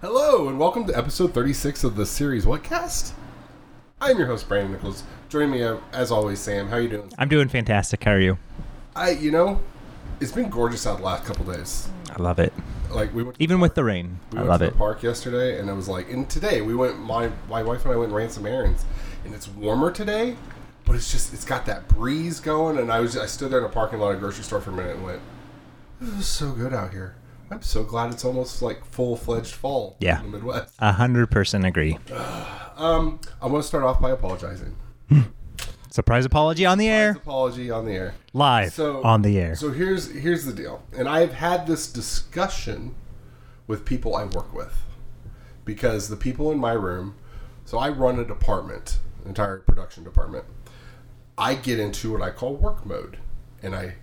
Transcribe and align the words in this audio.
Hello, 0.00 0.48
and 0.48 0.58
welcome 0.60 0.86
to 0.86 0.96
episode 0.96 1.34
36 1.34 1.82
of 1.84 1.96
the 1.96 2.06
series 2.06 2.44
Whatcast. 2.44 3.12
I'm 4.00 4.16
your 4.16 4.28
host, 4.28 4.48
Brandon 4.48 4.72
Nichols. 4.72 5.02
Joining 5.28 5.50
me, 5.50 5.62
uh, 5.64 5.78
as 5.92 6.10
always, 6.12 6.38
Sam. 6.38 6.68
How 6.68 6.76
are 6.76 6.80
you 6.80 6.88
doing? 6.88 7.12
I'm 7.18 7.28
doing 7.28 7.48
fantastic. 7.48 8.04
How 8.04 8.12
are 8.12 8.20
you? 8.20 8.38
I, 8.94 9.10
you 9.10 9.32
know, 9.32 9.60
it's 10.20 10.30
been 10.32 10.50
gorgeous 10.50 10.86
out 10.86 10.98
the 10.98 11.04
last 11.04 11.24
couple 11.24 11.52
days. 11.52 11.88
I 12.16 12.22
love 12.22 12.38
it. 12.38 12.52
Like 12.90 13.12
we 13.12 13.22
went, 13.24 13.36
Even 13.40 13.58
with 13.60 13.74
the 13.74 13.82
rain, 13.84 14.20
we 14.32 14.38
I 14.38 14.42
went 14.42 14.50
love 14.50 14.60
to 14.60 14.66
it. 14.66 14.70
the 14.72 14.78
park 14.78 15.02
yesterday, 15.02 15.58
and 15.58 15.68
it 15.68 15.74
was 15.74 15.88
like, 15.88 16.10
and 16.10 16.28
today 16.30 16.62
we 16.62 16.74
went. 16.74 16.98
My 16.98 17.30
my 17.50 17.62
wife 17.62 17.84
and 17.84 17.92
I 17.92 17.96
went 17.96 18.08
and 18.08 18.16
ran 18.16 18.30
some 18.30 18.46
errands, 18.46 18.84
and 19.24 19.34
it's 19.34 19.48
warmer 19.48 19.90
today, 19.90 20.36
but 20.84 20.94
it's 20.96 21.10
just 21.10 21.34
it's 21.34 21.44
got 21.44 21.66
that 21.66 21.88
breeze 21.88 22.40
going, 22.40 22.78
and 22.78 22.90
I 22.90 23.00
was 23.00 23.16
I 23.18 23.26
stood 23.26 23.50
there 23.50 23.58
in 23.58 23.64
a 23.64 23.68
parking 23.68 23.98
lot 23.98 24.14
of 24.14 24.20
grocery 24.20 24.44
store 24.44 24.60
for 24.60 24.70
a 24.70 24.74
minute 24.74 24.96
and 24.96 25.04
went, 25.04 25.20
"This 26.00 26.14
is 26.20 26.26
so 26.26 26.52
good 26.52 26.72
out 26.72 26.92
here." 26.92 27.14
I'm 27.50 27.62
so 27.62 27.82
glad 27.82 28.12
it's 28.12 28.24
almost 28.24 28.60
like 28.62 28.84
full 28.84 29.16
fledged 29.16 29.54
fall 29.54 29.96
Yeah. 30.00 30.18
in 30.22 30.30
the 30.30 30.38
Midwest. 30.38 30.74
A 30.78 30.92
hundred 30.92 31.30
percent 31.30 31.64
agree. 31.64 31.98
Um, 32.78 33.18
I 33.42 33.46
want 33.48 33.64
to 33.64 33.66
start 33.66 33.82
off 33.82 34.00
by 34.00 34.12
apologizing. 34.12 34.76
Surprise 35.90 36.24
apology 36.24 36.64
on 36.64 36.78
the 36.78 36.86
air, 36.86 37.10
Apology 37.10 37.72
on 37.72 37.86
the 37.86 37.92
air. 37.92 38.14
live 38.32 38.72
So 38.72 39.02
on 39.02 39.22
the 39.22 39.36
air. 39.36 39.56
So 39.56 39.72
here's 39.72 40.08
here's 40.12 40.44
the 40.44 40.52
deal, 40.52 40.84
and 40.96 41.08
I've 41.08 41.32
had 41.32 41.66
this 41.66 41.90
discussion 41.90 42.94
with 43.66 43.84
people 43.84 44.14
I 44.14 44.26
work 44.26 44.54
with 44.54 44.74
because 45.64 46.08
the 46.08 46.14
people 46.16 46.52
in 46.52 46.58
my 46.60 46.70
room. 46.72 47.16
So 47.64 47.78
I 47.78 47.88
run 47.88 48.20
a 48.20 48.24
department, 48.24 48.98
an 49.22 49.30
entire 49.30 49.58
production 49.58 50.04
department. 50.04 50.44
I 51.36 51.54
get 51.56 51.80
into 51.80 52.12
what 52.12 52.22
I 52.22 52.30
call 52.30 52.54
work 52.54 52.86
mode, 52.86 53.18
and 53.60 53.74
I 53.74 53.94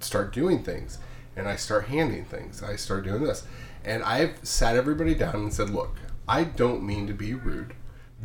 start 0.00 0.30
doing 0.34 0.62
things, 0.62 0.98
and 1.36 1.48
I 1.48 1.56
start 1.56 1.86
handing 1.86 2.24
things. 2.24 2.62
I 2.62 2.76
start 2.76 3.04
doing 3.04 3.22
this, 3.22 3.44
and 3.84 4.02
I've 4.02 4.38
sat 4.42 4.76
everybody 4.76 5.14
down 5.14 5.36
and 5.36 5.54
said, 5.54 5.70
"Look, 5.70 5.96
I 6.28 6.44
don't 6.44 6.82
mean 6.84 7.06
to 7.06 7.14
be 7.14 7.34
rude." 7.34 7.74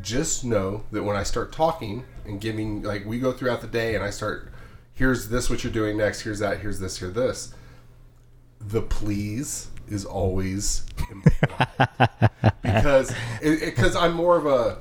just 0.01 0.43
know 0.43 0.83
that 0.91 1.03
when 1.03 1.15
I 1.15 1.23
start 1.23 1.51
talking 1.51 2.03
and 2.25 2.39
giving, 2.41 2.83
like, 2.83 3.05
we 3.05 3.19
go 3.19 3.31
throughout 3.31 3.61
the 3.61 3.67
day 3.67 3.95
and 3.95 4.03
I 4.03 4.09
start, 4.09 4.51
here's 4.93 5.29
this, 5.29 5.49
what 5.49 5.63
you're 5.63 5.73
doing 5.73 5.97
next, 5.97 6.21
here's 6.21 6.39
that, 6.39 6.59
here's 6.59 6.79
this, 6.79 6.97
here's 6.97 7.13
this, 7.13 7.53
the 8.59 8.81
please 8.81 9.69
is 9.87 10.03
always 10.03 10.83
because 12.63 13.13
because 13.41 13.95
I'm 13.95 14.13
more 14.13 14.35
of 14.35 14.47
a, 14.47 14.79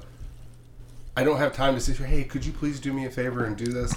I 1.15 1.25
don't 1.25 1.37
have 1.37 1.53
time 1.53 1.75
to 1.75 1.81
say, 1.81 1.93
hey, 1.93 2.25
could 2.25 2.45
you 2.47 2.53
please 2.53 2.81
do 2.81 2.93
me 2.93 3.05
a 3.05 3.11
favor 3.11 3.45
and 3.45 3.57
do 3.57 3.67
this? 3.67 3.95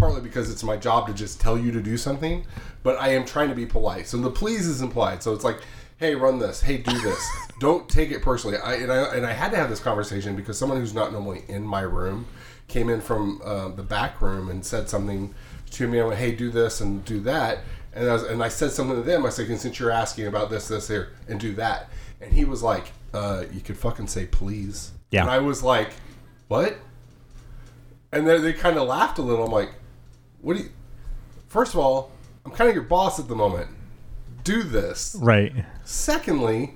Partly 0.00 0.22
because 0.22 0.50
it's 0.50 0.64
my 0.64 0.76
job 0.76 1.06
to 1.08 1.12
just 1.12 1.40
tell 1.40 1.58
you 1.58 1.70
to 1.72 1.80
do 1.80 1.96
something, 1.96 2.46
but 2.82 2.98
I 2.98 3.10
am 3.10 3.24
trying 3.24 3.50
to 3.50 3.54
be 3.54 3.66
polite. 3.66 4.08
So 4.08 4.16
the 4.16 4.30
please 4.30 4.66
is 4.66 4.80
implied. 4.80 5.22
So 5.22 5.34
it's 5.34 5.44
like, 5.44 5.60
hey, 5.98 6.14
run 6.14 6.38
this. 6.38 6.62
Hey, 6.62 6.78
do 6.78 6.98
this. 7.00 7.30
Don't 7.60 7.86
take 7.88 8.10
it 8.10 8.22
personally. 8.22 8.56
I 8.56 8.76
and, 8.76 8.90
I 8.90 9.14
and 9.14 9.26
I 9.26 9.32
had 9.32 9.50
to 9.50 9.58
have 9.58 9.68
this 9.68 9.80
conversation 9.80 10.34
because 10.34 10.58
someone 10.58 10.78
who's 10.78 10.94
not 10.94 11.12
normally 11.12 11.42
in 11.48 11.62
my 11.62 11.82
room 11.82 12.26
came 12.66 12.88
in 12.88 13.02
from 13.02 13.42
uh, 13.44 13.68
the 13.68 13.82
back 13.82 14.22
room 14.22 14.48
and 14.48 14.64
said 14.64 14.88
something 14.88 15.34
to 15.72 15.86
me. 15.86 16.00
I 16.00 16.04
went, 16.04 16.18
hey, 16.18 16.34
do 16.34 16.50
this 16.50 16.80
and 16.80 17.04
do 17.04 17.20
that. 17.20 17.58
And 17.92 18.08
I, 18.08 18.12
was, 18.14 18.22
and 18.22 18.42
I 18.42 18.48
said 18.48 18.70
something 18.70 18.96
to 18.96 19.02
them. 19.02 19.26
I 19.26 19.28
said, 19.28 19.46
since 19.60 19.78
you're 19.78 19.90
asking 19.90 20.26
about 20.26 20.48
this, 20.48 20.68
this, 20.68 20.88
here, 20.88 21.10
and 21.28 21.38
do 21.38 21.52
that. 21.54 21.90
And 22.20 22.32
he 22.32 22.44
was 22.44 22.62
like, 22.62 22.92
uh, 23.12 23.44
you 23.52 23.60
could 23.60 23.76
fucking 23.76 24.06
say 24.06 24.26
please. 24.26 24.92
Yeah. 25.10 25.22
And 25.22 25.30
I 25.30 25.38
was 25.38 25.62
like, 25.62 25.90
what? 26.48 26.76
And 28.12 28.26
then 28.26 28.42
they 28.42 28.52
kind 28.52 28.78
of 28.78 28.88
laughed 28.88 29.18
a 29.18 29.22
little. 29.22 29.44
I'm 29.44 29.52
like, 29.52 29.72
what 30.42 30.56
do 30.56 30.62
you. 30.64 30.70
First 31.48 31.74
of 31.74 31.80
all, 31.80 32.12
I'm 32.44 32.52
kind 32.52 32.68
of 32.68 32.74
your 32.74 32.84
boss 32.84 33.18
at 33.18 33.28
the 33.28 33.34
moment. 33.36 33.68
Do 34.44 34.62
this. 34.62 35.16
right. 35.20 35.52
Secondly, 35.84 36.74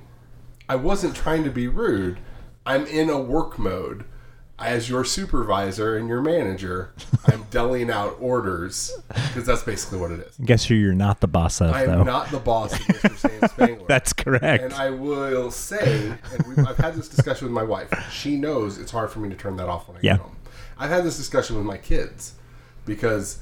I 0.68 0.76
wasn't 0.76 1.14
trying 1.16 1.44
to 1.44 1.50
be 1.50 1.66
rude. 1.68 2.18
I'm 2.66 2.86
in 2.86 3.08
a 3.10 3.18
work 3.18 3.58
mode. 3.58 4.04
As 4.56 4.88
your 4.88 5.04
supervisor 5.04 5.96
and 5.96 6.06
your 6.08 6.22
manager, 6.22 6.92
I'm 7.26 7.42
deling 7.50 7.91
out 7.91 8.16
orders 8.20 8.92
because 9.08 9.44
that's 9.47 9.64
basically 9.64 9.98
what 9.98 10.12
it 10.12 10.20
is. 10.20 10.36
Guess 10.44 10.66
who 10.66 10.76
you're 10.76 10.94
not 10.94 11.20
the 11.20 11.26
boss 11.26 11.60
of, 11.60 11.72
I 11.72 11.86
though. 11.86 12.00
am 12.00 12.06
not 12.06 12.30
the 12.30 12.38
boss 12.38 12.72
of 12.72 12.78
Mr. 12.86 13.16
Sam 13.41 13.48
Spangler. 13.48 13.86
That's 13.88 14.12
correct. 14.12 14.62
And 14.62 14.72
I 14.72 14.91
will 14.91 15.50
say, 15.50 16.16
and 16.56 16.69
I've 16.69 16.76
had 16.76 16.94
this 16.94 17.08
discussion 17.08 17.47
with 17.47 17.53
my 17.53 17.64
wife. 17.64 17.88
She 18.12 18.36
knows 18.36 18.78
it's 18.78 18.92
hard 18.92 19.10
for 19.10 19.19
me 19.19 19.28
to 19.28 19.34
turn 19.34 19.56
that 19.56 19.69
off 19.69 19.88
when 19.88 19.97
I 19.97 20.00
Yeah. 20.03 20.12
get 20.12 20.20
home. 20.22 20.36
I've 20.78 20.91
had 20.91 21.03
this 21.03 21.16
discussion 21.16 21.56
with 21.56 21.66
my 21.66 21.76
kids 21.76 22.34
because 22.86 23.38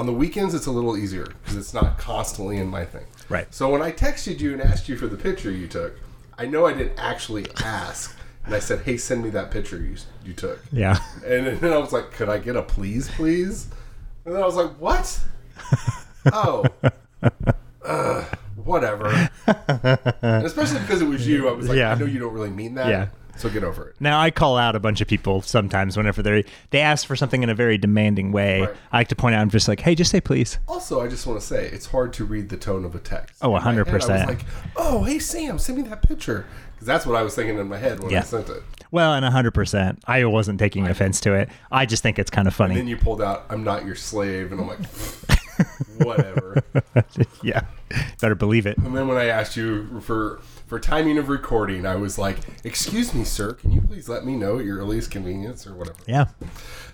on 0.00 0.06
the 0.06 0.12
weekends 0.14 0.54
it's 0.54 0.64
a 0.64 0.70
little 0.70 0.96
easier 0.96 1.26
because 1.26 1.58
it's 1.58 1.74
not 1.74 1.98
constantly 1.98 2.56
in 2.56 2.66
my 2.66 2.86
thing. 2.86 3.04
Right. 3.28 3.46
So 3.54 3.68
when 3.68 3.82
I 3.82 3.92
texted 3.92 4.40
you 4.40 4.54
and 4.54 4.62
asked 4.62 4.88
you 4.88 4.96
for 4.96 5.06
the 5.06 5.16
picture 5.16 5.50
you 5.50 5.68
took, 5.68 5.94
I 6.38 6.46
know 6.46 6.64
I 6.64 6.72
didn't 6.72 6.98
actually 6.98 7.44
ask, 7.62 8.16
and 8.46 8.54
I 8.54 8.60
said, 8.60 8.80
"Hey, 8.80 8.96
send 8.96 9.22
me 9.22 9.28
that 9.30 9.50
picture 9.50 9.76
you 9.76 9.96
you 10.24 10.32
took." 10.32 10.58
yeah. 10.72 10.98
And 11.22 11.46
then 11.60 11.70
I 11.74 11.76
was 11.76 11.92
like, 11.92 12.12
"Could 12.12 12.30
I 12.30 12.38
get 12.38 12.56
a 12.56 12.62
please, 12.62 13.10
please?" 13.10 13.68
And 14.24 14.34
then 14.34 14.42
I 14.42 14.46
was 14.46 14.56
like, 14.56 14.70
"What?" 14.80 15.22
oh, 16.32 16.64
uh, 17.84 18.24
whatever. 18.64 19.28
And 19.46 20.46
especially 20.46 20.80
because 20.80 21.02
it 21.02 21.08
was 21.08 21.28
you, 21.28 21.46
I 21.46 21.52
was 21.52 21.68
like, 21.68 21.76
Yeah. 21.76 21.92
"I 21.92 21.94
know 21.96 22.06
you 22.06 22.18
don't 22.18 22.32
really 22.32 22.48
mean 22.48 22.74
that." 22.76 22.88
Yeah. 22.88 23.08
So 23.40 23.48
get 23.48 23.64
over 23.64 23.88
it. 23.88 23.96
Now 24.00 24.20
I 24.20 24.30
call 24.30 24.58
out 24.58 24.76
a 24.76 24.80
bunch 24.80 25.00
of 25.00 25.08
people 25.08 25.40
sometimes 25.40 25.96
whenever 25.96 26.22
they 26.22 26.44
they 26.70 26.80
ask 26.80 27.06
for 27.06 27.16
something 27.16 27.42
in 27.42 27.48
a 27.48 27.54
very 27.54 27.78
demanding 27.78 28.32
way. 28.32 28.60
Right. 28.60 28.76
I 28.92 28.98
like 28.98 29.08
to 29.08 29.16
point 29.16 29.34
out, 29.34 29.40
I'm 29.40 29.48
just 29.48 29.66
like, 29.66 29.80
hey, 29.80 29.94
just 29.94 30.10
say 30.10 30.20
please. 30.20 30.58
Also, 30.68 31.00
I 31.00 31.08
just 31.08 31.26
want 31.26 31.40
to 31.40 31.46
say 31.46 31.66
it's 31.66 31.86
hard 31.86 32.12
to 32.14 32.24
read 32.26 32.50
the 32.50 32.58
tone 32.58 32.84
of 32.84 32.94
a 32.94 32.98
text. 32.98 33.36
Oh, 33.40 33.56
In 33.56 33.62
my 33.64 33.72
head, 33.72 33.86
100%. 33.86 33.92
I 33.92 33.96
was 33.96 34.26
like, 34.26 34.44
"Oh, 34.76 35.04
hey 35.04 35.18
Sam, 35.18 35.58
send 35.58 35.78
me 35.78 35.88
that 35.88 36.02
picture," 36.06 36.46
because 36.74 36.86
that's 36.86 37.06
what 37.06 37.16
I 37.16 37.22
was 37.22 37.34
thinking 37.34 37.58
in 37.58 37.68
my 37.68 37.78
head 37.78 38.00
when 38.00 38.14
I 38.14 38.20
sent 38.20 38.50
it. 38.50 38.62
Well, 38.90 39.14
and 39.14 39.24
100%. 39.24 39.98
I 40.06 40.24
wasn't 40.26 40.58
taking 40.58 40.86
offense 40.86 41.20
to 41.20 41.32
it. 41.34 41.48
I 41.70 41.86
just 41.86 42.02
think 42.02 42.18
it's 42.18 42.30
kind 42.30 42.46
of 42.46 42.54
funny. 42.54 42.74
And 42.74 42.80
then 42.80 42.88
you 42.88 42.96
pulled 42.98 43.22
out, 43.22 43.46
"I'm 43.48 43.64
not 43.64 43.86
your 43.86 43.94
slave," 43.94 44.52
and 44.52 44.60
I'm 44.60 44.68
like, 44.68 44.84
"Whatever." 45.98 46.62
yeah. 47.42 47.62
Better 48.20 48.34
believe 48.34 48.66
it. 48.66 48.76
And 48.78 48.94
then 48.96 49.08
when 49.08 49.16
I 49.16 49.26
asked 49.26 49.56
you 49.56 50.00
for 50.00 50.40
for 50.70 50.78
timing 50.78 51.18
of 51.18 51.28
recording, 51.28 51.84
I 51.84 51.96
was 51.96 52.16
like, 52.16 52.38
"Excuse 52.62 53.12
me, 53.12 53.24
sir, 53.24 53.54
can 53.54 53.72
you 53.72 53.80
please 53.80 54.08
let 54.08 54.24
me 54.24 54.36
know 54.36 54.60
at 54.60 54.64
your 54.64 54.78
earliest 54.78 55.10
convenience 55.10 55.66
or 55.66 55.74
whatever?" 55.74 55.98
Yeah. 56.06 56.26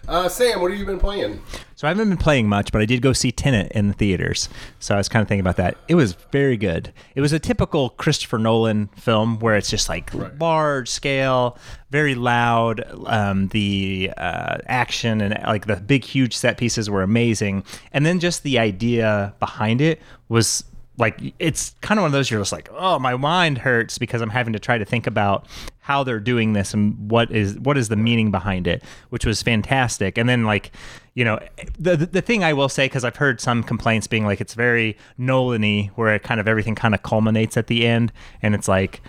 Uh, 0.09 0.31
Sam, 0.31 0.63
what 0.63 0.71
have 0.71 0.81
you 0.81 0.87
been 0.87 0.99
playing? 0.99 1.43
So 1.75 1.87
I 1.87 1.91
haven't 1.91 2.09
been 2.09 2.17
playing 2.17 2.49
much, 2.49 2.73
but 2.73 2.81
I 2.81 2.87
did 2.87 3.03
go 3.03 3.13
see 3.13 3.31
Tenet 3.31 3.71
in 3.73 3.89
the 3.89 3.93
theaters. 3.93 4.49
So 4.79 4.95
I 4.95 4.99
was 4.99 5.11
kind 5.11 5.21
of 5.21 5.29
thinking 5.29 5.41
about 5.43 5.57
that. 5.57 5.77
It 5.89 5.95
was 5.95 6.15
very 6.33 6.57
good. 6.57 6.91
It 7.15 7.21
was 7.21 7.35
a 7.35 7.39
typical 7.39 7.91
Christopher 7.91 8.39
Nolan 8.39 8.87
film 8.97 9.41
where 9.41 9.57
it's 9.57 9.69
just 9.69 9.91
like 9.91 10.11
Right. 10.15 10.39
large 10.39 10.89
scale, 10.89 11.59
very 11.91 12.15
loud. 12.15 12.83
Um, 13.05 13.49
the 13.49 14.11
uh, 14.17 14.57
action 14.69 15.21
and 15.21 15.39
like 15.47 15.67
the 15.67 15.77
big, 15.77 16.03
huge 16.05 16.35
set 16.35 16.57
pieces 16.57 16.89
were 16.89 17.03
amazing. 17.03 17.63
And 17.93 18.07
then 18.07 18.21
just 18.21 18.43
the 18.43 18.59
idea 18.59 19.35
behind 19.39 19.83
it 19.83 20.01
was 20.31 20.65
like 20.99 21.35
it's 21.39 21.75
kind 21.81 21.99
of 21.99 22.03
one 22.03 22.09
of 22.09 22.13
those 22.13 22.31
you're 22.31 22.41
just 22.41 22.53
like 22.53 22.69
oh 22.73 22.99
my 22.99 23.17
mind 23.17 23.59
hurts 23.59 23.99
because 23.99 24.23
i'm 24.23 24.31
having 24.31 24.53
to 24.53 24.59
try 24.59 24.79
to 24.79 24.85
think 24.85 25.07
about 25.07 25.47
how 25.81 26.03
they're 26.03 26.21
doing 26.21 26.53
this 26.53 26.75
and 26.75 27.11
what 27.11 27.31
is 27.31 27.59
what 27.61 27.79
is 27.79 27.89
the 27.89 27.97
meaning 27.97 28.31
behind 28.31 28.67
it 28.67 28.83
which 29.11 29.25
was 29.25 29.41
fantastic. 29.41 30.19
And 30.19 30.29
then 30.29 30.45
like 30.45 30.73
you 31.15 31.25
know 31.25 31.39
the 31.79 31.97
the, 31.97 32.21
thing 32.21 32.43
i 32.43 32.53
will 32.53 32.69
say 32.69 32.87
because 32.87 33.05
i've 33.05 33.17
heard 33.17 33.41
some 33.41 33.63
complaints 33.63 34.07
being 34.07 34.27
like 34.27 34.41
it's 34.41 34.55
very 34.55 34.99
nolan-y 35.17 35.91
where 35.95 36.15
it 36.15 36.23
kind 36.23 36.41
of 36.41 36.49
everything 36.49 36.75
kind 36.75 36.95
of 36.95 37.03
culminates 37.03 37.57
at 37.57 37.69
the 37.69 37.87
end 37.87 38.13
and 38.43 38.55
it's 38.55 38.69
like 38.69 39.01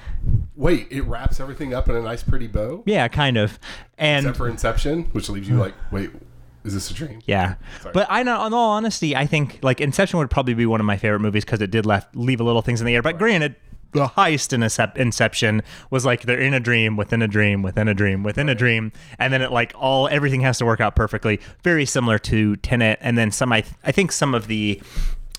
Wait, 0.55 0.87
it 0.89 1.01
wraps 1.01 1.39
everything 1.39 1.73
up 1.73 1.87
in 1.87 1.95
a 1.95 2.01
nice, 2.01 2.23
pretty 2.23 2.47
bow, 2.47 2.83
yeah 2.85 3.07
kind 3.07 3.37
of. 3.37 3.59
And 3.97 4.25
except 4.25 4.37
for 4.37 4.49
Inception, 4.49 5.03
which 5.13 5.29
leaves 5.29 5.47
you 5.47 5.55
like, 5.55 5.73
"Wait, 5.91 6.09
is 6.67 6.73
this 6.73 6.91
a 6.91 6.93
dream?" 6.93 7.19
Yeah, 7.25 7.55
but 7.93 8.05
I 8.09 8.23
know, 8.23 8.45
in 8.45 8.53
all 8.53 8.71
honesty, 8.71 9.15
I 9.15 9.25
think 9.25 9.59
like 9.63 9.81
Inception 9.81 10.19
would 10.19 10.29
probably 10.29 10.53
be 10.53 10.65
one 10.65 10.79
of 10.79 10.85
my 10.85 10.97
favorite 10.97 11.21
movies 11.21 11.43
because 11.45 11.61
it 11.61 11.71
did 11.71 11.85
left 11.85 12.15
leave 12.15 12.39
a 12.39 12.43
little 12.43 12.61
things 12.61 12.81
in 12.81 12.85
the 12.87 12.93
air. 12.95 13.01
But 13.01 13.17
granted, 13.17 13.55
the 13.93 14.07
heist 14.07 14.53
in 14.53 14.63
Inception 15.01 15.63
was 15.89 16.05
like 16.05 16.23
they're 16.23 16.39
in 16.39 16.53
a 16.53 16.59
dream 16.59 16.97
within 16.97 17.21
a 17.21 17.27
dream 17.27 17.61
within 17.61 17.87
a 17.87 17.93
dream 17.93 18.23
within 18.23 18.49
a 18.49 18.55
dream, 18.55 18.91
and 19.17 19.33
then 19.33 19.41
it 19.41 19.51
like 19.51 19.73
all 19.75 20.07
everything 20.09 20.41
has 20.41 20.57
to 20.59 20.65
work 20.65 20.81
out 20.81 20.95
perfectly. 20.95 21.39
Very 21.63 21.85
similar 21.85 22.19
to 22.19 22.55
Tenet, 22.57 22.99
and 23.01 23.17
then 23.17 23.31
some. 23.31 23.51
I 23.51 23.63
I 23.83 23.91
think 23.91 24.11
some 24.11 24.35
of 24.35 24.47
the 24.47 24.81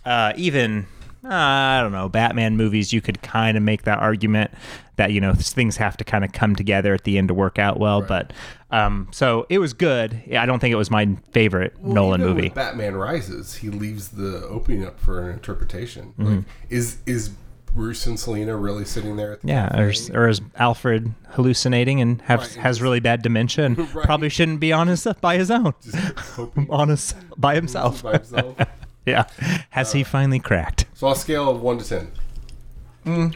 uh, 0.04 0.32
even. 0.36 0.86
Uh, 1.24 1.34
I 1.34 1.80
don't 1.82 1.90
know, 1.90 2.08
Batman 2.08 2.56
movies, 2.56 2.92
you 2.92 3.00
could 3.00 3.20
kind 3.22 3.56
of 3.56 3.62
make 3.62 3.82
that 3.82 3.98
argument 3.98 4.52
that, 4.98 5.10
you 5.12 5.20
know, 5.20 5.32
things 5.34 5.76
have 5.78 5.96
to 5.96 6.04
kind 6.04 6.24
of 6.24 6.32
come 6.32 6.54
together 6.54 6.92
at 6.92 7.04
the 7.04 7.16
end 7.18 7.28
to 7.28 7.34
work 7.34 7.58
out 7.58 7.80
well. 7.80 8.02
But 8.02 8.32
um, 8.70 9.08
so 9.10 9.46
it 9.48 9.58
was 9.58 9.72
good. 9.72 10.22
I 10.36 10.44
don't 10.44 10.58
think 10.58 10.72
it 10.72 10.76
was 10.76 10.90
my 10.90 11.08
favorite 11.32 11.74
Well, 11.80 11.94
Nolan 11.94 12.20
movie. 12.20 12.50
Batman 12.50 12.94
Rises, 12.96 13.54
he 13.56 13.70
leaves 13.70 14.10
the 14.10 14.44
opening 14.48 14.84
up 14.84 15.00
for 15.00 15.22
an 15.22 15.32
interpretation. 15.32 16.12
Mm-hmm. 16.18 16.36
Like, 16.36 16.44
is 16.68 16.98
is 17.06 17.30
Bruce 17.74 18.06
and 18.06 18.18
Selina 18.18 18.56
really 18.56 18.84
sitting 18.84 19.16
there? 19.16 19.32
At 19.34 19.42
the 19.42 19.48
Yeah, 19.48 19.78
or, 19.80 19.90
is- 19.90 20.10
or 20.10 20.28
is 20.28 20.40
Alfred 20.56 21.12
hallucinating 21.30 22.00
and 22.00 22.20
have, 22.22 22.40
Right, 22.40 22.54
has 22.56 22.80
really 22.82 23.00
bad 23.00 23.22
dementia 23.22 23.66
and 23.66 23.78
Right. 23.94 24.04
probably 24.06 24.28
shouldn't 24.30 24.58
be 24.60 24.72
on 24.72 24.88
his 24.88 25.06
by 25.20 25.36
his 25.36 25.50
own, 25.50 25.74
on 26.70 26.88
his 26.88 27.14
by 27.36 27.54
himself. 27.54 28.02
by 28.02 28.12
himself. 28.14 28.56
Yeah, 29.06 29.24
has 29.70 29.92
he 29.92 30.04
finally 30.04 30.38
cracked? 30.38 30.84
So 30.92 31.06
on 31.06 31.14
a 31.14 31.16
scale 31.16 31.48
of 31.48 31.62
one 31.62 31.78
to 31.78 31.84
ten, 31.88 32.10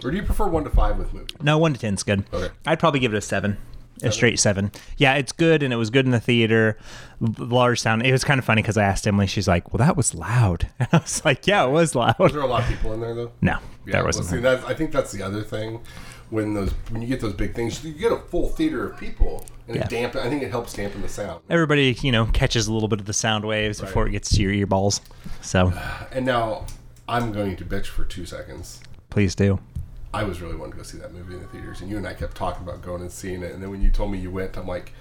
Or 0.04 0.10
do 0.10 0.16
you 0.16 0.22
prefer 0.22 0.46
one 0.48 0.64
to 0.64 0.70
five 0.70 0.98
with 0.98 1.12
movies? 1.12 1.28
No, 1.42 1.58
one 1.58 1.72
to 1.74 1.80
ten's 1.80 2.02
good. 2.02 2.24
Okay. 2.32 2.52
I'd 2.66 2.78
probably 2.78 3.00
give 3.00 3.12
it 3.14 3.16
a 3.16 3.20
seven. 3.20 3.56
A 4.04 4.10
straight 4.10 4.40
seven. 4.40 4.72
Yeah, 4.96 5.14
it's 5.14 5.30
good, 5.30 5.62
and 5.62 5.72
it 5.72 5.76
was 5.76 5.88
good 5.90 6.06
in 6.06 6.10
the 6.10 6.19
theater. 6.19 6.76
L- 7.22 7.34
Large 7.38 7.78
sound. 7.80 8.04
It 8.04 8.10
was 8.10 8.24
kind 8.24 8.38
of 8.38 8.44
funny 8.44 8.60
because 8.60 8.76
I 8.76 8.82
asked 8.82 9.06
Emily. 9.06 9.28
She's 9.28 9.46
like, 9.46 9.72
"Well, 9.72 9.78
that 9.86 9.96
was 9.96 10.12
loud." 10.12 10.69
And 10.80 10.88
I 10.92 10.96
was 10.98 11.24
like, 11.24 11.46
"Yeah, 11.46 11.64
it 11.66 11.70
was 11.70 11.94
loud. 11.94 12.19
Was 12.19 12.32
loud." 12.32 12.34
there 12.34 12.42
a 12.42 12.46
lot 12.50 12.62
of 12.62 12.69
people 12.69 12.92
in 12.94 13.00
there 13.00 13.14
though? 13.14 13.30
No, 13.40 13.58
Yeah, 13.86 13.92
there 13.92 14.04
wasn't. 14.04 14.26
see, 14.26 14.38
that's, 14.38 14.64
I 14.64 14.74
think 14.74 14.90
that's 14.90 15.12
the 15.12 15.22
other 15.22 15.42
thing. 15.42 15.80
When 16.30 16.54
those 16.54 16.70
when 16.90 17.00
you 17.02 17.06
get 17.06 17.20
those 17.20 17.34
big 17.34 17.54
things, 17.54 17.84
you 17.84 17.92
get 17.92 18.10
a 18.10 18.16
full 18.16 18.48
theater 18.48 18.88
of 18.88 18.98
people, 18.98 19.46
and 19.69 19.76
Yeah. 19.76 19.82
it 19.84 19.90
dampen. 19.90 20.20
I 20.26 20.28
think 20.30 20.42
it 20.42 20.50
helps 20.50 20.72
dampen 20.72 21.02
the 21.02 21.08
sound. 21.08 21.40
Everybody, 21.48 21.96
you 22.00 22.10
know, 22.10 22.26
catches 22.26 22.66
a 22.66 22.72
little 22.72 22.88
bit 22.88 22.98
of 22.98 23.06
the 23.06 23.12
sound 23.12 23.44
waves 23.44 23.80
before 23.80 24.08
it 24.08 24.10
gets 24.10 24.30
to 24.30 24.42
your 24.42 24.66
earballs. 24.66 25.00
So 25.42 25.72
And 26.10 26.26
now 26.26 26.66
I'm 27.08 27.30
going 27.30 27.54
to 27.56 27.64
bitch 27.64 27.86
for 27.86 28.04
two 28.04 28.26
seconds. 28.26 28.80
Please 29.12 29.34
do. 29.34 29.58
I 30.14 30.24
was 30.24 30.40
really 30.40 30.56
wanting 30.56 30.72
to 30.72 30.76
go 30.78 30.82
see 30.82 30.98
that 30.98 31.12
movie 31.12 31.34
in 31.34 31.40
the 31.40 31.46
theaters, 31.48 31.80
and 31.82 31.90
you 31.90 31.96
and 31.98 32.06
I 32.06 32.14
kept 32.14 32.34
talking 32.34 32.66
about 32.66 32.82
going 32.82 33.02
and 33.02 33.10
seeing 33.10 33.42
it. 33.42 33.52
And 33.52 33.62
then 33.62 33.70
when 33.70 33.82
you 33.82 33.90
told 33.90 34.10
me 34.10 34.18
you 34.18 34.30
went, 34.30 34.56
I'm 34.56 34.66
like, 34.66 34.92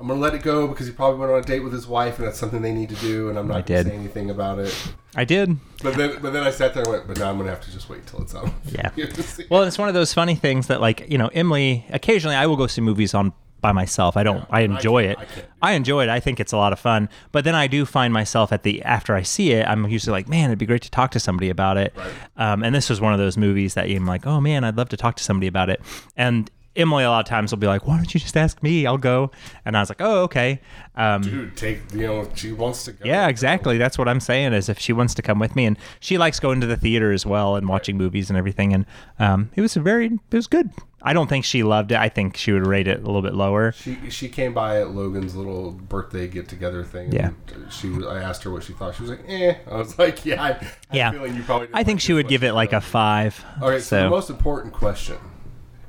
I'm 0.00 0.08
gonna 0.08 0.18
let 0.20 0.34
it 0.34 0.42
go 0.42 0.66
because 0.66 0.86
he 0.86 0.92
probably 0.92 1.20
went 1.20 1.32
on 1.32 1.38
a 1.38 1.42
date 1.42 1.60
with 1.60 1.72
his 1.72 1.86
wife, 1.86 2.18
and 2.18 2.26
that's 2.26 2.38
something 2.38 2.60
they 2.62 2.72
need 2.72 2.88
to 2.88 2.94
do, 2.96 3.28
and 3.28 3.38
I'm 3.38 3.46
not 3.46 3.58
I 3.58 3.60
gonna 3.60 3.84
did. 3.84 3.86
say 3.92 3.94
anything 3.94 4.30
about 4.30 4.58
it. 4.58 4.94
I 5.14 5.24
did. 5.24 5.56
But 5.82 5.96
then, 5.96 6.18
but 6.20 6.32
then 6.32 6.42
I 6.44 6.50
sat 6.50 6.74
there 6.74 6.82
and 6.82 6.92
went, 6.92 7.06
but 7.06 7.18
now 7.18 7.30
I'm 7.30 7.36
gonna 7.38 7.50
have 7.50 7.60
to 7.60 7.70
just 7.70 7.88
wait 7.88 8.06
till 8.06 8.20
it's 8.22 8.34
out. 8.34 8.48
Yeah. 8.66 8.88
To 8.96 9.22
see 9.22 9.42
it. 9.44 9.50
Well, 9.50 9.62
it's 9.64 9.78
one 9.78 9.88
of 9.88 9.94
those 9.94 10.12
funny 10.14 10.34
things 10.34 10.66
that, 10.68 10.80
like, 10.80 11.08
you 11.10 11.18
know, 11.18 11.28
Emily. 11.28 11.84
Occasionally, 11.90 12.34
I 12.36 12.46
will 12.46 12.56
go 12.56 12.66
see 12.66 12.80
movies 12.80 13.14
on 13.14 13.32
by 13.62 13.72
myself. 13.72 14.16
I 14.16 14.22
don't. 14.22 14.40
Yeah, 14.40 14.46
I 14.50 14.60
and 14.60 14.74
I 14.74 14.76
enjoy 14.76 15.04
it. 15.04 15.18
I 15.62 15.70
I 15.70 15.72
enjoy 15.72 16.02
it. 16.02 16.10
I 16.10 16.20
think 16.20 16.40
it's 16.40 16.52
a 16.52 16.58
lot 16.58 16.74
of 16.74 16.78
fun. 16.78 17.08
But 17.30 17.44
then 17.44 17.54
I 17.54 17.66
do 17.66 17.86
find 17.86 18.12
myself 18.12 18.52
at 18.52 18.64
the 18.64 18.82
after 18.82 19.14
I 19.14 19.22
see 19.22 19.52
it, 19.52 19.66
I'm 19.66 19.88
usually 19.88 20.12
like, 20.12 20.28
man, 20.28 20.50
it'd 20.50 20.58
be 20.58 20.66
great 20.66 20.82
to 20.82 20.90
talk 20.90 21.12
to 21.12 21.20
somebody 21.20 21.48
about 21.48 21.78
it. 21.78 21.94
Right. 21.96 22.12
Um, 22.36 22.62
and 22.62 22.74
this 22.74 22.90
was 22.90 23.00
one 23.00 23.14
of 23.14 23.18
those 23.18 23.38
movies 23.38 23.74
that 23.74 23.86
I'm 23.86 24.04
like, 24.04 24.26
oh 24.26 24.40
man, 24.40 24.64
I'd 24.64 24.76
love 24.76 24.90
to 24.90 24.96
talk 24.98 25.16
to 25.16 25.24
somebody 25.24 25.46
about 25.46 25.70
it. 25.70 25.80
And 26.16 26.50
Emily 26.74 27.04
a 27.04 27.10
lot 27.10 27.20
of 27.20 27.28
times 27.28 27.50
will 27.52 27.58
be 27.58 27.66
like, 27.66 27.86
why 27.86 27.96
don't 27.96 28.12
you 28.14 28.18
just 28.20 28.36
ask 28.36 28.62
me? 28.62 28.86
I'll 28.86 28.96
go. 28.98 29.30
And 29.64 29.76
I 29.76 29.80
was 29.80 29.88
like, 29.90 30.00
oh 30.00 30.22
okay. 30.22 30.60
Um, 30.96 31.22
Dude, 31.22 31.56
take 31.56 31.80
you 31.94 32.06
know, 32.06 32.20
if 32.22 32.38
she 32.38 32.52
wants 32.52 32.84
to 32.84 32.92
go. 32.92 33.04
yeah, 33.04 33.28
exactly. 33.28 33.78
That's 33.78 33.96
what 33.98 34.08
I'm 34.08 34.20
saying. 34.20 34.52
Is 34.52 34.68
if 34.68 34.78
she 34.78 34.92
wants 34.92 35.14
to 35.14 35.22
come 35.22 35.38
with 35.38 35.54
me, 35.56 35.66
and 35.66 35.78
she 36.00 36.18
likes 36.18 36.40
going 36.40 36.60
to 36.60 36.66
the 36.66 36.76
theater 36.76 37.12
as 37.12 37.24
well 37.26 37.56
and 37.56 37.68
watching 37.68 37.96
movies 37.96 38.28
and 38.30 38.36
everything. 38.38 38.72
And 38.74 38.86
um, 39.18 39.50
it 39.54 39.60
was 39.60 39.74
very, 39.74 40.06
it 40.06 40.36
was 40.36 40.46
good. 40.46 40.70
I 41.04 41.12
don't 41.14 41.28
think 41.28 41.44
she 41.44 41.62
loved 41.62 41.92
it. 41.92 41.98
I 41.98 42.08
think 42.08 42.36
she 42.36 42.52
would 42.52 42.66
rate 42.66 42.86
it 42.86 42.98
a 42.98 43.06
little 43.06 43.22
bit 43.22 43.34
lower. 43.34 43.72
She 43.72 43.98
she 44.10 44.28
came 44.28 44.54
by 44.54 44.80
at 44.80 44.90
Logan's 44.90 45.34
little 45.34 45.72
birthday 45.72 46.28
get 46.28 46.46
together 46.48 46.84
thing. 46.84 47.10
Yeah. 47.12 47.30
She 47.70 47.88
was- 47.90 48.06
I 48.06 48.22
asked 48.22 48.44
her 48.44 48.50
what 48.50 48.62
she 48.62 48.72
thought. 48.72 48.94
She 48.94 49.02
was 49.02 49.10
like, 49.10 49.24
eh. 49.28 49.56
I 49.70 49.76
was 49.76 49.98
like, 49.98 50.24
yeah. 50.24 50.42
I, 50.42 50.48
I 50.50 50.66
Yeah. 50.92 51.42
probably. 51.44 51.68
I 51.74 51.82
think 51.84 51.96
like 51.96 52.00
she 52.02 52.12
would 52.12 52.28
give 52.28 52.44
it 52.44 52.52
like 52.52 52.72
a 52.72 52.80
five. 52.80 53.44
Okay, 53.60 53.78
so, 53.78 53.96
so 53.96 54.02
the 54.04 54.10
most 54.10 54.30
important 54.30 54.72
question: 54.74 55.16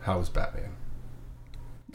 How 0.02 0.18
was 0.18 0.30
Batman? 0.30 0.72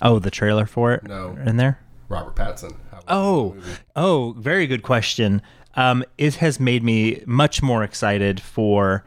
Oh, 0.02 0.18
the 0.18 0.30
trailer 0.30 0.66
for 0.66 0.92
it. 0.92 1.04
No. 1.04 1.36
in 1.46 1.56
there. 1.56 1.80
Robert 2.08 2.34
Pattinson. 2.34 2.74
Oh, 3.06 3.56
oh, 3.96 4.34
very 4.38 4.66
good 4.66 4.82
question. 4.82 5.40
Um, 5.74 6.04
it 6.18 6.36
has 6.36 6.60
made 6.60 6.82
me 6.82 7.22
much 7.26 7.62
more 7.62 7.82
excited 7.82 8.40
for 8.40 9.04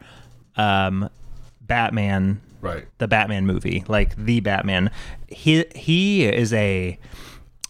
um, 0.56 1.08
Batman 1.60 2.40
right. 2.62 2.86
the 2.98 3.08
Batman 3.08 3.46
movie, 3.46 3.84
like 3.88 4.16
the 4.16 4.40
Batman. 4.40 4.90
He 5.28 5.64
he 5.74 6.24
is 6.24 6.52
a 6.52 6.98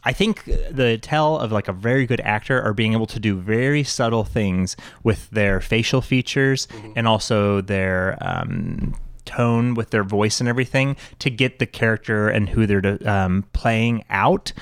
I 0.04 0.12
think 0.12 0.44
the 0.44 0.98
tell 1.00 1.38
of 1.38 1.52
like 1.52 1.68
a 1.68 1.72
very 1.72 2.06
good 2.06 2.20
actor 2.20 2.60
are 2.62 2.74
being 2.74 2.92
able 2.92 3.06
to 3.06 3.20
do 3.20 3.36
very 3.36 3.84
subtle 3.84 4.24
things 4.24 4.76
with 5.02 5.30
their 5.30 5.60
facial 5.60 6.00
features 6.00 6.68
and 6.96 7.06
also 7.06 7.60
their 7.60 8.18
um, 8.20 8.94
tone 9.24 9.74
with 9.74 9.90
their 9.90 10.04
voice 10.04 10.40
and 10.40 10.48
everything 10.48 10.96
to 11.18 11.30
get 11.30 11.58
the 11.58 11.66
character 11.66 12.28
and 12.28 12.50
who 12.50 12.66
they're 12.66 12.98
um, 13.08 13.44
playing 13.52 14.04
out. 14.10 14.52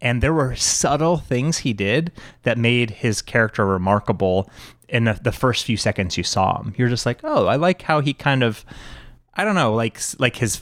And 0.00 0.22
there 0.22 0.34
were 0.34 0.54
subtle 0.54 1.16
things 1.16 1.58
he 1.58 1.72
did 1.72 2.12
that 2.42 2.58
made 2.58 2.90
his 2.90 3.22
character 3.22 3.64
remarkable 3.64 4.50
in 4.88 5.04
the, 5.04 5.14
the 5.14 5.32
first 5.32 5.64
few 5.64 5.76
seconds 5.76 6.18
you 6.18 6.24
saw 6.24 6.60
him. 6.60 6.74
You're 6.76 6.90
just 6.90 7.06
like, 7.06 7.20
oh, 7.24 7.46
I 7.46 7.56
like 7.56 7.82
how 7.82 8.00
he 8.00 8.12
kind 8.12 8.42
of 8.42 8.64
I 9.36 9.44
don't 9.44 9.56
know, 9.56 9.74
like 9.74 9.98
like 10.18 10.36
his 10.36 10.60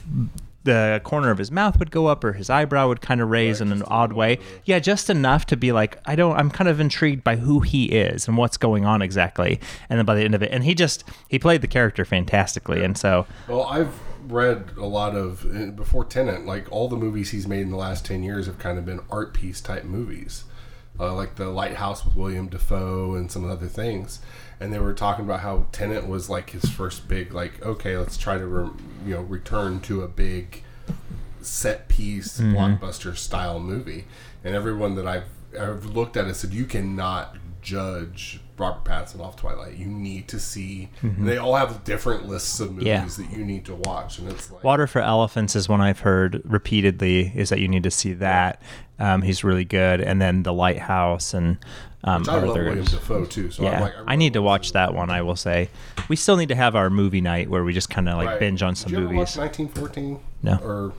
the 0.63 1.01
corner 1.03 1.29
of 1.29 1.37
his 1.37 1.51
mouth 1.51 1.77
would 1.79 1.91
go 1.91 2.07
up 2.07 2.23
or 2.23 2.33
his 2.33 2.49
eyebrow 2.49 2.87
would 2.87 3.01
kind 3.01 3.21
of 3.21 3.29
raise 3.29 3.59
in 3.61 3.71
an 3.71 3.83
odd 3.83 4.13
way. 4.13 4.39
Yeah, 4.65 4.79
just 4.79 5.09
enough 5.09 5.45
to 5.47 5.57
be 5.57 5.71
like, 5.71 5.99
I 6.05 6.15
don't 6.15 6.35
I'm 6.37 6.49
kind 6.49 6.69
of 6.69 6.79
intrigued 6.79 7.23
by 7.23 7.35
who 7.35 7.59
he 7.59 7.85
is 7.85 8.27
and 8.27 8.37
what's 8.37 8.57
going 8.57 8.85
on 8.85 9.01
exactly. 9.01 9.59
And 9.89 9.99
then 9.99 10.05
by 10.05 10.15
the 10.15 10.23
end 10.23 10.35
of 10.35 10.43
it, 10.43 10.51
and 10.51 10.63
he 10.63 10.73
just 10.73 11.03
he 11.27 11.37
played 11.39 11.61
the 11.61 11.67
character 11.67 12.05
fantastically. 12.05 12.83
And 12.83 12.97
so 12.97 13.25
Well, 13.47 13.63
I've 13.63 13.93
read 14.25 14.71
a 14.77 14.85
lot 14.85 15.15
of 15.15 15.45
eh, 15.55 15.71
before 15.71 16.05
Tenet. 16.05 16.45
Like 16.45 16.71
all 16.71 16.87
the 16.87 16.95
movies 16.95 17.31
he's 17.31 17.47
made 17.47 17.61
in 17.61 17.69
the 17.69 17.77
last 17.77 18.05
ten 18.05 18.23
years 18.23 18.45
have 18.45 18.59
kind 18.59 18.77
of 18.77 18.85
been 18.85 19.01
art 19.09 19.33
piece 19.33 19.59
type 19.59 19.83
movies, 19.83 20.45
uh, 20.99 21.13
like 21.13 21.35
the 21.35 21.49
Lighthouse 21.49 22.05
with 22.05 22.15
Willem 22.15 22.47
Dafoe 22.47 23.15
and 23.15 23.31
some 23.31 23.49
other 23.49 23.67
things. 23.67 24.19
And 24.63 24.71
they 24.71 24.79
were 24.79 24.93
talking 24.93 25.25
about 25.25 25.41
how 25.41 25.65
Tenet 25.73 26.07
was 26.07 26.29
like 26.29 26.51
his 26.51 26.63
first 26.69 27.09
big, 27.09 27.33
like 27.33 27.61
okay, 27.65 27.97
let's 27.97 28.15
try 28.15 28.37
to 28.37 28.47
re- 28.47 28.69
you 29.05 29.13
know 29.13 29.21
return 29.21 29.81
to 29.81 30.03
a 30.03 30.07
big 30.07 30.63
set 31.41 31.89
piece 31.89 32.39
mm-hmm. 32.39 32.55
blockbuster 32.55 33.17
style 33.17 33.59
movie. 33.59 34.05
And 34.41 34.55
everyone 34.55 34.95
that 34.95 35.05
I've, 35.05 35.27
I've 35.59 35.85
looked 35.85 36.15
at 36.15 36.27
it 36.27 36.35
said 36.35 36.53
you 36.53 36.63
cannot 36.63 37.35
judge 37.61 38.39
Robert 38.57 38.83
Pattinson 38.85 39.19
off 39.19 39.35
Twilight. 39.35 39.75
You 39.75 39.87
need 39.87 40.27
to 40.29 40.39
see. 40.39 40.89
and 41.01 41.27
They 41.27 41.37
all 41.37 41.55
have 41.55 41.83
different 41.83 42.27
lists 42.27 42.59
of 42.59 42.71
movies 42.71 42.85
Yeah. 42.87 43.05
that 43.05 43.31
you 43.35 43.43
need 43.43 43.65
to 43.65 43.75
watch, 43.75 44.19
and 44.19 44.29
it's 44.29 44.51
like 44.51 44.63
Water 44.63 44.85
for 44.87 45.01
Elephants 45.01 45.55
is 45.55 45.67
one 45.67 45.81
I've 45.81 45.99
heard 46.01 46.41
repeatedly 46.45 47.31
is 47.35 47.49
that 47.49 47.59
you 47.59 47.67
need 47.67 47.83
to 47.83 47.91
see 47.91 48.13
that. 48.13 48.61
Um, 48.99 49.21
he's 49.23 49.43
really 49.43 49.65
good. 49.65 50.01
And 50.01 50.21
then 50.21 50.43
The 50.43 50.53
Lighthouse 50.53 51.33
and 51.33 51.57
um, 52.05 52.25
I 52.29 52.35
love 52.35 52.55
Willem 52.55 52.83
Dafoe 52.83 53.25
too. 53.25 53.49
So 53.49 53.63
Yeah, 53.63 53.71
I'm 53.75 53.81
like, 53.81 53.93
I 54.07 54.15
need 54.15 54.33
to 54.33 54.41
watch 54.41 54.73
that 54.73 54.93
one. 54.93 55.09
I 55.09 55.21
will 55.21 55.35
say, 55.35 55.69
we 56.09 56.15
still 56.15 56.35
need 56.37 56.49
to 56.49 56.55
have 56.55 56.75
our 56.75 56.89
movie 56.89 57.21
night 57.21 57.49
where 57.49 57.63
we 57.63 57.73
just 57.73 57.89
kind 57.89 58.07
of 58.09 58.17
like 58.17 58.27
Right. 58.27 58.39
binge 58.39 58.61
on 58.61 58.75
some 58.75 58.91
movies. 58.91 59.35
1914? 59.37 60.19
No. 60.43 60.59
Or 60.63 60.93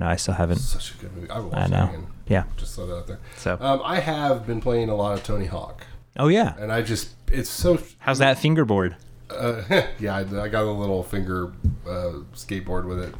No, 0.00 0.06
I 0.06 0.16
still 0.16 0.34
haven't. 0.34 0.56
such 0.58 0.92
a 0.92 0.94
good 0.98 1.14
movie. 1.14 1.30
I 1.30 1.38
will 1.38 1.54
I 1.54 1.66
know. 1.68 1.90
Yeah. 2.26 2.44
Just 2.56 2.74
throw 2.74 2.86
that 2.86 2.96
out 2.96 3.06
there. 3.06 3.18
So, 3.36 3.56
Um, 3.60 3.80
I 3.84 4.00
have 4.00 4.46
been 4.46 4.60
playing 4.60 4.88
a 4.88 4.94
lot 4.94 5.12
of 5.14 5.22
Tony 5.22 5.46
Hawk, 5.46 5.86
oh 6.18 6.28
yeah, 6.28 6.54
and 6.58 6.72
I 6.72 6.82
just 6.82 7.10
it's 7.30 7.50
so 7.50 7.78
how's 7.98 8.18
that 8.18 8.38
fingerboard? 8.38 8.96
uh, 9.30 9.62
yeah, 9.98 10.16
I, 10.16 10.20
I 10.20 10.48
got 10.48 10.64
a 10.64 10.70
little 10.70 11.02
finger 11.02 11.52
uh, 11.86 12.20
skateboard 12.34 12.86
with 12.86 13.00
it. 13.00 13.14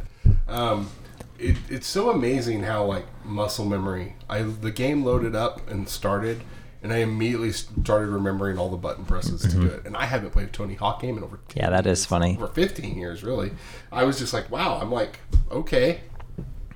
Um, 0.48 0.90
it. 1.38 1.56
It's 1.69 1.86
so 1.86 2.10
amazing 2.10 2.62
how 2.62 2.84
like 2.84 3.06
muscle 3.24 3.64
memory. 3.67 4.17
I 4.28 4.43
the 4.43 4.70
game 4.70 5.05
loaded 5.05 5.36
up 5.36 5.69
and 5.70 5.88
started, 5.88 6.40
and 6.82 6.93
I 6.93 6.98
immediately 6.98 7.52
started 7.52 8.08
remembering 8.08 8.58
all 8.58 8.70
the 8.70 8.76
button 8.76 9.05
presses 9.05 9.43
to 9.43 9.48
do 9.48 9.67
it. 9.67 9.84
And 9.84 9.96
I 9.96 10.05
haven't 10.06 10.31
played 10.31 10.48
a 10.48 10.50
Tony 10.50 10.74
Hawk 10.74 11.02
game 11.02 11.17
in 11.19 11.24
over 11.24 11.36
10 11.36 11.44
Mm-hmm. 11.48 11.58
Yeah, 11.60 11.70
that 11.70 11.86
is 11.86 12.00
years, 12.00 12.06
funny. 12.06 12.36
over 12.36 12.48
fifteen 12.48 12.96
years 12.98 13.22
really. 13.22 13.52
I 13.93 14.05
was 14.05 14.19
just 14.19 14.32
like, 14.32 14.50
wow. 14.50 14.78
I'm 14.81 14.90
like, 14.90 15.20
okay, 15.50 16.00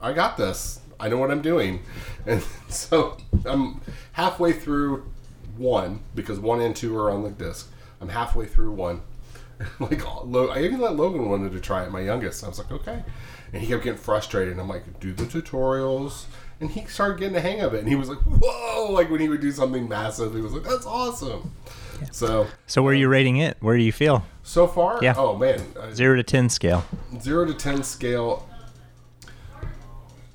I 0.01 0.13
got 0.13 0.37
this. 0.37 0.81
I 1.01 1.09
know 1.09 1.17
what 1.19 1.31
I'm 1.33 1.43
doing, 1.43 1.81
and 2.27 2.43
so 2.69 3.17
I'm 3.45 3.81
halfway 4.13 4.53
through 4.53 5.11
one 5.57 6.01
because 6.15 6.39
one 6.39 6.61
and 6.61 6.75
two 6.75 6.97
are 6.97 7.11
on 7.11 7.23
the 7.23 7.31
disc. 7.31 7.71
I'm 8.01 8.09
halfway 8.09 8.47
through 8.47 8.73
one. 8.73 9.03
like 9.81 10.05
I 10.07 10.61
even 10.63 10.81
let 10.81 10.97
Logan 10.97 11.29
wanted 11.29 11.53
to 11.53 11.61
try 11.61 11.85
it, 11.85 11.91
my 11.93 12.01
youngest. 12.01 12.43
I 12.43 12.49
was 12.49 12.59
like, 12.59 12.73
okay, 12.73 13.05
and 13.53 13.63
he 13.63 13.69
kept 13.69 13.85
getting 13.85 13.99
frustrated. 13.99 14.53
And 14.53 14.61
I'm 14.61 14.69
like, 14.69 14.99
do 14.99 15.13
the 15.13 15.25
tutorials, 15.25 16.25
and 16.61 16.71
he 16.71 16.85
started 16.87 17.19
getting 17.19 17.35
the 17.35 17.41
hang 17.41 17.61
of 17.61 17.73
it. 17.75 17.81
And 17.81 17.89
he 17.89 17.95
was 17.95 18.09
like, 18.09 18.19
whoa! 18.19 18.91
Like 18.91 19.09
when 19.11 19.21
he 19.21 19.29
would 19.29 19.41
do 19.41 19.53
something 19.53 19.89
massive, 19.89 20.35
he 20.35 20.41
was 20.41 20.53
like, 20.53 20.65
that's 20.65 20.87
awesome. 20.87 21.53
So 22.11 22.49
So 22.67 22.83
where 22.83 22.93
are 22.93 22.97
you 22.97 23.09
rating 23.09 23.37
it? 23.37 23.57
Where 23.61 23.77
do 23.77 23.83
you 23.85 23.93
feel? 23.93 24.25
so 24.43 24.67
far, 24.67 24.99
Yeah. 25.01 25.15
oh 25.17 25.37
man, 25.37 25.61
Zero 25.95 26.17
to 26.17 26.25
ten 26.25 26.49
scale. 26.49 26.85
zero 27.21 27.45
to 27.47 27.55
ten 27.55 27.85
scale. 27.85 28.49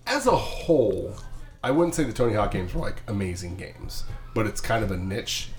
As 0.06 0.26
a 0.28 0.32
whole, 0.38 1.16
I 1.62 1.72
wouldn't 1.72 1.96
say 1.96 2.06
the 2.06 2.14
Tony 2.14 2.34
Hawk 2.36 2.52
games 2.52 2.74
were 2.74 2.80
like 2.82 3.02
amazing 3.08 3.58
games, 3.58 4.06
but 4.38 4.46
it's 4.46 4.62
kind 4.62 4.84
of 4.84 4.92
a 4.92 4.98
niche. 4.98 5.50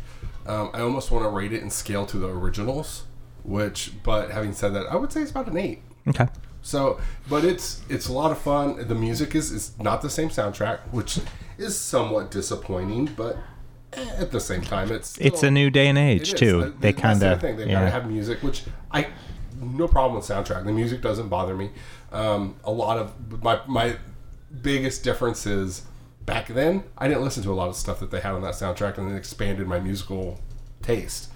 Um, 0.46 0.70
I 0.72 0.82
almost 0.82 1.10
want 1.10 1.24
to 1.24 1.28
rate 1.28 1.52
it 1.52 1.62
and 1.62 1.72
scale 1.72 2.06
to 2.06 2.16
the 2.16 2.28
originals, 2.28 3.06
which, 3.42 3.90
but 4.04 4.30
having 4.30 4.52
said 4.52 4.72
that, 4.74 4.86
I 4.86 4.94
would 4.94 5.10
say 5.10 5.20
it's 5.20 5.32
about 5.32 5.48
an 5.48 5.56
eight. 5.56 5.82
Okay. 6.06 6.28
So, 6.62 7.00
but 7.28 7.44
it's 7.44 7.82
it's 7.88 8.06
a 8.06 8.12
lot 8.12 8.30
of 8.30 8.38
fun. 8.38 8.86
The 8.86 8.94
music 8.94 9.34
is 9.34 9.50
is 9.50 9.76
not 9.80 10.00
the 10.00 10.08
same 10.08 10.28
soundtrack, 10.28 10.78
which 10.92 11.18
is 11.58 11.76
somewhat 11.76 12.30
disappointing, 12.30 13.06
but 13.16 13.36
at 13.92 14.30
the 14.30 14.38
same 14.38 14.62
time, 14.62 14.92
it's 14.92 15.08
still, 15.08 15.26
It's 15.26 15.42
a 15.42 15.50
new 15.50 15.70
day 15.70 15.88
and 15.88 15.98
age 15.98 16.34
too. 16.34 16.62
Uh, 16.62 16.70
they 16.78 16.92
kind 16.92 17.20
of. 17.20 17.40
They 17.40 17.54
gotta 17.54 17.68
yeah. 17.68 17.90
have 17.90 18.08
music, 18.08 18.44
which 18.44 18.62
I 18.92 19.08
no 19.60 19.88
problem 19.88 20.14
with 20.14 20.24
soundtrack. 20.24 20.64
The 20.64 20.72
music 20.72 21.02
doesn't 21.02 21.28
bother 21.28 21.56
me. 21.56 21.70
Um, 22.12 22.54
a 22.62 22.70
lot 22.70 22.96
of 22.96 23.42
my 23.42 23.60
my 23.66 23.96
biggest 24.62 25.02
difference 25.02 25.46
is 25.46 25.82
back 26.28 26.46
then 26.48 26.84
I 26.98 27.08
didn't 27.08 27.24
listen 27.24 27.42
to 27.44 27.50
a 27.50 27.54
lot 27.54 27.70
of 27.70 27.74
stuff 27.74 28.00
that 28.00 28.10
they 28.10 28.20
had 28.20 28.34
on 28.34 28.42
that 28.42 28.52
soundtrack, 28.52 28.98
and 28.98 29.10
it 29.10 29.16
expanded 29.16 29.66
my 29.66 29.80
musical 29.80 30.38
taste. 30.82 31.30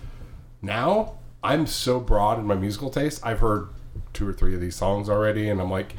Now 0.61 1.15
I'm 1.43 1.67
so 1.67 1.99
broad 1.99 2.39
in 2.39 2.45
my 2.45 2.57
musical 2.57 2.91
taste. 2.91 3.25
I've 3.25 3.39
heard 3.39 3.69
two 4.13 4.29
or 4.29 4.35
three 4.35 4.55
of 4.55 4.61
these 4.61 4.77
songs 4.77 5.09
already, 5.09 5.49
and 5.49 5.63
I'm 5.63 5.71
like, 5.71 5.97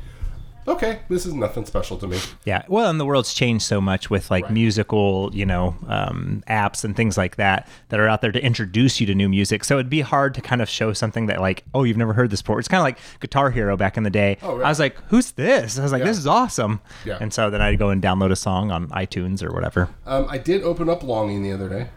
okay, 0.68 1.00
this 1.10 1.26
is 1.26 1.34
nothing 1.34 1.66
special 1.66 1.98
to 1.98 2.08
me. 2.08 2.18
Yeah, 2.46 2.64
well, 2.68 2.90
and 2.90 3.00
the 3.00 3.06
world's 3.06 3.34
changed 3.34 3.66
so 3.66 3.80
much 3.82 4.10
with 4.10 4.30
like 4.32 4.44
Right. 4.46 4.54
musical, 4.54 5.30
you 5.34 5.46
know, 5.46 5.76
um, 5.88 6.44
apps 6.50 6.84
and 6.84 6.96
things 6.96 7.18
like 7.18 7.36
that 7.38 7.68
that 7.90 8.00
are 8.00 8.08
out 8.08 8.22
there 8.22 8.32
to 8.32 8.44
introduce 8.44 9.00
you 9.02 9.08
to 9.08 9.16
new 9.16 9.30
music. 9.30 9.64
So 9.64 9.76
it'd 9.76 9.90
be 9.90 10.02
hard 10.02 10.34
to 10.36 10.42
kind 10.42 10.62
of 10.62 10.70
show 10.70 10.94
something 10.94 11.26
that 11.28 11.42
like, 11.42 11.64
oh, 11.74 11.84
you've 11.84 11.98
never 11.98 12.14
heard 12.14 12.30
this 12.30 12.42
before. 12.42 12.60
It's 12.60 12.68
kind 12.68 12.80
of 12.80 12.86
like 12.86 12.98
Guitar 13.20 13.52
Hero 13.52 13.76
back 13.78 13.98
in 13.98 14.04
the 14.04 14.10
day. 14.10 14.38
Oh, 14.42 14.54
really? 14.54 14.64
I 14.66 14.70
was 14.70 14.80
like, 14.80 14.96
who's 15.08 15.32
this? 15.32 15.78
I 15.80 15.84
was 15.84 15.92
like, 15.92 16.00
Yeah. 16.00 16.06
this 16.06 16.18
is 16.18 16.28
awesome. 16.28 16.82
Yeah. 17.06 17.18
And 17.20 17.34
so 17.34 17.50
then 17.50 17.62
I'd 17.62 17.78
go 17.80 17.90
and 17.90 18.02
download 18.02 18.32
a 18.32 18.36
song 18.36 18.72
on 18.72 18.88
iTunes 18.90 19.44
or 19.44 19.52
whatever. 19.54 19.90
Um, 20.06 20.26
I 20.30 20.38
did 20.38 20.64
open 20.64 20.90
up 20.90 21.04
Longing 21.04 21.44
the 21.44 21.52
other 21.52 21.70
day. 21.70 21.90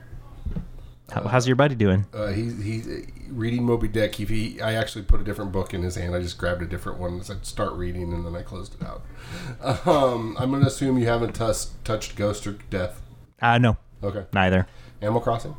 How, 1.13 1.23
how's 1.29 1.47
your 1.47 1.55
buddy 1.57 1.75
doing? 1.77 2.05
Uh, 2.13 2.29
he's 2.29 2.61
he's 2.63 2.89
uh, 2.89 3.01
reading 3.31 3.65
Moby 3.65 3.89
Dick. 3.89 4.15
He, 4.17 4.25
he 4.25 4.61
I 4.61 4.75
actually 4.75 5.03
put 5.05 5.21
a 5.21 5.25
different 5.25 5.53
book 5.53 5.73
in 5.75 5.83
his 5.83 5.95
hand. 5.97 6.15
I 6.15 6.21
just 6.21 6.39
grabbed 6.39 6.63
a 6.63 6.67
different 6.67 6.99
one 6.99 7.13
and 7.15 7.25
said 7.25 7.45
start 7.47 7.73
reading, 7.75 8.13
and 8.13 8.25
then 8.27 8.35
I 8.35 8.43
closed 8.43 8.75
it 8.81 8.87
out. 8.87 9.03
Um, 9.87 10.37
I'm 10.39 10.51
gonna 10.51 10.67
assume 10.67 10.99
you 10.99 11.07
haven't 11.07 11.35
tus- 11.35 11.75
touched 11.85 12.17
Ghost 12.17 12.47
or 12.47 12.53
Death. 12.71 13.01
Uh, 13.43 13.59
no, 13.59 13.77
Okay. 14.03 14.25
neither. 14.33 14.67
Animal 15.03 15.21
Crossing. 15.21 15.55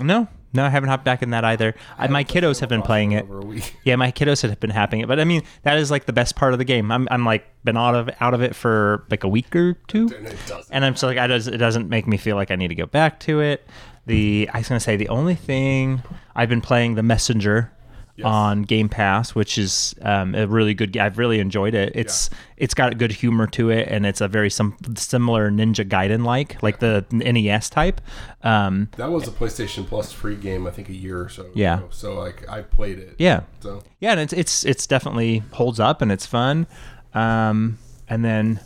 No, 0.00 0.28
no, 0.56 0.64
I 0.64 0.70
haven't 0.70 0.88
hopped 0.88 1.04
back 1.04 1.22
in 1.22 1.30
that 1.30 1.44
either. 1.44 1.74
I, 1.98 2.08
my 2.08 2.24
kiddos 2.24 2.60
have 2.60 2.68
been 2.68 2.82
playing 2.82 3.12
it. 3.12 3.24
over 3.24 3.40
a 3.40 3.44
week. 3.44 3.76
Yeah, 3.84 3.94
my 3.96 4.10
kiddos 4.10 4.42
have 4.42 4.58
been 4.58 4.70
having 4.70 5.00
it, 5.00 5.06
but 5.08 5.20
I 5.20 5.24
mean 5.24 5.42
that 5.62 5.78
is 5.78 5.90
like 5.90 6.06
the 6.06 6.12
best 6.12 6.34
part 6.34 6.52
of 6.52 6.58
the 6.58 6.64
game. 6.64 6.90
I'm, 6.90 7.06
I'm 7.10 7.24
like 7.24 7.46
been 7.64 7.76
out 7.76 7.94
of 7.94 8.10
out 8.20 8.34
of 8.34 8.42
it 8.42 8.56
for 8.56 9.04
like 9.10 9.22
a 9.22 9.28
week 9.28 9.54
or 9.54 9.74
two, 9.86 10.08
And 10.16 10.26
it 10.26 10.38
doesn't. 10.46 10.74
and 10.74 10.84
I'm 10.84 10.96
still 10.96 11.08
like 11.10 11.18
I 11.18 11.26
does 11.28 11.46
it 11.46 11.58
doesn't 11.58 11.88
make 11.88 12.06
me 12.08 12.16
feel 12.16 12.34
like 12.36 12.50
I 12.50 12.56
need 12.56 12.68
to 12.68 12.74
go 12.74 12.86
back 12.86 13.20
to 13.20 13.40
it. 13.40 13.66
The 14.06 14.48
I 14.52 14.58
was 14.58 14.68
gonna 14.68 14.80
say 14.80 14.96
the 14.96 15.08
only 15.08 15.34
thing 15.34 16.02
I've 16.34 16.48
been 16.48 16.60
playing 16.60 16.94
the 16.94 17.02
Messenger 17.02 17.72
Yes. 18.16 18.24
on 18.26 18.62
Game 18.62 18.88
Pass, 18.88 19.34
which 19.34 19.58
is 19.58 19.94
um, 20.00 20.34
a 20.34 20.46
really 20.46 20.72
good. 20.72 20.96
I've 20.96 21.18
really 21.18 21.38
enjoyed 21.38 21.74
it. 21.74 21.92
It's 21.94 22.30
it's 22.56 22.72
got 22.72 22.96
good 22.96 23.12
humor 23.12 23.46
to 23.48 23.68
it, 23.70 23.88
and 23.88 24.06
it's 24.06 24.22
a 24.22 24.28
very 24.28 24.48
some 24.48 24.74
similar 24.96 25.50
Ninja 25.50 25.86
Gaiden 25.86 26.24
like 26.24 26.62
like 26.62 26.78
the 26.78 27.04
NES 27.10 27.68
type. 27.68 28.00
Um, 28.42 28.88
That 28.96 29.10
was 29.10 29.28
a 29.28 29.30
PlayStation 29.30 29.86
Plus 29.86 30.12
free 30.12 30.36
game, 30.36 30.66
I 30.66 30.70
think, 30.70 30.88
a 30.88 30.94
year 30.94 31.20
or 31.20 31.28
so. 31.28 31.50
Yeah. 31.54 31.78
Ago. 31.78 31.88
So 31.90 32.14
like 32.18 32.48
I 32.48 32.62
played 32.62 32.98
it. 32.98 33.16
yeah, 33.18 33.40
So 33.60 33.82
yeah, 34.00 34.12
and 34.12 34.20
it's 34.20 34.32
it's 34.32 34.64
it's 34.64 34.86
definitely 34.86 35.42
holds 35.52 35.78
up 35.78 36.00
and 36.00 36.10
it's 36.10 36.24
fun. 36.26 36.66
Um, 37.12 37.78
and 38.08 38.24
then 38.24 38.60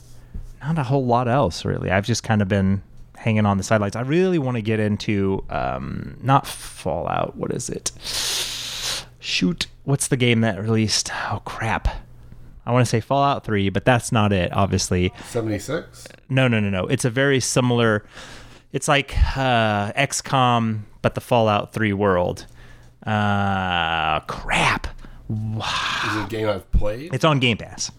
not 0.62 0.78
a 0.78 0.84
whole 0.84 1.04
lot 1.06 1.26
else 1.26 1.64
really. 1.64 1.90
I've 1.90 2.06
just 2.06 2.22
kind 2.22 2.40
of 2.42 2.46
been 2.48 2.82
hanging 3.16 3.46
on 3.46 3.56
the 3.58 3.62
sidelines. 3.62 3.96
I 3.96 4.02
really 4.02 4.38
want 4.38 4.56
to 4.56 4.62
get 4.62 4.80
into 4.80 5.44
um, 5.50 6.16
not 6.22 6.46
Fallout. 6.46 7.36
What 7.36 7.50
is 7.52 7.68
it? 7.68 7.90
Shoot, 9.20 9.66
what's 9.84 10.08
the 10.08 10.16
game 10.16 10.40
that 10.40 10.60
released? 10.60 11.10
Oh 11.30 11.40
crap. 11.44 11.88
I 12.66 12.72
want 12.72 12.84
to 12.84 12.88
say 12.88 13.00
Fallout 13.00 13.44
3, 13.44 13.68
but 13.70 13.84
that's 13.84 14.12
not 14.12 14.32
it, 14.32 14.52
obviously. 14.52 15.12
76. 15.28 16.08
No, 16.28 16.46
no, 16.48 16.60
no, 16.60 16.70
no. 16.70 16.86
It's 16.86 17.04
a 17.04 17.10
very 17.10 17.40
similar. 17.40 18.04
It's 18.72 18.86
like 18.86 19.16
uh, 19.36 19.92
XCOM, 19.92 20.82
but 21.02 21.14
the 21.14 21.20
Fallout 21.20 21.72
3 21.72 21.92
world. 21.94 22.46
Uh, 23.04 24.20
crap. 24.20 24.86
Is 25.28 26.16
it 26.16 26.24
a 26.24 26.26
game 26.28 26.48
I've 26.48 26.70
played? 26.72 27.14
It's 27.14 27.24
on 27.24 27.38
Game 27.40 27.56
Pass. 27.56 27.90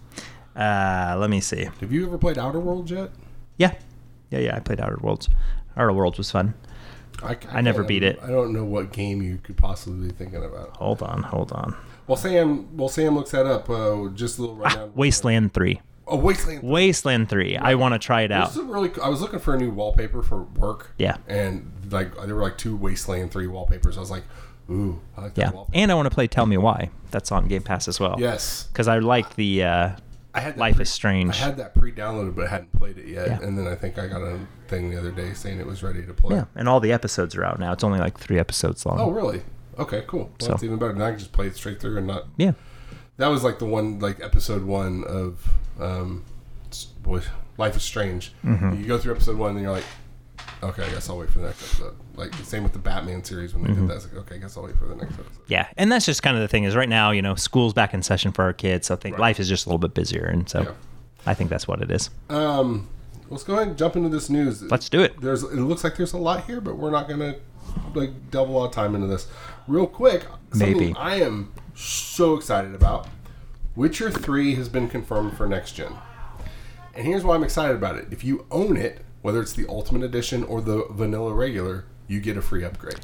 Uh, 0.56 1.16
let 1.18 1.30
me 1.30 1.40
see. 1.42 1.66
Have 1.80 1.92
you 1.92 2.06
ever 2.06 2.18
played 2.18 2.38
Outer 2.38 2.60
Worlds 2.60 2.92
yet? 2.92 3.10
Yeah, 3.58 3.74
yeah, 4.30 4.40
yeah. 4.40 4.56
I 4.56 4.60
played 4.60 4.80
Outer 4.80 5.00
Worlds. 5.01 5.30
Outer 5.78 5.94
Worlds 5.94 6.18
was 6.18 6.30
fun. 6.30 6.54
I, 7.24 7.38
I 7.51 7.62
never 7.62 7.84
beat 7.84 8.04
it. 8.04 8.20
I 8.24 8.28
don't 8.28 8.54
know 8.54 8.63
what 8.63 8.92
game 8.92 9.22
you 9.22 9.38
could 9.38 9.58
possibly 9.58 10.08
be 10.08 10.13
thinking 10.13 10.44
about. 10.44 10.75
Hold 10.78 11.01
on, 11.04 11.24
hold 11.24 11.51
on. 11.51 11.75
Well, 12.08 12.18
Sam. 12.18 12.75
Well, 12.75 12.90
Sam 12.90 13.16
looks 13.16 13.32
that 13.32 13.46
up. 13.46 13.70
Uh, 13.70 14.08
just 14.13 14.38
a 14.38 14.42
little 14.42 14.56
rundown. 14.56 14.92
Wasteland 14.96 15.54
Three. 15.54 15.82
Oh, 16.08 16.18
Wasteland. 16.18 16.63
Wasteland 16.63 17.30
Three. 17.30 17.56
I 17.56 17.75
want 17.75 17.94
to 17.94 18.00
try 18.00 18.24
it 18.24 18.30
This 18.30 18.36
out. 18.38 18.50
is 18.51 18.58
a 18.58 18.63
really. 18.63 18.92
I 19.01 19.08
was 19.10 19.22
looking 19.22 19.40
for 19.40 19.54
a 19.54 19.58
new 19.58 19.70
wallpaper 19.72 20.22
for 20.24 20.44
work. 20.44 20.92
Yeah. 20.98 21.18
And 21.28 21.72
like 21.92 22.16
there 22.25 22.36
were 22.36 22.42
like 22.42 22.58
two 22.58 22.75
Wasteland 22.75 23.32
Three 23.32 23.48
wallpapers. 23.48 23.98
I 23.98 24.00
was 24.01 24.12
like, 24.12 24.24
ooh, 24.70 25.00
I 25.16 25.22
like 25.22 25.34
that 25.36 25.42
Yeah, 25.42 25.51
wallpaper. 25.51 25.78
and 25.78 25.92
I 25.92 25.96
want 25.96 26.08
to 26.10 26.13
play 26.13 26.28
Tell 26.28 26.46
Me 26.46 26.58
Why. 26.58 26.90
That's 27.12 27.32
on 27.32 27.48
Game 27.48 27.62
Pass 27.63 27.88
as 27.88 28.00
well. 28.00 28.16
yes. 28.20 28.63
because 28.72 28.88
I 28.88 29.00
like 29.00 29.36
the 29.36 29.63
uh, 29.63 29.90
I 30.34 30.40
had 30.40 30.58
Life 30.58 30.76
pre- 30.76 30.84
is 30.84 30.90
Strange. 30.90 31.34
I 31.34 31.36
had 31.46 31.58
that 31.58 31.76
pre-downloaded, 31.76 32.36
but 32.36 32.48
I 32.48 32.50
hadn't 32.50 32.72
played 32.74 32.98
it 32.98 33.08
yet. 33.08 33.28
Yeah. 33.28 33.40
And 33.42 33.58
then 33.58 33.68
I 33.68 33.76
think 33.76 34.00
I 34.00 34.08
got 34.08 34.22
a 34.22 34.40
thing 34.68 34.90
the 34.90 34.98
other 34.98 35.12
day 35.12 35.34
saying 35.34 35.60
it 35.60 35.66
was 35.66 35.84
ready 35.84 36.06
to 36.06 36.14
play. 36.14 36.36
yeah, 36.38 36.46
and 36.56 36.70
all 36.70 36.80
the 36.80 36.92
episodes 36.94 37.36
are 37.36 37.44
out 37.44 37.60
now. 37.60 37.74
It's 37.74 37.84
only 37.84 38.00
like 38.00 38.18
three 38.18 38.40
episodes 38.40 38.86
long. 38.86 39.00
Oh, 39.00 39.10
really? 39.12 39.42
Okay, 39.78 40.04
cool. 40.08 40.20
Well, 40.24 40.32
So- 40.40 40.48
that's 40.50 40.64
even 40.64 40.78
better. 40.80 40.94
Now 40.94 41.06
I 41.08 41.10
can 41.12 41.20
just 41.20 41.32
play 41.34 41.48
it 41.48 41.56
straight 41.56 41.80
through 41.82 41.98
and 41.98 42.08
not. 42.08 42.28
Yeah, 42.38 42.54
That 43.18 43.28
was 43.28 43.44
like 43.44 43.60
the 43.60 43.66
one, 43.66 44.00
like 44.00 44.20
episode 44.22 44.64
one 44.64 45.04
of, 45.06 45.48
um, 45.80 46.24
boy, 47.04 47.22
Life 47.58 47.76
is 47.76 47.84
Strange. 47.84 48.34
Mm-hmm. 48.46 48.80
You 48.82 48.88
go 48.88 48.98
through 48.98 49.14
episode 49.14 49.38
one, 49.38 49.52
and 49.52 49.62
you're 49.62 49.72
like, 49.72 49.84
okay, 50.63 50.84
I 50.84 50.89
guess 50.89 51.10
I'll 51.10 51.18
wait 51.18 51.30
for 51.30 51.39
the 51.39 51.48
next 51.48 51.63
episode. 51.63 51.96
Like 52.15 52.32
the 52.38 52.44
same 52.46 52.63
with 52.63 52.74
the 52.74 52.80
Batman 52.80 53.24
series 53.24 53.53
when 53.53 53.63
they 53.63 53.70
Mm-hmm. 53.72 53.82
did 53.88 53.89
that. 53.89 53.96
It's 53.96 54.06
like, 54.13 54.15
okay, 54.25 54.36
I 54.36 54.38
guess 54.39 54.58
I'll 54.58 54.63
wait 54.63 54.77
for 54.77 54.86
the 54.86 54.96
next 54.96 55.13
episode. 55.13 55.44
yeah, 55.48 55.68
and 55.77 55.91
that's 55.91 56.06
just 56.06 56.22
kind 56.24 56.36
of 56.38 56.41
the 56.41 56.48
thing 56.48 56.63
is 56.65 56.75
right 56.75 56.89
now, 56.89 57.12
you 57.12 57.22
know, 57.22 57.36
school's 57.36 57.74
back 57.74 57.94
in 57.94 58.01
session 58.03 58.32
for 58.32 58.44
our 58.44 58.53
kids, 58.53 58.88
so 58.88 58.96
I 58.96 58.98
think 58.98 59.15
Right. 59.15 59.22
life 59.22 59.39
is 59.39 59.48
just 59.50 59.65
a 59.65 59.70
little 59.70 59.80
bit 59.80 59.94
busier, 59.94 60.25
and 60.25 60.48
so 60.50 60.62
Yeah. 60.62 60.72
I 61.25 61.34
think 61.34 61.50
that's 61.50 61.68
what 61.68 61.82
it 61.82 61.91
is. 61.91 62.10
Um, 62.30 62.88
let's 63.30 63.44
go 63.44 63.53
ahead 63.56 63.68
and 63.70 63.77
jump 63.77 63.96
into 63.96 64.10
this 64.10 64.30
news. 64.30 64.62
Let's 64.63 64.89
do 64.89 65.01
it. 65.01 65.20
There's, 65.22 65.44
it 65.44 65.53
looks 65.56 65.84
like 65.84 65.96
there's 65.98 66.13
a 66.13 66.18
lot 66.18 66.46
here, 66.46 66.60
but 66.62 66.77
we're 66.77 66.91
not 66.91 67.08
gonna 67.08 67.36
like 67.94 68.32
delve 68.32 68.50
a 68.50 68.51
lot 68.51 68.65
of 68.65 68.72
time 68.72 68.96
into 68.96 69.08
this. 69.08 69.27
Real 69.68 69.88
quick, 69.88 70.25
Maybe. 70.56 70.94
I 70.98 71.15
am 71.22 71.53
so 71.75 72.36
excited 72.36 72.75
about. 72.75 73.08
Witcher 73.75 74.12
Three 74.12 74.56
has 74.56 74.68
been 74.68 74.89
confirmed 74.89 75.38
for 75.38 75.48
next 75.48 75.74
gen, 75.74 75.94
and 76.94 77.06
here's 77.08 77.24
why 77.24 77.36
I'm 77.36 77.44
excited 77.44 77.75
about 77.77 77.96
it. 77.96 78.08
If 78.12 78.24
you 78.24 78.46
own 78.51 78.75
it, 78.75 79.06
whether 79.22 79.42
it's 79.42 79.54
the 79.54 79.68
Ultimate 79.68 80.04
Edition 80.04 80.44
or 80.44 80.62
the 80.62 80.86
vanilla 80.92 81.34
regular, 81.34 81.86
you 82.08 82.20
get 82.20 82.38
a 82.38 82.42
free 82.42 82.63
upgrade. 82.63 83.00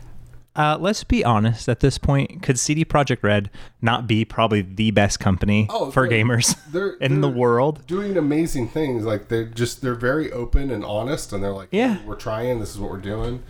Uh, 0.55 0.75
let's 0.79 1.03
be 1.03 1.23
honest. 1.23 1.69
At 1.69 1.81
this 1.81 1.99
point, 1.99 2.41
could 2.41 2.57
CD 2.57 2.83
Projekt 2.83 3.21
Red 3.21 3.51
not 3.79 4.07
be 4.07 4.25
probably 4.25 4.63
the 4.63 4.89
best 4.89 5.19
company 5.19 5.67
Oh, 5.69 5.91
for 5.91 6.07
gamers 6.07 6.57
they're- 6.71 6.97
in 6.99 7.21
the 7.21 7.27
they're- 7.29 7.37
world? 7.37 7.85
Doing 7.85 8.17
amazing 8.17 8.69
things, 8.69 9.05
like 9.05 9.27
they're 9.27 9.45
just 9.45 9.81
they're 9.81 9.93
very 9.93 10.31
open 10.31 10.71
and 10.71 10.83
honest, 10.83 11.31
and 11.31 11.43
they're 11.43 11.51
like, 11.53 11.69
Yeah. 11.71 12.03
we're 12.05 12.15
trying. 12.15 12.59
This 12.59 12.71
is 12.71 12.79
what 12.79 12.89
we're 12.89 12.97
doing." 12.97 13.43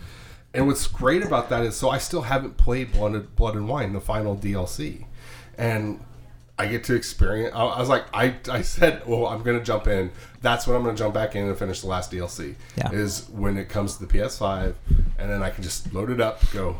And 0.54 0.66
what's 0.66 0.86
great 0.86 1.22
about 1.22 1.48
that 1.50 1.62
is, 1.64 1.76
so 1.76 1.88
I 1.90 1.98
still 1.98 2.22
haven't 2.22 2.56
played 2.58 2.92
Blood, 2.92 3.36
Blood 3.36 3.54
and 3.54 3.68
Wine, 3.68 3.92
the 3.94 4.00
final 4.00 4.34
DLC, 4.36 5.06
and 5.56 6.00
I 6.58 6.66
get 6.66 6.84
to 6.84 6.94
experience. 6.94 7.54
I, 7.54 7.64
I 7.64 7.78
was 7.80 7.88
like, 7.88 8.04
I, 8.12 8.34
I 8.50 8.62
said, 8.62 9.06
well, 9.06 9.26
I'm 9.26 9.42
gonna 9.42 9.62
jump 9.62 9.86
in. 9.86 10.10
That's 10.40 10.66
when 10.66 10.76
I'm 10.76 10.82
gonna 10.82 10.96
jump 10.96 11.14
back 11.14 11.36
in 11.36 11.46
and 11.46 11.56
finish 11.56 11.80
the 11.80 11.86
last 11.86 12.10
DLC. 12.10 12.56
Yeah. 12.76 12.90
Is 12.90 13.28
when 13.28 13.56
it 13.56 13.68
comes 13.68 13.96
to 13.96 14.06
the 14.06 14.12
PS5, 14.12 14.74
and 15.18 15.30
then 15.30 15.42
I 15.42 15.50
can 15.50 15.62
just 15.62 15.92
load 15.94 16.10
it 16.10 16.20
up, 16.20 16.40
go. 16.52 16.76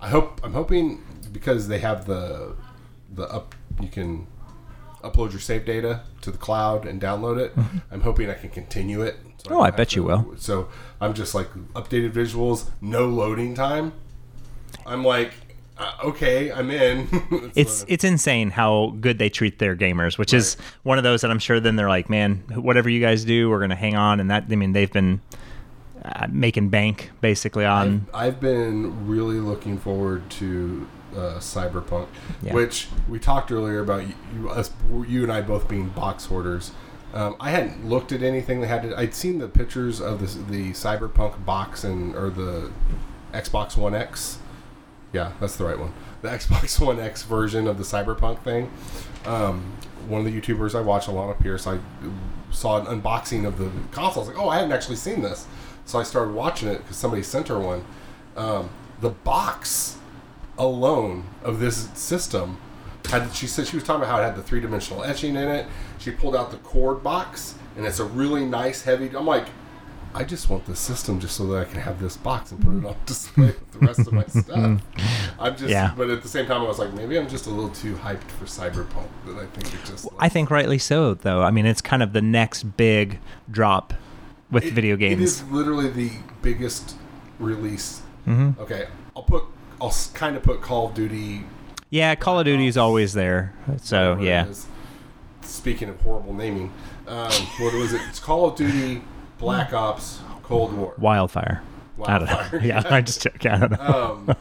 I 0.00 0.08
hope 0.08 0.40
I'm 0.42 0.52
hoping 0.52 1.02
because 1.32 1.68
they 1.68 1.78
have 1.78 2.06
the 2.06 2.56
the 3.12 3.24
up 3.24 3.54
you 3.80 3.88
can 3.88 4.26
upload 5.02 5.30
your 5.30 5.40
save 5.40 5.64
data 5.64 6.02
to 6.20 6.30
the 6.30 6.38
cloud 6.38 6.86
and 6.86 7.00
download 7.00 7.38
it. 7.38 7.52
I'm 7.90 8.00
hoping 8.02 8.28
I 8.30 8.34
can 8.34 8.50
continue 8.50 9.02
it. 9.02 9.16
so 9.38 9.50
Mm-hmm. 9.50 9.54
Oh, 9.54 9.60
I 9.60 9.66
have 9.66 9.76
bet 9.76 9.96
you 9.96 10.02
will. 10.02 10.34
So 10.36 10.68
I'm 11.00 11.14
just 11.14 11.34
like 11.34 11.52
updated 11.74 12.12
visuals, 12.12 12.68
no 12.80 13.06
loading 13.06 13.54
time. 13.54 13.92
I'm 14.86 15.04
like, 15.04 15.32
uh, 15.80 15.92
okay, 16.04 16.52
I'm 16.52 16.70
in. 16.70 17.08
It's 17.56 17.84
it's 17.88 18.04
insane 18.04 18.50
how 18.50 18.94
good 19.00 19.18
they 19.18 19.28
treat 19.28 19.58
their 19.58 19.74
gamers, 19.74 20.18
which 20.18 20.32
is 20.32 20.56
one 20.84 20.98
of 20.98 21.04
those 21.04 21.22
that 21.22 21.30
I'm 21.30 21.38
sure 21.38 21.58
then 21.60 21.76
they're 21.76 21.88
like, 21.88 22.08
man, 22.08 22.44
whatever 22.54 22.88
you 22.88 23.00
guys 23.00 23.24
do, 23.24 23.50
we're 23.50 23.60
gonna 23.60 23.74
hang 23.74 23.96
on, 23.96 24.20
and 24.20 24.30
that 24.30 24.44
I 24.50 24.54
mean 24.56 24.72
they've 24.72 24.92
been 24.92 25.20
uh, 26.04 26.26
making 26.30 26.68
bank 26.70 27.10
basically 27.20 27.64
on. 27.64 28.06
I've 28.14 28.40
been 28.40 29.06
really 29.08 29.40
looking 29.40 29.78
forward 29.78 30.28
to 30.32 30.86
uh, 31.14 31.18
Cyberpunk, 31.38 32.06
Yeah. 32.42 32.54
which 32.54 32.88
we 33.08 33.18
talked 33.18 33.50
earlier 33.50 33.80
about 33.80 34.04
you, 34.34 34.48
us, 34.48 34.70
you 35.08 35.22
and 35.24 35.32
I 35.32 35.42
both 35.42 35.68
being 35.68 35.88
box 35.88 36.26
hoarders. 36.26 36.72
Um, 37.12 37.34
I 37.40 37.50
hadn't 37.50 37.88
looked 37.88 38.12
at 38.12 38.22
anything 38.22 38.60
that 38.60 38.68
had 38.68 38.82
to. 38.82 38.96
I'd 38.98 39.14
seen 39.14 39.38
the 39.38 39.48
pictures 39.48 40.00
of 40.00 40.20
this, 40.20 40.34
the 40.36 40.70
Cyberpunk 40.70 41.44
box 41.44 41.82
and 41.82 42.14
or 42.14 42.30
the 42.30 42.70
Xbox 43.32 43.76
One 43.76 43.94
X. 43.94 44.38
Yeah, 45.12 45.32
that's 45.40 45.56
the 45.56 45.64
right 45.64 45.78
one. 45.78 45.92
The 46.22 46.28
Xbox 46.28 46.78
One 46.84 47.00
X 47.00 47.22
version 47.24 47.66
of 47.66 47.78
the 47.78 47.84
Cyberpunk 47.84 48.42
thing. 48.42 48.70
Um, 49.26 49.72
one 50.08 50.24
of 50.24 50.32
the 50.32 50.40
YouTubers 50.40 50.74
I 50.74 50.80
watch, 50.80 51.08
a 51.08 51.10
lot 51.10 51.36
Alanah 51.36 51.40
Pearce, 51.40 51.66
I 51.66 51.78
saw 52.50 52.80
an 52.80 53.00
unboxing 53.00 53.46
of 53.46 53.58
the 53.58 53.70
console. 53.90 54.24
I 54.24 54.26
was 54.26 54.34
like, 54.34 54.44
oh, 54.44 54.48
I 54.48 54.56
hadn't 54.56 54.72
actually 54.72 54.96
seen 54.96 55.22
this. 55.22 55.46
So 55.84 55.98
I 55.98 56.02
started 56.02 56.34
watching 56.34 56.68
it 56.68 56.78
because 56.78 56.96
somebody 56.96 57.22
sent 57.22 57.48
her 57.48 57.58
one. 57.58 57.84
Um, 58.36 58.70
the 59.00 59.10
box 59.10 59.98
alone 60.58 61.24
of 61.42 61.58
this 61.58 61.88
system 61.94 62.58
had 63.06 63.34
she 63.34 63.46
said 63.46 63.66
she 63.66 63.76
was 63.76 63.82
talking 63.82 64.02
about 64.02 64.10
how 64.10 64.20
it 64.20 64.24
had 64.24 64.36
the 64.36 64.42
three 64.42 64.60
dimensional 64.60 65.02
etching 65.02 65.34
in 65.34 65.48
it. 65.48 65.66
She 65.98 66.10
pulled 66.10 66.36
out 66.36 66.50
the 66.50 66.58
cord 66.58 67.02
box, 67.02 67.54
and 67.76 67.84
it's 67.86 67.98
a 67.98 68.04
really 68.04 68.44
nice 68.44 68.82
heavy. 68.82 69.08
I'm 69.16 69.26
like, 69.26 69.46
I 70.14 70.24
just 70.24 70.50
want 70.50 70.66
the 70.66 70.74
system 70.74 71.20
just 71.20 71.36
so 71.36 71.46
that 71.48 71.58
I 71.60 71.64
can 71.70 71.80
have 71.80 72.00
this 72.00 72.16
box 72.16 72.50
and 72.50 72.60
put 72.64 72.76
it 72.76 72.84
on 72.84 72.96
display 73.06 73.46
with 73.46 73.72
the 73.72 73.78
rest 73.78 74.00
of 74.00 74.12
my 74.12 74.24
stuff. 74.28 74.80
I'm 75.38 75.56
just, 75.56 75.68
Yeah. 75.70 75.92
but 75.96 76.10
at 76.10 76.22
the 76.22 76.28
same 76.28 76.46
time, 76.46 76.62
I 76.62 76.64
was 76.64 76.78
like, 76.78 76.92
maybe 76.94 77.16
I'm 77.18 77.28
just 77.28 77.46
a 77.46 77.50
little 77.50 77.70
too 77.70 77.94
hyped 77.94 78.28
for 78.32 78.44
Cyberpunk. 78.46 79.06
That 79.26 79.36
I 79.36 79.46
think 79.46 79.72
it 79.72 79.84
just. 79.86 80.08
I 80.18 80.28
think 80.28 80.50
rightly 80.50 80.78
so, 80.78 81.14
though. 81.14 81.42
I 81.42 81.50
mean, 81.50 81.64
it's 81.66 81.80
kind 81.80 82.02
of 82.02 82.12
the 82.12 82.22
next 82.22 82.64
big 82.76 83.20
drop 83.50 83.94
with 84.50 84.64
It- 84.64 84.72
video 84.72 84.96
games. 84.96 85.20
It 85.20 85.24
is 85.24 85.44
literally 85.44 85.88
the 85.90 86.10
biggest 86.42 86.96
release. 87.38 88.00
hmm 88.24 88.50
Okay, 88.58 88.86
I'll 89.16 89.22
put, 89.22 89.44
I'll 89.80 89.94
kind 90.14 90.36
of 90.36 90.42
put 90.42 90.60
Call 90.60 90.88
of 90.88 90.94
Duty. 90.94 91.44
Yeah, 91.88 92.14
Call 92.16 92.38
of 92.40 92.44
Duty 92.46 92.66
is 92.66 92.76
always 92.76 93.12
there. 93.12 93.54
So 93.82 94.18
yeah. 94.20 94.46
Speaking 95.42 95.88
of 95.88 96.00
horrible 96.02 96.32
naming, 96.34 96.72
um, 97.08 97.30
what 97.58 97.74
was 97.74 97.92
it? 97.92 98.00
It's 98.08 98.20
Call 98.20 98.46
of 98.48 98.56
Duty, 98.56 99.02
Black 99.40 99.72
Ops, 99.72 100.20
Cold 100.42 100.72
War. 100.74 100.94
Wildfire. 100.98 101.62
I 102.04 102.18
don't 102.18 102.28
know. 102.28 102.34
Wildfire. 102.36 102.60
Yeah, 102.64 102.82
I 102.88 103.00
just 103.00 103.22
check. 103.22 103.44
I 103.46 103.58
don't 103.58 103.70
know. 103.72 103.78
Um, 104.28 104.36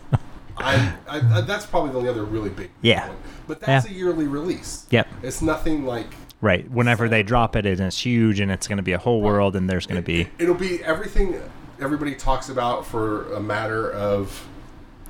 I, 0.58 0.94
I, 1.08 1.38
I, 1.38 1.42
that's 1.42 1.66
probably 1.66 1.92
the 1.92 1.98
only 1.98 2.10
other 2.10 2.26
really 2.26 2.50
big 2.50 2.70
Yeah. 2.82 3.08
one. 3.08 3.18
But 3.48 3.62
that's 3.62 3.86
Yeah. 3.88 3.94
a 3.94 3.98
yearly 3.98 4.28
release. 4.28 4.86
Yep. 4.92 5.08
It's 5.24 5.42
nothing 5.42 5.86
like 5.86 6.08
Right. 6.42 6.70
Whenever 6.72 7.10
they 7.10 7.22
drop 7.24 7.56
it, 7.58 7.66
and 7.66 7.80
it's 7.82 8.06
huge, 8.06 8.40
and 8.40 8.50
it's 8.50 8.66
going 8.68 8.78
to 8.78 8.84
be 8.84 8.94
a 8.94 8.98
whole 8.98 9.22
world, 9.22 9.56
and 9.58 9.70
there's 9.70 9.86
going 9.86 10.02
to 10.02 10.06
be 10.06 10.30
It'll 10.38 10.56
be 10.56 10.82
everything 10.84 11.42
everybody 11.82 12.16
talks 12.16 12.48
about 12.50 12.86
for 12.86 13.32
a 13.34 13.40
matter 13.42 13.92
of 13.92 14.48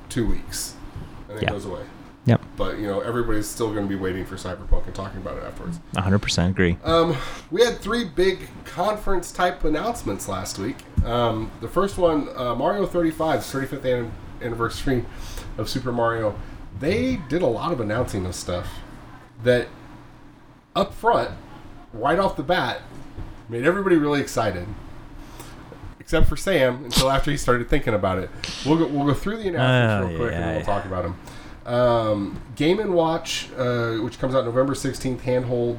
two 0.08 0.26
weeks, 0.26 0.74
and 1.28 1.38
it 1.38 1.44
Yeah. 1.44 1.50
goes 1.50 1.66
away. 1.66 1.82
Yep, 2.26 2.40
But 2.56 2.78
you 2.78 2.86
know, 2.86 3.00
everybody's 3.00 3.48
still 3.48 3.70
going 3.72 3.82
to 3.84 3.88
be 3.88 3.96
waiting 4.00 4.24
for 4.24 4.36
Cyberpunk 4.36 4.86
and 4.86 4.94
talking 4.94 5.20
about 5.20 5.36
it 5.38 5.44
afterwards. 5.44 5.78
100 5.92 6.18
percent 6.18 6.50
agree. 6.50 6.76
Um, 6.84 7.16
we 7.50 7.64
had 7.64 7.78
three 7.78 8.04
big 8.04 8.48
conference 8.64 9.32
type 9.32 9.64
announcements 9.64 10.28
last 10.28 10.58
week. 10.58 10.76
Um, 11.04 11.50
the 11.60 11.68
first 11.68 11.98
one, 11.98 12.28
uh, 12.36 12.54
Mario 12.54 12.86
35's 12.86 13.52
35th 13.52 13.84
an- 13.84 14.12
anniversary 14.42 15.04
of 15.58 15.68
Super 15.68 15.92
Mario. 15.92 16.38
They 16.78 17.16
did 17.28 17.42
a 17.42 17.46
lot 17.46 17.72
of 17.72 17.80
announcing 17.80 18.24
of 18.26 18.34
stuff 18.34 18.68
that 19.42 19.68
up 20.76 20.94
front, 20.94 21.30
right 21.92 22.18
off 22.18 22.36
the 22.36 22.42
bat, 22.42 22.82
made 23.48 23.64
everybody 23.66 23.96
really 23.96 24.20
excited. 24.20 24.66
Except 25.98 26.26
for 26.28 26.36
Sam, 26.36 26.84
until 26.84 27.10
after 27.10 27.30
he 27.30 27.36
started 27.36 27.68
thinking 27.68 27.94
about 27.94 28.18
it. 28.18 28.30
We'll 28.66 28.78
go, 28.78 28.86
we'll 28.86 29.06
go 29.06 29.14
through 29.14 29.36
the 29.38 29.48
announcements 29.48 30.04
Oh, 30.04 30.08
real 30.08 30.18
quick 30.18 30.32
and 30.34 30.42
then 30.44 30.54
we'll 30.56 30.64
talk 30.64 30.84
about 30.84 31.02
them. 31.04 31.16
Um, 31.66 32.40
Game 32.56 32.78
and 32.80 32.94
Watch, 32.94 33.48
uh, 33.56 33.96
which 33.96 34.18
comes 34.18 34.34
out 34.34 34.44
November 34.44 34.74
16th, 34.74 35.20
handhold, 35.20 35.78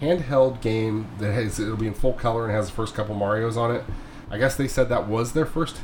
handheld 0.00 0.60
game 0.60 1.06
that 1.18 1.32
has 1.32 1.58
it'll 1.58 1.76
be 1.76 1.86
in 1.86 1.94
full 1.94 2.12
color 2.12 2.44
and 2.44 2.52
has 2.54 2.66
the 2.66 2.72
first 2.74 2.94
couple 2.94 3.14
Mario's 3.14 3.56
on 3.56 3.74
it. 3.74 3.84
I 4.30 4.38
guess 4.38 4.56
they 4.56 4.68
said 4.68 4.88
that 4.88 5.06
was 5.08 5.32
their 5.32 5.46
first 5.46 5.78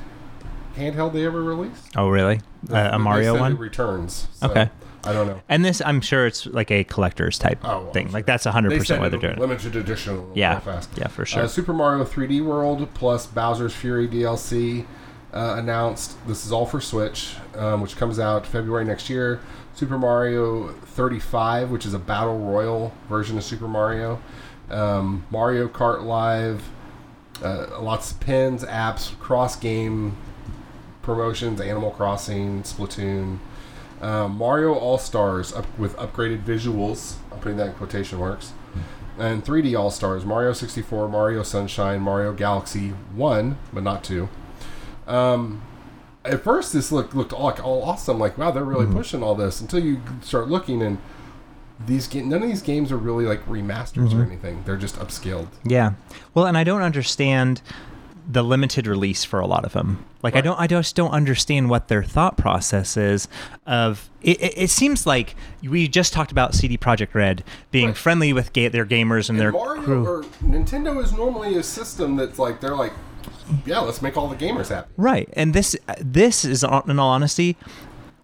handheld 0.77 1.13
they 1.13 1.25
ever 1.25 1.43
released. 1.43 1.89
Oh, 1.97 2.09
really? 2.09 2.41
Uh, 2.71 2.91
a 2.93 2.99
Mario 2.99 3.39
one? 3.39 3.53
It 3.53 3.59
returns. 3.59 4.29
so 4.35 4.49
Okay. 4.51 4.69
I 5.03 5.15
don't 5.15 5.27
know. 5.27 5.41
And 5.49 5.65
this, 5.65 5.81
I'm 5.85 6.03
sure 6.03 6.27
it's 6.27 6.45
like 6.45 6.71
a 6.71 6.85
collector's 6.85 7.39
type 7.39 7.59
Oh, 7.65 7.85
well, 7.85 7.93
thing. 7.93 8.09
I'm 8.09 8.13
Like 8.13 8.23
sure. 8.23 8.27
that's 8.27 8.45
100 8.45 8.69
They 8.71 8.79
percent 8.79 9.01
why 9.01 9.09
they're 9.09 9.19
doing 9.19 9.33
it. 9.33 9.39
limited 9.39 9.75
edition. 9.75 10.27
Yeah, 10.35 10.59
fast. 10.61 10.91
yeah, 10.97 11.09
for 11.09 11.25
sure. 11.25 11.45
Uh, 11.45 11.49
Super 11.49 11.73
Mario 11.73 12.05
3D 12.05 12.45
World 12.45 12.87
plus 12.93 13.27
Bowser's 13.27 13.75
Fury 13.75 14.07
DLC 14.07 14.85
uh, 15.33 15.57
announced. 15.59 16.17
This 16.27 16.45
is 16.45 16.53
all 16.53 16.67
for 16.67 16.81
Switch, 16.81 17.37
um, 17.55 17.81
which 17.81 17.97
comes 17.97 18.19
out 18.19 18.47
February 18.47 18.85
next 18.85 19.09
year. 19.09 19.41
Super 19.75 19.99
Mario 19.99 20.69
35, 20.69 21.71
which 21.71 21.87
is 21.87 21.95
a 21.95 21.99
battle 21.99 22.39
royal 22.39 22.93
version 23.09 23.39
of 23.39 23.45
Super 23.45 23.69
Mario. 23.69 24.21
Um, 24.71 25.25
Mario 25.31 25.69
Kart 25.69 26.05
Live, 26.05 26.69
uh, 27.43 27.81
lots 27.81 28.13
of 28.13 28.21
pins, 28.21 28.65
apps, 28.65 29.19
cross 29.19 29.57
game 29.57 30.17
promotions, 31.03 31.61
Animal 31.61 31.91
Crossing, 31.93 32.63
Splatoon. 32.63 33.39
Um, 34.01 34.37
Mario 34.37 34.75
All 34.75 34.99
Stars 34.99 35.53
up 35.53 35.67
with 35.79 35.97
upgraded 35.97 36.43
visuals. 36.43 37.17
I'm 37.33 37.39
putting 37.39 37.59
that 37.59 37.69
in 37.69 37.73
quotation 37.75 38.19
marks. 38.19 38.53
And 39.19 39.45
3D 39.45 39.79
All 39.79 39.91
Stars, 39.91 40.25
Mario 40.25 40.53
64, 40.53 41.09
Mario 41.09 41.43
Sunshine, 41.43 42.01
Mario 42.01 42.33
Galaxy 42.33 42.91
1, 43.15 43.59
but 43.73 43.83
not 43.83 44.03
2. 44.05 44.29
Um, 45.11 45.63
at 46.25 46.43
first, 46.43 46.73
this 46.73 46.93
looked 46.93 47.15
looked 47.15 47.33
all, 47.33 47.47
like 47.47 47.65
all 47.65 47.83
awesome. 47.83 48.19
Like, 48.19 48.37
wow, 48.39 48.51
they're 48.51 48.65
really 48.65 48.87
pushing 48.87 49.23
all 49.23 49.35
this. 49.35 49.61
Until 49.61 49.81
you 49.81 50.01
start 50.23 50.49
looking, 50.49 50.83
and 50.83 50.99
these 51.87 52.07
ga- 52.07 52.23
none 52.23 52.43
of 52.43 52.49
these 52.49 52.63
games 52.63 52.93
are 52.93 52.97
really 52.99 53.25
like 53.25 53.45
remasters 53.47 54.19
or 54.19 54.23
anything. 54.23 54.63
They're 54.67 54.77
just 54.77 54.97
upscaled. 54.97 55.49
Yeah. 55.65 55.93
Well, 56.35 56.47
and 56.47 56.57
I 56.59 56.65
don't 56.65 56.83
understand 56.83 57.63
the 58.31 58.43
limited 58.45 58.87
release 58.87 59.25
for 59.25 59.41
a 59.41 59.47
lot 59.47 59.65
of 59.65 59.73
them. 59.73 60.05
Like 60.23 60.37
I 60.37 60.43
don't 60.43 60.61
I 60.61 60.67
just 60.67 60.95
don't 60.95 61.11
understand 61.11 61.71
what 61.71 61.89
their 61.89 62.03
thought 62.05 62.37
process 62.37 62.97
is 62.99 63.27
of 63.67 64.11
it, 64.21 64.41
it, 64.43 64.53
it 64.65 64.71
seems 64.71 65.07
like 65.07 65.35
we 65.63 65.89
just 65.89 66.13
talked 66.13 66.31
about 66.31 66.55
CD 66.55 66.77
Projekt 66.77 67.15
Red 67.15 67.43
being 67.71 67.87
Right. 67.89 67.97
friendly 67.97 68.33
with 68.35 68.53
ga- 68.53 68.69
their 68.69 68.85
gamers 68.85 69.31
and, 69.31 69.39
And 69.39 69.41
their 69.41 69.53
Mario 69.53 69.83
crew. 69.83 70.07
or 70.07 70.23
Nintendo 70.45 71.03
is 71.03 71.13
normally 71.13 71.57
a 71.57 71.63
system 71.63 72.17
that's 72.17 72.39
like 72.39 72.61
they're 72.61 72.77
like, 72.77 72.93
yeah, 73.67 73.81
let's 73.81 74.03
make 74.03 74.17
all 74.17 74.29
the 74.29 74.37
gamers 74.37 74.69
happy. 74.69 74.89
Right. 74.97 75.29
And 75.35 75.55
this 75.55 75.77
this 75.99 76.45
is 76.45 76.65
uh, 76.65 76.83
in 76.87 76.99
all 76.99 77.11
honesty 77.11 77.57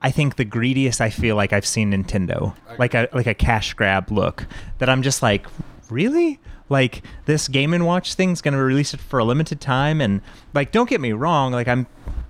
I 0.03 0.11
think 0.11 0.37
the 0.37 0.45
greediest 0.45 1.01
I 1.01 1.11
feel 1.11 1.37
like 1.37 1.53
I've 1.53 1.67
seen 1.67 1.93
Nintendo. 1.93 2.55
Like 2.79 2.95
a 2.95 3.09
like 3.13 3.27
a 3.27 3.35
cash 3.35 3.75
grab 3.75 4.11
look 4.11 4.47
that 4.79 4.89
I'm 4.89 5.03
just 5.03 5.23
like, 5.23 5.47
"Really?" 5.91 6.39
Like 6.69 7.03
this 7.25 7.49
Game 7.49 7.73
and 7.73 7.87
Watch 7.87 8.15
thing's 8.15 8.41
going 8.41 8.55
to 8.55 8.61
release 8.61 8.93
it 8.93 9.01
for 9.01 9.19
a 9.19 9.25
limited 9.25 9.61
time 9.61 10.01
and 10.01 10.21
like 10.53 10.73
don't 10.73 10.89
get 10.89 11.01
me 11.01 11.13
wrong, 11.13 11.53
like 11.53 11.69
I'm 11.69 11.87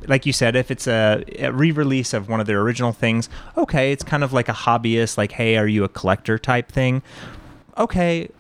like 0.07 0.27
you 0.27 0.33
said 0.33 0.55
if 0.57 0.71
it's 0.71 0.87
a, 0.87 1.25
a 1.39 1.51
re-release 1.53 2.13
of 2.13 2.29
one 2.29 2.39
of 2.39 2.47
their 2.47 2.61
original 2.61 2.93
things, 2.93 3.29
okay, 3.57 3.93
it's 3.93 4.05
kind 4.05 4.23
of 4.23 4.33
like 4.33 4.49
a 4.49 4.53
hobbyist 4.53 5.19
like, 5.19 5.33
"Hey, 5.33 5.57
are 5.57 5.67
you 5.67 5.85
a 5.85 5.89
collector?" 5.89 6.39
type 6.39 6.71
thing. 6.71 7.03
Okay, 7.77 8.31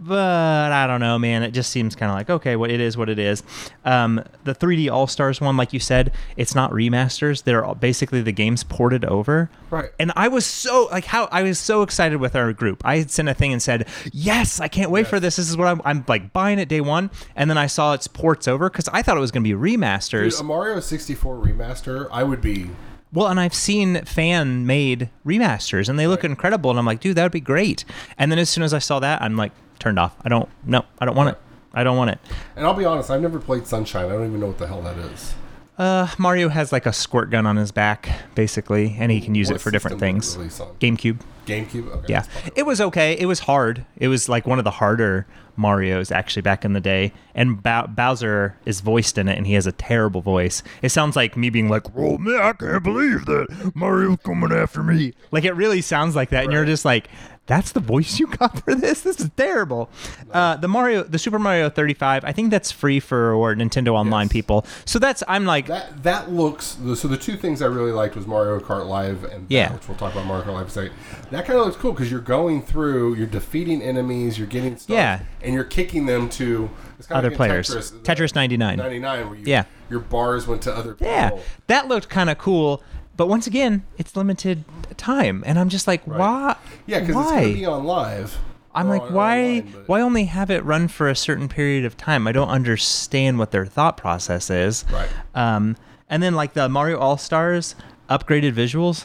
but 0.00 0.72
I 0.72 0.86
don't 0.86 1.00
know, 1.00 1.18
man. 1.18 1.42
It 1.42 1.50
just 1.50 1.70
seems 1.70 1.94
kind 1.94 2.10
of 2.10 2.16
like 2.16 2.30
okay, 2.30 2.56
what 2.56 2.70
it 2.70 2.80
is, 2.80 2.96
what 2.96 3.08
it 3.10 3.18
is. 3.18 3.42
Um, 3.84 4.24
the 4.44 4.54
3D 4.54 4.90
All 4.90 5.06
Stars 5.06 5.40
one, 5.40 5.56
like 5.56 5.72
you 5.72 5.80
said, 5.80 6.12
it's 6.36 6.54
not 6.54 6.70
remasters. 6.72 7.44
They're 7.44 7.64
all- 7.64 7.74
basically 7.74 8.22
the 8.22 8.32
games 8.32 8.64
ported 8.64 9.04
over. 9.04 9.50
Right. 9.70 9.90
And 9.98 10.10
I 10.16 10.28
was 10.28 10.46
so 10.46 10.88
like 10.90 11.04
how 11.04 11.26
I 11.30 11.42
was 11.42 11.58
so 11.58 11.82
excited 11.82 12.16
with 12.18 12.34
our 12.34 12.52
group. 12.52 12.82
I 12.84 12.96
had 12.98 13.10
sent 13.10 13.28
a 13.28 13.34
thing 13.34 13.52
and 13.52 13.62
said, 13.62 13.86
"Yes, 14.12 14.58
I 14.60 14.68
can't 14.68 14.90
wait 14.90 15.06
for 15.06 15.20
this. 15.20 15.36
This 15.36 15.48
is 15.50 15.56
what 15.56 15.68
I'm, 15.68 15.82
I'm 15.84 16.04
like 16.08 16.32
buying 16.32 16.58
it 16.58 16.68
day 16.68 16.80
one." 16.80 17.10
And 17.36 17.50
then 17.50 17.58
I 17.58 17.66
saw 17.66 17.92
its 17.92 18.06
ports 18.08 18.48
over 18.48 18.70
because 18.70 18.88
I 18.92 19.02
thought 19.02 19.16
it 19.16 19.20
was 19.20 19.30
going 19.30 19.44
to 19.44 19.56
be 19.56 19.76
remasters. 19.76 20.30
Dude, 20.32 20.40
a 20.40 20.44
Mario 20.44 20.80
64 20.80 21.36
remaster, 21.36 22.08
I 22.10 22.22
would 22.24 22.40
be. 22.40 22.70
Well, 23.12 23.26
and 23.26 23.40
I've 23.40 23.54
seen 23.54 24.04
fan 24.04 24.66
made 24.66 25.10
remasters 25.26 25.88
and 25.88 25.98
they 25.98 26.06
look 26.06 26.22
Right. 26.22 26.30
incredible. 26.30 26.70
And 26.70 26.78
I'm 26.78 26.86
like, 26.86 27.00
dude, 27.00 27.16
that 27.16 27.24
would 27.24 27.32
be 27.32 27.40
great. 27.40 27.84
And 28.16 28.30
then 28.30 28.38
as 28.38 28.48
soon 28.48 28.62
as 28.62 28.72
I 28.72 28.78
saw 28.78 29.00
that, 29.00 29.20
I'm 29.20 29.36
like, 29.36 29.50
turned 29.80 29.98
off. 29.98 30.14
I 30.22 30.28
don't, 30.28 30.48
no, 30.64 30.84
I 30.98 31.04
don't 31.06 31.16
want 31.16 31.30
it. 31.30 31.38
I 31.72 31.84
don't 31.84 31.96
want 31.96 32.10
it. 32.10 32.18
And 32.56 32.66
I'll 32.66 32.74
be 32.74 32.84
honest, 32.84 33.10
I've 33.10 33.20
never 33.22 33.38
played 33.38 33.66
Sunshine. 33.66 34.06
I 34.06 34.10
don't 34.10 34.26
even 34.26 34.40
know 34.40 34.46
what 34.48 34.58
the 34.58 34.66
hell 34.66 34.82
that 34.82 34.96
is. 34.98 35.34
Uh, 35.78 36.08
Mario 36.18 36.50
has 36.50 36.72
like 36.72 36.84
a 36.84 36.92
squirt 36.92 37.30
gun 37.30 37.46
on 37.46 37.56
his 37.56 37.72
back, 37.72 38.10
basically, 38.34 38.96
and 38.98 39.10
he 39.10 39.18
can 39.20 39.34
use 39.34 39.48
What 39.48 39.56
it 39.56 39.60
for 39.60 39.70
different 39.70 39.98
system 39.98 40.18
did 40.20 40.44
it 40.44 40.50
things. 40.50 40.60
GameCube. 40.78 41.20
GameCube. 41.46 41.88
Okay, 41.90 42.06
Yeah, 42.12 42.24
it 42.54 42.66
was 42.66 42.80
okay. 42.82 43.14
It 43.18 43.24
was 43.26 43.40
hard. 43.40 43.86
It 43.96 44.08
was 44.08 44.28
like 44.28 44.46
one 44.46 44.58
of 44.58 44.64
the 44.64 44.72
harder 44.72 45.26
Mario's 45.56 46.10
actually 46.12 46.42
back 46.42 46.64
in 46.66 46.74
the 46.74 46.80
day. 46.80 47.12
And 47.34 47.62
Bow- 47.62 47.86
Bowser 47.86 48.56
is 48.66 48.80
voiced 48.82 49.16
in 49.16 49.26
it, 49.28 49.38
and 49.38 49.46
he 49.46 49.54
has 49.54 49.66
a 49.66 49.72
terrible 49.72 50.20
voice. 50.20 50.62
It 50.82 50.90
sounds 50.90 51.16
like 51.16 51.34
me 51.36 51.48
being 51.48 51.68
like, 51.70 51.84
"Oh 51.96 52.18
man, 52.18 52.40
I 52.40 52.52
can't 52.52 52.82
believe 52.84 53.24
that 53.26 53.72
Mario's 53.74 54.18
coming 54.22 54.52
after 54.52 54.82
me." 54.82 55.14
Like 55.30 55.44
it 55.44 55.52
really 55.52 55.80
sounds 55.80 56.14
like 56.14 56.28
that, 56.30 56.44
and 56.44 56.52
you're 56.52 56.66
just 56.66 56.84
like, 56.84 57.08
"That's 57.50 57.72
the 57.72 57.80
voice 57.80 58.18
you 58.20 58.28
got 58.28 58.60
for 58.64 58.74
this? 58.74 59.02
This 59.02 59.20
is 59.20 59.28
terrible." 59.36 59.90
Uh, 60.32 60.56
the 60.56 60.68
Mario, 60.68 61.02
the 61.02 61.18
Super 61.18 61.38
Mario 61.38 61.68
35, 61.68 62.24
I 62.24 62.32
think 62.32 62.50
that's 62.50 62.70
free 62.70 63.00
for 63.00 63.34
or 63.34 63.54
Nintendo 63.54 63.88
Online 63.94 64.26
Yes. 64.26 64.32
people. 64.32 64.64
So 64.84 64.98
that's 64.98 65.22
I'm 65.28 65.44
like, 65.44 65.66
That 65.66 66.02
that 66.04 66.30
looks 66.32 66.78
so. 66.94 67.08
The 67.08 67.16
two 67.16 67.36
things 67.36 67.60
I 67.60 67.66
really 67.66 67.92
liked 67.92 68.14
was 68.16 68.26
Mario 68.26 68.60
Kart 68.60 68.86
Live 68.86 69.24
and 69.24 69.48
that, 69.48 69.54
Yeah. 69.54 69.72
which 69.74 69.86
we'll 69.88 69.96
talk 69.98 70.12
about 70.12 70.26
Mario 70.26 70.44
Kart 70.44 70.54
Live 70.54 70.70
second. 70.70 70.92
That 71.30 71.44
kind 71.46 71.58
of 71.58 71.66
looks 71.66 71.76
cool 71.76 71.92
because 71.92 72.10
you're 72.10 72.20
going 72.20 72.62
through, 72.62 73.14
you're 73.16 73.26
defeating 73.26 73.82
enemies, 73.82 74.38
you're 74.38 74.46
getting 74.46 74.76
stuff, 74.76 74.94
Yeah. 74.94 75.20
and 75.42 75.52
you're 75.54 75.64
kicking 75.64 76.06
them 76.06 76.28
to 76.30 76.70
Other 77.10 77.28
like 77.28 77.36
players. 77.36 77.68
Tetris, 77.70 77.92
Tetris 78.02 78.34
99. 78.34 78.76
99, 78.78 79.28
where 79.28 79.38
you, 79.38 79.44
Yeah. 79.46 79.64
your 79.90 80.00
bars 80.00 80.46
went 80.46 80.62
to 80.62 80.72
other 80.76 80.92
people. 80.94 81.06
Yeah, 81.08 81.30
that 81.66 81.88
looked 81.88 82.08
kind 82.08 82.30
of 82.30 82.38
cool. 82.38 82.82
But 83.20 83.28
once 83.28 83.46
again, 83.46 83.84
it's 83.98 84.16
limited 84.16 84.64
time, 84.96 85.42
and 85.44 85.58
I'm 85.58 85.68
just 85.68 85.86
like, 85.86 86.02
why? 86.04 86.56
Yeah, 86.86 87.00
because 87.00 87.16
it's 87.16 87.30
going 87.30 87.48
to 87.48 87.52
be 87.52 87.66
on 87.66 87.84
live. 87.84 88.38
I'm 88.74 88.86
or 88.86 88.96
like, 88.96 89.10
why? 89.10 89.40
online, 89.40 89.72
but- 89.72 89.88
why 89.88 90.00
only 90.00 90.24
have 90.24 90.50
it 90.50 90.64
run 90.64 90.88
for 90.88 91.06
a 91.06 91.14
certain 91.14 91.46
period 91.46 91.84
of 91.84 91.98
time? 91.98 92.26
I 92.26 92.32
don't 92.32 92.48
understand 92.48 93.38
what 93.38 93.50
their 93.50 93.66
thought 93.66 93.98
process 93.98 94.48
is. 94.48 94.86
Right. 94.90 95.10
Um, 95.34 95.76
and 96.08 96.22
then 96.22 96.34
like 96.34 96.54
the 96.54 96.66
Mario 96.70 96.98
All 96.98 97.18
Stars 97.18 97.74
upgraded 98.08 98.54
visuals. 98.54 99.04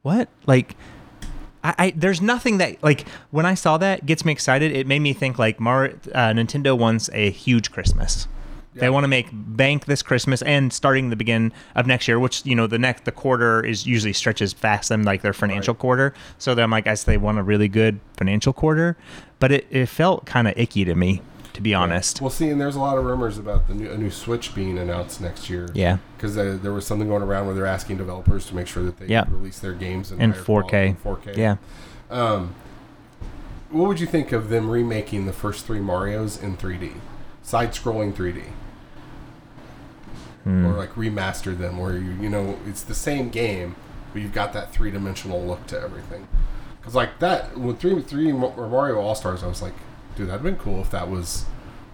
What? 0.00 0.30
Like, 0.46 0.74
I, 1.62 1.74
I 1.76 1.92
there's 1.94 2.22
nothing 2.22 2.56
that 2.56 2.82
like 2.82 3.06
when 3.32 3.44
I 3.44 3.52
saw 3.52 3.76
that 3.76 4.06
gets 4.06 4.24
me 4.24 4.32
excited. 4.32 4.72
It 4.74 4.86
made 4.86 5.00
me 5.00 5.12
think 5.12 5.38
like 5.38 5.60
Mar 5.60 5.90
uh, 6.14 6.30
Nintendo 6.30 6.74
wants 6.78 7.10
a 7.12 7.28
huge 7.28 7.70
Christmas. 7.70 8.28
They 8.80 8.90
want 8.90 9.04
to 9.04 9.08
make 9.08 9.28
bank 9.32 9.86
this 9.86 10.02
Christmas 10.02 10.42
and 10.42 10.72
starting 10.72 11.10
the 11.10 11.16
begin 11.16 11.52
of 11.74 11.86
next 11.86 12.06
year, 12.08 12.18
which 12.20 12.44
you 12.46 12.54
know 12.54 12.66
the 12.66 12.78
next 12.78 13.04
the 13.04 13.12
quarter 13.12 13.64
is 13.64 13.86
usually 13.86 14.12
stretches 14.12 14.52
fast 14.52 14.88
than 14.90 15.02
like 15.04 15.22
their 15.22 15.32
financial 15.32 15.74
Right. 15.74 15.80
quarter. 15.80 16.14
So 16.38 16.54
then, 16.54 16.70
like 16.70 16.86
I 16.86 16.90
guess 16.92 17.04
they 17.04 17.16
want 17.16 17.38
a 17.38 17.42
really 17.42 17.68
good 17.68 18.00
financial 18.16 18.52
quarter, 18.52 18.96
but 19.38 19.50
it, 19.52 19.66
it 19.70 19.86
felt 19.86 20.26
kind 20.26 20.46
of 20.46 20.54
icky 20.56 20.84
to 20.84 20.94
me, 20.94 21.22
to 21.54 21.60
be 21.60 21.74
honest. 21.74 22.20
Well, 22.20 22.30
see, 22.30 22.48
and 22.50 22.60
there's 22.60 22.76
a 22.76 22.80
lot 22.80 22.98
of 22.98 23.04
rumors 23.04 23.38
about 23.38 23.66
the 23.66 23.74
new 23.74 23.90
a 23.90 23.96
new 23.96 24.10
Switch 24.10 24.54
being 24.54 24.78
announced 24.78 25.20
next 25.20 25.48
year. 25.50 25.68
Yeah. 25.74 25.98
Because 26.16 26.36
uh, 26.36 26.58
there 26.62 26.72
was 26.72 26.86
something 26.86 27.08
going 27.08 27.22
around 27.22 27.46
where 27.46 27.54
they're 27.54 27.66
asking 27.66 27.96
developers 27.96 28.46
to 28.46 28.54
make 28.54 28.66
sure 28.66 28.82
that 28.84 28.98
they 28.98 29.06
Yeah. 29.06 29.24
release 29.28 29.58
their 29.58 29.72
games 29.74 30.12
in, 30.12 30.20
In 30.20 30.32
4K. 30.32 30.88
in 30.90 30.96
4K. 30.96 31.36
Yeah. 31.36 31.56
Um, 32.10 32.54
what 33.70 33.88
would 33.88 34.00
you 34.00 34.06
think 34.06 34.32
of 34.32 34.48
them 34.48 34.70
remaking 34.70 35.26
the 35.26 35.32
first 35.32 35.66
three 35.66 35.80
Mario's 35.80 36.40
in 36.40 36.56
3D, 36.56 36.92
side-scrolling 37.42 38.14
3D, 38.14 38.44
Hmm. 40.46 40.64
or 40.64 40.74
like 40.74 40.94
remaster 40.94 41.58
them, 41.58 41.76
where 41.76 41.94
you 41.94 42.12
you 42.20 42.30
know 42.30 42.56
it's 42.68 42.82
the 42.82 42.94
same 42.94 43.30
game, 43.30 43.74
but 44.12 44.22
you've 44.22 44.32
got 44.32 44.52
that 44.52 44.72
three-dimensional 44.72 45.44
look 45.44 45.66
to 45.66 45.80
everything. 45.80 46.28
Because 46.78 46.94
like 46.94 47.18
that 47.18 47.58
with 47.58 47.80
three 47.80 48.00
three 48.00 48.30
or 48.30 48.68
Mario 48.68 49.00
All 49.00 49.16
Stars, 49.16 49.42
I 49.42 49.48
was 49.48 49.60
like, 49.60 49.74
dude, 50.14 50.28
that'd 50.28 50.44
been 50.44 50.54
cool 50.54 50.80
if 50.80 50.88
that 50.90 51.10
was 51.10 51.46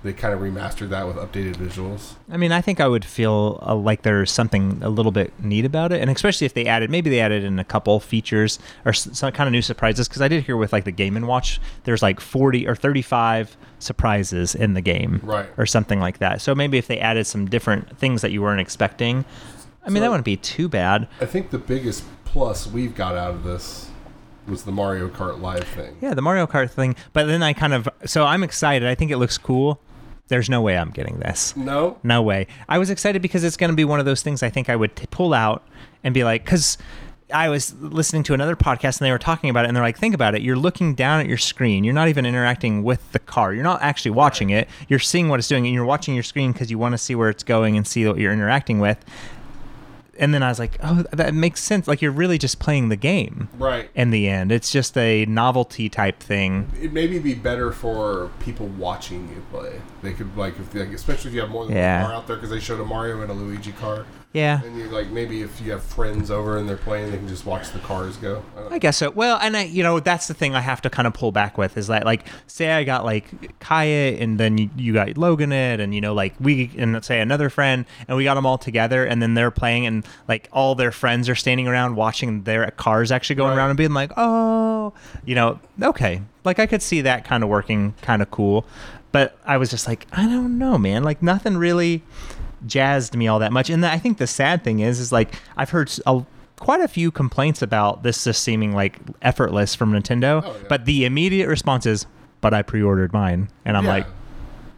they 0.02 0.12
kind 0.12 0.34
of 0.34 0.40
remastered 0.40 0.88
that 0.88 1.06
with 1.06 1.16
updated 1.16 1.56
visuals. 1.56 2.14
I 2.30 2.36
mean, 2.36 2.50
I 2.50 2.60
think 2.60 2.80
I 2.80 2.88
would 2.88 3.04
feel 3.04 3.60
uh, 3.66 3.74
like 3.74 4.02
there's 4.02 4.30
something 4.32 4.80
a 4.82 4.88
little 4.88 5.12
bit 5.12 5.32
neat 5.42 5.64
about 5.64 5.92
it, 5.92 6.00
and 6.00 6.10
especially 6.10 6.44
if 6.44 6.54
they 6.54 6.66
added, 6.66 6.90
maybe 6.90 7.08
they 7.10 7.20
added 7.20 7.44
in 7.44 7.58
a 7.58 7.64
couple 7.64 8.00
features 8.00 8.58
or 8.84 8.92
some 8.92 9.30
kind 9.32 9.46
of 9.46 9.52
new 9.52 9.62
surprises. 9.62 10.08
Because 10.08 10.20
I 10.22 10.28
did 10.28 10.44
hear 10.44 10.56
with 10.56 10.72
like 10.72 10.84
the 10.84 10.90
Game 10.90 11.16
and 11.16 11.28
Watch, 11.28 11.60
there's 11.84 12.02
like 12.02 12.18
40 12.20 12.66
or 12.66 12.74
35 12.74 13.56
surprises 13.78 14.54
in 14.54 14.74
the 14.74 14.80
game, 14.80 15.20
Right. 15.22 15.46
or 15.56 15.66
something 15.66 16.00
like 16.00 16.18
that. 16.18 16.40
So 16.40 16.54
maybe 16.54 16.78
if 16.78 16.86
they 16.86 16.98
added 16.98 17.26
some 17.26 17.46
different 17.46 17.96
things 17.98 18.22
that 18.22 18.32
you 18.32 18.42
weren't 18.42 18.60
expecting, 18.60 19.24
I 19.84 19.88
mean, 19.88 19.96
So- 19.96 20.00
that 20.00 20.10
wouldn't 20.10 20.24
be 20.24 20.36
too 20.36 20.68
bad. 20.68 21.08
I 21.20 21.26
think 21.26 21.50
the 21.50 21.58
biggest 21.58 22.04
plus 22.24 22.66
we've 22.66 22.94
got 22.94 23.16
out 23.16 23.34
of 23.34 23.44
this 23.44 23.88
was 24.48 24.64
the 24.64 24.72
Mario 24.72 25.08
Kart 25.08 25.40
Live 25.40 25.64
thing. 25.64 25.96
Yeah, 26.00 26.14
the 26.14 26.22
Mario 26.22 26.46
Kart 26.48 26.70
thing. 26.70 26.96
But 27.12 27.26
then 27.26 27.42
I 27.42 27.52
kind 27.52 27.72
of, 27.72 27.88
so 28.04 28.24
I'm 28.24 28.42
excited. 28.42 28.88
I 28.88 28.94
think 28.96 29.10
it 29.12 29.18
looks 29.18 29.38
cool. 29.38 29.80
There's 30.32 30.48
no 30.48 30.62
way 30.62 30.78
I'm 30.78 30.88
getting 30.88 31.18
this. 31.18 31.54
No, 31.58 31.98
No 32.02 32.22
way. 32.22 32.46
I 32.66 32.78
was 32.78 32.88
excited 32.88 33.20
because 33.20 33.44
it's 33.44 33.58
going 33.58 33.68
to 33.68 33.76
be 33.76 33.84
one 33.84 34.00
of 34.00 34.06
those 34.06 34.22
things 34.22 34.42
I 34.42 34.48
think 34.48 34.70
I 34.70 34.76
would 34.76 34.96
t- 34.96 35.04
pull 35.10 35.34
out 35.34 35.62
and 36.02 36.14
be 36.14 36.24
like, 36.24 36.42
because 36.42 36.78
I 37.34 37.50
was 37.50 37.74
listening 37.74 38.22
to 38.22 38.32
another 38.32 38.56
podcast 38.56 38.98
and 38.98 39.04
they 39.04 39.10
were 39.10 39.18
talking 39.18 39.50
about 39.50 39.66
it 39.66 39.68
and 39.68 39.76
they're 39.76 39.84
like, 39.84 39.98
think 39.98 40.14
about 40.14 40.34
it. 40.34 40.40
You're 40.40 40.56
looking 40.56 40.94
down 40.94 41.20
at 41.20 41.26
your 41.26 41.36
screen. 41.36 41.84
You're 41.84 41.92
not 41.92 42.08
even 42.08 42.24
interacting 42.24 42.82
with 42.82 43.12
the 43.12 43.18
car. 43.18 43.52
You're 43.52 43.62
not 43.62 43.82
actually 43.82 44.12
watching 44.12 44.48
it. 44.48 44.70
You're 44.88 45.00
seeing 45.00 45.28
what 45.28 45.38
it's 45.38 45.48
doing 45.48 45.66
and 45.66 45.74
you're 45.74 45.84
watching 45.84 46.14
your 46.14 46.22
screen 46.22 46.52
because 46.52 46.70
you 46.70 46.78
want 46.78 46.92
to 46.92 46.98
see 46.98 47.14
where 47.14 47.28
it's 47.28 47.42
going 47.42 47.76
and 47.76 47.86
see 47.86 48.06
what 48.06 48.16
you're 48.16 48.32
interacting 48.32 48.80
with. 48.80 49.04
And 50.18 50.32
then 50.32 50.42
I 50.42 50.48
was 50.48 50.58
like, 50.58 50.78
oh, 50.82 51.04
that 51.12 51.34
makes 51.34 51.62
sense. 51.62 51.86
Like 51.86 52.00
you're 52.00 52.10
really 52.10 52.38
just 52.38 52.58
playing 52.58 52.88
the 52.88 52.96
game 52.96 53.50
right. 53.58 53.90
in 53.94 54.08
the 54.08 54.30
end. 54.30 54.50
It's 54.50 54.70
just 54.70 54.96
a 54.96 55.26
novelty 55.26 55.90
type 55.90 56.20
thing. 56.20 56.72
It 56.80 56.94
maybe 56.94 57.18
be 57.18 57.34
better 57.34 57.70
for 57.70 58.30
people 58.40 58.68
watching 58.68 59.28
you 59.28 59.44
play. 59.50 59.82
They 60.02 60.12
could 60.12 60.36
like, 60.36 60.58
if 60.58 60.74
like 60.74 60.88
especially 60.92 61.30
if 61.30 61.34
you 61.34 61.40
have 61.42 61.50
more 61.50 61.64
than 61.66 61.76
Yeah. 61.76 62.02
one 62.02 62.10
car 62.10 62.16
out 62.18 62.26
there, 62.26 62.36
because 62.36 62.50
they 62.50 62.58
showed 62.58 62.80
a 62.80 62.84
Mario 62.84 63.22
and 63.22 63.30
a 63.30 63.34
Luigi 63.34 63.70
car, 63.70 64.04
Yeah. 64.32 64.60
and 64.64 64.76
you 64.76 64.86
like 64.86 65.10
maybe 65.10 65.42
if 65.42 65.60
you 65.60 65.70
have 65.70 65.82
friends 65.82 66.28
over 66.28 66.58
and 66.58 66.68
they're 66.68 66.76
playing, 66.76 67.12
they 67.12 67.18
can 67.18 67.28
just 67.28 67.46
watch 67.46 67.70
the 67.70 67.78
cars 67.78 68.16
go. 68.16 68.42
I. 68.70 68.74
I 68.74 68.78
guess 68.78 68.96
so. 68.96 69.10
Well, 69.10 69.38
and 69.40 69.56
I, 69.56 69.62
you 69.62 69.84
know, 69.84 70.00
that's 70.00 70.26
the 70.26 70.34
thing 70.34 70.56
I 70.56 70.60
have 70.60 70.82
to 70.82 70.90
kind 70.90 71.06
of 71.06 71.14
pull 71.14 71.30
back 71.30 71.56
with 71.56 71.76
is 71.76 71.86
that, 71.86 72.04
like, 72.04 72.26
say 72.48 72.72
I 72.72 72.82
got 72.82 73.04
like 73.04 73.58
Kaya, 73.60 74.16
and 74.18 74.40
then 74.40 74.58
you, 74.58 74.70
you 74.76 74.92
got 74.92 75.16
Logan 75.16 75.52
it, 75.52 75.78
and 75.78 75.94
you 75.94 76.00
know, 76.00 76.14
like 76.14 76.34
we, 76.40 76.72
and 76.76 76.92
let's 76.94 77.06
say 77.06 77.20
another 77.20 77.48
friend, 77.48 77.84
and 78.08 78.16
we 78.16 78.24
got 78.24 78.34
them 78.34 78.44
all 78.44 78.58
together, 78.58 79.04
and 79.04 79.22
then 79.22 79.34
they're 79.34 79.52
playing, 79.52 79.86
and 79.86 80.04
like 80.26 80.48
all 80.52 80.74
their 80.74 80.90
friends 80.90 81.28
are 81.28 81.36
standing 81.36 81.68
around 81.68 81.94
watching 81.94 82.42
their 82.42 82.68
cars 82.72 83.12
actually 83.12 83.36
going 83.36 83.50
Right. 83.50 83.58
around 83.58 83.70
and 83.70 83.76
being 83.76 83.94
like, 83.94 84.10
oh, 84.16 84.92
you 85.24 85.36
know, 85.36 85.60
okay, 85.80 86.22
like 86.44 86.58
I 86.58 86.66
could 86.66 86.82
see 86.82 87.00
that 87.02 87.24
kind 87.24 87.42
of 87.42 87.48
working, 87.48 87.94
kind 88.02 88.22
of 88.22 88.30
cool, 88.30 88.66
but 89.12 89.36
I 89.44 89.56
was 89.56 89.70
just 89.70 89.86
like, 89.86 90.06
I 90.12 90.26
don't 90.26 90.58
know, 90.58 90.78
man, 90.78 91.02
like 91.04 91.22
nothing 91.22 91.56
really 91.56 92.02
jazzed 92.66 93.16
me 93.16 93.28
all 93.28 93.38
that 93.40 93.52
much. 93.52 93.70
And 93.70 93.84
I 93.84 93.98
think 93.98 94.18
the 94.18 94.26
sad 94.26 94.62
thing 94.64 94.80
is, 94.80 95.00
is 95.00 95.12
like 95.12 95.34
I've 95.56 95.70
heard 95.70 95.92
a, 96.06 96.24
quite 96.58 96.80
a 96.80 96.88
few 96.88 97.10
complaints 97.10 97.60
about 97.62 98.02
this 98.02 98.22
just 98.24 98.42
seeming 98.42 98.72
like 98.72 98.98
effortless 99.20 99.74
from 99.74 99.92
Nintendo. 99.92 100.42
Oh, 100.44 100.52
yeah. 100.52 100.66
But 100.68 100.84
the 100.84 101.04
immediate 101.04 101.48
response 101.48 101.86
is, 101.86 102.06
"But 102.40 102.54
I 102.54 102.62
pre-ordered 102.62 103.12
mine," 103.12 103.48
and 103.64 103.76
I'm 103.76 103.84
Yeah. 103.84 103.90
like, 103.90 104.06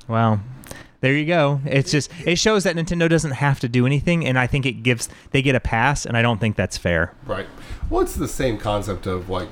"Well." 0.09 0.41
There 1.01 1.13
you 1.13 1.27
go. 1.27 1.61
It's 1.67 1.91
just 1.91 2.11
it 2.25 2.37
shows 2.39 2.65
that 2.65 2.77
Nintendo 2.77 3.11
doesn't 3.11 3.33
have 3.33 3.61
to 3.61 3.69
do 3.69 3.85
anything, 3.85 4.25
and 4.25 4.39
I 4.39 4.47
think 4.47 4.65
it 4.65 4.83
gives 4.83 5.11
they 5.33 5.43
get 5.43 5.55
a 5.55 5.61
pass, 5.61 6.07
and 6.07 6.17
I 6.17 6.23
don't 6.23 6.41
think 6.41 6.57
that's 6.57 6.79
fair. 6.79 7.13
Right. 7.27 7.47
Well, 7.91 8.01
it's 8.01 8.15
the 8.15 8.27
same 8.27 8.57
concept 8.57 9.05
of 9.07 9.29
like 9.29 9.49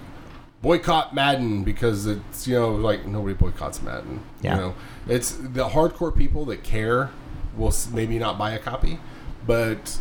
boycott 0.62 1.14
Madden 1.14 1.64
because 1.64 2.06
it's 2.06 2.46
you 2.46 2.54
know 2.54 2.70
like 2.74 3.06
nobody 3.06 3.34
boycotts 3.34 3.82
Madden. 3.82 4.20
Yeah. 4.40 4.54
You 4.54 4.60
know, 4.60 4.74
it's 5.08 5.32
the 5.32 5.68
hardcore 5.70 6.16
people 6.16 6.44
that 6.46 6.62
care 6.62 7.10
will 7.56 7.72
maybe 7.92 8.18
not 8.18 8.38
buy 8.38 8.52
a 8.52 8.58
copy, 8.58 8.98
but 9.46 9.98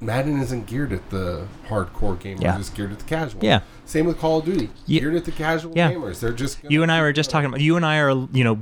Madden 0.00 0.38
isn't 0.40 0.66
geared 0.66 0.92
at 0.92 1.08
the 1.08 1.46
hardcore 1.68 2.18
gamers. 2.18 2.42
Yeah. 2.42 2.58
It's 2.58 2.68
geared 2.68 2.92
at 2.92 2.98
the 2.98 3.04
casual. 3.06 3.42
Yeah. 3.42 3.60
Same 3.86 4.04
with 4.06 4.18
Call 4.18 4.40
of 4.40 4.44
Duty. 4.44 4.68
Ye- 4.86 5.00
Geared 5.00 5.14
at 5.14 5.24
the 5.24 5.30
casual 5.30 5.72
Yeah. 5.74 5.92
gamers. 5.92 6.20
They're 6.20 6.32
just 6.32 6.58
You 6.68 6.82
and 6.82 6.90
I 6.92 7.00
were 7.00 7.12
just 7.12 7.30
talking 7.30 7.46
about 7.46 7.60
you 7.60 7.76
and 7.76 7.86
I 7.86 7.98
are 8.00 8.10
you 8.32 8.44
know 8.44 8.58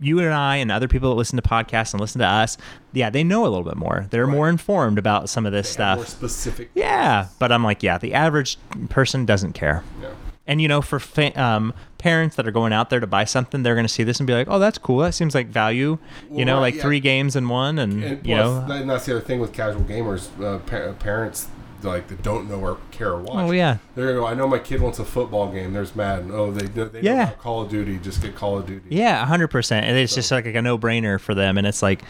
you 0.00 0.18
and 0.20 0.32
I 0.34 0.56
and 0.56 0.72
other 0.72 0.88
people 0.88 1.10
that 1.10 1.16
listen 1.16 1.36
to 1.40 1.48
podcasts 1.48 1.92
and 1.92 2.00
listen 2.00 2.18
to 2.20 2.26
us. 2.26 2.56
Yeah, 2.92 3.10
they 3.10 3.22
know 3.22 3.42
a 3.42 3.48
little 3.50 3.62
bit 3.62 3.76
more. 3.76 4.06
They're 4.10 4.26
Right. 4.26 4.34
more 4.34 4.48
informed 4.48 4.98
about 4.98 5.28
some 5.28 5.46
of 5.46 5.52
this 5.52 5.68
They 5.68 5.72
stuff. 5.74 5.98
More 5.98 6.06
specific. 6.06 6.70
Yeah, 6.74 7.26
but 7.38 7.52
I'm 7.52 7.62
like, 7.62 7.82
yeah, 7.84 7.98
the 7.98 8.14
average 8.14 8.58
person 8.88 9.24
doesn't 9.26 9.52
care. 9.52 9.84
Yeah. 10.02 10.08
And 10.50 10.60
you 10.60 10.66
know, 10.68 10.82
for 10.82 10.98
fa- 10.98 11.40
um, 11.40 11.72
parents 11.98 12.34
that 12.36 12.46
are 12.46 12.50
going 12.50 12.72
out 12.72 12.90
there 12.90 12.98
to 13.00 13.06
buy 13.06 13.24
something, 13.24 13.62
they're 13.62 13.74
going 13.76 13.86
to 13.86 13.92
see 13.92 14.02
this 14.02 14.18
and 14.18 14.26
be 14.26 14.32
like, 14.34 14.48
"Oh, 14.50 14.58
that's 14.58 14.78
cool. 14.78 14.98
That 14.98 15.14
seems 15.14 15.34
like 15.34 15.46
value." 15.46 15.98
you 16.32 16.44
know, 16.44 16.56
right, 16.56 16.60
like 16.60 16.74
yeah. 16.74 16.82
three 16.82 16.98
games 16.98 17.36
in 17.36 17.48
one, 17.48 17.78
and, 17.78 18.02
And 18.02 18.26
you 18.26 18.34
plus, 18.34 18.68
know, 18.68 18.74
and 18.74 18.90
that's 18.90 19.06
the 19.06 19.12
other 19.16 19.24
thing 19.24 19.38
with 19.38 19.52
casual 19.52 19.82
gamers. 19.82 20.28
Uh, 20.42 20.58
pa- 20.58 20.92
parents 20.98 21.48
like 21.82 22.08
that 22.08 22.22
don't 22.22 22.48
know 22.48 22.60
or 22.60 22.78
care 22.90 23.10
or 23.12 23.22
watch. 23.22 23.48
Oh, 23.48 23.52
yeah. 23.52 23.78
There 23.94 24.08
you 24.10 24.14
go. 24.20 24.26
I 24.26 24.34
know 24.34 24.46
my 24.48 24.58
kid 24.58 24.80
wants 24.82 24.98
a 24.98 25.04
football 25.04 25.50
game. 25.52 25.72
There's 25.72 25.94
Madden. 25.94 26.30
Oh, 26.32 26.50
they 26.50 26.66
they 26.66 27.00
Yeah. 27.00 27.30
Call 27.38 27.62
of 27.62 27.70
Duty. 27.70 27.98
Just 27.98 28.20
get 28.20 28.34
Call 28.34 28.58
of 28.58 28.66
Duty. 28.66 28.88
yeah, 28.90 29.24
hundred 29.24 29.48
percent. 29.48 29.86
And 29.86 29.96
it's 29.96 30.14
just 30.14 30.30
like 30.30 30.46
a 30.46 30.60
no 30.62 30.76
brainer 30.76 31.20
for 31.20 31.34
them. 31.34 31.56
And 31.58 31.66
it's 31.66 31.80
like, 31.82 32.02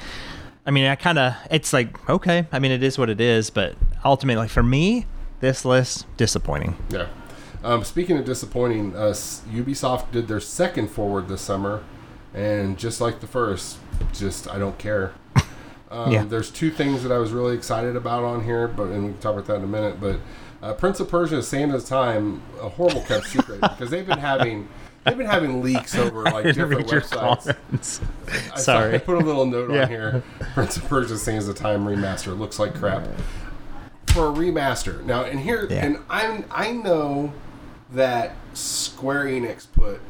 I 0.67 0.71
mean, 0.71 0.87
I 0.87 0.95
kind 0.97 1.19
of, 1.19 1.35
it's 1.51 1.73
like, 1.73 2.09
okay, 2.09 2.47
I 2.53 2.59
mean, 2.59 2.73
it 2.73 2.83
is 2.83 2.99
what 2.99 3.11
it 3.11 3.21
is. 3.21 3.51
But 3.51 3.77
ultimately, 4.05 4.49
for 4.49 4.63
me, 4.63 5.07
this 5.41 5.65
list 5.65 6.07
disappointing. 6.17 6.77
Yeah. 6.91 7.07
Um, 7.63 7.85
speaking 7.85 8.17
of 8.17 8.25
disappointing, 8.25 8.97
uh, 8.97 9.11
Ubisoft 9.53 10.13
did 10.13 10.29
their 10.29 10.41
second 10.41 10.89
forward 10.89 11.29
this 11.29 11.43
summer, 11.43 11.83
and 12.35 12.79
just 12.79 13.01
like 13.01 13.21
the 13.21 13.27
first, 13.27 13.79
just 14.13 14.49
I 14.49 14.59
don't 14.59 14.79
care. 14.79 15.13
Um, 15.93 16.13
Yeah. 16.13 16.23
There's 16.23 16.53
two 16.53 16.71
things 16.71 17.03
that 17.03 17.11
I 17.11 17.19
was 17.19 17.33
really 17.33 17.53
excited 17.57 17.97
about 17.97 18.23
on 18.23 18.45
here, 18.45 18.69
but 18.69 18.85
and 18.91 19.07
we 19.07 19.11
can 19.11 19.21
talk 19.21 19.33
about 19.33 19.47
that 19.47 19.57
in 19.57 19.65
a 19.65 19.67
minute. 19.67 20.01
But 20.01 20.21
uh, 20.63 20.73
Prince 20.75 21.01
of 21.01 21.09
Persia: 21.09 21.43
Sands 21.43 21.75
of 21.75 21.85
Time, 21.85 22.43
a 22.63 22.69
horrible 22.69 23.01
kept 23.03 23.27
secret 23.27 23.61
because 23.61 23.91
they've 23.91 24.07
been 24.07 24.21
having 24.21 24.69
they've 25.03 25.19
been 25.19 25.27
having 25.27 25.63
leaks 25.65 25.97
over 25.97 26.23
like 26.23 26.45
different 26.55 26.87
websites. 26.87 28.01
I 28.55 28.57
Sorry. 28.61 28.95
I 28.95 28.99
put 28.99 29.17
a 29.21 29.25
little 29.27 29.47
note 29.47 29.73
Yeah. 29.73 29.83
on 29.83 29.89
here. 29.89 30.23
Prince 30.55 30.77
of 30.77 30.85
Persia: 30.89 31.19
Sands 31.19 31.49
of 31.49 31.57
Time 31.57 31.85
remaster 31.85 32.39
looks 32.39 32.61
like 32.61 32.73
crap 32.77 33.09
for 34.07 34.29
a 34.29 34.33
remaster. 34.33 35.03
Now, 35.05 35.25
and 35.25 35.41
here, 35.41 35.67
Yeah. 35.69 35.85
and 35.87 35.99
I'm 36.09 36.45
I 36.53 36.71
know 36.71 37.33
that 37.93 38.35
Square 38.55 39.25
Enix 39.27 39.67
put 39.71 40.01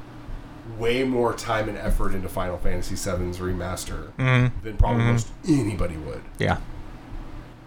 way 0.78 1.04
more 1.04 1.34
time 1.34 1.68
and 1.68 1.76
effort 1.78 2.14
into 2.14 2.28
Final 2.28 2.58
Fantasy 2.58 2.94
VII's 2.94 3.38
remaster 3.38 4.14
than 4.62 4.76
probably 4.76 5.04
most 5.04 5.28
anybody 5.48 5.96
would. 5.96 6.22
Yeah. 6.38 6.58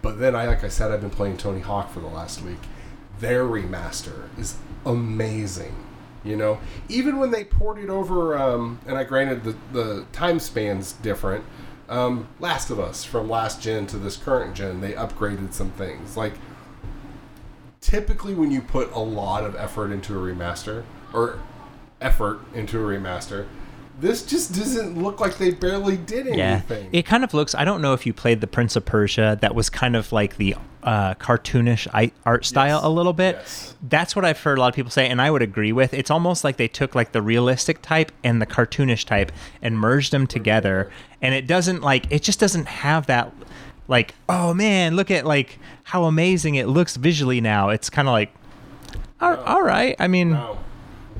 But 0.02 0.18
then 0.18 0.34
I, 0.36 0.46
like 0.46 0.64
I 0.64 0.68
said, 0.68 0.90
I've 0.90 1.00
been 1.00 1.10
playing 1.10 1.38
Tony 1.38 1.60
Hawk 1.60 1.90
for 1.90 2.00
the 2.00 2.06
last 2.06 2.42
week. 2.42 2.58
Their 3.20 3.44
remaster 3.44 4.28
is 4.38 4.56
amazing. 4.84 5.74
You 6.22 6.36
know, 6.36 6.58
even 6.88 7.18
when 7.18 7.30
they 7.30 7.44
ported 7.44 7.90
over, 7.90 8.36
um, 8.38 8.80
and 8.86 8.96
I 8.96 9.04
granted 9.04 9.44
the 9.44 9.56
the 9.72 10.06
time 10.12 10.40
span's 10.40 10.92
different. 10.92 11.44
Um, 11.86 12.28
last 12.40 12.70
of 12.70 12.80
Us 12.80 13.04
from 13.04 13.28
last 13.28 13.60
gen 13.60 13.86
to 13.88 13.98
this 13.98 14.16
current 14.16 14.54
gen, 14.54 14.80
they 14.80 14.92
upgraded 14.92 15.52
some 15.52 15.70
things. 15.72 16.16
Like 16.16 16.32
typically, 17.94 18.34
when 18.34 18.50
you 18.50 18.60
put 18.60 18.90
a 18.92 18.98
lot 18.98 19.44
of 19.44 19.54
effort 19.54 19.92
into 19.92 20.14
a 20.18 20.20
remaster 20.34 20.82
or 21.12 21.38
effort 22.00 22.40
into 22.54 22.78
a 22.78 22.82
remaster, 22.82 23.46
This 24.00 24.26
just 24.26 24.52
doesn't 24.52 25.00
look 25.00 25.20
like 25.20 25.38
they 25.38 25.52
barely 25.52 25.96
did 25.96 26.26
anything. 26.26 26.84
Yeah, 26.86 26.98
it 26.98 27.06
kind 27.06 27.22
of 27.22 27.32
looks. 27.32 27.54
I 27.54 27.64
don't 27.64 27.80
know 27.80 27.92
if 27.92 28.04
you 28.06 28.12
played 28.12 28.40
the 28.40 28.48
Prince 28.48 28.74
of 28.74 28.84
Persia. 28.84 29.38
That 29.40 29.54
was 29.54 29.70
kind 29.70 29.94
of 29.94 30.10
like 30.10 30.36
the 30.36 30.56
uh, 30.82 31.14
cartoonish 31.14 31.86
art 32.26 32.44
style 32.44 32.78
Yes. 32.78 32.84
a 32.84 32.88
little 32.88 33.12
bit. 33.12 33.36
Yes. 33.36 33.76
That's 33.80 34.16
what 34.16 34.24
I've 34.24 34.40
heard 34.40 34.58
a 34.58 34.60
lot 34.60 34.68
of 34.70 34.74
people 34.74 34.90
say, 34.90 35.08
and 35.08 35.22
I 35.22 35.30
would 35.30 35.42
agree 35.42 35.70
with. 35.70 35.94
It's 35.94 36.10
almost 36.10 36.42
like 36.42 36.56
they 36.56 36.66
took 36.66 36.96
like 36.96 37.12
the 37.12 37.22
realistic 37.22 37.82
type 37.82 38.10
and 38.24 38.42
the 38.42 38.46
cartoonish 38.46 39.04
type 39.04 39.30
and 39.62 39.78
merged 39.78 40.10
them 40.10 40.26
together, 40.26 40.90
and 41.22 41.32
it 41.32 41.46
doesn't 41.46 41.80
like 41.82 42.10
it 42.10 42.24
just 42.24 42.40
doesn't 42.40 42.66
have 42.66 43.06
that 43.06 43.32
like 43.88 44.14
oh 44.28 44.54
man, 44.54 44.96
look 44.96 45.10
at 45.10 45.24
like 45.26 45.58
how 45.84 46.04
amazing 46.04 46.54
it 46.54 46.66
looks 46.68 46.96
visually 46.96 47.40
now. 47.40 47.68
It's 47.70 47.90
kind 47.90 48.08
of 48.08 48.12
like 48.12 48.34
all, 49.20 49.36
all 49.36 49.62
right. 49.62 49.96
I 49.98 50.08
mean. 50.08 50.30
no. 50.30 50.58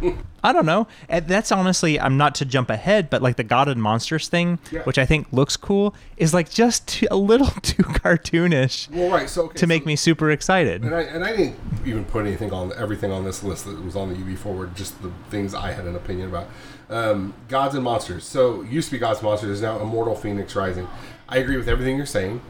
I 0.44 0.52
don't 0.52 0.66
know. 0.66 0.86
And 1.08 1.26
that's 1.26 1.50
honestly, 1.50 1.98
I'm 1.98 2.18
not 2.18 2.34
to 2.34 2.44
jump 2.44 2.68
ahead, 2.68 3.08
but 3.08 3.22
like 3.22 3.36
the 3.36 3.44
God 3.44 3.66
and 3.66 3.80
Monsters 3.82 4.28
thing, 4.28 4.58
Yeah. 4.70 4.82
which 4.82 4.98
I 4.98 5.06
think 5.06 5.26
looks 5.32 5.56
cool, 5.56 5.94
is 6.18 6.34
like 6.34 6.50
just 6.50 6.86
too, 6.88 7.06
a 7.10 7.16
little 7.16 7.46
too 7.62 7.82
cartoonish 7.82 8.90
Well, 8.90 9.08
right. 9.10 9.30
So 9.30 9.44
okay, 9.44 9.56
to 9.56 9.66
make 9.66 9.86
me 9.86 9.96
super 9.96 10.30
excited. 10.30 10.82
And 10.82 10.94
I, 10.94 11.00
and 11.02 11.24
I 11.24 11.34
didn't 11.34 11.56
even 11.86 12.04
put 12.04 12.26
anything 12.26 12.52
on 12.52 12.74
everything 12.76 13.10
on 13.10 13.24
this 13.24 13.42
list 13.42 13.64
that 13.64 13.82
was 13.82 13.96
on 13.96 14.10
the 14.12 14.18
Ubi 14.18 14.36
forward, 14.36 14.76
just 14.76 15.00
the 15.00 15.10
things 15.30 15.54
I 15.54 15.72
had 15.72 15.86
an 15.86 15.96
opinion 15.96 16.28
about. 16.28 16.48
Um, 16.90 17.32
Gods 17.48 17.74
and 17.74 17.82
Monsters. 17.82 18.24
So 18.26 18.60
used 18.62 18.88
to 18.88 18.96
be 18.96 18.98
Gods 18.98 19.20
and 19.20 19.28
Monsters, 19.28 19.48
is 19.48 19.62
now 19.62 19.80
Immortal 19.80 20.14
Fenyx 20.14 20.54
Rising. 20.54 20.86
I 21.26 21.38
agree 21.38 21.56
with 21.56 21.68
everything 21.70 21.96
you're 21.96 22.04
saying. 22.04 22.42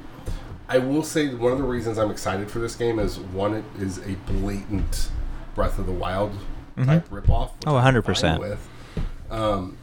I 0.75 0.79
will 0.79 1.05
say 1.05 1.33
one 1.33 1.53
of 1.53 1.59
the 1.59 1.65
reasons 1.65 1.99
I'm 1.99 2.11
excited 2.11 2.51
for 2.51 2.59
this 2.59 2.75
game 2.75 2.99
is 2.99 3.17
one, 3.17 3.55
it 3.55 3.65
is 3.79 3.99
a 3.99 4.17
blatant 4.27 5.09
Breath 5.55 5.79
of 5.79 5.87
the 5.87 5.93
Wild 5.93 6.33
type 6.85 7.09
ripoff. 7.11 7.53
Oh, 7.65 7.75
100%. 7.75 8.41
With. 8.41 8.69
Um, 9.31 9.79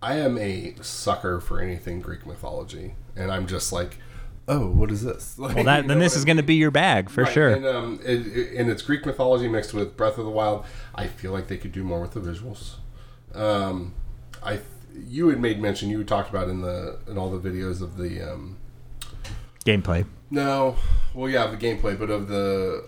I 0.00 0.18
am 0.18 0.38
a 0.38 0.76
sucker 0.82 1.40
for 1.40 1.60
anything 1.60 2.00
Greek 2.00 2.24
mythology, 2.24 2.94
and 3.16 3.32
I'm 3.32 3.48
just 3.48 3.72
like, 3.72 3.98
oh, 4.46 4.68
what 4.68 4.92
is 4.92 5.02
this? 5.02 5.36
Like, 5.36 5.56
Well, 5.56 5.64
that 5.64 5.82
you 5.82 5.88
then 5.88 5.98
this 5.98 6.14
is 6.14 6.24
going 6.24 6.36
to 6.36 6.44
be 6.44 6.54
your 6.54 6.70
bag 6.70 7.10
for 7.10 7.24
Right, 7.24 7.32
sure. 7.32 7.48
And, 7.48 7.66
um, 7.66 7.98
it, 8.04 8.24
it, 8.28 8.56
and 8.56 8.70
it's 8.70 8.82
Greek 8.82 9.04
mythology 9.04 9.48
mixed 9.48 9.74
with 9.74 9.96
Breath 9.96 10.16
of 10.16 10.26
the 10.26 10.30
Wild. 10.30 10.64
I 10.94 11.08
feel 11.08 11.32
like 11.32 11.48
they 11.48 11.58
could 11.58 11.72
do 11.72 11.82
more 11.82 12.00
with 12.00 12.12
the 12.12 12.20
visuals. 12.20 12.76
Um, 13.34 13.94
I 14.44 14.60
you 15.08 15.28
had 15.28 15.40
made 15.40 15.60
mention 15.60 15.90
you 15.90 16.04
talked 16.04 16.30
about 16.30 16.48
in 16.48 16.60
the 16.60 17.00
in 17.08 17.18
all 17.18 17.36
the 17.36 17.50
videos 17.50 17.82
of 17.82 17.96
the 17.96 18.22
um, 18.22 18.58
Gameplay. 19.64 20.06
No, 20.30 20.76
well 21.14 21.28
yeah, 21.30 21.46
the 21.46 21.56
gameplay, 21.56 21.98
but 21.98 22.10
of 22.10 22.28
the 22.28 22.84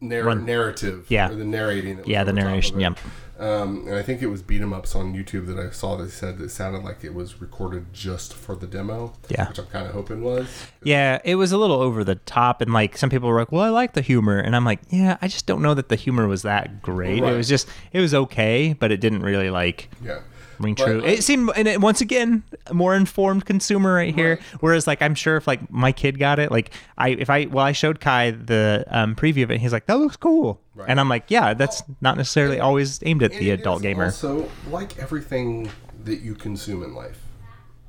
narr- 0.00 0.24
Run. 0.24 0.44
narrative, 0.44 1.06
Yeah. 1.08 1.30
or 1.30 1.34
the 1.34 1.44
narrating. 1.44 2.00
Yeah, 2.06 2.24
the 2.24 2.30
over 2.32 2.38
top 2.40 2.44
of 2.44 2.48
narration, 2.50 2.80
yep. 2.80 2.98
Um, 3.38 3.84
and 3.86 3.94
I 3.96 4.02
think 4.02 4.22
it 4.22 4.28
was 4.28 4.40
beat 4.40 4.62
'em 4.62 4.72
ups 4.72 4.94
on 4.94 5.12
YouTube 5.12 5.46
that 5.48 5.58
I 5.58 5.68
saw 5.70 5.94
that 5.96 6.10
said 6.10 6.40
it 6.40 6.50
sounded 6.50 6.82
like 6.82 7.04
it 7.04 7.12
was 7.14 7.38
recorded 7.38 7.92
just 7.92 8.32
for 8.32 8.56
the 8.56 8.66
demo. 8.66 9.12
Yeah. 9.28 9.48
which 9.48 9.58
I'm 9.58 9.66
kind 9.66 9.86
of 9.86 9.92
hoping 9.92 10.22
was. 10.22 10.46
Yeah, 10.82 11.18
it 11.22 11.34
was 11.34 11.52
a 11.52 11.58
little 11.58 11.82
over 11.82 12.02
the 12.02 12.14
top, 12.14 12.62
and 12.62 12.72
like 12.72 12.96
some 12.96 13.10
people 13.10 13.28
were 13.28 13.38
like, 13.38 13.52
"Well, 13.52 13.62
I 13.62 13.68
like 13.68 13.92
the 13.92 14.00
humor," 14.00 14.38
and 14.38 14.56
I'm 14.56 14.64
like, 14.64 14.80
"Yeah, 14.88 15.18
I 15.20 15.28
just 15.28 15.44
don't 15.44 15.60
know 15.60 15.74
that 15.74 15.90
the 15.90 15.96
humor 15.96 16.26
was 16.26 16.42
that 16.42 16.80
great. 16.80 17.22
Right. 17.22 17.34
It 17.34 17.36
was 17.36 17.46
just, 17.46 17.68
it 17.92 18.00
was 18.00 18.14
okay, 18.14 18.74
but 18.78 18.90
it 18.90 19.00
didn't 19.00 19.22
really 19.22 19.50
like 19.50 19.90
Yeah. 20.02 20.20
Ring 20.58 20.74
But, 20.74 20.84
true. 20.84 21.00
uh, 21.02 21.06
it 21.06 21.22
seemed, 21.24 21.50
and 21.56 21.66
it, 21.68 21.80
once 21.80 22.00
again, 22.00 22.42
more 22.72 22.94
informed 22.94 23.44
consumer 23.44 23.94
right 23.94 24.14
here. 24.14 24.36
Right. 24.36 24.42
Whereas, 24.60 24.86
like, 24.86 25.02
I'm 25.02 25.14
sure 25.14 25.36
if 25.36 25.46
like 25.46 25.70
my 25.70 25.92
kid 25.92 26.18
got 26.18 26.38
it, 26.38 26.50
like 26.50 26.72
I, 26.98 27.10
if 27.10 27.28
I, 27.30 27.46
well, 27.46 27.64
I 27.64 27.72
showed 27.72 28.00
Kai 28.00 28.30
the 28.32 28.84
um, 28.88 29.14
preview 29.14 29.42
of 29.44 29.50
it, 29.50 29.60
he's 29.60 29.72
like, 29.72 29.86
"That 29.86 29.98
looks 29.98 30.16
cool," 30.16 30.60
Right. 30.74 30.88
and 30.88 30.98
I'm 31.00 31.08
like, 31.08 31.24
"Yeah, 31.30 31.54
that's 31.54 31.82
not 32.00 32.16
necessarily 32.16 32.60
always 32.60 33.00
aimed 33.04 33.22
at 33.22 33.32
And 33.32 33.40
the 33.40 33.50
adult 33.50 33.82
gamer." 33.82 34.04
Also, 34.06 34.48
like 34.70 34.98
everything 34.98 35.70
that 36.04 36.20
you 36.20 36.34
consume 36.34 36.82
in 36.82 36.94
life, 36.94 37.20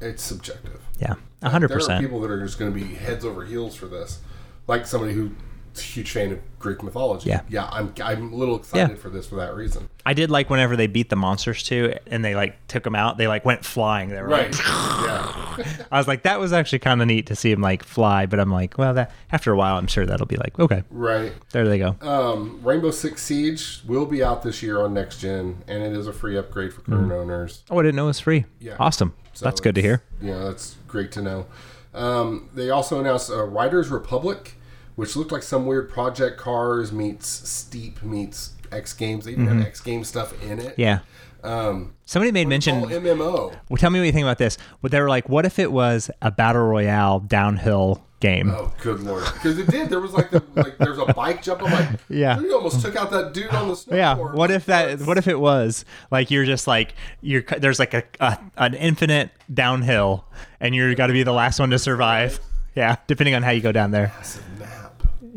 it's 0.01 0.23
subjective. 0.23 0.81
yeah, 0.99 1.15
a 1.41 1.49
hundred 1.49 1.69
There 1.69 1.77
are 1.77 1.79
percent. 1.79 2.01
people 2.01 2.19
that 2.21 2.31
are 2.31 2.41
just 2.43 2.57
going 2.59 2.73
to 2.73 2.79
be 2.79 2.95
heads 2.95 3.23
over 3.25 3.45
heels 3.45 3.75
for 3.75 3.85
this, 3.87 4.19
like 4.67 4.85
somebody 4.87 5.13
who's 5.13 5.31
a 5.31 5.33
huge 5.81 6.11
fan 6.11 6.31
of 6.31 6.39
Greek 6.59 6.81
mythology. 6.83 7.29
Yeah. 7.29 7.41
yeah, 7.49 7.67
I'm 7.71 7.93
I'm 8.03 8.33
a 8.33 8.35
little 8.35 8.55
excited 8.57 8.95
Yeah. 8.95 9.01
for 9.01 9.09
this 9.09 9.27
for 9.27 9.35
that 9.35 9.55
reason. 9.55 9.89
I 10.05 10.13
did 10.13 10.31
like 10.31 10.49
whenever 10.49 10.75
they 10.75 10.87
beat 10.87 11.09
the 11.09 11.15
monsters 11.15 11.63
too, 11.63 11.93
and 12.07 12.23
they 12.23 12.35
like 12.35 12.55
took 12.67 12.83
them 12.83 12.95
out. 12.95 13.17
They 13.17 13.27
like 13.27 13.45
went 13.45 13.63
flying. 13.65 14.09
They 14.09 14.21
were 14.21 14.27
Right? 14.27 14.51
like, 14.51 14.65
yeah. 14.67 15.85
I 15.91 15.97
was 15.97 16.07
like, 16.07 16.23
that 16.23 16.39
was 16.39 16.53
actually 16.53 16.79
kind 16.79 17.01
of 17.01 17.07
neat 17.07 17.27
to 17.27 17.35
see 17.35 17.51
him 17.51 17.61
like 17.61 17.83
fly. 17.83 18.25
But 18.25 18.39
I'm 18.39 18.51
like, 18.51 18.77
well, 18.77 18.93
that 18.95 19.11
after 19.31 19.51
a 19.51 19.57
while, 19.57 19.77
I'm 19.77 19.87
sure 19.87 20.05
that'll 20.05 20.25
be 20.27 20.37
like, 20.37 20.57
okay, 20.59 20.83
Right. 20.89 21.33
there 21.51 21.67
they 21.67 21.77
go. 21.77 21.95
Um, 22.01 22.59
Rainbow 22.63 22.91
Six 22.91 23.21
Siege 23.21 23.81
will 23.87 24.05
be 24.05 24.23
out 24.23 24.43
this 24.43 24.61
year 24.63 24.81
on 24.81 24.93
next 24.93 25.19
gen, 25.19 25.63
and 25.67 25.83
it 25.83 25.93
is 25.93 26.07
a 26.07 26.13
free 26.13 26.37
upgrade 26.37 26.73
for 26.73 26.81
current 26.81 27.11
owners. 27.11 27.63
Oh, 27.69 27.79
I 27.79 27.83
didn't 27.83 27.95
know 27.95 28.05
it 28.05 28.07
was 28.07 28.19
free. 28.19 28.45
Yeah. 28.59 28.75
Awesome. 28.79 29.13
So 29.33 29.45
That's 29.45 29.61
good 29.61 29.75
to 29.75 29.81
hear. 29.81 30.01
Yeah, 30.21 30.39
that's 30.45 30.77
great 30.87 31.11
to 31.11 31.21
know. 31.21 31.45
Um, 31.93 32.49
they 32.53 32.69
also 32.69 32.99
announced 32.99 33.29
uh, 33.31 33.43
Riders 33.43 33.89
Republic, 33.89 34.55
which 34.97 35.15
looked 35.15 35.31
like 35.31 35.43
some 35.43 35.65
weird 35.65 35.89
Project 35.89 36.37
Cars 36.37 36.91
meets 36.91 37.27
Steep 37.27 38.03
meets 38.03 38.53
X 38.71 38.93
Games. 38.93 39.25
They 39.25 39.31
even 39.31 39.47
have 39.47 39.65
X 39.65 39.79
Games 39.79 40.09
stuff 40.09 40.33
in 40.43 40.59
it. 40.59 40.71
Mm-hmm. 40.75 40.81
Yeah. 40.81 40.99
Um, 41.43 41.93
Somebody 42.05 42.31
made 42.31 42.47
mention. 42.47 42.81
MMO. 42.81 43.55
Well, 43.69 43.77
tell 43.77 43.91
me 43.91 43.99
what 43.99 44.05
you 44.05 44.11
think 44.11 44.23
about 44.23 44.39
this. 44.39 44.57
Well, 44.81 44.89
they 44.89 44.99
were 44.99 45.07
like, 45.07 45.29
what 45.29 45.45
if 45.45 45.59
it 45.59 45.71
was 45.71 46.09
a 46.21 46.31
battle 46.31 46.63
royale 46.63 47.19
downhill 47.19 48.03
game? 48.19 48.49
Oh, 48.49 48.73
good 48.81 49.01
lord! 49.01 49.23
Because 49.35 49.59
it 49.59 49.67
did. 49.67 49.89
There 49.89 49.99
was 49.99 50.13
like 50.13 50.31
the 50.31 50.43
like 50.55 50.79
there's 50.79 50.97
a 50.97 51.05
bike 51.13 51.43
jump. 51.43 51.61
I'm 51.63 51.71
like, 51.71 51.99
Yeah. 52.09 52.39
You 52.39 52.55
almost 52.55 52.81
took 52.81 52.95
out 52.95 53.11
that 53.11 53.33
dude 53.33 53.49
on 53.51 53.67
the 53.67 53.75
snowboard. 53.75 53.95
Yeah. 53.95 54.15
What 54.15 54.49
if 54.49 54.65
that? 54.65 54.99
What 55.01 55.19
if 55.19 55.27
it 55.27 55.39
was 55.39 55.85
like 56.09 56.31
you're 56.31 56.45
just 56.45 56.65
like 56.65 56.95
you're 57.21 57.43
there's 57.43 57.77
like 57.77 57.93
a, 57.93 58.03
a 58.19 58.39
an 58.57 58.73
infinite 58.73 59.29
downhill, 59.53 60.25
and 60.59 60.73
you're 60.73 60.95
got 60.95 61.07
to 61.07 61.13
be 61.13 61.21
the 61.21 61.33
last 61.33 61.59
one 61.59 61.69
to 61.69 61.77
survive. 61.77 62.39
Yeah, 62.75 62.95
depending 63.07 63.35
on 63.35 63.43
how 63.43 63.51
you 63.51 63.61
go 63.61 63.71
down 63.71 63.91
there. 63.91 64.07
Massive? 64.17 64.43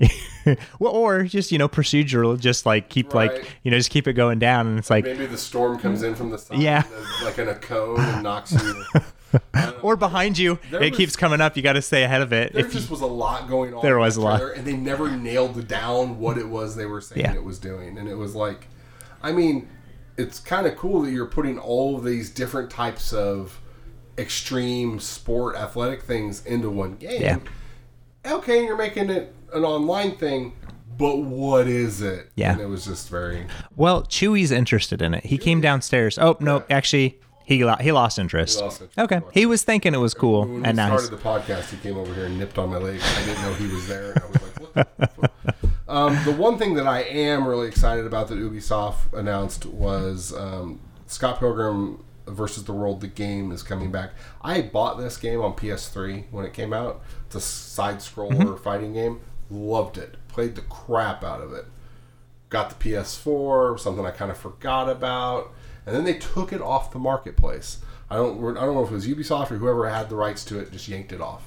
well, 0.79 0.93
or 0.93 1.25
just 1.25 1.53
you 1.53 1.59
know 1.59 1.69
procedural, 1.69 2.39
just 2.39 2.65
like 2.67 2.89
keep 2.89 3.13
Right. 3.13 3.33
like 3.33 3.51
you 3.63 3.71
know 3.71 3.77
just 3.77 3.91
keep 3.91 4.07
it 4.09 4.15
going 4.15 4.39
down, 4.39 4.67
and 4.67 4.79
it's 4.79 4.91
like 4.91 5.05
Maybe 5.05 5.27
the 5.27 5.37
storm 5.39 5.79
comes 5.79 6.03
in 6.03 6.15
from 6.15 6.31
the 6.31 6.39
side, 6.39 6.59
Yeah. 6.61 6.85
like 7.23 7.39
in 7.39 7.49
a 7.49 7.55
cone 7.55 8.01
and 8.01 8.23
knocks 8.23 8.53
you. 8.53 8.85
or 9.83 9.97
behind 9.97 10.39
you, 10.39 10.59
There 10.71 10.83
it 10.83 10.91
was- 10.91 10.97
keeps 10.97 11.17
coming 11.17 11.41
up. 11.41 11.57
You 11.57 11.63
got 11.63 11.75
to 11.75 11.83
stay 11.83 12.03
ahead 12.03 12.23
of 12.23 12.33
it. 12.33 12.53
There 12.53 12.65
If 12.65 12.73
you, 12.75 12.81
just 12.81 12.91
was 12.91 13.01
a 13.01 13.07
lot 13.07 13.49
going 13.49 13.75
on. 13.75 13.83
There 13.83 13.99
was 13.99 14.17
a 14.17 14.21
lot. 14.23 14.41
and 14.57 14.65
they 14.67 14.73
never 14.73 15.11
nailed 15.11 15.69
down 15.69 16.19
what 16.19 16.37
it 16.39 16.49
was 16.49 16.75
they 16.77 16.87
were 16.87 17.01
saying 17.01 17.21
Yeah. 17.21 17.35
it 17.35 17.45
was 17.45 17.59
doing. 17.59 17.97
And 17.99 18.09
it 18.09 18.17
was 18.17 18.35
like, 18.35 18.67
I 19.23 19.31
mean, 19.33 19.69
it's 20.17 20.41
kind 20.41 20.67
of 20.67 20.77
cool 20.77 21.03
that 21.03 21.13
you're 21.13 21.27
putting 21.27 21.59
all 21.59 21.97
of 21.97 22.05
these 22.05 22.29
different 22.31 22.71
types 22.71 23.13
of 23.13 23.61
extreme 24.19 24.99
sport 25.01 25.57
athletic 25.57 26.03
things 26.03 26.45
into 26.45 26.69
one 26.69 26.97
game. 26.97 27.23
Yeah. 27.23 27.39
Okay, 28.27 28.65
you're 28.65 28.77
making 28.77 29.11
it 29.11 29.35
an 29.53 29.65
online 29.65 30.17
thing, 30.17 30.53
but 30.99 31.17
what 31.19 31.67
is 31.67 32.03
it? 32.03 32.31
Yeah. 32.37 32.53
And 32.53 32.61
it 32.61 32.67
was 32.67 32.85
just 32.85 33.09
very. 33.09 33.47
well, 33.77 34.03
Chewie's 34.05 34.51
interested 34.51 35.01
in 35.03 35.15
it. 35.15 35.25
He 35.25 35.39
came 35.39 35.61
downstairs. 35.61 36.19
Oh 36.19 36.37
no, 36.41 36.65
actually. 36.71 37.19
He, 37.45 37.65
lo- 37.65 37.75
he 37.81 37.91
lost 37.91 38.21
interest. 38.21 38.59
He 38.59 38.65
lost 38.65 38.81
interest. 38.83 38.99
Okay, 39.13 39.21
he 39.33 39.45
was 39.45 39.65
thinking 39.65 39.93
it 39.93 39.99
was 39.99 40.15
cool 40.15 40.43
When 40.47 40.65
and 40.65 40.77
nice. 40.77 41.03
started 41.03 41.11
the 41.11 41.17
podcast, 41.53 41.71
he 41.71 41.79
came 41.79 41.97
over 41.97 42.15
here 42.15 42.27
and 42.27 42.39
nipped 42.39 42.59
on 42.59 42.69
my 42.71 42.77
leg. 42.79 43.01
I 43.03 43.25
didn't 43.25 43.43
know 43.43 43.55
he 43.55 43.67
was 43.75 43.89
there. 43.89 44.13
And 44.13 44.21
I 44.23 44.27
was 44.27 44.43
like, 44.43 44.61
what 44.61 44.97
the 44.97 45.07
fuck? 45.09 45.57
Um, 45.89 46.17
the 46.25 46.31
one 46.33 46.59
thing 46.59 46.75
that 46.75 46.87
I 46.87 47.01
am 47.01 47.49
really 47.49 47.67
excited 47.67 48.07
about 48.07 48.29
that 48.29 48.39
Ubisoft 48.39 49.13
announced 49.13 49.67
was 49.67 50.33
um, 50.33 50.79
Scott 51.09 51.41
Pilgrim 51.41 52.05
versus 52.29 52.63
the 52.67 52.73
World. 52.73 53.01
The 53.01 53.09
game 53.09 53.51
is 53.51 53.65
coming 53.65 53.91
back. 53.91 54.13
I 54.43 54.63
bought 54.63 54.99
this 54.99 55.17
game 55.17 55.41
on 55.41 55.55
PS3 55.55 56.27
when 56.31 56.45
it 56.45 56.53
came 56.53 56.73
out. 56.73 57.03
It's 57.31 57.37
a 57.37 57.41
side-scroller 57.41 58.33
Mm-hmm. 58.33 58.57
fighting 58.57 58.93
game. 58.93 59.21
Loved 59.51 59.99
it. 59.99 60.17
Played 60.27 60.57
the 60.57 60.63
crap 60.63 61.23
out 61.23 61.41
of 61.41 61.53
it. 61.53 61.65
Got 62.49 62.71
the 62.71 62.91
PS4, 62.91 63.79
something 63.79 64.05
I 64.05 64.11
kind 64.11 64.33
of 64.33 64.37
forgot 64.37 64.89
about, 64.91 65.53
and 65.87 65.95
then 65.95 66.03
they 66.03 66.15
took 66.15 66.53
it 66.53 66.61
off 66.61 66.91
the 66.93 66.99
marketplace. 66.99 67.79
I 68.11 68.17
don't, 68.17 68.57
I 68.57 68.65
don't 68.65 68.75
know 68.75 68.83
if 68.85 68.91
it 68.91 68.95
was 68.95 69.07
Ubisoft 69.07 69.53
or 69.53 69.59
whoever 69.59 69.89
had 69.89 70.09
the 70.09 70.17
rights 70.17 70.45
to 70.47 70.59
it, 70.59 70.73
just 70.73 70.89
yanked 70.89 71.13
it 71.13 71.21
off, 71.21 71.45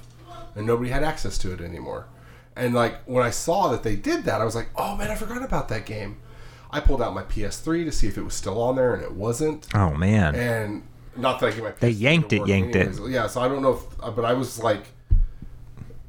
and 0.56 0.65
nobody 0.65 0.89
had 0.89 1.04
access 1.04 1.38
to 1.39 1.52
it 1.54 1.60
anymore. 1.60 2.08
And 2.56 2.74
like 2.74 3.04
when 3.06 3.26
I 3.26 3.32
saw 3.32 3.67
that 3.69 3.84
they 3.84 3.98
did 3.98 4.24
that, 4.24 4.39
I 4.39 4.46
was 4.46 4.56
like, 4.56 4.69
oh 4.78 4.96
man, 4.96 5.12
I 5.12 5.15
forgot 5.15 5.43
about 5.43 5.67
that 5.69 5.86
game. 5.86 6.19
I 6.72 6.80
pulled 6.80 7.02
out 7.02 7.13
my 7.13 7.24
PS3 7.24 7.84
to 7.84 7.91
see 7.91 8.08
if 8.08 8.17
it 8.17 8.24
was 8.24 8.34
still 8.34 8.62
on 8.62 8.78
there, 8.78 8.93
and 8.93 9.04
it 9.04 9.12
wasn't. 9.12 9.67
oh 9.76 9.93
man. 9.93 10.36
And 10.36 10.84
not 11.17 11.41
that 11.41 11.48
I 11.48 11.52
get 11.52 11.63
my 11.63 11.72
PS3 11.72 11.80
They 11.80 11.89
yanked 11.89 12.32
it, 12.32 12.48
yanked 12.48 12.76
it. 12.78 12.98
Yeah, 13.10 13.28
so 13.28 13.41
I 13.41 13.50
don't 13.50 13.62
know 13.62 13.74
if, 13.74 14.15
but 14.15 14.24
I 14.24 14.32
was 14.34 14.58
like, 14.63 14.86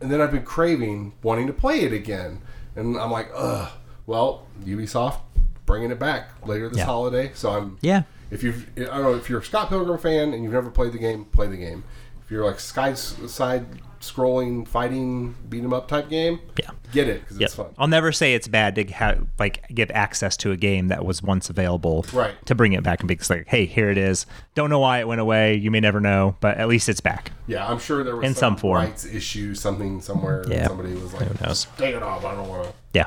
and 0.00 0.10
then 0.10 0.20
I've 0.20 0.30
been 0.32 0.42
craving 0.44 1.12
wanting 1.22 1.46
to 1.46 1.52
play 1.52 1.80
it 1.80 1.92
again, 1.92 2.40
and 2.76 2.96
I'm 2.96 3.10
like, 3.10 3.30
ugh. 3.34 3.70
Well, 4.06 4.46
Ubisoft 4.64 5.20
bringing 5.64 5.90
it 5.90 5.98
back 5.98 6.46
later 6.46 6.68
this 6.68 6.78
Yeah. 6.78 6.84
holiday, 6.84 7.30
so 7.34 7.50
I'm 7.50 7.78
yeah. 7.80 8.02
if 8.30 8.42
you've 8.42 8.68
I 8.76 8.82
don't 8.84 9.02
know 9.02 9.14
if 9.14 9.30
you're 9.30 9.40
a 9.40 9.44
Scott 9.44 9.70
Pilgrim 9.70 9.98
fan 9.98 10.34
and 10.34 10.42
you've 10.44 10.52
never 10.52 10.70
played 10.70 10.92
the 10.92 10.98
game, 10.98 11.24
play 11.24 11.46
the 11.46 11.56
game. 11.56 11.84
if 12.22 12.30
you're 12.30 12.44
like 12.44 12.60
sky 12.60 12.92
side 12.92 13.64
scrolling 14.12 14.66
fighting 14.66 15.34
beat 15.48 15.64
'em 15.64 15.72
up 15.72 15.88
type 15.88 16.08
game, 16.08 16.40
Yeah. 16.60 16.70
get 16.92 17.08
it 17.08 17.20
because 17.22 17.38
Yep. 17.38 17.46
it's 17.46 17.54
fun. 17.54 17.66
I'll 17.78 17.86
never 17.88 18.12
say 18.12 18.34
it's 18.34 18.48
bad 18.48 18.74
to 18.76 18.84
ha- 18.92 19.14
like 19.38 19.64
give 19.74 19.90
access 19.92 20.36
to 20.38 20.52
a 20.52 20.56
game 20.56 20.88
that 20.88 21.04
was 21.04 21.22
once 21.22 21.50
available, 21.50 22.04
Right. 22.12 22.34
To 22.46 22.54
bring 22.54 22.72
it 22.72 22.82
back 22.82 23.00
and 23.00 23.08
be 23.08 23.18
like, 23.28 23.46
hey, 23.48 23.66
here 23.66 23.90
it 23.90 23.98
is. 23.98 24.26
Don't 24.54 24.70
know 24.70 24.78
why 24.78 24.98
it 25.00 25.08
went 25.08 25.20
away. 25.20 25.54
You 25.54 25.70
may 25.70 25.80
never 25.80 26.00
know, 26.00 26.36
but 26.40 26.58
at 26.58 26.68
least 26.68 26.88
it's 26.88 27.00
back. 27.00 27.32
Yeah, 27.46 27.66
I'm 27.66 27.78
sure 27.78 28.04
there 28.04 28.16
was 28.16 28.24
In 28.26 28.34
some 28.34 28.56
form. 28.56 28.82
rights 28.84 29.04
issue, 29.04 29.54
something 29.54 30.00
somewhere. 30.00 30.44
Yeah. 30.48 30.66
somebody 30.68 30.94
was 30.94 31.12
like, 31.14 31.26
Who 31.28 31.44
knows? 31.46 31.66
"Take 31.76 31.94
it 31.94 32.02
off. 32.02 32.24
I 32.24 32.34
don't 32.34 32.48
want 32.48 32.64
to." 32.64 32.72
Yeah, 32.92 33.06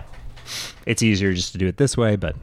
it's 0.85 1.01
easier 1.03 1.33
just 1.33 1.51
to 1.53 1.57
do 1.57 1.67
it 1.67 1.77
this 1.77 1.95
way, 1.97 2.15
but 2.15 2.35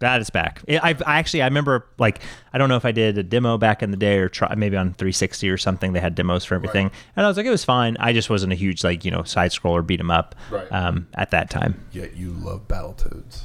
that 0.00 0.20
is 0.20 0.28
back. 0.30 0.62
I- 0.68 0.80
I've 0.82 1.02
I 1.06 1.18
actually 1.18 1.42
I 1.42 1.46
remember 1.46 1.86
like 1.98 2.20
I 2.52 2.58
don't 2.58 2.68
know 2.68 2.76
if 2.76 2.84
I 2.84 2.92
did 2.92 3.16
a 3.16 3.22
demo 3.22 3.56
back 3.56 3.82
in 3.82 3.90
the 3.90 3.96
day 3.96 4.18
or 4.18 4.28
try 4.28 4.54
maybe 4.54 4.76
on 4.76 4.94
360 4.94 5.48
or 5.48 5.56
something. 5.56 5.92
They 5.92 6.00
had 6.00 6.14
demos 6.14 6.44
for 6.44 6.54
everything, 6.56 6.86
Right. 6.86 6.94
and 7.16 7.24
I 7.24 7.28
was 7.28 7.36
like, 7.36 7.46
it 7.46 7.50
was 7.50 7.64
fine. 7.64 7.96
I 8.00 8.12
just 8.12 8.28
wasn't 8.28 8.52
a 8.52 8.56
huge 8.56 8.82
like 8.84 9.04
you 9.04 9.10
know 9.10 9.22
side 9.22 9.52
scroller 9.52 9.86
beat 9.86 10.00
'em 10.00 10.10
up 10.10 10.34
Right. 10.50 10.66
um, 10.72 11.06
at 11.14 11.30
that 11.30 11.48
time. 11.50 11.80
Yet 11.92 12.16
you 12.16 12.30
love 12.32 12.66
Battletoads. 12.68 13.44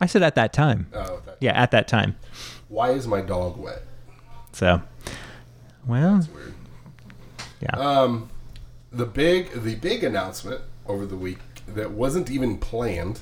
I 0.00 0.06
said 0.06 0.22
at 0.22 0.34
that 0.36 0.52
time. 0.52 0.86
Oh, 0.94 1.20
that, 1.26 1.36
Yeah, 1.40 1.52
at 1.52 1.70
that 1.72 1.86
time. 1.88 2.16
Why 2.68 2.90
is 2.90 3.06
my 3.06 3.20
dog 3.20 3.56
wet? 3.58 3.82
So, 4.52 4.82
well, 5.86 6.26
Weird. 6.34 6.54
yeah. 7.60 7.76
Um, 7.76 8.30
the 8.90 9.06
big 9.06 9.52
the 9.62 9.74
big 9.76 10.02
announcement 10.04 10.60
over 10.86 11.06
the 11.06 11.16
week 11.16 11.38
that 11.68 11.92
wasn't 11.92 12.30
even 12.30 12.58
planned. 12.58 13.20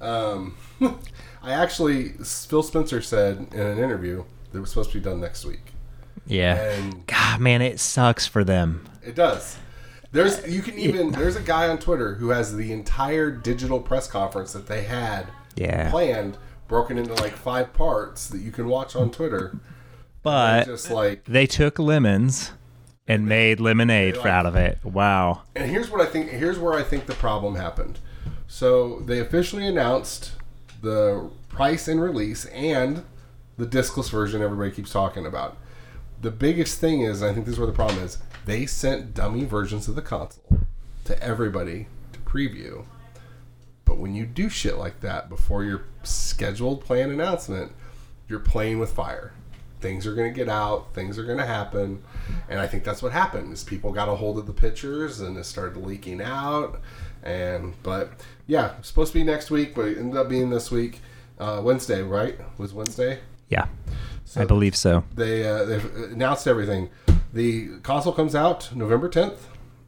Um, 0.00 0.56
I 1.42 1.52
actually 1.52 2.10
Phil 2.24 2.62
Spencer 2.62 3.00
said 3.00 3.48
in 3.52 3.60
an 3.60 3.78
interview 3.78 4.24
that 4.52 4.58
it 4.58 4.60
was 4.60 4.70
supposed 4.70 4.90
to 4.92 4.98
be 4.98 5.04
done 5.04 5.20
next 5.20 5.44
week, 5.44 5.72
Yeah. 6.26 6.56
and 6.56 7.06
God, 7.06 7.40
man, 7.40 7.62
it 7.62 7.80
sucks 7.80 8.26
for 8.26 8.44
them. 8.44 8.84
it 9.02 9.14
does. 9.14 9.56
There's 10.12 10.44
you 10.52 10.60
can 10.62 10.76
even 10.78 11.12
there's 11.12 11.36
a 11.36 11.40
guy 11.42 11.68
on 11.68 11.78
Twitter 11.78 12.14
who 12.14 12.30
has 12.30 12.56
the 12.56 12.72
entire 12.72 13.30
digital 13.30 13.80
press 13.80 14.06
conference 14.08 14.52
that 14.52 14.66
they 14.66 14.82
had 14.82 15.28
Yeah. 15.56 15.90
planned 15.90 16.36
broken 16.68 16.98
into 16.98 17.14
like 17.14 17.32
five 17.32 17.72
parts 17.72 18.26
that 18.28 18.40
you 18.40 18.50
can 18.50 18.66
watch 18.68 18.94
on 18.96 19.10
Twitter. 19.10 19.56
But 20.22 20.66
just 20.66 20.90
like 20.90 21.24
they 21.24 21.46
took 21.46 21.78
lemons 21.78 22.52
and 23.08 23.26
made 23.26 23.60
lemonade 23.60 24.16
like- 24.16 24.26
out 24.26 24.46
of 24.46 24.56
it. 24.56 24.78
Wow. 24.84 25.42
And 25.56 25.70
here's 25.70 25.90
what 25.90 26.00
I 26.00 26.06
think. 26.06 26.30
Here's 26.30 26.58
where 26.58 26.74
I 26.74 26.82
think 26.82 27.06
the 27.06 27.14
problem 27.14 27.54
happened. 27.56 27.98
So 28.48 29.00
they 29.06 29.20
officially 29.20 29.66
announced 29.66 30.32
the 30.80 31.30
price 31.48 31.88
and 31.88 32.00
release 32.00 32.46
and 32.46 33.04
the 33.56 33.66
discless 33.66 34.10
version 34.10 34.42
everybody 34.42 34.70
keeps 34.70 34.92
talking 34.92 35.26
about. 35.26 35.56
The 36.20 36.30
biggest 36.30 36.78
thing 36.78 37.02
is, 37.02 37.22
I 37.22 37.32
think 37.32 37.46
this 37.46 37.54
is 37.54 37.58
where 37.58 37.66
the 37.66 37.72
problem 37.72 38.02
is, 38.02 38.18
they 38.46 38.66
sent 38.66 39.14
dummy 39.14 39.44
versions 39.44 39.88
of 39.88 39.94
the 39.94 40.02
console 40.02 40.60
to 41.04 41.22
everybody 41.22 41.88
to 42.12 42.20
preview. 42.20 42.84
But 43.84 43.98
when 43.98 44.14
you 44.14 44.24
do 44.26 44.48
shit 44.48 44.76
like 44.76 45.00
that 45.00 45.28
before 45.28 45.64
your 45.64 45.84
scheduled 46.02 46.84
planned 46.84 47.12
announcement, 47.12 47.72
you're 48.28 48.38
playing 48.38 48.78
with 48.78 48.92
fire. 48.92 49.32
Things 49.80 50.06
are 50.06 50.14
going 50.14 50.32
to 50.32 50.36
get 50.36 50.48
out. 50.48 50.94
Things 50.94 51.18
are 51.18 51.24
going 51.24 51.38
to 51.38 51.46
happen, 51.46 52.02
and 52.48 52.60
I 52.60 52.66
think 52.66 52.84
that's 52.84 53.02
what 53.02 53.12
happened. 53.12 53.52
Is 53.52 53.64
people 53.64 53.92
got 53.92 54.08
a 54.08 54.14
hold 54.14 54.38
of 54.38 54.46
the 54.46 54.52
pictures 54.52 55.20
and 55.20 55.36
it 55.36 55.44
started 55.44 55.78
leaking 55.78 56.20
out, 56.20 56.80
and 57.22 57.74
but 57.82 58.12
yeah, 58.50 58.72
supposed 58.82 59.12
to 59.12 59.18
be 59.20 59.24
next 59.24 59.50
week, 59.50 59.74
but 59.76 59.86
it 59.86 59.98
ended 59.98 60.16
up 60.16 60.28
being 60.28 60.50
this 60.50 60.70
week, 60.70 61.00
uh, 61.38 61.60
Wednesday, 61.62 62.02
right? 62.02 62.36
Was 62.58 62.74
Wednesday? 62.74 63.20
Yeah. 63.48 63.66
So 64.24 64.40
I 64.40 64.44
believe 64.44 64.74
so. 64.76 65.04
they 65.14 65.46
uh, 65.48 65.64
they've 65.64 65.94
announced 66.12 66.46
everything. 66.46 66.90
The 67.32 67.78
console 67.82 68.12
comes 68.12 68.34
out 68.34 68.74
November 68.74 69.08
10th. 69.08 69.38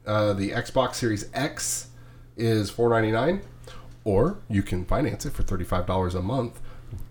Uh, 0.07 0.33
the 0.33 0.51
Xbox 0.51 0.95
Series 0.95 1.29
X 1.35 1.89
is 2.37 2.71
4.99, 2.71 3.43
or 4.05 4.39
you 4.49 4.63
can 4.63 4.85
finance 4.85 5.27
it 5.27 5.33
for 5.33 5.43
$35 5.43 6.15
a 6.15 6.23
month, 6.23 6.61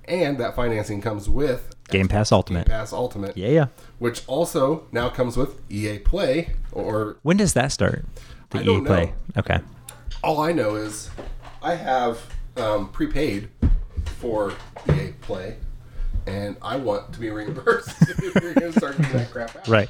and 0.06 0.38
that 0.40 0.56
financing 0.56 1.02
comes 1.02 1.30
with 1.30 1.74
Game 1.90 2.08
Pass 2.08 2.30
Game 2.32 2.36
Ultimate. 2.38 2.68
Pass 2.68 2.92
Ultimate, 2.94 3.36
Yeah, 3.38 3.50
yeah. 3.50 3.66
which 4.00 4.24
also 4.28 4.88
now 4.92 5.10
comes 5.10 5.36
with 5.38 5.60
EA 5.70 6.00
Play. 6.00 6.52
Or 6.72 7.18
When 7.24 7.38
does 7.38 7.54
that 7.54 7.72
start? 7.74 8.06
The 8.52 8.60
I 8.60 8.64
EA 8.64 8.82
Play. 8.82 9.06
know. 9.06 9.14
Okay. 9.40 9.60
all 10.24 10.42
I 10.42 10.52
know 10.52 10.76
is 10.76 11.10
I 11.62 11.76
have 11.76 12.20
um, 12.58 12.90
prepaid 12.90 13.50
for 14.20 14.54
EA 14.92 15.12
Play, 15.22 15.58
and 16.26 16.58
I 16.62 16.76
want 16.78 17.14
to 17.14 17.20
be 17.20 17.30
reimbursed 17.30 18.02
if 18.10 18.20
you're 18.20 18.54
going 18.54 18.72
to 18.72 18.78
start 18.78 18.98
that 18.98 19.32
crap 19.32 19.56
out. 19.56 19.68
Right. 19.68 19.90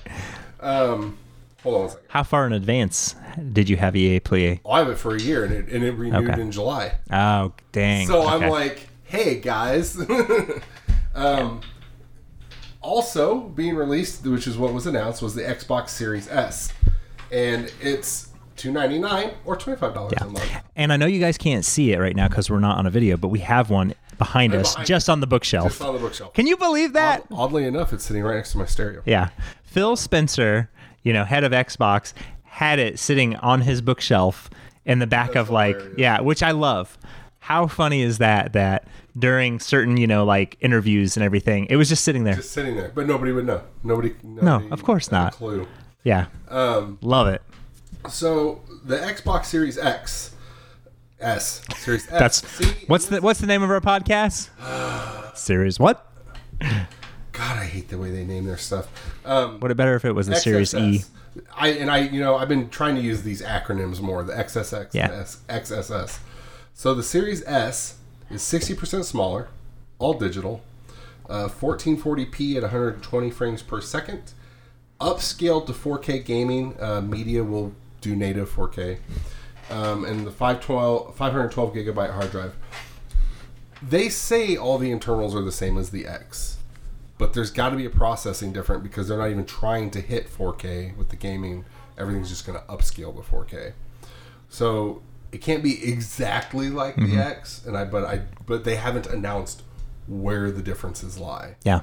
Um, 0.60 1.18
hold 1.64 1.76
on 1.76 1.82
one 1.82 1.90
second. 1.92 2.06
How 2.10 2.24
far 2.24 2.46
in 2.46 2.54
advance 2.54 3.16
did 3.54 3.70
you 3.70 3.78
have 3.78 3.96
EA 3.96 4.20
Play? 4.20 4.62
I 4.70 4.80
have 4.80 4.90
it 4.90 4.98
for 4.98 5.16
a 5.16 5.20
year, 5.20 5.46
and 5.46 5.54
it, 5.54 5.70
and 5.70 5.84
it 5.84 5.92
renewed 5.94 6.30
Okay. 6.30 6.42
in 6.42 6.52
July. 6.52 6.98
Oh, 7.12 7.54
dang. 7.72 8.08
So 8.08 8.22
Okay. 8.24 8.46
I'm 8.46 8.50
like, 8.52 8.88
hey 9.06 9.40
guys. 9.40 9.98
um, 11.16 11.62
also 12.82 13.40
being 13.42 13.76
released, 13.76 14.26
which 14.26 14.48
is 14.48 14.58
what 14.58 14.74
was 14.74 14.88
announced, 14.88 15.22
was 15.22 15.36
the 15.36 15.44
Xbox 15.44 15.90
Series 15.90 16.28
S, 16.30 16.74
and 17.32 17.72
it's 17.82 18.30
two 18.62 18.72
ninety 18.72 19.00
nine 19.00 19.32
or 19.44 19.56
twenty 19.56 19.80
five 19.80 19.94
dollars 19.94 20.14
a 20.22 20.26
month. 20.26 20.52
And 20.76 20.94
I 20.94 20.98
know 20.98 21.08
you 21.08 21.20
guys 21.20 21.38
can't 21.38 21.66
see 21.66 21.94
it 21.94 22.00
right 22.00 22.16
now 22.16 22.28
because 22.28 22.50
we're 22.50 22.60
not 22.60 22.78
on 22.78 22.86
a 22.86 22.92
video, 22.92 23.18
but 23.18 23.30
we 23.30 23.40
have 23.40 23.72
one 23.72 23.96
behind 24.20 24.54
us, 24.54 24.74
behind- 24.74 24.88
just 24.88 25.10
on 25.10 25.20
the 25.20 25.28
bookshelf. 25.28 25.70
Just 25.70 25.82
on 25.82 25.96
the 25.96 26.00
bookshelf. 26.00 26.34
Can 26.34 26.46
you 26.46 26.56
believe 26.58 26.94
that? 26.94 27.26
Oddly 27.32 27.66
enough, 27.66 27.92
it's 27.92 28.06
sitting 28.06 28.22
right 28.24 28.36
next 28.36 28.52
to 28.52 28.60
my 28.60 28.66
stereo. 28.66 29.02
Yeah. 29.06 29.30
Phil 29.64 29.96
Spencer, 29.96 30.70
you 31.02 31.12
know, 31.12 31.26
head 31.26 31.44
of 31.44 31.52
Xbox, 31.52 32.14
had 32.44 32.78
it 32.78 33.00
sitting 33.00 33.36
on 33.38 33.62
his 33.62 33.82
bookshelf 33.82 34.50
in 34.86 35.00
the 35.00 35.08
back 35.08 35.34
That's 35.34 35.48
of 35.48 35.54
like, 35.54 35.78
yeah, 35.98 36.22
which 36.22 36.44
I 36.44 36.52
love. 36.52 36.98
How 37.40 37.66
funny 37.66 38.04
is 38.04 38.20
that? 38.20 38.54
That 38.54 38.88
during 39.18 39.60
certain, 39.60 39.98
you 39.98 40.06
know, 40.06 40.24
like 40.24 40.58
interviews 40.62 41.18
and 41.18 41.24
everything, 41.24 41.66
it 41.72 41.78
was 41.78 41.90
just 41.90 42.04
sitting 42.04 42.26
there. 42.26 42.36
Just 42.36 42.52
sitting 42.52 42.76
there, 42.76 42.92
but 42.94 43.08
nobody 43.08 43.32
would 43.32 43.48
know. 43.48 43.64
Nobody. 43.84 44.14
nobody 44.24 44.70
of 44.70 44.84
course 44.84 45.12
not. 45.12 45.34
Clue. 45.34 45.68
Yeah. 46.04 46.28
Um, 46.50 47.00
Love 47.02 47.28
it. 47.28 47.42
So 48.10 48.62
the 48.84 48.98
Xbox 48.98 49.46
Series 49.46 49.78
X, 49.78 50.34
S, 51.20 51.62
Series 51.78 52.06
S. 52.12 52.20
That's 52.20 52.48
See, 52.48 52.86
what's 52.88 53.08
the 53.08 53.22
what's 53.22 53.40
the 53.40 53.48
name 53.48 53.64
of 53.64 53.70
our 53.70 53.82
podcast? 53.82 54.50
Series 55.38 55.80
what? 55.80 56.08
God, 56.60 57.58
I 57.58 57.66
hate 57.66 57.90
the 57.90 57.98
way 57.98 58.12
they 58.12 58.24
name 58.26 58.46
their 58.46 58.58
stuff. 58.58 58.88
Um, 59.26 59.60
Would 59.62 59.72
it 59.72 59.76
better 59.78 59.96
if 59.96 60.06
it 60.06 60.12
was 60.12 60.28
the 60.28 60.36
Series 60.36 60.74
E? 60.74 60.78
XSS. 60.78 61.10
I 61.56 61.68
and 61.70 61.90
I, 61.90 62.00
you 62.00 62.20
know, 62.20 62.36
I've 62.36 62.50
been 62.50 62.70
trying 62.70 62.96
to 62.96 63.02
use 63.02 63.24
these 63.24 63.42
acronyms 63.42 64.02
more. 64.02 64.22
The 64.24 64.34
XSX, 64.34 64.90
Yeah. 64.94 65.08
the 65.08 65.16
S, 65.18 65.38
XSS. 65.48 66.20
So 66.74 66.94
the 66.94 67.04
Series 67.04 67.44
S 67.46 67.98
is 68.30 68.42
sixty 68.42 68.74
percent 68.76 69.06
smaller, 69.06 69.48
all 69.98 70.14
digital, 70.14 70.62
uh, 71.30 71.48
1440p 71.48 72.58
at 72.58 72.64
120 72.64 73.30
frames 73.32 73.62
per 73.62 73.80
second, 73.80 74.34
upscaled 75.00 75.68
to 75.68 75.74
4K 75.74 76.24
gaming. 76.26 76.76
Uh, 76.82 77.00
media 77.02 77.44
will 77.44 77.74
do 78.02 78.16
native 78.16 78.50
4K, 78.50 78.98
um, 79.70 80.04
and 80.06 80.26
the 80.28 80.32
512, 80.32 81.16
512 81.16 81.74
gigabyte 81.74 82.14
hard 82.14 82.32
drive. 82.32 82.56
They 83.82 84.10
say 84.10 84.58
all 84.58 84.78
the 84.78 84.92
internals 84.92 85.34
are 85.36 85.42
the 85.42 85.52
same 85.52 85.78
as 85.78 85.90
the 85.90 86.06
X 86.06 86.58
but 87.22 87.34
there's 87.34 87.52
got 87.52 87.70
to 87.70 87.76
be 87.76 87.86
a 87.86 87.90
processing 87.92 88.52
different 88.52 88.82
because 88.82 89.08
they're 89.08 89.20
not 89.20 89.30
even 89.30 89.46
trying 89.46 89.92
to 89.92 90.02
hit 90.02 90.28
4K 90.28 90.98
with 90.98 91.10
the 91.10 91.16
gaming. 91.16 91.66
Everything's 91.96 92.30
just 92.30 92.48
going 92.48 92.58
to 92.60 92.66
upscale 92.66 93.16
to 93.16 93.22
4K. 93.22 93.74
So 94.50 95.04
it 95.32 95.38
can't 95.38 95.62
be 95.62 95.88
exactly 95.88 96.72
like 96.72 96.96
the 96.96 97.18
X, 97.18 97.64
and 97.64 97.78
I 97.78 97.86
but 97.86 98.06
I 98.06 98.24
but 98.48 98.64
they 98.64 98.76
haven't 98.76 99.06
announced 99.06 99.62
where 100.08 100.50
the 100.50 100.64
differences 100.64 101.20
lie. 101.20 101.58
Yeah. 101.64 101.82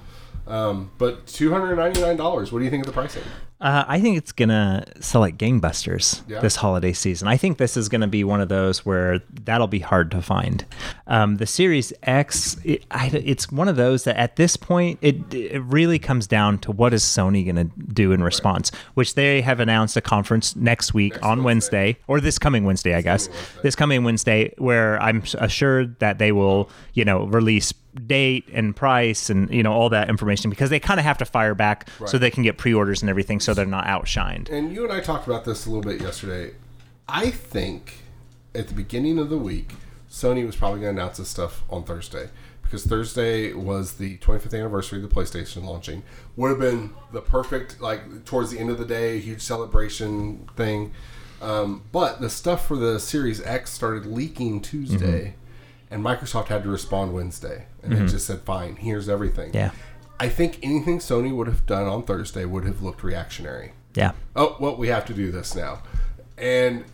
Um, 0.48 0.90
but 0.98 1.28
two 1.28 1.52
hundred 1.52 1.76
ninety 1.76 2.00
nine 2.00 2.16
dollars. 2.16 2.50
What 2.50 2.59
do 2.59 2.64
you 2.64 2.70
think 2.72 2.83
of 2.83 2.88
the 2.88 2.92
pricing? 2.92 3.22
Uh, 3.60 3.84
I 3.88 4.00
think 4.00 4.16
it's 4.16 4.30
gonna 4.30 4.84
sell 5.00 5.20
like 5.20 5.36
gangbusters 5.36 6.22
Yeah. 6.28 6.38
this 6.38 6.54
holiday 6.56 6.92
season. 6.92 7.26
I 7.26 7.36
think 7.36 7.58
this 7.58 7.76
is 7.76 7.88
gonna 7.88 8.06
be 8.06 8.22
one 8.22 8.40
of 8.40 8.48
those 8.48 8.86
where 8.86 9.20
that'll 9.44 9.66
be 9.66 9.80
hard 9.80 10.12
to 10.12 10.22
find. 10.22 10.64
Um, 11.08 11.38
the 11.38 11.46
Series 11.46 11.92
X, 12.04 12.56
it, 12.62 12.84
I, 12.92 13.08
it's 13.08 13.50
one 13.50 13.66
of 13.66 13.74
those 13.74 14.04
that 14.04 14.16
at 14.16 14.36
this 14.36 14.56
point 14.56 15.00
it 15.02 15.34
it 15.34 15.60
really 15.64 15.98
comes 15.98 16.28
down 16.28 16.58
to 16.60 16.70
what 16.70 16.94
is 16.94 17.02
Sony 17.02 17.44
gonna 17.44 17.64
do 17.92 18.12
in 18.12 18.22
response, 18.22 18.70
which 18.94 19.14
they 19.14 19.40
have 19.40 19.58
announced 19.58 19.96
a 19.96 20.00
conference 20.00 20.54
next 20.54 20.94
week 20.94 21.20
on 21.24 21.42
Wednesday. 21.42 21.58
Wednesday 21.58 21.96
or 22.06 22.20
this 22.20 22.38
coming 22.38 22.64
Wednesday, 22.64 22.94
I 22.94 23.02
guess. 23.02 23.28
Wednesday. 23.28 23.60
This 23.64 23.74
coming 23.74 24.04
Wednesday, 24.04 24.54
where 24.58 25.02
I'm 25.02 25.24
assured 25.38 25.98
that 25.98 26.18
they 26.18 26.30
will, 26.30 26.70
you 26.94 27.04
know, 27.04 27.24
release 27.26 27.72
date 28.06 28.48
and 28.52 28.74
price 28.74 29.30
and 29.30 29.50
you 29.52 29.62
know 29.62 29.72
all 29.72 29.88
that 29.90 30.08
information 30.08 30.50
because 30.50 30.70
they 30.70 30.80
kind 30.80 31.00
of 31.00 31.04
have 31.04 31.18
to 31.18 31.24
fire 31.24 31.54
back 31.54 31.88
so 32.06 32.18
they 32.18 32.30
can 32.30 32.42
get 32.42 32.58
pre-orders 32.58 33.02
and 33.02 33.11
everything 33.11 33.40
so 33.40 33.54
they're 33.54 33.66
not 33.66 33.87
outshined. 33.87 34.48
And 34.50 34.72
you 34.72 34.84
and 34.84 34.92
I 34.92 35.00
talked 35.00 35.26
about 35.26 35.44
this 35.44 35.66
a 35.66 35.70
little 35.70 35.82
bit 35.82 36.00
yesterday. 36.00 36.54
I 37.08 37.30
think 37.30 37.98
at 38.54 38.68
the 38.68 38.74
beginning 38.74 39.18
of 39.18 39.30
the 39.30 39.38
week, 39.38 39.72
Sony 40.11 40.44
was 40.44 40.57
probably 40.57 40.80
going 40.80 40.94
to 40.94 41.03
announce 41.03 41.18
this 41.18 41.28
stuff 41.28 41.62
on 41.70 41.84
Thursday 41.84 42.28
because 42.62 42.84
Thursday 42.84 43.53
was 43.55 43.94
the 43.94 44.18
25th 44.18 44.53
anniversary 44.53 45.03
of 45.03 45.09
the 45.09 45.14
PlayStation 45.14 45.64
launching. 45.64 46.03
Would 46.36 46.51
have 46.51 46.59
been 46.59 46.90
the 47.12 47.22
perfect 47.22 47.80
like 47.80 48.24
towards 48.26 48.51
the 48.51 48.59
end 48.59 48.68
of 48.70 48.78
the 48.78 48.84
day, 48.84 49.18
huge 49.20 49.40
celebration 49.40 50.49
thing. 50.57 50.92
Um, 51.40 51.84
but 51.92 52.20
the 52.20 52.28
stuff 52.28 52.66
for 52.66 52.76
the 52.76 52.99
Series 52.99 53.40
X 53.40 53.70
started 53.70 54.07
leaking 54.07 54.61
Tuesday, 54.61 55.34
and 55.91 56.05
Microsoft 56.05 56.49
had 56.49 56.62
to 56.64 56.68
respond 56.68 57.12
Wednesday, 57.12 57.66
and 57.82 57.93
it 57.93 57.97
mm-hmm. 57.97 58.07
just 58.07 58.26
said, 58.26 58.41
"Fine, 58.43 58.76
here's 58.76 59.09
everything." 59.09 59.53
Yeah. 59.55 59.70
I 60.20 60.28
think 60.28 60.59
anything 60.62 60.99
Sony 60.99 61.34
would 61.34 61.47
have 61.47 61.64
done 61.66 61.86
on 61.86 62.03
Thursday 62.03 62.45
would 62.45 62.64
have 62.64 62.82
looked 62.82 63.03
reactionary. 63.03 63.72
Yeah. 63.95 64.12
Oh, 64.34 64.57
well, 64.59 64.76
we 64.76 64.89
have 64.89 65.05
to 65.07 65.14
do 65.14 65.30
this 65.30 65.55
now. 65.55 65.82
And 66.36 66.84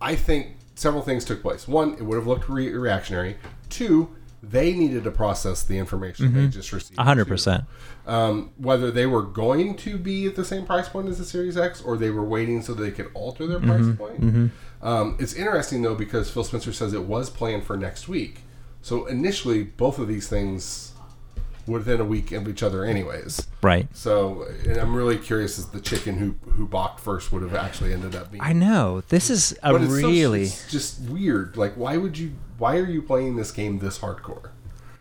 I 0.00 0.16
think 0.16 0.56
several 0.74 1.02
things 1.02 1.24
took 1.24 1.42
place. 1.42 1.66
One, 1.66 1.94
it 1.94 2.02
would 2.02 2.16
have 2.16 2.26
looked 2.26 2.48
re- 2.48 2.72
reactionary. 2.72 3.36
Two, 3.70 4.14
they 4.42 4.72
needed 4.72 5.04
to 5.04 5.10
process 5.10 5.62
the 5.62 5.78
information 5.78 6.32
they 6.32 6.40
mm-hmm. 6.40 6.50
just 6.50 6.72
received. 6.72 6.98
A 6.98 7.04
hundred 7.04 7.24
too. 7.24 7.30
percent. 7.30 7.64
Um, 8.06 8.52
whether 8.58 8.90
they 8.90 9.06
were 9.06 9.22
going 9.22 9.76
to 9.78 9.96
be 9.96 10.26
at 10.26 10.36
the 10.36 10.44
same 10.44 10.66
price 10.66 10.88
point 10.88 11.08
as 11.08 11.18
the 11.18 11.24
Series 11.24 11.56
X 11.56 11.82
or 11.82 11.96
they 11.96 12.10
were 12.10 12.24
waiting 12.24 12.62
so 12.62 12.74
they 12.74 12.90
could 12.90 13.10
alter 13.14 13.46
their 13.46 13.60
price 13.60 13.80
mm-hmm. 13.80 13.94
point. 13.94 14.52
Um, 14.82 15.16
it's 15.18 15.32
interesting, 15.34 15.82
though, 15.82 15.94
because 15.94 16.30
Phil 16.30 16.44
Spencer 16.44 16.72
says 16.72 16.92
it 16.92 17.04
was 17.04 17.30
planned 17.30 17.64
for 17.64 17.76
next 17.76 18.08
week. 18.08 18.40
So 18.82 19.06
initially, 19.06 19.64
both 19.64 19.98
of 19.98 20.06
these 20.08 20.28
things 20.28 20.92
were 21.66 21.78
within 21.78 22.00
a 22.00 22.04
week 22.04 22.30
of 22.32 22.48
each 22.48 22.62
other, 22.62 22.84
anyways. 22.84 23.46
Right. 23.62 23.88
So, 23.96 24.46
and 24.64 24.76
I'm 24.76 24.94
really 24.94 25.18
curious 25.18 25.58
as 25.58 25.66
the 25.70 25.80
chicken 25.80 26.18
who 26.18 26.36
who 26.52 26.66
balked 26.68 27.00
first 27.00 27.32
would 27.32 27.42
have 27.42 27.54
actually 27.54 27.92
ended 27.92 28.14
up 28.14 28.30
being. 28.30 28.42
I 28.42 28.52
know. 28.52 29.02
This 29.08 29.30
is 29.30 29.52
a 29.62 29.72
so- 29.72 29.78
really 29.78 30.44
it's 30.44 30.70
just 30.70 31.00
weird. 31.00 31.56
Like, 31.56 31.74
why 31.74 31.96
would 31.96 32.16
you? 32.18 32.34
Why 32.58 32.76
are 32.76 32.86
you 32.86 33.02
playing 33.02 33.36
this 33.36 33.50
game 33.50 33.80
this 33.80 33.98
hardcore? 33.98 34.50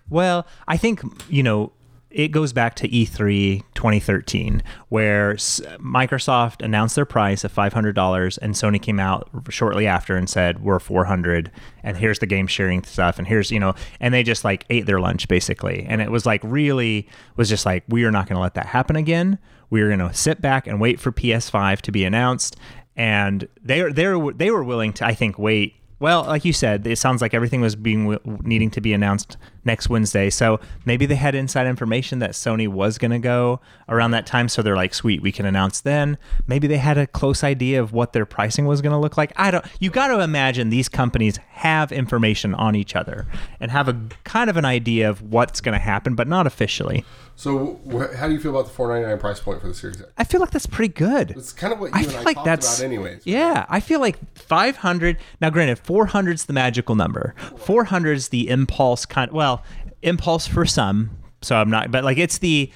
Well, 0.09 0.45
I 0.67 0.78
think, 0.78 1.01
you 1.30 1.41
know, 1.41 1.71
it 2.10 2.30
goes 2.30 2.53
back 2.53 2.76
to 2.76 2.95
E 2.95 3.06
E3 3.06 3.64
2013, 3.74 4.64
where 4.89 5.36
Microsoft 5.36 6.64
announced 6.64 6.95
their 6.95 7.06
price 7.06 7.43
of 7.43 7.53
$500 7.53 8.38
and 8.41 8.53
Sony 8.53 8.82
came 8.82 8.99
out 8.99 9.30
shortly 9.49 9.86
after 9.86 10.16
and 10.16 10.30
said, 10.30 10.64
we're 10.64 10.80
400 10.80 11.51
and 11.84 11.97
here's 11.97 12.20
the 12.20 12.26
game 12.26 12.47
sharing 12.47 12.84
stuff. 12.84 13.18
And 13.18 13.28
here's, 13.28 13.51
you 13.51 13.60
know, 13.60 13.76
and 13.99 14.14
they 14.14 14.24
just 14.24 14.43
like 14.43 14.66
ate 14.70 14.86
their 14.86 14.99
lunch 14.99 15.28
basically. 15.28 15.86
And 15.88 16.01
it 16.01 16.10
was 16.10 16.26
like 16.26 16.41
really 16.43 17.08
was 17.36 17.49
just 17.49 17.66
like, 17.66 17.84
we 17.89 18.06
are 18.06 18.12
not 18.12 18.28
going 18.28 18.38
to 18.38 18.41
let 18.41 18.53
that 18.53 18.68
happen 18.68 18.95
again. 18.95 19.38
We 19.70 19.82
are 19.82 19.88
going 19.88 19.99
to 19.99 20.14
sit 20.14 20.41
back 20.41 20.68
and 20.68 20.80
wait 20.80 20.99
for 20.99 21.12
PS5 21.12 21.82
to 21.82 21.91
be 21.91 22.06
announced. 22.06 22.56
And 22.95 23.47
they 23.62 23.82
they 23.91 24.08
were, 24.08 24.32
they 24.32 24.51
were 24.51 24.64
willing 24.64 24.93
to, 24.93 25.06
I 25.06 25.14
think, 25.14 25.38
wait 25.38 25.76
well, 26.06 26.24
like 26.26 26.45
you 26.45 26.53
said, 26.53 26.86
it 26.86 26.99
sounds 26.99 27.20
like 27.20 27.34
everything 27.34 27.62
was 27.62 27.76
being 27.76 28.20
needing 28.43 28.70
to 28.70 28.80
be 28.80 28.93
announced 28.93 29.38
next 29.64 29.89
Wednesday. 29.89 30.30
So 30.30 30.60
maybe 30.86 31.08
they 31.08 31.16
had 31.16 31.34
inside 31.34 31.66
information 31.66 32.20
that 32.20 32.34
Sony 32.34 32.68
was 32.68 32.99
going 32.99 33.10
to 33.10 33.18
go 33.18 33.60
around 33.89 34.12
that 34.12 34.28
time. 34.28 34.47
So 34.47 34.62
they're 34.62 34.76
like, 34.76 34.93
"Sweet, 34.93 35.24
we 35.24 35.32
can 35.32 35.47
announce 35.47 35.82
then." 35.82 36.20
Maybe 36.45 36.68
they 36.68 36.78
had 36.78 36.99
a 36.99 37.08
close 37.08 37.43
idea 37.43 37.82
of 37.82 37.91
what 37.91 38.14
their 38.14 38.28
pricing 38.28 38.68
was 38.68 38.84
going 38.84 38.91
to 38.91 38.99
look 38.99 39.18
like. 39.18 39.34
I 39.36 39.49
don't. 39.49 39.66
You 39.80 39.89
got 39.89 40.10
to 40.10 40.20
imagine 40.20 40.70
these 40.70 40.88
companies 40.88 41.38
have 41.38 41.91
information 41.91 42.53
on 42.53 42.76
each 42.76 42.95
other 42.95 43.26
and 43.60 43.72
have 43.72 43.88
a 43.88 43.99
kind 44.26 44.47
of 44.47 44.58
an 44.58 44.66
idea 44.66 45.10
of 45.10 45.24
what's 45.24 45.60
going 45.60 45.74
to 45.74 45.84
happen, 45.84 46.14
but 46.14 46.28
not 46.28 46.45
officially. 46.45 47.03
So, 47.38 47.79
wh- 47.91 48.15
how 48.15 48.27
do 48.27 48.33
you 48.33 48.39
feel 48.39 48.51
about 48.51 48.65
the 48.67 48.71
499 48.73 49.19
price 49.19 49.39
point 49.41 49.61
for 49.61 49.67
the 49.67 49.73
Series 49.73 50.01
X? 50.01 50.09
I 50.17 50.23
feel 50.23 50.39
like 50.39 50.51
that's 50.51 50.65
pretty 50.65 50.93
good. 50.93 51.31
It's 51.31 51.51
kind 51.51 51.73
of 51.73 51.79
what 51.79 51.88
you 51.88 51.95
I 51.95 51.99
and 51.99 52.07
feel 52.11 52.19
I 52.19 52.23
like 52.23 52.36
talked 52.36 52.45
that's 52.45 52.79
about, 52.79 52.86
anyways. 52.86 53.21
Yeah, 53.25 53.65
I 53.67 53.79
feel 53.81 53.99
like 53.99 54.17
500. 54.38 55.17
Now, 55.41 55.49
granted, 55.49 55.77
400 55.79 56.31
is 56.36 56.45
the 56.45 56.53
magical 56.53 56.95
number. 56.95 57.36
400 57.57 58.13
is 58.13 58.29
the 58.29 58.49
impulse 58.49 59.05
kind. 59.05 59.31
Well, 59.31 59.63
impulse 60.01 60.47
for 60.47 60.65
some. 60.65 61.11
So 61.41 61.55
I'm 61.57 61.69
not, 61.69 61.91
but 61.91 62.03
like 62.03 62.17
it's 62.17 62.38
the 62.39 62.71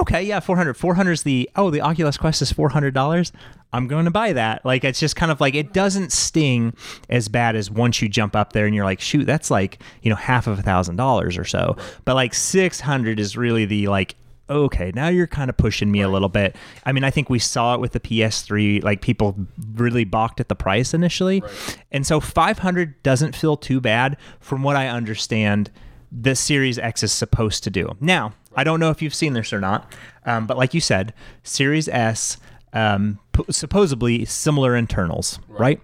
okay, 0.00 0.22
yeah, 0.22 0.40
400. 0.40 0.74
400 0.74 1.12
is 1.12 1.22
the 1.22 1.48
oh, 1.56 1.70
the 1.70 1.80
Oculus 1.80 2.16
Quest 2.16 2.42
is 2.42 2.52
400 2.52 2.94
dollars. 2.94 3.32
I'm 3.72 3.88
going 3.88 4.04
to 4.04 4.10
buy 4.10 4.34
that. 4.34 4.64
Like 4.64 4.84
it's 4.84 5.00
just 5.00 5.16
kind 5.16 5.32
of 5.32 5.40
like 5.40 5.54
it 5.54 5.72
doesn't 5.72 6.12
sting 6.12 6.74
as 7.08 7.28
bad 7.28 7.56
as 7.56 7.70
once 7.70 8.02
you 8.02 8.08
jump 8.08 8.36
up 8.36 8.52
there 8.52 8.66
and 8.66 8.74
you're 8.74 8.84
like, 8.84 9.00
shoot, 9.00 9.24
that's 9.24 9.50
like 9.50 9.82
you 10.02 10.10
know 10.10 10.16
half 10.16 10.46
of 10.46 10.58
a 10.58 10.62
thousand 10.62 10.96
dollars 10.96 11.38
or 11.38 11.44
so. 11.44 11.76
But 12.04 12.14
like 12.14 12.34
600 12.34 13.18
is 13.18 13.36
really 13.36 13.64
the 13.64 13.88
like 13.88 14.16
okay, 14.50 14.92
now 14.94 15.08
you're 15.08 15.26
kind 15.26 15.48
of 15.48 15.56
pushing 15.56 15.90
me 15.90 16.02
a 16.02 16.08
little 16.08 16.28
bit. 16.28 16.56
I 16.84 16.92
mean, 16.92 17.04
I 17.04 17.10
think 17.10 17.30
we 17.30 17.38
saw 17.38 17.74
it 17.74 17.80
with 17.80 17.92
the 17.92 18.00
PS3, 18.00 18.82
like 18.82 19.00
people 19.00 19.34
really 19.74 20.04
balked 20.04 20.40
at 20.40 20.48
the 20.48 20.54
price 20.54 20.92
initially. 20.92 21.42
And 21.90 22.06
so 22.06 22.20
500 22.20 23.02
doesn't 23.02 23.34
feel 23.34 23.56
too 23.56 23.80
bad 23.80 24.18
from 24.40 24.62
what 24.62 24.76
I 24.76 24.88
understand 24.88 25.70
the 26.10 26.34
Series 26.34 26.78
X 26.78 27.02
is 27.02 27.12
supposed 27.12 27.64
to 27.64 27.70
do. 27.70 27.96
Now, 28.00 28.34
I 28.56 28.64
don't 28.64 28.80
know 28.80 28.90
if 28.90 29.02
you've 29.02 29.14
seen 29.14 29.32
this 29.32 29.52
or 29.52 29.60
not, 29.60 29.92
um, 30.26 30.46
but 30.46 30.56
like 30.56 30.74
you 30.74 30.80
said, 30.80 31.14
Series 31.42 31.88
S, 31.88 32.36
um, 32.72 33.18
p- 33.32 33.44
supposedly 33.50 34.24
similar 34.24 34.76
internals, 34.76 35.38
right? 35.48 35.80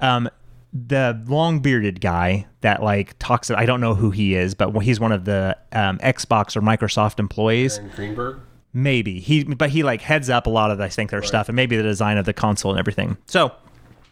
Um, 0.00 0.28
the 0.72 1.22
long 1.26 1.60
bearded 1.60 2.00
guy 2.00 2.46
that 2.60 2.82
like 2.82 3.18
talks 3.18 3.50
I 3.50 3.64
don't 3.66 3.80
know 3.80 3.94
who 3.94 4.10
he 4.10 4.34
is, 4.34 4.54
but 4.54 4.70
he's 4.82 5.00
one 5.00 5.12
of 5.12 5.24
the 5.24 5.56
um, 5.72 5.98
Xbox 5.98 6.56
or 6.56 6.60
Microsoft 6.60 7.18
employees. 7.18 7.78
Aaron 7.78 7.90
Greenberg. 7.94 8.40
Maybe 8.72 9.20
he, 9.20 9.44
but 9.44 9.70
he 9.70 9.82
like 9.82 10.02
heads 10.02 10.28
up 10.28 10.46
a 10.46 10.50
lot 10.50 10.70
of 10.70 10.80
I 10.80 10.88
think 10.88 11.10
their 11.10 11.22
stuff, 11.22 11.48
and 11.48 11.56
maybe 11.56 11.76
the 11.76 11.82
design 11.82 12.18
of 12.18 12.26
the 12.26 12.34
console 12.34 12.72
and 12.72 12.78
everything. 12.78 13.16
So 13.26 13.52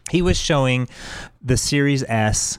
he 0.09 0.21
was 0.23 0.37
showing 0.37 0.87
the 1.41 1.57
Series 1.57 2.03
S 2.03 2.57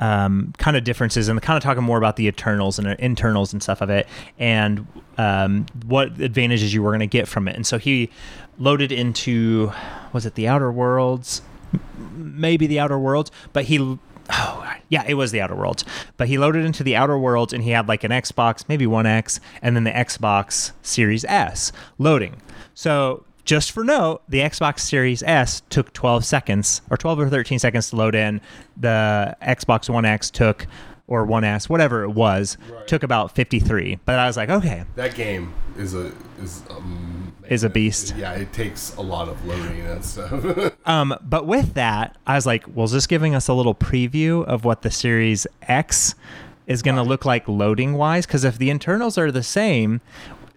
um, 0.00 0.52
kind 0.58 0.76
of 0.76 0.84
differences 0.84 1.28
and 1.28 1.40
kind 1.42 1.56
of 1.56 1.62
talking 1.62 1.82
more 1.82 1.98
about 1.98 2.16
the 2.16 2.26
internals 2.26 2.78
and 2.78 2.88
uh, 2.88 2.96
internals 2.98 3.52
and 3.52 3.62
stuff 3.62 3.80
of 3.80 3.90
it, 3.90 4.06
and 4.38 4.86
um, 5.16 5.66
what 5.86 6.20
advantages 6.20 6.72
you 6.72 6.82
were 6.82 6.90
going 6.90 7.00
to 7.00 7.06
get 7.06 7.28
from 7.28 7.48
it. 7.48 7.56
And 7.56 7.66
so 7.66 7.78
he 7.78 8.10
loaded 8.58 8.92
into 8.92 9.72
was 10.12 10.26
it 10.26 10.34
the 10.34 10.48
Outer 10.48 10.72
Worlds? 10.72 11.42
maybe 12.16 12.66
the 12.66 12.80
Outer 12.80 12.98
Worlds, 12.98 13.30
but 13.52 13.64
he. 13.64 13.98
Oh, 14.30 14.74
yeah, 14.90 15.04
it 15.06 15.14
was 15.14 15.32
the 15.32 15.40
Outer 15.40 15.54
Worlds. 15.54 15.84
But 16.18 16.28
he 16.28 16.36
loaded 16.36 16.64
into 16.64 16.82
the 16.82 16.94
Outer 16.96 17.18
Worlds 17.18 17.54
and 17.54 17.62
he 17.64 17.70
had 17.70 17.88
like 17.88 18.04
an 18.04 18.10
Xbox, 18.10 18.64
maybe 18.68 18.86
One 18.86 19.06
X, 19.06 19.40
and 19.62 19.74
then 19.74 19.84
the 19.84 19.90
Xbox 19.90 20.72
Series 20.82 21.24
S 21.24 21.72
loading. 21.96 22.42
So, 22.74 23.24
just 23.48 23.72
for 23.72 23.82
note, 23.82 24.20
the 24.28 24.40
Xbox 24.40 24.80
Series 24.80 25.22
S 25.22 25.62
took 25.70 25.94
12 25.94 26.22
seconds 26.22 26.82
or 26.90 26.98
12 26.98 27.18
or 27.20 27.28
13 27.30 27.58
seconds 27.58 27.88
to 27.88 27.96
load 27.96 28.14
in. 28.14 28.42
The 28.76 29.34
Xbox 29.40 29.88
One 29.88 30.04
X 30.04 30.30
took, 30.30 30.66
or 31.06 31.24
One 31.24 31.44
S, 31.44 31.66
whatever 31.66 32.02
it 32.04 32.10
was, 32.10 32.58
Right. 32.70 32.86
took 32.86 33.02
about 33.02 33.34
53. 33.34 34.00
But 34.04 34.18
I 34.18 34.26
was 34.26 34.36
like, 34.36 34.50
okay, 34.50 34.84
That 34.96 35.14
game 35.14 35.54
is 35.78 35.94
a 35.94 36.12
is 36.42 36.62
um, 36.68 37.32
Is 37.48 37.64
a 37.64 37.70
beast. 37.70 38.14
Yeah, 38.18 38.32
it 38.34 38.52
takes 38.52 38.94
a 38.96 39.00
lot 39.00 39.30
of 39.30 39.42
loading 39.46 39.80
and 39.80 40.04
stuff. 40.04 40.74
Um, 40.86 41.14
but 41.22 41.46
with 41.46 41.72
that, 41.74 42.16
I 42.26 42.34
was 42.34 42.44
like, 42.44 42.64
well, 42.74 42.84
is 42.84 42.92
this 42.92 43.06
giving 43.06 43.34
us 43.34 43.48
a 43.48 43.54
little 43.54 43.74
preview 43.74 44.44
of 44.44 44.64
what 44.66 44.82
the 44.82 44.90
Series 44.90 45.46
X 45.62 46.14
is 46.66 46.82
going 46.82 46.96
to 46.96 47.02
look 47.02 47.24
like 47.24 47.48
loading 47.48 47.94
wise? 47.94 48.26
Because 48.26 48.44
if 48.44 48.58
the 48.58 48.68
internals 48.68 49.16
are 49.16 49.30
the 49.32 49.42
same, 49.42 50.02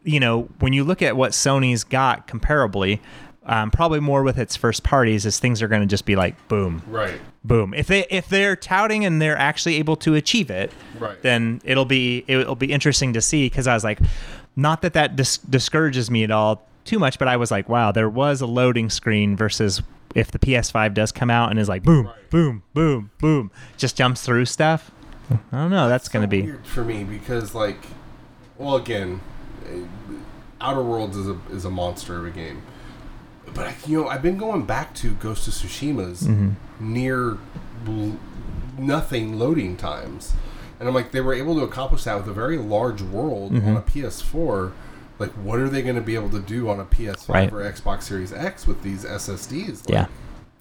you 0.03 0.19
know, 0.19 0.43
when 0.59 0.73
you 0.73 0.83
look 0.83 1.01
at 1.01 1.15
what 1.15 1.31
Sony's 1.31 1.83
got 1.83 2.27
comparably, 2.27 2.99
um, 3.45 3.71
probably 3.71 3.99
more 3.99 4.23
with 4.23 4.37
its 4.37 4.55
first 4.55 4.83
parties, 4.83 5.25
is 5.25 5.39
things 5.39 5.61
are 5.61 5.67
going 5.67 5.81
to 5.81 5.87
just 5.87 6.05
be 6.05 6.15
like 6.15 6.47
boom, 6.47 6.81
right. 6.87 7.19
boom. 7.43 7.73
If 7.73 7.87
they 7.87 8.05
if 8.09 8.27
they're 8.29 8.55
touting 8.55 9.03
and 9.05 9.21
they're 9.21 9.37
actually 9.37 9.75
able 9.77 9.95
to 9.97 10.15
achieve 10.15 10.49
it, 10.51 10.71
Right. 10.99 11.21
then 11.21 11.59
it'll 11.63 11.85
be 11.85 12.23
it'll 12.27 12.55
be 12.55 12.71
interesting 12.71 13.13
to 13.13 13.21
see. 13.21 13.47
Because 13.47 13.67
I 13.67 13.73
was 13.73 13.83
like, 13.83 13.99
not 14.55 14.81
that 14.83 14.93
that 14.93 15.15
dis- 15.15 15.37
discourages 15.39 16.11
me 16.11 16.23
at 16.23 16.31
all 16.31 16.67
too 16.85 16.99
much, 16.99 17.17
but 17.19 17.27
I 17.27 17.37
was 17.37 17.49
like, 17.51 17.67
wow, 17.69 17.91
there 17.91 18.09
was 18.09 18.41
a 18.41 18.45
loading 18.47 18.89
screen 18.89 19.35
versus 19.35 19.81
if 20.13 20.29
the 20.31 20.39
PS5 20.39 20.93
does 20.93 21.11
come 21.11 21.29
out 21.29 21.49
and 21.51 21.59
is 21.59 21.69
like 21.69 21.83
boom, 21.83 22.07
Right. 22.07 22.29
boom, 22.29 22.63
boom, 22.73 23.11
boom, 23.19 23.49
just 23.77 23.95
jumps 23.95 24.21
through 24.23 24.45
stuff. 24.45 24.91
I 25.51 25.57
don't 25.57 25.71
know. 25.71 25.87
That's 25.87 26.09
going 26.09 26.21
to 26.23 26.27
be 26.27 26.41
weird 26.41 26.65
for 26.65 26.83
me 26.83 27.03
because 27.05 27.55
like, 27.55 27.85
well, 28.57 28.75
again, 28.75 29.21
Outer 30.59 30.83
Worlds 30.83 31.17
is 31.17 31.27
a 31.27 31.37
is 31.51 31.65
a 31.65 31.69
monster 31.71 32.17
of 32.17 32.25
a 32.25 32.29
game. 32.31 32.61
But 33.53 33.67
I, 33.67 33.75
you 33.87 34.01
know, 34.01 34.07
I've 34.07 34.21
been 34.21 34.37
going 34.37 34.65
back 34.65 34.93
to 34.95 35.11
Ghost 35.15 35.47
of 35.47 35.53
Tsushima's 35.53 36.21
Mm-hmm. 36.23 36.93
near 36.93 37.37
l- 37.87 38.17
nothing 38.77 39.37
loading 39.37 39.75
times, 39.77 40.33
and 40.79 40.87
I'm 40.87 40.95
like, 40.95 41.11
they 41.11 41.21
were 41.21 41.33
able 41.33 41.55
to 41.55 41.61
accomplish 41.63 42.03
that 42.05 42.15
with 42.15 42.27
a 42.27 42.33
very 42.33 42.57
large 42.57 43.01
world 43.01 43.51
Mm-hmm. 43.53 43.67
on 43.69 43.77
a 43.77 43.81
PS4. 43.81 44.71
Like, 45.19 45.31
what 45.33 45.59
are 45.59 45.69
they 45.69 45.81
going 45.83 45.95
to 45.95 46.01
be 46.01 46.15
able 46.15 46.29
to 46.31 46.39
do 46.39 46.67
on 46.69 46.79
a 46.79 46.85
PS5 46.85 47.29
Right. 47.29 47.51
or 47.53 47.57
Xbox 47.61 48.03
Series 48.03 48.33
X 48.33 48.65
with 48.65 48.81
these 48.81 49.03
SSDs? 49.05 49.81
Like, 49.81 49.89
Yeah. 49.89 50.07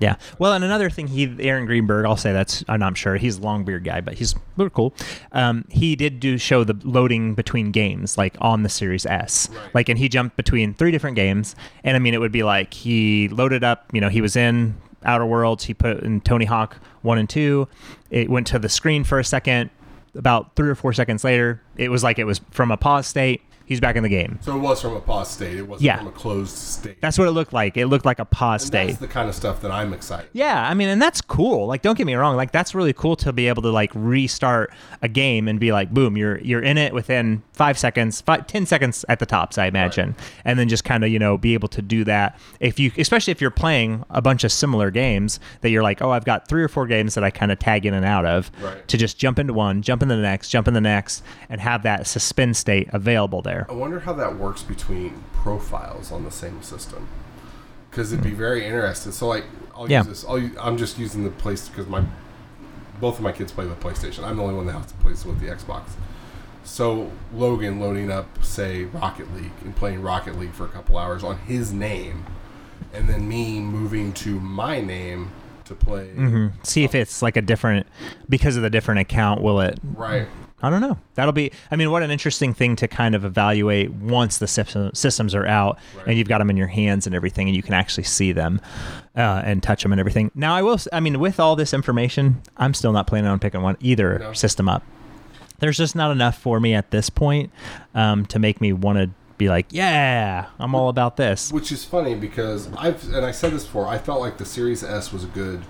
Yeah. 0.01 0.16
Well, 0.38 0.53
and 0.55 0.64
another 0.64 0.90
thing, 0.90 1.07
he 1.09 1.32
Aaron 1.40 1.66
Greenberg, 1.66 2.07
I'll 2.07 2.16
say 2.16 2.32
that's 2.32 2.64
I'm 2.68 2.80
not 2.80 2.96
sure 2.96 3.16
he's 3.16 3.36
a 3.38 3.40
long 3.42 3.64
beard 3.64 3.84
guy, 3.84 4.01
but 4.01 4.14
he's 4.14 4.34
really 4.57 4.70
cool. 4.74 4.94
Um, 5.32 5.64
he 5.68 5.94
did 5.94 6.18
do 6.20 6.38
show 6.38 6.64
the 6.64 6.74
loading 6.84 7.34
between 7.34 7.70
games, 7.70 8.16
like 8.18 8.34
on 8.40 8.62
the 8.62 8.68
Series 8.70 9.05
S, 9.07 9.48
Right. 9.53 9.74
like, 9.74 9.88
and 9.90 9.98
he 9.98 10.09
jumped 10.09 10.36
between 10.36 10.72
three 10.74 10.90
different 10.90 11.16
games, 11.16 11.55
and 11.84 11.96
I 11.96 12.01
mean, 12.01 12.14
it 12.14 12.18
would 12.20 12.32
be 12.32 12.42
like 12.42 12.72
he 12.74 13.28
loaded 13.28 13.62
up, 13.62 13.90
you 13.92 14.01
know, 14.01 14.09
he 14.09 14.20
was 14.22 14.36
in 14.36 14.74
Outer 15.05 15.26
Worlds, 15.26 15.64
he 15.64 15.74
put 15.74 16.01
in 16.01 16.20
Tony 16.22 16.46
Hawk 16.46 16.78
one 17.03 17.18
and 17.18 17.28
two, 17.28 17.68
it 18.11 18.28
went 18.30 18.46
to 18.48 18.59
the 18.59 18.68
screen 18.70 19.05
for 19.05 19.18
a 19.18 19.24
second. 19.24 19.70
about 20.16 20.57
three 20.57 20.68
or 20.68 20.74
four 20.74 20.92
seconds 20.92 21.22
later, 21.24 21.62
it 21.76 21.88
was 21.90 22.03
like 22.03 22.18
it 22.18 22.24
was 22.24 22.40
from 22.51 22.70
a 22.72 22.76
pause 22.76 23.07
state. 23.07 23.42
He's 23.70 23.80
back 23.80 23.94
in 23.94 24.02
the 24.02 24.08
game. 24.08 24.40
So 24.42 24.56
it 24.56 24.58
was 24.58 24.82
from 24.82 24.94
a 24.96 25.00
pause 25.00 25.30
state. 25.30 25.56
It 25.56 25.62
wasn't 25.68 25.84
Yeah. 25.86 25.98
from 25.98 26.08
a 26.08 26.10
closed 26.10 26.56
state. 26.56 27.00
That's 27.00 27.16
what 27.16 27.28
it 27.28 27.30
looked 27.30 27.52
like. 27.52 27.76
It 27.76 27.86
looked 27.86 28.04
like 28.04 28.18
a 28.18 28.24
pause 28.24 28.62
And 28.62 28.66
state. 28.66 28.86
that's 28.88 28.98
the 28.98 29.06
kind 29.06 29.28
of 29.28 29.34
stuff 29.36 29.60
that 29.62 29.70
I'm 29.70 29.92
excited. 29.94 30.28
Yeah, 30.32 30.68
I 30.68 30.74
mean, 30.74 30.88
and 30.88 31.00
that's 31.00 31.20
cool. 31.20 31.68
Like, 31.68 31.80
don't 31.80 31.96
get 31.96 32.04
me 32.04 32.14
wrong. 32.14 32.34
Like, 32.34 32.50
that's 32.50 32.74
really 32.74 32.92
cool 32.92 33.14
to 33.16 33.32
be 33.32 33.46
able 33.46 33.62
to 33.62 33.70
like 33.70 33.92
restart 33.94 34.72
a 35.02 35.08
game 35.08 35.46
and 35.46 35.60
be 35.60 35.70
like, 35.70 35.90
boom, 35.94 36.16
you're 36.16 36.38
you're 36.40 36.60
in 36.62 36.78
it 36.78 36.92
within 36.92 37.42
five 37.52 37.78
seconds, 37.78 38.20
five, 38.20 38.46
ten 38.48 38.66
seconds 38.66 39.04
at 39.08 39.20
the 39.20 39.26
tops, 39.26 39.56
I 39.56 39.66
imagine, 39.66 40.16
and 40.44 40.58
then 40.58 40.68
just 40.68 40.82
kind 40.82 41.04
of 41.04 41.10
you 41.10 41.20
know 41.20 41.38
be 41.38 41.54
able 41.54 41.68
to 41.68 41.80
do 41.80 42.02
that. 42.04 42.36
If 42.58 42.80
you, 42.80 42.90
especially 42.98 43.30
if 43.30 43.40
you're 43.40 43.50
playing 43.52 44.04
a 44.10 44.20
bunch 44.20 44.42
of 44.42 44.50
similar 44.50 44.90
games 44.90 45.38
that 45.60 45.70
you're 45.70 45.82
like, 45.84 46.02
oh, 46.02 46.10
I've 46.10 46.24
got 46.24 46.48
three 46.48 46.62
or 46.64 46.68
four 46.68 46.88
games 46.88 47.14
that 47.14 47.22
I 47.22 47.30
kind 47.30 47.52
of 47.52 47.60
tag 47.60 47.86
in 47.86 47.94
and 47.94 48.04
out 48.04 48.26
of, 48.26 48.50
Right. 48.60 48.88
to 48.88 48.96
just 48.96 49.16
jump 49.16 49.38
into 49.38 49.52
one, 49.52 49.80
jump 49.82 50.02
into 50.02 50.16
the 50.16 50.22
next, 50.22 50.48
jump 50.48 50.66
in 50.66 50.74
the 50.74 50.80
next, 50.80 51.22
and 51.48 51.60
have 51.60 51.84
that 51.84 52.08
suspend 52.08 52.56
state 52.56 52.88
available 52.92 53.42
there. 53.42 53.59
I 53.68 53.72
wonder 53.72 54.00
how 54.00 54.12
that 54.14 54.36
works 54.36 54.62
between 54.62 55.22
profiles 55.32 56.12
on 56.12 56.24
the 56.24 56.30
same 56.30 56.62
system. 56.62 57.08
Because 57.90 58.12
it'd 58.12 58.24
be 58.24 58.30
very 58.30 58.64
interesting. 58.64 59.12
So, 59.12 59.26
like, 59.26 59.44
I'll. 59.74 59.90
Yeah. 59.90 59.98
use 59.98 60.06
this. 60.06 60.24
I'll, 60.24 60.48
I'm 60.61 60.76
just 60.76 60.98
using 60.98 61.24
the 61.24 61.30
place 61.30 61.68
because 61.68 61.88
my 61.88 62.04
both 63.00 63.16
of 63.16 63.24
my 63.24 63.32
kids 63.32 63.50
play 63.50 63.66
the 63.66 63.74
PlayStation. 63.74 64.24
I'm 64.24 64.36
the 64.36 64.42
only 64.42 64.54
one 64.54 64.66
that 64.66 64.72
has 64.72 64.86
to 64.86 64.94
play 64.94 65.12
with 65.12 65.40
the 65.40 65.46
Xbox. 65.46 65.84
So 66.62 67.11
Logan 67.34 67.80
loading 67.80 68.11
up, 68.11 68.44
say 68.44 68.84
Rocket 68.84 69.34
League, 69.34 69.52
and 69.64 69.74
playing 69.74 70.02
Rocket 70.02 70.38
League 70.38 70.52
for 70.52 70.66
a 70.66 70.68
couple 70.68 70.98
hours 70.98 71.24
on 71.24 71.38
his 71.38 71.72
name, 71.72 72.26
and 72.92 73.08
then 73.08 73.26
me 73.26 73.61
moving 73.61 74.12
to 74.14 74.38
my 74.38 74.80
name 74.80 75.30
to 75.64 75.74
play. 75.74 76.12
Mm-hmm. 76.14 76.62
See 76.62 76.84
if 76.84 76.94
um, 76.94 77.00
it's 77.00 77.22
like 77.22 77.36
a 77.36 77.42
different 77.42 77.86
because 78.28 78.56
of 78.56 78.62
the 78.62 78.70
different 78.70 79.00
account. 79.00 79.40
Will 79.40 79.61
it 79.61 79.78
Right. 79.82 80.28
I 80.62 80.68
don't 80.70 80.80
know. 80.82 80.98
That'll 81.14 81.32
be. 81.32 81.52
I 81.70 81.76
mean, 81.76 81.90
what 81.90 82.02
an 82.02 82.11
interesting 82.11 82.52
thing 82.52 82.76
to 82.76 82.88
kind 82.88 83.14
of 83.14 83.24
evaluate 83.24 83.90
once 83.92 84.38
the 84.38 84.46
system, 84.46 84.90
systems 84.94 85.34
are 85.34 85.46
out 85.46 85.78
Right. 85.96 86.08
and 86.08 86.18
you've 86.18 86.28
got 86.28 86.38
them 86.38 86.50
in 86.50 86.56
your 86.56 86.66
hands 86.66 87.06
and 87.06 87.14
everything, 87.16 87.48
and 87.48 87.56
you 87.56 87.62
can 87.62 87.72
actually 87.74 88.04
see 88.04 88.32
them 88.32 88.61
uh, 89.16 89.40
and 89.44 89.62
touch 89.62 89.82
them 89.82 89.92
and 89.92 89.98
everything. 90.00 90.30
Now, 90.34 90.54
I 90.54 90.62
will. 90.62 90.78
I 90.92 91.00
mean, 91.00 91.18
with 91.18 91.40
all 91.40 91.56
this 91.56 91.72
information, 91.72 92.42
I'm 92.56 92.74
still 92.74 92.92
not 92.92 93.06
planning 93.06 93.30
on 93.30 93.38
picking 93.38 93.62
one 93.62 93.76
either 93.80 94.18
No. 94.18 94.32
system 94.34 94.68
up. 94.68 94.82
There's 95.61 95.76
just 95.78 95.94
not 95.96 96.11
enough 96.11 96.38
for 96.38 96.58
me 96.61 96.74
at 96.74 96.90
this 96.90 97.11
point 97.11 97.50
um, 97.94 98.24
to 98.26 98.38
make 98.38 98.61
me 98.61 98.72
want 98.72 98.98
to 98.98 99.11
be 99.38 99.48
like, 99.48 99.66
yeah, 99.70 100.46
I'm 100.58 100.74
all 100.74 100.88
about 100.90 101.16
this. 101.16 101.50
Which 101.52 101.72
is 101.72 101.84
funny 101.84 102.14
because 102.14 102.68
I've 102.76 103.02
and 103.14 103.24
I 103.24 103.30
said 103.30 103.52
this 103.52 103.64
before. 103.64 103.86
I 103.86 103.96
felt 103.98 104.20
like 104.20 104.36
the 104.36 104.44
Series 104.44 104.82
S 104.84 105.12
was 105.12 105.24
a 105.24 105.28
good 105.28 105.62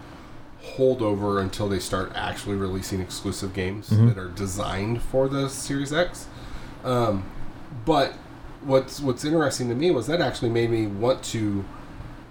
holdover 0.76 1.40
until 1.40 1.68
they 1.68 1.78
start 1.78 2.12
actually 2.14 2.56
releasing 2.56 3.00
exclusive 3.00 3.54
games 3.54 3.88
that 3.88 4.18
are 4.18 4.28
designed 4.28 5.02
for 5.02 5.28
the 5.28 5.48
Series 5.48 5.92
X. 5.92 6.26
Um, 6.84 7.30
but 7.84 8.12
what's 8.62 9.00
what's 9.00 9.24
interesting 9.24 9.68
to 9.68 9.74
me 9.74 9.90
was 9.90 10.06
that 10.06 10.20
actually 10.20 10.50
made 10.50 10.70
me 10.70 10.86
want 10.86 11.22
to 11.24 11.64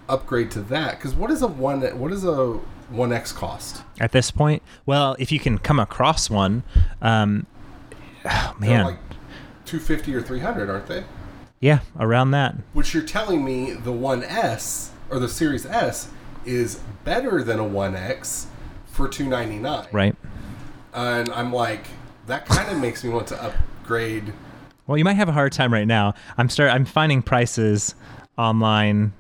upgrade 0.08 0.50
to 0.52 0.62
that 0.62 0.98
because 0.98 1.14
what 1.14 1.32
is 1.32 1.42
a 1.42 1.48
one 1.48 1.82
what 2.00 2.12
is 2.12 2.24
a 2.24 2.60
one 2.90 3.12
X 3.12 3.32
cost? 3.32 3.84
At 4.00 4.12
this 4.12 4.32
point, 4.32 4.62
well, 4.86 5.16
if 5.20 5.32
you 5.32 5.40
can 5.40 5.58
come 5.58 5.80
across 5.80 6.30
one, 6.30 6.64
um, 7.02 7.46
oh, 8.26 8.56
man, 8.60 8.86
like 8.86 9.00
two 9.66 9.80
fifty 9.80 10.14
or 10.14 10.22
three 10.22 10.40
hundred, 10.40 10.70
aren't 10.70 10.88
they? 10.88 11.04
yeah, 11.60 11.80
around 12.00 12.32
that. 12.32 12.56
Which 12.74 12.94
you're 12.94 13.04
telling 13.04 13.44
me 13.44 13.74
the 13.74 13.92
One 13.92 14.24
S 14.24 14.92
or 15.10 15.20
the 15.20 15.28
Series 15.28 15.66
S 15.66 16.10
is 16.46 16.80
better 17.04 17.44
than 17.44 17.60
a 17.60 17.64
One 17.64 17.96
X 17.96 18.48
for 18.86 19.08
two 19.08 19.28
ninety 19.28 19.58
nine. 19.58 19.88
Right. 19.92 20.16
And 20.94 21.30
I'm 21.30 21.54
like, 21.54 21.86
that 22.28 22.46
kind 22.46 22.72
of 22.72 22.78
makes 22.82 23.04
me 23.04 23.10
want 23.10 23.28
to 23.28 23.44
upgrade. 23.44 24.34
Well, 24.88 24.98
you 24.98 25.04
might 25.04 25.14
have 25.14 25.30
a 25.30 25.34
hard 25.34 25.52
time 25.52 25.72
right 25.72 25.88
now. 25.88 26.14
I'm 26.38 26.50
start. 26.50 26.72
I'm 26.72 26.86
finding 26.86 27.22
prices 27.22 27.96
online 28.38 29.14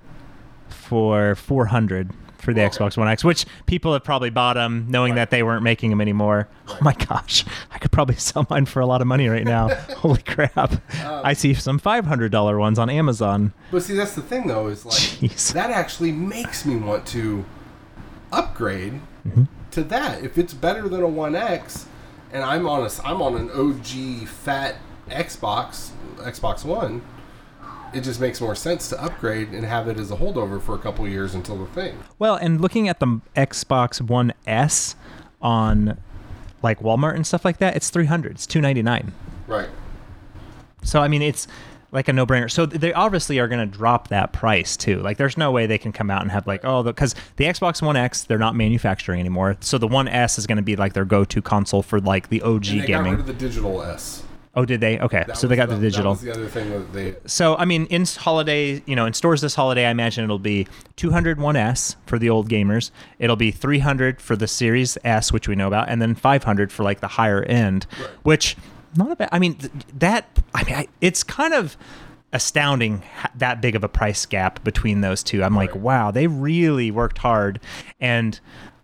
for 0.70 1.36
400 1.36 2.12
for 2.42 2.54
the. 2.54 2.62
Xbox 2.62 2.98
One 2.98 3.08
X, 3.08 3.24
which 3.24 3.46
people 3.66 3.94
have 3.94 4.04
probably 4.04 4.30
bought 4.30 4.54
them 4.56 4.86
knowing 4.90 5.16
that 5.16 5.30
they 5.30 5.44
weren't 5.44 5.64
making 5.64 5.90
them 5.90 6.02
anymore. 6.02 6.48
Oh 6.70 6.78
my 6.82 6.94
gosh, 6.94 7.44
I 7.72 7.80
could 7.80 7.92
probably 7.92 8.16
sell 8.18 8.46
mine 8.50 8.66
for 8.68 8.80
a 8.80 8.86
lot 8.86 9.02
of 9.02 9.08
money 9.08 9.28
right 9.28 9.44
now. 9.44 9.70
Holy 9.98 10.22
crap! 10.22 10.82
I 10.94 11.34
see 11.34 11.54
some 11.56 11.80
$500 11.80 12.60
ones 12.60 12.78
on 12.78 12.90
Amazon. 12.92 13.54
But 13.72 13.82
see, 13.84 13.96
that's 13.96 14.14
the 14.14 14.22
thing 14.22 14.48
though, 14.48 14.68
is 14.68 14.86
like 14.86 14.94
Jeez. 14.96 15.52
that 15.54 15.72
actually 15.72 16.12
makes 16.12 16.66
me 16.66 16.76
want 16.76 17.06
to 17.08 17.44
upgrade 18.32 19.02
Mm-hmm. 19.28 19.44
to 19.72 19.84
that. 19.84 20.24
If 20.24 20.38
it's 20.38 20.54
better 20.54 20.88
than 20.88 21.02
a 21.04 21.08
One 21.08 21.36
X, 21.36 21.88
and 22.32 22.44
I'm 22.44 22.68
on 22.70 22.84
a 22.86 22.90
I'm 23.04 23.22
on 23.22 23.36
an 23.36 23.50
OG 23.52 24.28
fat 24.30 24.76
Xbox 25.10 25.90
Xbox 26.18 26.64
One. 26.64 27.02
It 27.94 28.02
just 28.02 28.20
makes 28.20 28.40
more 28.40 28.56
sense 28.56 28.90
to 28.90 29.02
upgrade 29.04 29.50
and 29.50 29.66
have 29.66 29.88
it 29.88 29.98
as 29.98 30.12
a 30.12 30.16
holdover 30.18 30.62
for 30.62 30.76
a 30.76 30.80
couple 30.80 31.08
years 31.08 31.34
until 31.34 31.58
the 31.58 31.66
thing. 31.66 31.98
Well, 32.20 32.36
and 32.36 32.62
looking 32.62 32.88
at 32.88 33.00
the 33.00 33.22
Xbox 33.36 34.00
One 34.02 34.34
S 34.46 34.96
on 35.42 35.98
like 36.62 36.80
Walmart 36.82 37.16
and 37.16 37.26
stuff 37.26 37.46
like 37.46 37.58
that, 37.58 37.76
it's 37.76 37.90
300. 37.90 38.34
It's 38.34 38.46
299. 38.48 39.14
Right. 39.48 39.70
So 40.84 41.02
I 41.02 41.08
mean, 41.08 41.22
it's 41.22 41.48
like 41.92 42.08
a 42.08 42.14
no-brainer. 42.14 42.52
So 42.52 42.66
they 42.68 42.94
obviously 42.94 43.40
are 43.40 43.48
going 43.48 43.68
to 43.68 43.78
drop 43.78 44.10
that 44.10 44.32
price 44.32 44.78
too. 44.78 45.00
Like, 45.02 45.18
there's 45.18 45.38
no 45.38 45.52
way 45.52 45.66
they 45.66 45.80
can 45.80 45.92
come 45.92 46.12
out 46.12 46.22
and 46.22 46.30
have 46.30 46.46
like, 46.46 46.64
oh, 46.64 46.84
because 46.84 47.16
the, 47.38 47.46
Xbox 47.46 47.82
One 47.82 47.96
X 47.96 48.24
they're 48.24 48.38
not 48.38 48.56
manufacturing 48.56 49.20
anymore. 49.20 49.58
So 49.62 49.78
the 49.80 49.88
One 49.88 50.08
S 50.08 50.38
is 50.38 50.46
going 50.46 50.58
to 50.58 50.62
be 50.64 50.76
like 50.76 50.94
their 50.94 51.06
go-to 51.06 51.42
console 51.42 51.82
for 51.82 52.00
like 52.00 52.30
the 52.30 52.42
OG 52.44 52.54
And 52.54 52.64
they 52.64 52.78
got 52.80 52.88
gaming. 52.88 53.12
rid 53.14 53.22
of 53.22 53.26
the 53.28 53.34
digital 53.34 53.82
S. 53.82 54.24
oh, 54.56 54.66
did 54.66 54.82
they? 54.82 55.00
Okay, 55.00 55.24
That 55.28 55.38
so 55.38 55.48
they 55.48 55.56
got 55.56 55.70
the, 55.70 55.78
digital. 55.78 56.16
That 56.16 56.26
was 56.26 56.36
the 56.36 56.42
other 56.42 56.48
thing 56.48 56.70
that 56.72 56.94
they. 56.94 57.16
So 57.26 57.56
I 57.58 57.66
mean, 57.66 57.86
in 57.88 58.06
holiday, 58.06 58.82
you 58.86 58.96
know, 58.96 59.06
in 59.06 59.14
stores 59.14 59.42
this 59.42 59.56
holiday, 59.56 59.86
I 59.86 59.92
imagine 59.92 60.24
it'll 60.24 60.40
be 60.40 60.68
200 60.96 61.38
1S 61.38 61.96
for 62.06 62.18
the 62.20 62.30
old 62.30 62.50
gamers. 62.50 62.92
It'll 63.20 63.36
be 63.36 63.52
300 63.52 64.22
for 64.22 64.36
the 64.36 64.48
Series 64.48 64.98
S, 65.04 65.32
which 65.32 65.48
we 65.48 65.56
know 65.56 65.68
about, 65.68 65.90
and 65.90 66.02
then 66.02 66.16
500 66.16 66.72
for 66.72 66.84
like 66.84 67.00
the 67.00 67.08
higher 67.08 67.44
end, 67.44 67.86
Right. 68.00 68.10
which 68.24 68.58
not 68.96 69.12
a 69.12 69.16
bad. 69.16 69.30
I 69.32 69.40
mean, 69.40 69.56
th- 69.56 69.72
that 70.00 70.28
I 70.54 70.64
mean, 70.64 70.76
I, 70.76 70.88
it's 71.02 71.24
kind 71.24 71.54
of 71.54 71.78
astounding 72.34 73.02
that 73.36 73.62
big 73.62 73.76
of 73.76 73.84
a 73.84 73.90
price 73.90 74.26
gap 74.26 74.64
between 74.64 75.02
those 75.02 75.24
two. 75.24 75.44
I'm 75.44 75.56
like, 75.56 75.74
wow, 75.76 76.12
they 76.12 76.28
really 76.28 76.92
worked 76.92 77.20
hard, 77.20 77.60
and. 78.00 78.40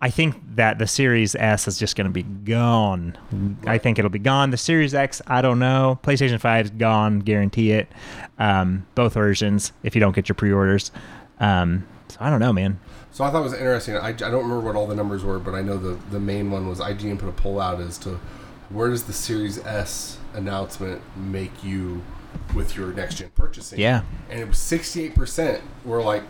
I 0.06 0.12
think 0.12 0.36
that 0.56 0.78
the 0.78 0.86
Series 0.86 1.34
S 1.34 1.68
is 1.68 1.80
just 1.80 1.95
going 1.95 2.06
to 2.06 2.14
be 2.14 2.22
gone. 2.22 3.18
I 3.66 3.80
think 3.80 3.97
it'll 3.97 4.12
be 4.12 4.20
gone. 4.20 4.51
The 4.51 4.58
Series 4.58 4.93
X, 4.93 5.20
I 5.26 5.41
don't 5.41 5.58
know. 5.58 5.99
PlayStation 6.03 6.39
5's 6.39 6.70
gone, 6.70 7.22
guarantee 7.22 7.72
it. 7.72 7.91
Um, 8.38 8.86
both 8.93 9.16
versions, 9.16 9.74
if 9.82 9.95
you 9.95 9.99
don't 10.01 10.14
get 10.14 10.30
your 10.30 10.36
pre-orders. 10.36 10.91
Um, 11.39 11.88
so 12.10 12.18
I 12.20 12.30
don't 12.30 12.39
know, 12.39 12.53
man. 12.53 12.80
So 13.14 13.24
I 13.24 13.32
thought 13.32 13.39
it 13.39 13.45
was 13.45 13.53
interesting. 13.53 13.95
I, 13.95 14.10
I 14.10 14.12
don't 14.12 14.43
remember 14.43 14.60
what 14.60 14.76
all 14.76 14.86
the 14.86 14.93
numbers 14.93 15.24
were, 15.24 15.39
but 15.39 15.56
I 15.56 15.64
know 15.64 15.80
the 15.80 15.97
the 16.12 16.20
main 16.20 16.51
one 16.51 16.68
was 16.68 16.80
IGN 16.80 17.18
put 17.18 17.28
a 17.28 17.32
poll 17.32 17.60
out 17.60 17.80
as 17.82 17.97
to 17.99 18.20
where 18.70 18.91
does 18.91 19.06
the 19.06 19.14
Series 19.14 19.58
S 19.66 20.20
announcement 20.36 21.01
make 21.18 21.64
you 21.64 22.03
with 22.53 22.76
your 22.76 22.93
next 22.93 23.16
gen 23.16 23.32
purchasing? 23.34 23.80
Yeah. 23.80 24.03
and 24.30 24.39
it 24.39 24.47
was 24.47 24.60
sixty 24.60 25.03
eight 25.03 25.16
percent 25.16 25.64
were 25.84 26.03
like 26.03 26.22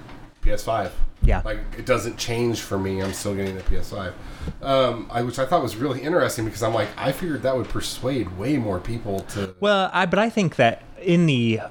PS5. 0.46 0.92
Yeah. 1.22 1.42
like 1.44 1.60
it 1.78 1.88
doesn't 1.88 2.18
change 2.18 2.62
for 2.62 2.78
me. 2.78 3.02
I'm 3.02 3.14
still 3.14 3.34
getting 3.34 3.56
the 3.56 3.64
PS5, 3.64 4.14
um, 4.62 5.08
I, 5.10 5.24
which 5.24 5.40
I 5.40 5.46
thought 5.46 5.64
was 5.64 5.76
really 5.76 6.02
interesting 6.02 6.46
because 6.46 6.62
I'm 6.62 6.74
like 6.74 6.90
I 6.98 7.12
figured 7.12 7.42
that 7.42 7.56
would 7.58 7.68
persuade 7.68 8.38
way 8.38 8.58
more 8.58 8.80
people 8.80 9.22
to. 9.32 9.56
Well, 9.60 9.90
I 9.92 10.06
but 10.06 10.20
I 10.20 10.30
think 10.30 10.58
that 10.58 10.84
in 11.02 11.26
the 11.26 11.62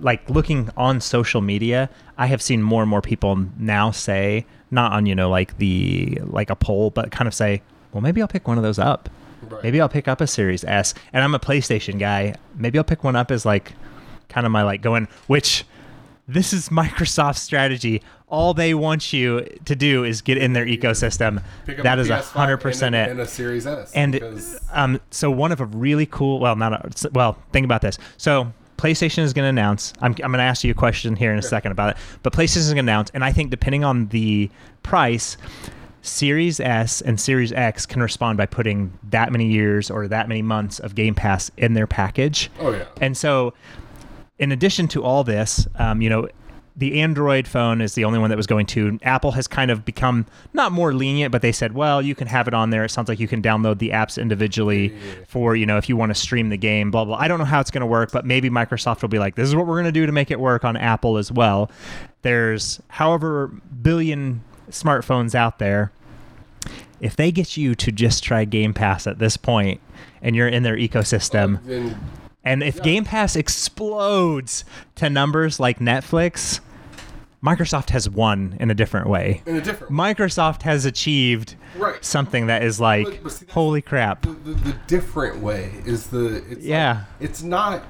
like 0.00 0.28
looking 0.30 0.70
on 0.76 1.00
social 1.00 1.42
media, 1.42 1.90
I 2.16 2.26
have 2.26 2.40
seen 2.40 2.62
more 2.62 2.82
and 2.82 2.88
more 2.88 3.02
people 3.02 3.36
now 3.58 3.90
say 3.90 4.46
not 4.70 4.92
on 4.92 5.04
you 5.04 5.14
know 5.14 5.28
like 5.28 5.58
the 5.58 6.18
like 6.22 6.48
a 6.48 6.56
poll, 6.56 6.90
but 6.90 7.10
kind 7.10 7.28
of 7.28 7.34
say, 7.34 7.60
well, 7.92 8.00
maybe 8.00 8.22
I'll 8.22 8.28
pick 8.28 8.48
one 8.48 8.56
of 8.56 8.64
those 8.64 8.78
up. 8.78 9.10
Right. 9.42 9.62
Maybe 9.62 9.80
I'll 9.80 9.88
pick 9.88 10.08
up 10.08 10.20
a 10.20 10.26
Series 10.26 10.64
S, 10.64 10.94
and 11.12 11.22
I'm 11.22 11.34
a 11.34 11.38
PlayStation 11.40 11.98
guy. 11.98 12.34
Maybe 12.54 12.78
I'll 12.78 12.84
pick 12.84 13.04
one 13.04 13.16
up 13.16 13.30
as 13.30 13.44
like 13.44 13.72
kind 14.28 14.46
of 14.46 14.52
my 14.52 14.62
like 14.62 14.80
going 14.80 15.08
which. 15.26 15.66
This 16.28 16.52
is 16.52 16.68
Microsoft's 16.68 17.42
strategy. 17.42 18.02
All 18.28 18.54
they 18.54 18.74
want 18.74 19.12
you 19.12 19.44
to 19.64 19.76
do 19.76 20.04
is 20.04 20.22
get 20.22 20.38
in 20.38 20.52
their 20.52 20.64
ecosystem. 20.64 21.42
That 21.66 21.98
is 21.98 22.08
PS5 22.08 22.22
hundred 22.32 22.58
percent 22.58 22.94
it. 22.94 23.10
and 23.10 23.20
a 23.20 23.26
Series 23.26 23.66
S. 23.66 23.92
And 23.92 24.12
because- 24.12 24.60
um, 24.72 25.00
so 25.10 25.30
one 25.30 25.52
of 25.52 25.60
a 25.60 25.66
really 25.66 26.06
cool, 26.06 26.38
well, 26.38 26.56
not 26.56 26.72
a, 26.72 27.10
well, 27.10 27.36
think 27.52 27.64
about 27.64 27.82
this. 27.82 27.98
So 28.16 28.52
PlayStation 28.78 29.18
is 29.24 29.32
going 29.32 29.44
to 29.44 29.50
announce. 29.50 29.92
I'm, 30.00 30.12
I'm 30.12 30.30
going 30.30 30.38
to 30.38 30.42
ask 30.44 30.64
you 30.64 30.70
a 30.70 30.74
question 30.74 31.14
here 31.16 31.32
in 31.32 31.38
a 31.38 31.42
second 31.42 31.72
about 31.72 31.90
it. 31.90 31.96
But 32.22 32.32
PlayStation 32.32 32.58
is 32.58 32.66
going 32.68 32.76
to 32.86 32.90
announce, 32.92 33.10
and 33.10 33.24
I 33.24 33.32
think 33.32 33.50
depending 33.50 33.84
on 33.84 34.06
the 34.08 34.48
price, 34.82 35.36
Series 36.02 36.58
S 36.58 37.00
and 37.00 37.20
Series 37.20 37.52
X 37.52 37.84
can 37.86 38.00
respond 38.02 38.38
by 38.38 38.46
putting 38.46 38.96
that 39.10 39.30
many 39.30 39.46
years 39.46 39.90
or 39.90 40.08
that 40.08 40.28
many 40.28 40.42
months 40.42 40.80
of 40.80 40.94
Game 40.94 41.14
Pass 41.14 41.50
in 41.56 41.74
their 41.74 41.86
package. 41.86 42.50
oh 42.60 42.72
yeah, 42.72 42.84
And 43.00 43.16
so, 43.16 43.54
in 44.38 44.52
addition 44.52 44.88
to 44.88 45.02
all 45.02 45.24
this, 45.24 45.66
um, 45.76 46.02
you 46.02 46.10
know, 46.10 46.28
the 46.74 47.00
Android 47.02 47.46
phone 47.46 47.82
is 47.82 47.94
the 47.94 48.04
only 48.04 48.18
one 48.18 48.30
that 48.30 48.36
was 48.36 48.46
going 48.46 48.64
to. 48.64 48.98
Apple 49.02 49.32
has 49.32 49.46
kind 49.46 49.70
of 49.70 49.84
become 49.84 50.24
not 50.54 50.72
more 50.72 50.94
lenient, 50.94 51.30
but 51.30 51.42
they 51.42 51.52
said, 51.52 51.74
well, 51.74 52.00
you 52.00 52.14
can 52.14 52.26
have 52.28 52.48
it 52.48 52.54
on 52.54 52.70
there. 52.70 52.84
It 52.84 52.88
sounds 52.88 53.10
like 53.10 53.20
you 53.20 53.28
can 53.28 53.42
download 53.42 53.78
the 53.78 53.90
apps 53.90 54.20
individually 54.20 54.96
for, 55.28 55.54
you 55.54 55.66
know, 55.66 55.76
if 55.76 55.88
you 55.88 55.96
want 55.98 56.10
to 56.10 56.14
stream 56.14 56.48
the 56.48 56.56
game, 56.56 56.90
blah, 56.90 57.04
blah. 57.04 57.16
I 57.16 57.28
don't 57.28 57.38
know 57.38 57.44
how 57.44 57.60
it's 57.60 57.70
going 57.70 57.82
to 57.82 57.86
work, 57.86 58.10
but 58.10 58.24
maybe 58.24 58.48
Microsoft 58.48 59.02
will 59.02 59.10
be 59.10 59.18
like, 59.18 59.34
this 59.34 59.48
is 59.48 59.54
what 59.54 59.66
we're 59.66 59.74
going 59.74 59.84
to 59.84 59.92
do 59.92 60.06
to 60.06 60.12
make 60.12 60.30
it 60.30 60.40
work 60.40 60.64
on 60.64 60.78
Apple 60.78 61.18
as 61.18 61.30
well. 61.30 61.70
There's 62.22 62.80
however 62.88 63.48
billion 63.82 64.42
smartphones 64.70 65.34
out 65.34 65.58
there. 65.58 65.92
If 67.00 67.16
they 67.16 67.32
get 67.32 67.56
you 67.56 67.74
to 67.74 67.92
just 67.92 68.24
try 68.24 68.44
Game 68.46 68.72
Pass 68.72 69.06
at 69.06 69.18
this 69.18 69.36
point 69.36 69.80
and 70.22 70.34
you're 70.34 70.48
in 70.48 70.62
their 70.62 70.76
ecosystem, 70.76 71.62
Then 71.66 71.98
and 72.44 72.62
if 72.62 72.82
Game 72.82 73.04
Pass 73.04 73.36
explodes 73.36 74.64
to 74.96 75.08
numbers 75.10 75.60
like 75.60 75.78
Netflix, 75.78 76.60
Microsoft 77.42 77.90
has 77.90 78.08
won 78.08 78.56
in 78.60 78.70
a 78.70 78.74
different 78.74 79.08
way. 79.08 79.42
in 79.46 79.56
a 79.56 79.60
different 79.60 79.92
Microsoft 79.92 80.62
has 80.62 80.84
achieved 80.84 81.56
Right. 81.76 82.04
something 82.04 82.46
that 82.46 82.62
is 82.62 82.78
like, 82.80 83.04
But- 83.06 83.22
but 83.24 83.32
see, 83.32 83.46
holy 83.50 83.82
crap. 83.82 84.22
the, 84.22 84.30
the, 84.30 84.52
the 84.54 84.76
different 84.86 85.40
way 85.42 85.72
is 85.84 86.06
the 86.08 86.42
it's 86.50 86.64
Yeah. 86.64 86.92
like- 86.92 87.02
it's 87.20 87.42
not 87.42 87.82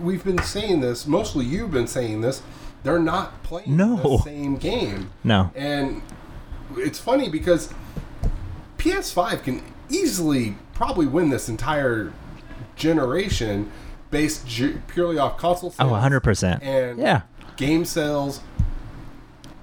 we've 0.00 0.24
been 0.24 0.42
saying 0.42 0.80
this 0.80 1.06
mostly 1.06 1.44
you've 1.44 1.70
been 1.70 1.86
saying 1.86 2.20
this 2.20 2.42
they're 2.82 2.98
not 2.98 3.42
playing 3.42 3.76
No. 3.76 3.96
the 4.18 4.18
same 4.24 4.56
game 4.56 5.10
No. 5.24 5.50
and 5.54 6.02
it's 6.76 6.98
funny 6.98 7.28
because 7.30 7.72
ps5 8.78 9.42
can 9.42 9.62
easily 9.88 10.54
probably 10.74 11.06
win 11.06 11.30
this 11.30 11.48
entire 11.48 12.12
generation 12.76 13.70
based 14.16 14.46
ju- 14.46 14.80
purely 14.88 15.18
off 15.18 15.36
console 15.36 15.68
oh, 15.78 15.88
sales. 15.88 15.92
Oh, 15.92 15.94
100%. 15.94 16.62
and 16.62 16.98
yeah. 16.98 17.22
game 17.56 17.84
sales. 17.84 18.40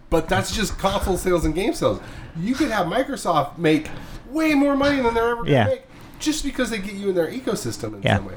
But 0.10 0.30
that's 0.30 0.56
just 0.56 0.78
console 0.78 1.18
sales 1.18 1.44
and 1.46 1.56
game 1.56 1.74
sales. 1.74 2.00
You 2.38 2.54
could 2.54 2.70
have 2.70 2.86
Microsoft 2.86 3.58
make 3.58 3.90
way 4.30 4.54
more 4.54 4.76
money 4.76 5.02
than 5.02 5.14
they're 5.16 5.30
ever 5.30 5.36
going 5.38 5.46
to 5.48 5.52
Yeah. 5.52 5.66
make 5.66 5.84
just 6.20 6.44
because 6.44 6.70
they 6.70 6.78
get 6.78 6.94
you 6.94 7.10
in 7.10 7.16
their 7.16 7.32
ecosystem 7.32 7.96
in 7.96 8.04
Yeah. 8.04 8.18
some 8.18 8.26
way. 8.26 8.34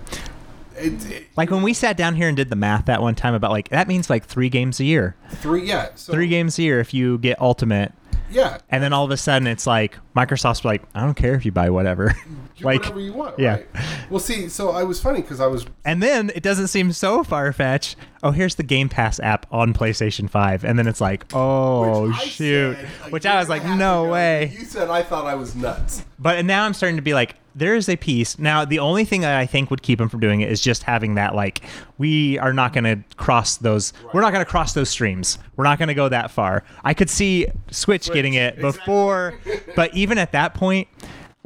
It, 0.78 1.10
it- 1.10 1.26
Like 1.36 1.50
when 1.50 1.62
we 1.62 1.74
sat 1.74 1.96
down 1.98 2.14
here 2.14 2.28
and 2.28 2.36
did 2.36 2.48
the 2.48 2.56
math 2.56 2.86
that 2.86 3.02
one 3.02 3.14
time 3.14 3.34
about 3.34 3.50
like, 3.50 3.68
that 3.68 3.88
means 3.88 4.08
like 4.08 4.24
three 4.24 4.48
games 4.48 4.80
a 4.80 4.84
year. 4.84 5.16
three, 5.30 5.66
yeah, 5.68 5.88
so, 5.96 6.12
Three 6.14 6.28
games 6.28 6.58
a 6.58 6.62
year 6.62 6.80
if 6.80 6.94
you 6.94 7.18
get 7.18 7.38
Ultimate. 7.42 7.92
yeah, 8.30 8.58
And 8.70 8.82
then 8.82 8.94
all 8.94 9.04
of 9.04 9.10
a 9.10 9.16
sudden 9.18 9.46
it's 9.46 9.66
like, 9.66 9.98
Microsoft's 10.16 10.64
like, 10.64 10.82
I 10.94 11.02
don't 11.02 11.14
care 11.14 11.34
if 11.34 11.44
you 11.44 11.52
buy 11.52 11.68
whatever. 11.70 12.14
like, 12.64 12.80
whatever 12.80 13.00
you 13.00 13.12
want. 13.12 13.38
yeah. 13.38 13.57
Right? 13.57 13.66
Well, 14.11 14.20
see, 14.20 14.48
so 14.48 14.70
I 14.70 14.84
was 14.84 15.00
funny 15.00 15.20
because 15.20 15.40
I 15.40 15.46
was 15.46 15.66
And 15.84 16.02
then 16.02 16.30
it 16.34 16.42
doesn't 16.42 16.68
seem 16.68 16.92
so 16.92 17.24
far 17.24 17.52
fetched. 17.52 17.96
Oh, 18.22 18.30
here's 18.30 18.54
the 18.54 18.62
Game 18.62 18.88
Pass 18.88 19.20
app 19.20 19.46
on 19.52 19.72
PlayStation 19.72 20.28
5. 20.28 20.64
And 20.64 20.78
then 20.78 20.86
it's 20.86 21.00
like, 21.00 21.24
oh, 21.32 22.09
which 22.09 22.16
shoot. 22.16 22.76
said 22.76 23.12
Which 23.12 23.26
I 23.26 23.38
was 23.38 23.48
like, 23.48 23.64
no 23.64 24.09
way. 24.09 24.52
You 24.59 24.64
said 24.64 24.88
I 24.90 25.02
thought 25.02 25.26
I 25.26 25.34
was 25.34 25.54
nuts. 25.54 26.04
But 26.18 26.44
now 26.44 26.64
I'm 26.64 26.74
starting 26.74 26.96
to 26.96 27.02
be 27.02 27.14
like, 27.14 27.36
there 27.57 27.74
is 27.74 27.88
a 27.88 27.96
piece. 27.96 28.38
Now, 28.38 28.66
the 28.66 28.78
only 28.78 29.07
thing 29.07 29.22
that 29.22 29.38
I 29.38 29.46
think 29.46 29.70
would 29.70 29.82
keep 29.82 29.98
them 29.98 30.11
from 30.11 30.20
doing 30.20 30.42
it 30.42 30.50
is 30.50 30.61
just 30.61 30.82
having 30.82 31.14
that, 31.14 31.34
like, 31.34 31.62
we 31.96 32.38
are 32.38 32.52
not 32.52 32.74
going 32.74 32.84
to 32.84 33.16
cross 33.16 33.57
those, 33.57 33.94
we're 34.12 34.20
not 34.20 34.32
going 34.32 34.44
to 34.44 34.50
cross 34.50 34.74
those 34.74 34.90
streams. 34.90 35.38
We're 35.57 35.64
not 35.64 35.78
going 35.78 35.88
to 35.88 35.94
go 35.94 36.09
that 36.11 36.30
far. 36.30 36.64
I 36.84 36.92
could 36.92 37.09
see 37.09 37.46
Switch, 37.70 38.12
getting 38.12 38.34
it 38.34 38.59
exactly. 38.59 38.78
before, 38.78 39.40
but 39.74 39.94
even 39.94 40.18
at 40.18 40.32
that 40.32 40.52
point, 40.52 40.86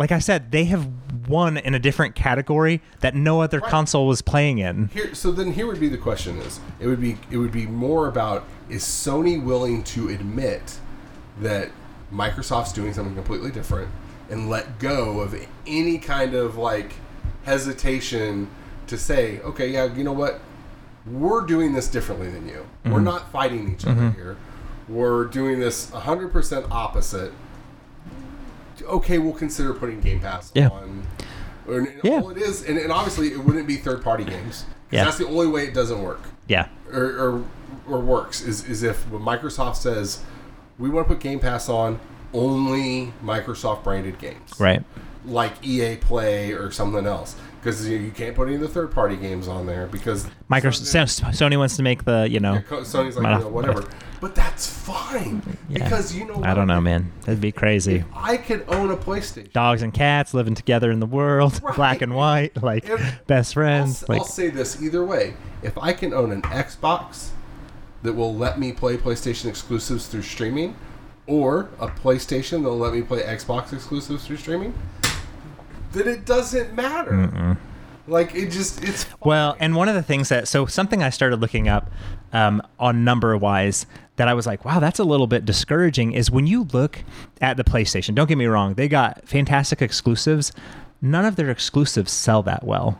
like 0.00 0.12
I 0.12 0.18
said, 0.18 0.50
they 0.50 0.64
have 0.64 0.88
won 1.28 1.58
in 1.58 1.74
a 1.74 1.78
different 1.78 2.14
category 2.14 2.80
that 3.00 3.14
no 3.14 3.42
other 3.42 3.60
console 3.60 4.06
was 4.06 4.22
playing 4.22 4.56
in. 4.56 4.88
Here, 4.88 5.14
so 5.14 5.30
then 5.30 5.52
here 5.52 5.66
would 5.66 5.78
be 5.78 5.90
the 5.90 5.98
question: 5.98 6.38
is 6.38 6.58
it 6.80 6.86
would 6.86 7.02
be 7.02 7.18
it 7.30 7.36
would 7.36 7.52
be 7.52 7.66
more 7.66 8.08
about 8.08 8.44
is 8.70 8.82
Sony 8.82 9.42
willing 9.44 9.84
to 9.84 10.08
admit 10.08 10.80
that 11.38 11.70
Microsoft's 12.10 12.72
doing 12.72 12.94
something 12.94 13.14
completely 13.14 13.50
different 13.50 13.90
and 14.30 14.48
let 14.48 14.78
go 14.78 15.20
of 15.20 15.34
any 15.66 15.98
kind 15.98 16.34
of 16.34 16.56
like 16.56 16.94
hesitation 17.44 18.48
to 18.86 18.96
say, 18.96 19.40
okay, 19.40 19.68
yeah, 19.68 19.94
you 19.94 20.02
know 20.02 20.14
what, 20.14 20.40
we're 21.04 21.42
doing 21.42 21.74
this 21.74 21.88
differently 21.88 22.30
than 22.30 22.48
you. 22.48 22.66
We're 22.86 22.92
mm-hmm. 22.92 23.04
not 23.04 23.30
fighting 23.30 23.70
each 23.74 23.84
other 23.84 24.00
mm-hmm. 24.00 24.18
here. 24.18 24.38
We're 24.88 25.26
doing 25.26 25.60
this 25.60 25.90
100% 25.90 26.70
opposite. 26.70 27.32
Okay, 28.82 29.18
we'll 29.18 29.32
consider 29.32 29.72
putting 29.74 30.00
Game 30.00 30.20
Pass 30.20 30.50
Yeah. 30.54 30.68
on. 30.68 31.02
And 31.68 31.88
Yeah. 32.02 32.12
all 32.20 32.30
it 32.30 32.38
is, 32.38 32.64
and, 32.64 32.78
and 32.78 32.90
obviously 32.90 33.28
it 33.28 33.38
wouldn't 33.44 33.66
be 33.66 33.76
third 33.76 34.02
party 34.02 34.24
games. 34.24 34.64
Yeah. 34.90 35.04
That's 35.04 35.18
the 35.18 35.26
only 35.26 35.46
way 35.46 35.64
it 35.64 35.74
doesn't 35.74 36.02
work 36.02 36.20
Yeah. 36.48 36.66
or, 36.92 37.04
or, 37.04 37.44
or 37.88 38.00
works 38.00 38.40
is, 38.42 38.64
is 38.68 38.82
if 38.82 39.06
Microsoft 39.10 39.76
says 39.76 40.20
we 40.78 40.88
want 40.88 41.06
to 41.08 41.14
put 41.14 41.22
Game 41.22 41.38
Pass 41.38 41.68
on 41.68 42.00
only 42.34 43.12
Microsoft 43.24 43.84
branded 43.84 44.18
games, 44.18 44.52
Right. 44.58 44.82
Like 45.24 45.52
EA 45.64 45.96
Play 45.96 46.52
or 46.52 46.70
something 46.70 47.06
else, 47.06 47.36
because 47.60 47.86
you, 47.88 47.98
you 47.98 48.10
can't 48.10 48.34
put 48.34 48.46
any 48.46 48.54
of 48.56 48.60
the 48.62 48.68
third 48.68 48.90
party 48.92 49.16
games 49.16 49.46
on 49.48 49.66
there 49.66 49.86
because 49.86 50.26
Microsoft, 50.50 51.22
Sony 51.32 51.58
wants 51.58 51.76
to 51.76 51.82
make 51.82 52.04
the, 52.04 52.26
you 52.30 52.40
know, 52.40 52.62
Co- 52.68 52.80
Sony's 52.80 53.16
like 53.16 53.38
you 53.38 53.44
know, 53.44 53.48
whatever. 53.50 53.88
But 54.20 54.34
that's 54.34 54.66
fine 54.66 55.42
because 55.72 56.14
you 56.14 56.26
know 56.26 56.42
I 56.42 56.52
don't 56.54 56.66
know, 56.66 56.80
man. 56.80 57.10
That'd 57.22 57.40
be 57.40 57.52
crazy. 57.52 58.04
I 58.14 58.36
could 58.36 58.64
own 58.68 58.90
a 58.90 58.96
PlayStation. 58.96 59.52
Dogs 59.52 59.82
and 59.82 59.94
cats 59.94 60.34
living 60.34 60.54
together 60.54 60.90
in 60.90 61.00
the 61.00 61.06
world, 61.06 61.60
Right. 61.62 61.74
black 61.76 62.02
and 62.02 62.14
white, 62.14 62.62
like 62.62 62.88
If- 62.88 63.26
best 63.26 63.50
I'll, 63.50 63.62
friends. 63.62 64.08
like, 64.08 64.18
I'll 64.20 64.24
say 64.26 64.48
this 64.50 64.82
either 64.82 65.04
way. 65.04 65.34
If 65.62 65.76
I 65.78 65.92
can 65.92 66.12
own 66.14 66.32
an 66.32 66.42
Xbox 66.42 67.28
that 68.02 68.12
will 68.14 68.34
let 68.34 68.58
me 68.58 68.72
play 68.72 68.96
PlayStation 68.96 69.46
exclusives 69.46 70.06
through 70.06 70.22
streaming, 70.22 70.74
or 71.26 71.68
a 71.78 71.86
PlayStation 71.88 72.62
that 72.62 72.68
will 72.70 72.78
let 72.78 72.92
me 72.94 73.02
play 73.02 73.20
Xbox 73.22 73.72
exclusives 73.72 74.26
through 74.26 74.38
streaming, 74.38 74.74
then 75.92 76.08
it 76.08 76.24
doesn't 76.24 76.74
matter. 76.74 77.56
Like 78.06 78.34
it 78.34 78.50
just 78.50 78.82
it's 78.82 79.06
Well, 79.24 79.56
and 79.60 79.76
one 79.76 79.88
of 79.88 79.94
the 79.94 80.02
things 80.02 80.28
that 80.30 80.48
so 80.48 80.66
something 80.66 81.02
I 81.02 81.10
started 81.10 81.40
looking 81.40 81.68
up 81.68 81.90
um, 82.32 82.62
on 82.78 83.04
number 83.04 83.36
wise 83.36 83.86
that 84.16 84.26
I 84.28 84.34
was 84.34 84.46
like, 84.46 84.64
wow, 84.64 84.80
that's 84.80 84.98
a 84.98 85.04
little 85.04 85.26
bit 85.26 85.44
discouraging. 85.44 86.12
Is 86.12 86.30
when 86.30 86.46
you 86.46 86.64
look 86.72 87.04
at 87.40 87.56
the 87.56 87.64
PlayStation. 87.64 88.14
Don't 88.14 88.26
get 88.26 88.38
me 88.38 88.46
wrong; 88.46 88.74
they 88.74 88.88
got 88.88 89.28
fantastic 89.28 89.80
exclusives. 89.80 90.52
None 91.00 91.24
of 91.24 91.36
their 91.36 91.50
exclusives 91.50 92.12
sell 92.12 92.42
that 92.42 92.64
well. 92.64 92.98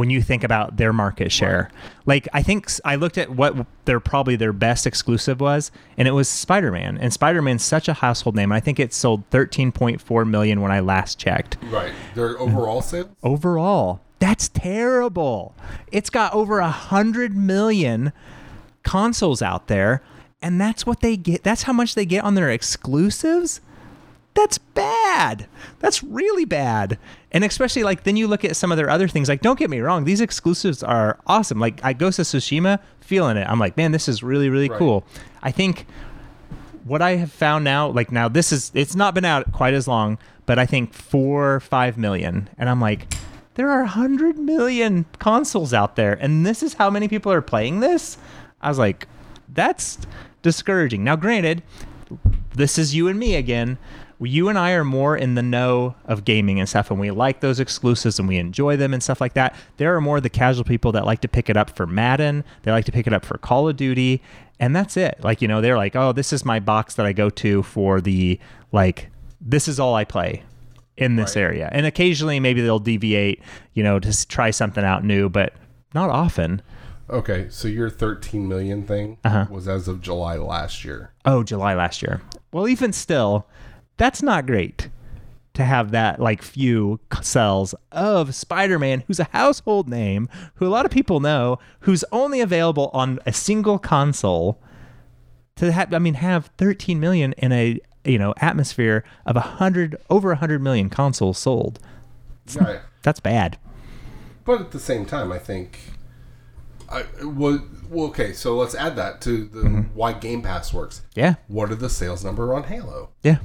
When 0.00 0.08
you 0.08 0.22
think 0.22 0.44
about 0.44 0.78
their 0.78 0.94
market 0.94 1.30
share, 1.30 1.70
like 2.06 2.26
I 2.32 2.42
think 2.42 2.70
I 2.86 2.94
looked 2.94 3.18
at 3.18 3.28
what 3.28 3.66
their 3.84 4.00
probably 4.00 4.34
their 4.34 4.54
best 4.54 4.86
exclusive 4.86 5.40
was, 5.40 5.70
and 5.98 6.08
it 6.08 6.12
was 6.12 6.26
Spider 6.26 6.72
Man. 6.72 6.96
And 6.96 7.12
Spider 7.12 7.42
Man's 7.42 7.62
such 7.62 7.86
a 7.86 7.92
household 7.92 8.34
name. 8.34 8.50
I 8.50 8.60
think 8.60 8.80
it 8.80 8.94
sold 8.94 9.28
13.4 9.28 10.26
million 10.26 10.62
when 10.62 10.72
I 10.72 10.80
last 10.80 11.18
checked 11.18 11.58
right. 11.64 11.92
Their 12.14 12.38
overall 12.38 12.80
sales. 12.80 13.08
overall. 13.22 14.00
That's 14.20 14.48
terrible. 14.48 15.54
It's 15.92 16.08
got 16.08 16.32
over 16.32 16.60
a 16.60 16.70
hundred 16.70 17.36
million 17.36 18.14
consoles 18.82 19.42
out 19.42 19.66
there, 19.68 20.02
and 20.40 20.58
that's 20.58 20.86
what 20.86 21.00
they 21.00 21.18
get. 21.18 21.42
That's 21.42 21.64
how 21.64 21.74
much 21.74 21.94
they 21.94 22.06
get 22.06 22.24
on 22.24 22.36
their 22.36 22.48
exclusives. 22.48 23.60
That's 24.34 24.58
bad. 24.58 25.46
That's 25.80 26.02
really 26.04 26.44
bad. 26.44 26.98
And 27.32 27.44
especially 27.44 27.82
like 27.82 28.04
then 28.04 28.16
you 28.16 28.26
look 28.28 28.44
at 28.44 28.56
some 28.56 28.70
of 28.70 28.76
their 28.76 28.88
other 28.90 29.08
things. 29.08 29.28
Like, 29.28 29.40
don't 29.42 29.58
get 29.58 29.70
me 29.70 29.80
wrong, 29.80 30.04
these 30.04 30.20
exclusives 30.20 30.82
are 30.82 31.18
awesome. 31.26 31.58
Like 31.58 31.84
I 31.84 31.92
Ghost 31.92 32.18
of 32.18 32.26
Tsushima, 32.26 32.78
feeling 33.00 33.36
it. 33.36 33.46
I'm 33.48 33.58
like, 33.58 33.76
man, 33.76 33.92
this 33.92 34.08
is 34.08 34.22
really, 34.22 34.48
really 34.48 34.68
Right. 34.68 34.78
cool. 34.78 35.04
I 35.42 35.50
think 35.50 35.86
what 36.84 37.02
I 37.02 37.16
have 37.16 37.32
found 37.32 37.64
now, 37.64 37.88
like 37.88 38.12
now 38.12 38.28
this 38.28 38.52
is 38.52 38.70
it's 38.74 38.94
not 38.94 39.14
been 39.14 39.24
out 39.24 39.52
quite 39.52 39.74
as 39.74 39.86
long, 39.88 40.18
but 40.46 40.58
I 40.58 40.66
think 40.66 40.94
four 40.94 41.60
five 41.60 41.98
million. 41.98 42.48
And 42.56 42.68
I'm 42.68 42.80
like, 42.80 43.12
there 43.54 43.68
are 43.68 43.82
a 43.82 43.88
hundred 43.88 44.38
million 44.38 45.06
consoles 45.18 45.74
out 45.74 45.96
there, 45.96 46.12
and 46.14 46.46
this 46.46 46.62
is 46.62 46.74
how 46.74 46.88
many 46.88 47.08
people 47.08 47.32
are 47.32 47.42
playing 47.42 47.80
this. 47.80 48.16
I 48.62 48.68
was 48.68 48.78
like, 48.78 49.06
that's 49.48 49.98
discouraging. 50.42 51.02
Now, 51.04 51.16
granted, 51.16 51.62
this 52.54 52.78
is 52.78 52.94
you 52.94 53.08
and 53.08 53.18
me 53.18 53.34
again. 53.34 53.76
You 54.22 54.48
and 54.50 54.58
I 54.58 54.72
are 54.72 54.84
more 54.84 55.16
in 55.16 55.34
the 55.34 55.42
know 55.42 55.94
of 56.04 56.24
gaming 56.24 56.60
and 56.60 56.68
stuff, 56.68 56.90
and 56.90 57.00
we 57.00 57.10
like 57.10 57.40
those 57.40 57.58
exclusives 57.58 58.18
and 58.18 58.28
we 58.28 58.36
enjoy 58.36 58.76
them 58.76 58.92
and 58.92 59.02
stuff 59.02 59.20
like 59.20 59.32
that. 59.34 59.54
There 59.78 59.94
are 59.96 60.00
more 60.00 60.20
the 60.20 60.28
casual 60.28 60.64
people 60.64 60.92
that 60.92 61.06
like 61.06 61.20
to 61.22 61.28
pick 61.28 61.48
it 61.48 61.56
up 61.56 61.70
for 61.76 61.86
Madden, 61.86 62.44
they 62.62 62.70
like 62.70 62.84
to 62.84 62.92
pick 62.92 63.06
it 63.06 63.12
up 63.14 63.24
for 63.24 63.38
Call 63.38 63.68
of 63.68 63.76
Duty, 63.76 64.20
and 64.58 64.76
that's 64.76 64.96
it. 64.98 65.18
Like, 65.22 65.40
you 65.40 65.48
know, 65.48 65.60
they're 65.62 65.76
like, 65.78 65.96
oh, 65.96 66.12
this 66.12 66.32
is 66.34 66.44
my 66.44 66.60
box 66.60 66.94
that 66.96 67.06
I 67.06 67.12
go 67.14 67.30
to 67.30 67.62
for 67.62 68.00
the, 68.02 68.38
like, 68.72 69.08
this 69.40 69.66
is 69.68 69.80
all 69.80 69.94
I 69.94 70.04
play 70.04 70.42
in 70.98 71.16
this 71.16 71.34
Right. 71.34 71.42
area. 71.42 71.68
And 71.72 71.86
occasionally 71.86 72.40
maybe 72.40 72.60
they'll 72.60 72.78
deviate, 72.78 73.40
you 73.72 73.82
know, 73.82 73.98
to 73.98 74.28
try 74.28 74.50
something 74.50 74.84
out 74.84 75.02
new, 75.02 75.30
but 75.30 75.54
not 75.94 76.10
often. 76.10 76.60
Okay, 77.08 77.46
so 77.48 77.66
your 77.68 77.88
13 77.88 78.46
million 78.46 78.82
thing 78.82 79.16
Uh-huh. 79.24 79.46
was 79.50 79.66
as 79.66 79.88
of 79.88 80.02
July 80.02 80.36
last 80.36 80.84
year. 80.84 81.10
Oh, 81.24 81.42
July 81.42 81.74
last 81.74 82.02
year. 82.02 82.20
Well, 82.52 82.68
even 82.68 82.92
still, 82.92 83.46
that's 84.00 84.22
not 84.22 84.46
great 84.46 84.88
to 85.52 85.62
have 85.62 85.90
that 85.90 86.18
like 86.20 86.40
few 86.40 86.98
cells 87.20 87.74
of 87.92 88.34
Spider-Man, 88.34 89.04
who's 89.06 89.20
a 89.20 89.24
household 89.24 89.90
name, 89.90 90.26
who 90.54 90.66
a 90.66 90.70
lot 90.70 90.86
of 90.86 90.90
people 90.90 91.20
know, 91.20 91.58
who's 91.80 92.02
only 92.10 92.40
available 92.40 92.90
on 92.94 93.18
a 93.26 93.32
single 93.32 93.78
console. 93.78 94.58
to 95.56 95.70
have 95.70 95.92
I 95.92 95.98
mean 95.98 96.14
have 96.14 96.46
13 96.56 96.98
million 96.98 97.34
in 97.34 97.52
a 97.52 97.78
you 98.04 98.18
know 98.18 98.32
atmosphere 98.38 99.04
of 99.26 99.36
a 99.36 99.40
hundred 99.40 99.96
over 100.08 100.32
a 100.32 100.36
hundred 100.36 100.62
million 100.62 100.88
consoles 100.88 101.36
sold. 101.36 101.78
Right. 102.58 102.80
That's 103.02 103.20
bad. 103.20 103.58
But 104.46 104.62
at 104.62 104.70
the 104.70 104.80
same 104.80 105.04
time, 105.04 105.30
I 105.30 105.38
think. 105.38 105.78
I 106.88 107.04
well, 107.22 107.60
well 107.90 108.06
okay. 108.06 108.32
So 108.32 108.56
let's 108.56 108.74
add 108.74 108.96
that 108.96 109.20
to 109.22 109.44
the 109.44 109.60
Mm-hmm. 109.60 109.80
why 109.94 110.14
Game 110.14 110.40
Pass 110.40 110.72
works. 110.72 111.02
Yeah. 111.14 111.34
What 111.48 111.70
are 111.70 111.74
the 111.76 111.90
sales 111.90 112.24
number 112.24 112.54
on 112.54 112.62
Halo? 112.64 113.10
Yeah. 113.22 113.38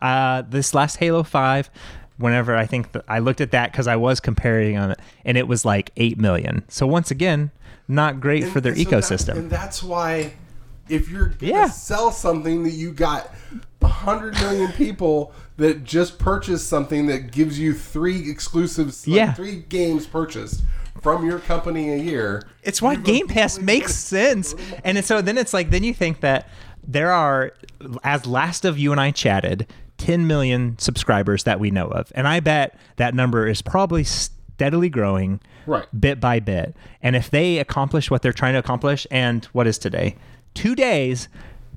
Uh, 0.00 0.42
this 0.42 0.74
last 0.74 0.96
Halo 0.96 1.22
5, 1.22 1.70
whenever 2.18 2.56
I 2.56 2.66
think 2.66 2.92
that 2.92 3.04
I 3.08 3.18
looked 3.18 3.40
at 3.40 3.50
that 3.52 3.72
because 3.72 3.86
I 3.86 3.96
was 3.96 4.20
comparing 4.20 4.76
on 4.76 4.90
it, 4.92 4.98
and 5.24 5.36
it 5.36 5.48
was 5.48 5.64
like 5.64 5.90
8 5.96 6.18
million. 6.18 6.64
So 6.68 6.86
once 6.86 7.10
again, 7.10 7.50
not 7.88 8.20
great 8.20 8.46
for 8.48 8.60
their 8.60 8.72
And 8.72 8.82
so 8.82 8.90
ecosystem. 8.90 9.36
and 9.36 9.50
that's 9.50 9.82
why, 9.82 10.32
if 10.88 11.08
you're 11.08 11.26
gonna 11.28 11.52
Yeah. 11.52 11.68
sell 11.70 12.10
something 12.10 12.62
that 12.64 12.70
you 12.72 12.92
got 12.92 13.32
a 13.82 13.86
hundred 13.88 14.34
million 14.40 14.72
people 14.72 15.32
that 15.58 15.84
just 15.84 16.18
purchased 16.18 16.68
something 16.68 17.06
that 17.06 17.30
gives 17.32 17.58
you 17.58 17.72
three 17.74 18.28
exclusives, 18.30 19.06
like 19.06 19.16
Yeah. 19.16 19.32
three 19.34 19.64
games 19.68 20.06
purchased 20.06 20.62
from 21.00 21.24
your 21.24 21.38
company 21.38 21.92
a 21.92 21.96
year. 21.96 22.42
It's 22.64 22.82
why 22.82 22.96
Game 22.96 23.28
Pass 23.28 23.58
makes 23.60 23.94
sense. 23.94 24.54
And 24.84 25.04
so 25.04 25.20
then 25.22 25.38
it's 25.38 25.54
like, 25.54 25.70
then 25.70 25.84
you 25.84 25.94
think 25.94 26.20
that 26.20 26.48
there 26.86 27.12
are, 27.12 27.52
as 28.02 28.26
last 28.26 28.64
of 28.64 28.78
you 28.78 28.90
and 28.92 29.00
I 29.00 29.12
chatted, 29.12 29.66
10 29.98 30.26
million 30.26 30.78
subscribers 30.78 31.44
that 31.44 31.58
we 31.60 31.70
know 31.70 31.86
of. 31.86 32.12
And 32.14 32.28
I 32.28 32.40
bet 32.40 32.78
that 32.96 33.14
number 33.14 33.46
is 33.46 33.62
probably 33.62 34.04
steadily 34.04 34.88
growing 34.88 35.40
Right. 35.66 35.84
bit 35.98 36.20
by 36.20 36.38
bit. 36.40 36.76
And 37.02 37.16
if 37.16 37.30
they 37.30 37.58
accomplish 37.58 38.10
what 38.10 38.22
they're 38.22 38.32
trying 38.32 38.52
to 38.54 38.58
accomplish, 38.58 39.06
and 39.10 39.44
what 39.46 39.66
is 39.66 39.78
today? 39.78 40.16
Two 40.54 40.74
days. 40.74 41.28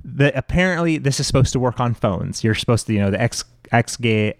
That 0.05 0.33
apparently 0.35 0.97
this 0.97 1.19
is 1.19 1.27
supposed 1.27 1.51
to 1.51 1.59
work 1.59 1.79
on 1.81 1.93
phones. 1.93 2.41
You're 2.41 2.55
supposed 2.55 2.87
to, 2.87 2.93
you 2.93 2.99
know, 2.99 3.11
the 3.11 3.21
X 3.21 3.43
X 3.71 3.97
ga- 3.97 4.33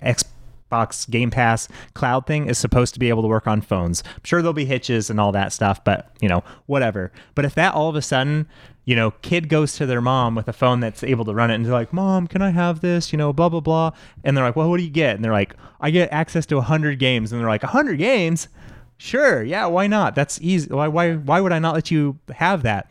Xbox 0.69 1.09
Game 1.09 1.31
Pass 1.31 1.67
cloud 1.93 2.25
thing 2.25 2.47
is 2.47 2.57
supposed 2.57 2.93
to 2.93 2.99
be 2.99 3.09
able 3.09 3.21
to 3.21 3.27
work 3.27 3.47
on 3.47 3.61
phones. 3.61 4.03
I'm 4.05 4.23
sure 4.23 4.41
there'll 4.41 4.53
be 4.53 4.65
hitches 4.65 5.09
and 5.09 5.19
all 5.19 5.31
that 5.31 5.53
stuff, 5.53 5.83
but 5.83 6.11
you 6.21 6.29
know, 6.29 6.43
whatever. 6.65 7.11
But 7.35 7.45
if 7.45 7.55
that 7.55 7.73
all 7.73 7.89
of 7.89 7.95
a 7.95 8.01
sudden, 8.01 8.47
you 8.85 8.95
know, 8.95 9.11
kid 9.21 9.49
goes 9.49 9.73
to 9.75 9.85
their 9.85 10.01
mom 10.01 10.35
with 10.35 10.47
a 10.47 10.53
phone 10.53 10.79
that's 10.79 11.03
able 11.03 11.25
to 11.25 11.33
run 11.33 11.51
it 11.51 11.55
and 11.55 11.65
they're 11.65 11.73
like, 11.73 11.93
"Mom, 11.93 12.27
can 12.27 12.41
I 12.41 12.51
have 12.51 12.81
this?" 12.81 13.11
you 13.11 13.17
know, 13.17 13.33
blah 13.33 13.49
blah 13.49 13.59
blah. 13.59 13.91
And 14.23 14.35
they're 14.35 14.43
like, 14.43 14.55
"Well, 14.55 14.69
what 14.69 14.77
do 14.77 14.83
you 14.83 14.89
get?" 14.89 15.15
And 15.15 15.23
they're 15.23 15.31
like, 15.31 15.55
"I 15.79 15.91
get 15.91 16.11
access 16.11 16.45
to 16.47 16.55
100 16.55 16.99
games." 16.99 17.31
And 17.31 17.41
they're 17.41 17.49
like, 17.49 17.63
"100 17.63 17.97
games?" 17.97 18.47
Sure, 18.97 19.41
yeah, 19.41 19.65
why 19.65 19.87
not? 19.87 20.13
That's 20.13 20.41
easy. 20.41 20.69
Why 20.69 20.87
why 20.87 21.13
why 21.13 21.39
would 21.39 21.53
I 21.53 21.59
not 21.59 21.73
let 21.73 21.89
you 21.89 22.19
have 22.35 22.63
that? 22.63 22.89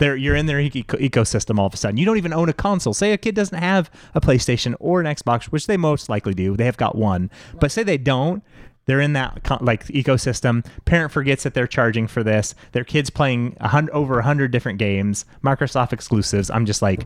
They're, 0.00 0.16
you're 0.16 0.34
in 0.34 0.46
their 0.46 0.58
eco- 0.58 0.96
ecosystem 0.96 1.58
all 1.58 1.66
of 1.66 1.74
a 1.74 1.76
sudden. 1.76 1.98
You 1.98 2.06
don't 2.06 2.16
even 2.16 2.32
own 2.32 2.48
a 2.48 2.54
console. 2.54 2.94
Say 2.94 3.12
a 3.12 3.18
kid 3.18 3.34
doesn't 3.34 3.58
have 3.58 3.90
a 4.14 4.20
PlayStation 4.20 4.74
or 4.80 4.98
an 4.98 5.06
Xbox, 5.06 5.44
which 5.44 5.66
they 5.66 5.76
most 5.76 6.08
likely 6.08 6.32
do. 6.32 6.56
They 6.56 6.64
have 6.64 6.78
got 6.78 6.96
one. 6.96 7.30
But 7.60 7.70
say 7.70 7.82
they 7.82 7.98
don't, 7.98 8.42
they're 8.86 9.02
in 9.02 9.12
that 9.12 9.46
like 9.60 9.84
ecosystem. 9.88 10.64
Parent 10.86 11.12
forgets 11.12 11.42
that 11.42 11.52
they're 11.52 11.66
charging 11.66 12.06
for 12.06 12.22
this. 12.22 12.54
Their 12.72 12.82
kids 12.82 13.10
playing 13.10 13.56
hundred, 13.60 13.92
over 13.92 14.20
a 14.20 14.22
hundred 14.22 14.52
different 14.52 14.78
games, 14.78 15.26
Microsoft 15.44 15.92
exclusives. 15.92 16.50
I'm 16.50 16.64
just 16.64 16.80
like, 16.80 17.04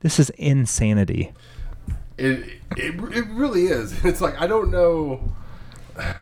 this 0.00 0.18
is 0.18 0.30
insanity. 0.30 1.32
It, 2.18 2.58
it 2.76 2.94
it 3.14 3.26
really 3.28 3.66
is. 3.66 3.94
It's 4.04 4.20
like 4.20 4.40
I 4.40 4.48
don't 4.48 4.72
know. 4.72 5.32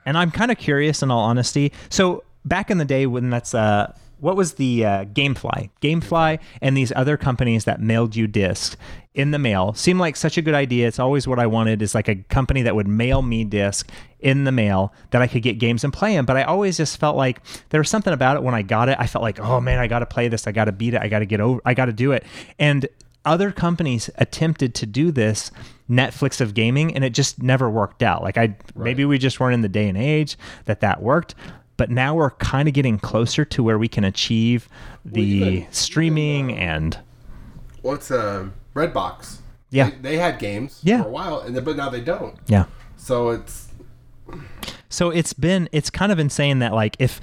And 0.05 0.19
I'm 0.19 0.31
kind 0.31 0.51
of 0.51 0.59
curious, 0.59 1.03
in 1.03 1.11
all 1.11 1.21
honesty. 1.21 1.73
So 1.89 2.25
back 2.45 2.71
in 2.71 2.77
the 2.77 2.85
day, 2.85 3.07
when 3.07 3.31
that's 3.31 3.55
uh, 3.55 3.91
what 4.25 4.37
was 4.37 4.55
the 4.55 4.87
uh, 4.87 5.05
GameFly? 5.05 5.69
GameFly 5.83 6.39
and 6.63 6.75
these 6.75 6.91
other 6.97 7.19
companies 7.19 7.67
that 7.67 7.79
mailed 7.79 8.17
you 8.17 8.27
discs 8.27 8.75
in 9.13 9.33
the 9.33 9.39
mail 9.39 9.75
seemed 9.75 10.01
like 10.01 10.17
such 10.17 10.39
a 10.39 10.43
good 10.43 10.55
idea. 10.55 10.89
It's 10.89 10.99
always 10.99 11.29
what 11.29 11.39
I 11.39 11.47
wanted 11.47 11.83
is 11.83 11.95
like 11.95 12.09
a 12.09 12.17
company 12.17 12.63
that 12.63 12.75
would 12.75 12.89
mail 12.89 13.21
me 13.21 13.45
disc 13.45 13.91
in 14.21 14.45
the 14.45 14.51
mail 14.51 14.95
that 15.11 15.21
I 15.21 15.27
could 15.27 15.43
get 15.43 15.59
games 15.59 15.85
and 15.85 15.93
play 15.93 16.15
them. 16.15 16.25
But 16.25 16.39
I 16.39 16.45
always 16.45 16.79
just 16.79 16.99
felt 16.99 17.17
like 17.17 17.43
there 17.69 17.81
was 17.81 17.91
something 17.91 18.15
about 18.15 18.39
it 18.39 18.43
when 18.43 18.55
I 18.55 18.63
got 18.63 18.89
it. 18.89 18.97
I 18.99 19.07
felt 19.07 19.21
like, 19.21 19.39
oh 19.41 19.61
man, 19.61 19.79
I 19.79 19.89
got 19.89 19.99
to 19.99 20.07
play 20.07 20.29
this. 20.29 20.47
I 20.47 20.53
got 20.53 20.65
to 20.65 20.73
beat 20.73 20.95
it. 20.95 21.03
I 21.03 21.09
got 21.09 21.19
to 21.19 21.27
get 21.27 21.43
over. 21.43 21.61
I 21.67 21.75
got 21.75 21.85
to 21.85 21.93
do 21.93 22.13
it. 22.13 22.25
And 22.59 22.89
other 23.27 23.53
companies 23.53 24.09
attempted 24.17 24.75
to 24.77 24.87
do 24.87 25.11
this 25.11 25.51
Netflix 25.89 26.41
of 26.41 26.55
gaming 26.55 26.95
and 26.95 27.05
it 27.05 27.11
just 27.11 27.43
never 27.43 27.69
worked 27.69 28.03
out. 28.03 28.23
Like 28.23 28.39
I 28.39 28.57
maybe 28.75 29.05
we 29.05 29.19
just 29.19 29.39
weren't 29.39 29.53
in 29.53 29.61
the 29.61 29.69
day 29.69 29.87
and 29.87 29.99
age 29.99 30.39
that 30.65 30.81
that 30.81 31.03
worked, 31.03 31.35
but 31.77 31.91
now 31.91 32.15
we're 32.15 32.31
kind 32.31 32.69
of 32.69 32.75
getting 32.75 32.99
closer 32.99 33.45
to 33.45 33.63
where 33.63 33.79
we 33.79 33.89
can 33.89 34.05
achieve 34.05 34.69
the 35.05 35.21
even- 35.23 35.73
streaming 35.73 36.51
even, 36.51 36.63
uh, 36.63 36.65
and 36.73 36.99
What's 37.83 38.11
uh, 38.11 38.47
Redbox? 38.75 39.39
Yeah. 39.71 39.91
they, 39.91 39.97
they 39.97 40.17
had 40.19 40.39
games 40.39 40.81
Yeah. 40.83 41.03
for 41.03 41.09
a 41.09 41.11
while, 41.11 41.41
and 41.41 41.55
then, 41.57 41.65
but 41.65 41.77
now 41.77 41.89
they 41.91 42.01
don't. 42.01 42.37
yeah. 42.47 42.65
So 42.97 43.31
it's 43.31 43.69
So 44.89 45.11
it's 45.11 45.33
been 45.33 45.69
it's 45.73 45.91
kind 45.91 46.11
of 46.13 46.19
insane 46.19 46.61
that 46.61 46.73
like 46.73 46.97
if 46.99 47.21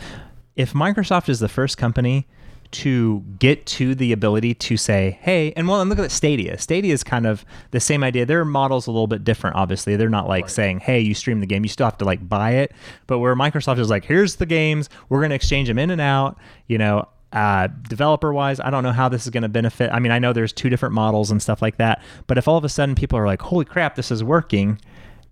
if 0.56 0.74
Microsoft 0.74 1.30
is 1.30 1.40
the 1.40 1.48
first 1.50 1.78
company 1.78 2.28
to 2.72 3.24
get 3.40 3.66
to 3.66 3.96
the 3.96 4.12
ability 4.12 4.54
to 4.54 4.78
say, 4.78 5.20
hey, 5.22 5.54
and 5.56 5.68
well, 5.68 5.82
and 5.82 5.90
look 5.90 6.00
at 6.00 6.12
Stadia. 6.12 6.58
Stadia 6.58 6.94
is 6.94 7.04
kind 7.04 7.26
of 7.26 7.46
the 7.72 7.80
same 7.80 8.04
idea. 8.04 8.26
Their 8.26 8.46
model's 8.46 8.88
a 8.88 8.92
little 8.92 9.08
bit 9.08 9.24
different, 9.24 9.56
obviously. 9.56 9.96
They're 9.96 10.10
not 10.10 10.28
like 10.28 10.50
saying, 10.50 10.80
hey, 10.80 11.00
you 11.00 11.14
stream 11.14 11.40
the 11.40 11.46
game. 11.46 11.64
You 11.64 11.70
still 11.70 11.86
have 11.86 11.98
to 12.00 12.06
like 12.06 12.28
buy 12.28 12.52
it. 12.52 12.72
But 13.08 13.20
where 13.20 13.36
Microsoft 13.36 13.80
is 13.80 13.90
like, 13.90 14.06
here's 14.06 14.38
the 14.38 14.46
games. 14.46 14.90
We're 15.10 15.20
going 15.20 15.30
to 15.30 15.36
exchange 15.36 15.68
them 15.68 15.80
in 15.80 15.90
and 15.90 16.02
out. 16.02 16.38
You 16.68 16.78
know, 16.78 17.08
uh, 17.34 17.68
developer 17.88 18.34
wise, 18.34 18.60
I 18.60 18.70
don't 18.70 18.84
know 18.84 18.92
how 18.92 19.10
this 19.10 19.24
is 19.24 19.30
going 19.30 19.44
to 19.44 19.50
benefit. 19.50 19.90
I 19.92 20.00
mean, 20.00 20.12
I 20.12 20.20
know 20.20 20.34
there's 20.34 20.54
two 20.54 20.70
different 20.70 20.94
models 20.94 21.32
and 21.32 21.42
stuff 21.42 21.62
like 21.62 21.78
that. 21.78 22.02
But 22.28 22.38
if 22.38 22.48
all 22.48 22.58
of 22.58 22.64
a 22.64 22.70
sudden 22.70 22.96
people 22.96 23.18
are 23.18 23.26
like, 23.26 23.42
holy 23.42 23.66
crap, 23.66 23.96
this 23.96 24.12
is 24.12 24.24
working, 24.24 24.80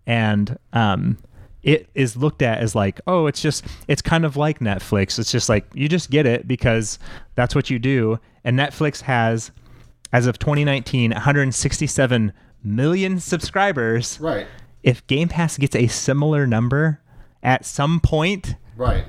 and 0.08 0.58
um, 0.74 1.18
it 1.64 1.89
is 1.93 2.16
looked 2.16 2.41
at 2.41 2.60
as 2.60 2.76
like, 2.76 3.01
oh, 3.07 3.28
it's 3.28 3.41
just, 3.41 3.66
it's 3.88 4.01
kind 4.01 4.26
of 4.26 4.38
like 4.38 4.60
Netflix. 4.60 5.20
It's 5.20 5.32
just 5.32 5.49
like, 5.49 5.66
you 5.74 5.89
just 5.89 6.10
get 6.10 6.26
it 6.26 6.47
because 6.47 6.99
that's 7.36 7.53
what 7.55 7.70
you 7.70 7.80
do. 7.80 8.20
And 8.43 8.57
Netflix 8.57 9.01
has, 9.01 9.51
as 10.14 10.26
of 10.26 10.39
2019, 10.39 11.12
167 11.12 12.34
million 12.64 13.20
subscribers. 13.20 14.20
right, 14.20 14.47
If 14.84 15.05
Game 15.07 15.28
Pass 15.28 15.57
gets 15.57 15.76
a 15.76 15.88
similar 15.88 16.47
number 16.47 17.01
at 17.43 17.66
some 17.66 17.99
point, 17.99 18.55
right. 18.76 19.05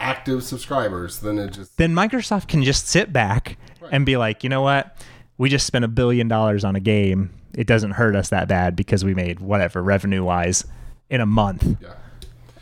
Active 0.00 0.44
subscribers, 0.44 1.18
then 1.20 1.38
it 1.38 1.50
just 1.52 1.76
then 1.76 1.92
Microsoft 1.92 2.46
can 2.46 2.62
just 2.62 2.86
sit 2.86 3.12
back 3.12 3.58
and 3.90 4.06
be 4.06 4.16
like, 4.16 4.44
you 4.44 4.48
know 4.48 4.62
what? 4.62 4.96
We 5.38 5.48
just 5.48 5.66
spent 5.66 5.84
a 5.84 5.88
billion 5.88 6.28
dollars 6.28 6.64
on 6.64 6.76
a 6.76 6.80
game. 6.80 7.30
It 7.54 7.66
doesn't 7.66 7.92
hurt 7.92 8.14
us 8.14 8.28
that 8.28 8.46
bad 8.46 8.76
because 8.76 9.04
we 9.04 9.14
made 9.14 9.40
whatever 9.40 9.82
revenue 9.82 10.22
wise 10.22 10.64
in 11.10 11.20
a 11.20 11.26
month. 11.26 11.76
yeah. 11.80 11.94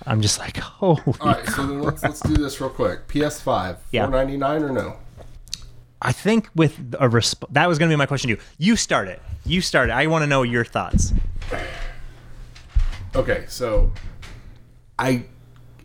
I'm 0.09 0.21
just 0.23 0.39
like, 0.39 0.57
holy 0.59 1.03
All 1.21 1.27
right, 1.33 1.45
so 1.49 1.67
then 1.67 1.83
let's 1.83 2.03
let's 2.03 2.21
do 2.21 2.35
this 2.35 2.61
real 2.61 2.71
quick. 2.71 3.09
PS5, 3.09 3.79
Yeah. 3.91 4.05
four 4.07 4.13
ninety 4.13 4.37
nine 4.37 4.63
or 4.63 4.71
no? 4.71 4.97
I 6.01 6.13
think 6.13 6.49
with 6.55 6.79
a 7.01 7.09
resp- 7.09 7.43
that 7.51 7.69
was 7.69 7.79
going 7.79 7.89
to 7.91 7.93
be 7.93 7.99
my 7.99 8.07
question 8.07 8.29
to 8.29 8.37
you. 8.37 8.41
You 8.59 8.77
start 8.77 9.09
it. 9.09 9.21
You 9.45 9.61
start 9.61 9.89
it. 9.89 9.93
I 9.93 10.07
want 10.07 10.23
to 10.23 10.27
know 10.29 10.43
your 10.45 10.65
thoughts. 10.65 11.13
Okay, 13.15 13.47
so 13.49 13.93
I 14.99 15.25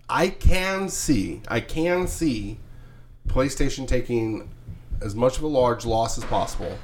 I 0.10 0.28
can 0.30 0.90
see 0.90 1.42
I 1.48 1.60
can 1.62 2.08
see 2.08 2.60
PlayStation 3.28 3.88
taking 3.88 4.50
as 5.02 5.16
much 5.16 5.38
of 5.38 5.44
a 5.44 5.48
large 5.48 5.86
loss 5.86 6.18
as 6.18 6.26
possible 6.26 6.78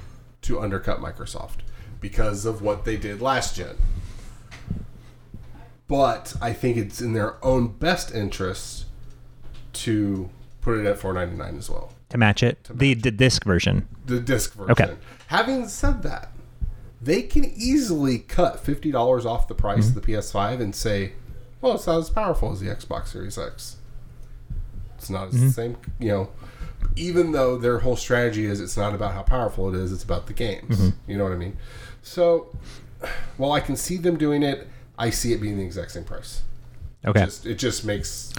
to 0.44 0.60
undercut 0.60 1.00
Microsoft 1.00 1.58
because 2.00 2.46
of 2.46 2.62
what 2.62 2.86
they 2.86 2.96
did 2.98 3.22
last 3.22 3.56
gen. 3.56 3.76
But 5.88 6.34
I 6.42 6.54
think 6.54 6.76
it's 6.78 7.00
in 7.02 7.14
their 7.14 7.44
own 7.46 7.68
best 7.70 8.14
interest 8.14 8.86
to 9.74 10.30
put 10.62 10.78
it 10.80 10.86
at 10.86 11.00
4.99 11.00 11.58
as 11.58 11.70
well. 11.70 11.94
To 12.10 12.18
match 12.18 12.44
it, 12.44 12.68
the, 12.70 12.94
the 12.94 13.12
disc 13.12 13.44
version. 13.44 13.88
The 14.06 14.20
disc 14.20 14.54
version. 14.54 14.72
Okay. 14.72 14.96
Having 15.28 15.68
said 15.68 16.04
that, 16.04 16.32
they 17.02 17.22
can 17.22 17.46
easily 17.46 18.18
cut 18.20 18.60
fifty 18.62 18.92
dollars 18.92 19.26
off 19.26 19.48
the 19.48 19.54
price 19.54 19.88
Mm-hmm. 19.90 19.98
of 20.00 20.06
the 20.06 20.14
PS5 20.14 20.62
and 20.62 20.74
say, 20.76 21.12
"Well, 21.62 21.76
it's 21.76 21.86
not 21.86 22.00
as 22.00 22.10
powerful 22.10 22.52
as 22.54 22.60
the 22.62 22.68
Xbox 22.68 23.08
Series 23.10 23.38
X. 23.38 23.76
It's 24.98 25.10
not 25.10 25.30
Mm-hmm. 25.30 25.46
the 25.48 25.52
same." 25.52 25.78
You 26.00 26.08
know, 26.08 26.30
even 26.96 27.34
though 27.34 27.58
their 27.58 27.80
whole 27.80 27.98
strategy 27.98 28.46
is 28.46 28.60
it's 28.62 28.78
not 28.78 28.96
about 28.96 29.14
how 29.14 29.22
powerful 29.22 29.68
it 29.74 29.78
is; 29.80 29.92
it's 29.92 30.04
about 30.04 30.26
the 30.28 30.34
games. 30.34 30.80
Mm-hmm. 30.80 31.12
You 31.12 31.18
know 31.18 31.26
what 31.26 31.34
I 31.34 31.38
mean? 31.38 31.58
So, 32.02 32.56
while 33.36 33.52
I 33.52 33.60
can 33.60 33.76
see 33.76 33.98
them 33.98 34.18
doing 34.18 34.42
it, 34.42 34.68
I 34.98 35.10
see 35.10 35.34
it 35.34 35.42
being 35.42 35.58
the 35.58 35.64
exact 35.64 35.92
same 35.92 36.04
price. 36.04 36.42
Okay. 37.06 37.26
Just, 37.26 37.46
it 37.46 37.56
just 37.60 37.86
makes, 37.86 38.34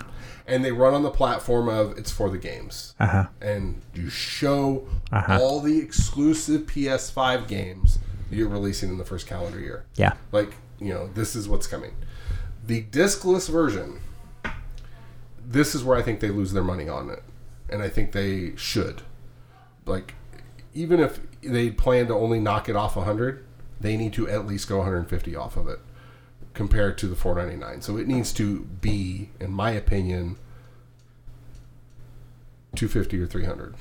and 0.47 0.65
they 0.65 0.73
run 0.73 0.93
on 0.95 1.03
the 1.03 1.11
platform 1.11 1.69
of 1.69 1.97
it's 1.97 2.11
for 2.11 2.29
the 2.31 2.39
games 2.39 2.95
Uh 2.99 3.07
huh. 3.07 3.27
and 3.41 3.81
you 3.95 4.11
show 4.11 4.87
Uh-huh. 5.13 5.39
all 5.41 5.61
the 5.61 5.79
exclusive 5.79 6.63
PS5 6.63 7.47
games 7.47 7.99
you're 8.31 8.49
releasing 8.49 8.89
in 8.91 8.99
the 8.99 9.05
first 9.05 9.27
calendar 9.27 9.59
year. 9.61 9.85
Yeah. 9.95 10.15
Like, 10.33 10.53
you 10.81 10.93
know, 10.93 11.09
this 11.15 11.35
is 11.37 11.49
what's 11.49 11.67
coming. 11.67 11.95
The 12.67 12.83
discless 12.91 13.49
version, 13.49 14.01
this 15.47 15.75
is 15.75 15.83
where 15.85 15.97
I 15.97 16.03
think 16.03 16.21
they 16.21 16.31
lose 16.31 16.53
their 16.53 16.65
money 16.65 16.89
on 16.89 17.09
it. 17.11 17.23
And 17.71 17.83
I 17.83 17.89
think 17.89 18.13
they 18.13 18.55
should. 18.57 19.03
Like, 19.87 20.15
even 20.75 21.01
if 21.01 21.21
they 21.43 21.71
plan 21.71 22.07
to 22.09 22.15
only 22.15 22.41
knock 22.41 22.69
it 22.69 22.77
off 22.77 22.97
100, 22.97 23.45
they 23.81 23.97
need 23.97 24.13
to 24.15 24.29
at 24.29 24.47
least 24.47 24.69
go 24.69 24.79
150 24.79 25.37
off 25.37 25.57
of 25.57 25.69
it 25.69 25.79
compared 26.55 26.99
to 26.99 27.07
the 27.07 27.15
499. 27.17 27.83
So 27.83 27.97
it 27.97 28.07
needs 28.09 28.33
to 28.35 28.61
be, 28.81 29.31
in 29.41 29.53
my 29.53 29.71
opinion, 29.71 30.37
250 32.77 33.21
or 33.21 33.27
300. 33.27 33.75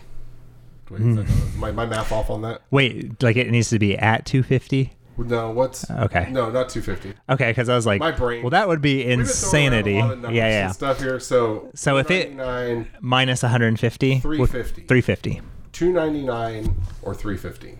Wait, 0.89 0.99
that- 0.99 1.23
hmm. 1.25 1.59
my, 1.59 1.71
my 1.71 1.85
math 1.85 2.11
off 2.11 2.29
on 2.29 2.41
that? 2.43 2.61
Wait, 2.71 3.21
like 3.21 3.35
it 3.35 3.49
needs 3.49 3.69
to 3.69 3.79
be 3.79 3.97
at 3.97 4.25
250? 4.25 4.93
No, 5.19 5.49
what's 5.49 5.89
Okay. 5.89 6.29
No, 6.31 6.51
not 6.51 6.69
250. 6.69 7.13
Okay, 7.29 7.49
because 7.49 7.69
I 7.69 7.75
was 7.75 7.87
like, 7.87 7.99
My 7.99 8.11
brain- 8.11 8.43
well, 8.43 8.51
that 8.51 8.67
would 8.67 8.81
be 8.81 8.97
We've 8.97 9.17
been 9.17 9.25
throwing 9.25 9.73
around 9.73 9.73
a 9.73 9.77
insanity. 9.89 9.99
lot 9.99 10.11
of 10.11 10.19
numbers 10.19 10.37
Yeah, 10.37 10.47
yeah. 10.49 10.71
stuff 10.71 10.99
here. 10.99 11.19
So 11.19 11.71
So 11.73 11.97
if 11.97 12.11
it- 12.11 12.27
499, 12.35 12.87
Minus 13.01 13.41
150? 13.43 14.19
350. 14.19 14.81
350. 14.83 15.41
299 15.71 16.75
or 17.01 17.15
350. 17.15 17.77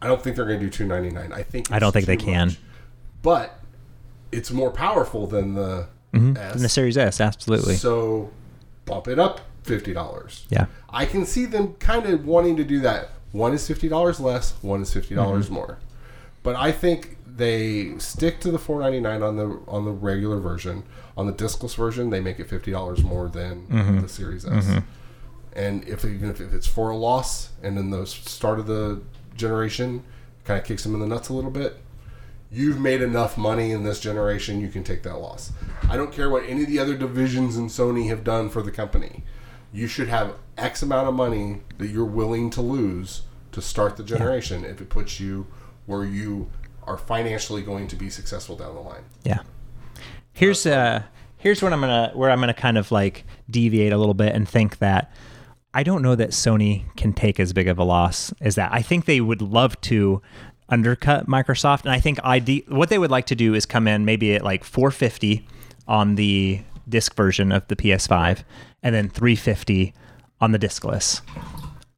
I 0.00 0.06
don't 0.06 0.22
think 0.22 0.36
they're 0.36 0.46
going 0.46 0.60
to 0.60 0.64
do 0.66 0.70
299. 0.70 1.32
I 1.32 1.42
think 1.42 1.72
I 1.72 1.78
don't 1.80 1.90
think 1.92 2.06
they 2.06 2.16
too 2.16 2.26
can. 2.26 2.56
But 3.26 3.58
it's 4.30 4.52
more 4.52 4.70
powerful 4.70 5.26
than 5.26 5.54
the 5.54 5.88
In 6.12 6.36
S. 6.36 6.60
the 6.62 6.68
Series 6.68 6.96
S, 6.96 7.20
absolutely. 7.20 7.74
So 7.74 8.30
bump 8.84 9.08
it 9.08 9.18
up 9.18 9.40
$50. 9.64 10.44
yeah. 10.48 10.66
I 10.88 11.06
can 11.06 11.26
see 11.26 11.44
them 11.44 11.74
kind 11.80 12.06
of 12.06 12.24
wanting 12.24 12.56
to 12.56 12.62
do 12.64 12.78
that. 12.80 13.10
One 13.32 13.52
is 13.52 13.68
$50 13.68 14.20
less, 14.20 14.54
one 14.62 14.80
is 14.82 14.94
$50 14.94 15.16
Mm-hmm. 15.16 15.52
more. 15.52 15.78
But 16.44 16.54
I 16.54 16.70
think 16.70 17.16
they 17.26 17.98
stick 17.98 18.38
to 18.42 18.52
the 18.52 18.58
499 18.60 19.22
on 19.28 19.36
the 19.36 19.58
on 19.68 19.84
the 19.84 19.90
regular 19.90 20.38
version. 20.38 20.84
On 21.16 21.26
the 21.26 21.32
discless 21.32 21.74
version, 21.74 22.10
they 22.10 22.20
make 22.20 22.38
it 22.38 22.48
$50 22.48 23.02
more 23.02 23.28
than 23.28 23.66
Mm-hmm. 23.66 24.00
the 24.02 24.08
Series 24.08 24.46
S. 24.46 24.68
And 25.52 25.82
if 25.88 26.04
even 26.04 26.30
if, 26.30 26.40
if 26.40 26.52
it's 26.54 26.68
for 26.68 26.90
a 26.90 26.96
loss 26.96 27.50
and 27.62 27.76
then 27.76 27.90
the 27.90 28.06
start 28.06 28.60
of 28.60 28.66
the 28.68 29.02
generation 29.34 30.04
kind 30.44 30.60
of 30.60 30.64
kicks 30.64 30.84
them 30.84 30.94
in 30.94 31.00
the 31.00 31.06
nuts 31.08 31.28
a 31.28 31.32
little 31.34 31.50
bit, 31.50 31.76
you've 32.50 32.80
made 32.80 33.02
enough 33.02 33.36
money 33.36 33.70
in 33.70 33.82
this 33.82 34.00
generation, 34.00 34.60
you 34.60 34.68
can 34.68 34.84
take 34.84 35.02
that 35.02 35.18
loss. 35.18 35.52
I 35.88 35.96
don't 35.96 36.12
care 36.12 36.30
what 36.30 36.44
any 36.44 36.62
of 36.62 36.68
the 36.68 36.78
other 36.78 36.96
divisions 36.96 37.56
in 37.56 37.66
Sony 37.66 38.08
have 38.08 38.24
done 38.24 38.48
for 38.48 38.62
the 38.62 38.70
company. 38.70 39.24
You 39.72 39.86
should 39.86 40.08
have 40.08 40.36
X 40.56 40.82
amount 40.82 41.08
of 41.08 41.14
money 41.14 41.60
that 41.78 41.88
you're 41.88 42.04
willing 42.04 42.50
to 42.50 42.62
lose 42.62 43.22
to 43.52 43.60
start 43.60 43.96
the 43.96 44.04
generation 44.04 44.64
if 44.64 44.80
it 44.80 44.88
puts 44.88 45.20
you 45.20 45.46
where 45.86 46.04
you 46.04 46.50
are 46.84 46.96
financially 46.96 47.62
going 47.62 47.88
to 47.88 47.96
be 47.96 48.08
successful 48.08 48.56
down 48.56 48.74
the 48.74 48.80
line. 48.80 49.04
Yeah. 49.24 49.40
Here's 50.32 50.66
uh 50.66 51.02
here's 51.38 51.62
what 51.62 51.72
I'm 51.72 51.80
gonna 51.80 52.12
where 52.14 52.30
I'm 52.30 52.40
gonna 52.40 52.54
kind 52.54 52.78
of 52.78 52.92
like 52.92 53.24
deviate 53.50 53.92
a 53.92 53.98
little 53.98 54.14
bit 54.14 54.34
and 54.34 54.48
think 54.48 54.78
that 54.78 55.12
I 55.74 55.82
don't 55.82 56.02
know 56.02 56.14
that 56.14 56.30
Sony 56.30 56.84
can 56.96 57.12
take 57.12 57.38
as 57.38 57.52
big 57.52 57.68
of 57.68 57.78
a 57.78 57.84
loss 57.84 58.32
as 58.40 58.54
that. 58.54 58.72
I 58.72 58.82
think 58.82 59.04
they 59.04 59.20
would 59.20 59.42
love 59.42 59.80
to 59.82 60.22
undercut 60.68 61.26
Microsoft, 61.26 61.82
and 61.82 61.90
I 61.90 62.00
think 62.00 62.18
ID 62.24 62.64
what 62.68 62.88
they 62.88 62.98
would 62.98 63.10
like 63.10 63.26
to 63.26 63.34
do 63.34 63.54
is 63.54 63.66
come 63.66 63.86
in 63.86 64.04
maybe 64.04 64.34
at 64.34 64.42
like 64.42 64.64
450 64.64 65.46
on 65.86 66.16
the 66.16 66.60
disc 66.88 67.14
version 67.14 67.52
of 67.52 67.66
the 67.68 67.76
PS5, 67.76 68.44
and 68.82 68.94
then 68.94 69.08
350 69.08 69.94
on 70.40 70.52
the 70.52 70.58
discless. 70.58 71.20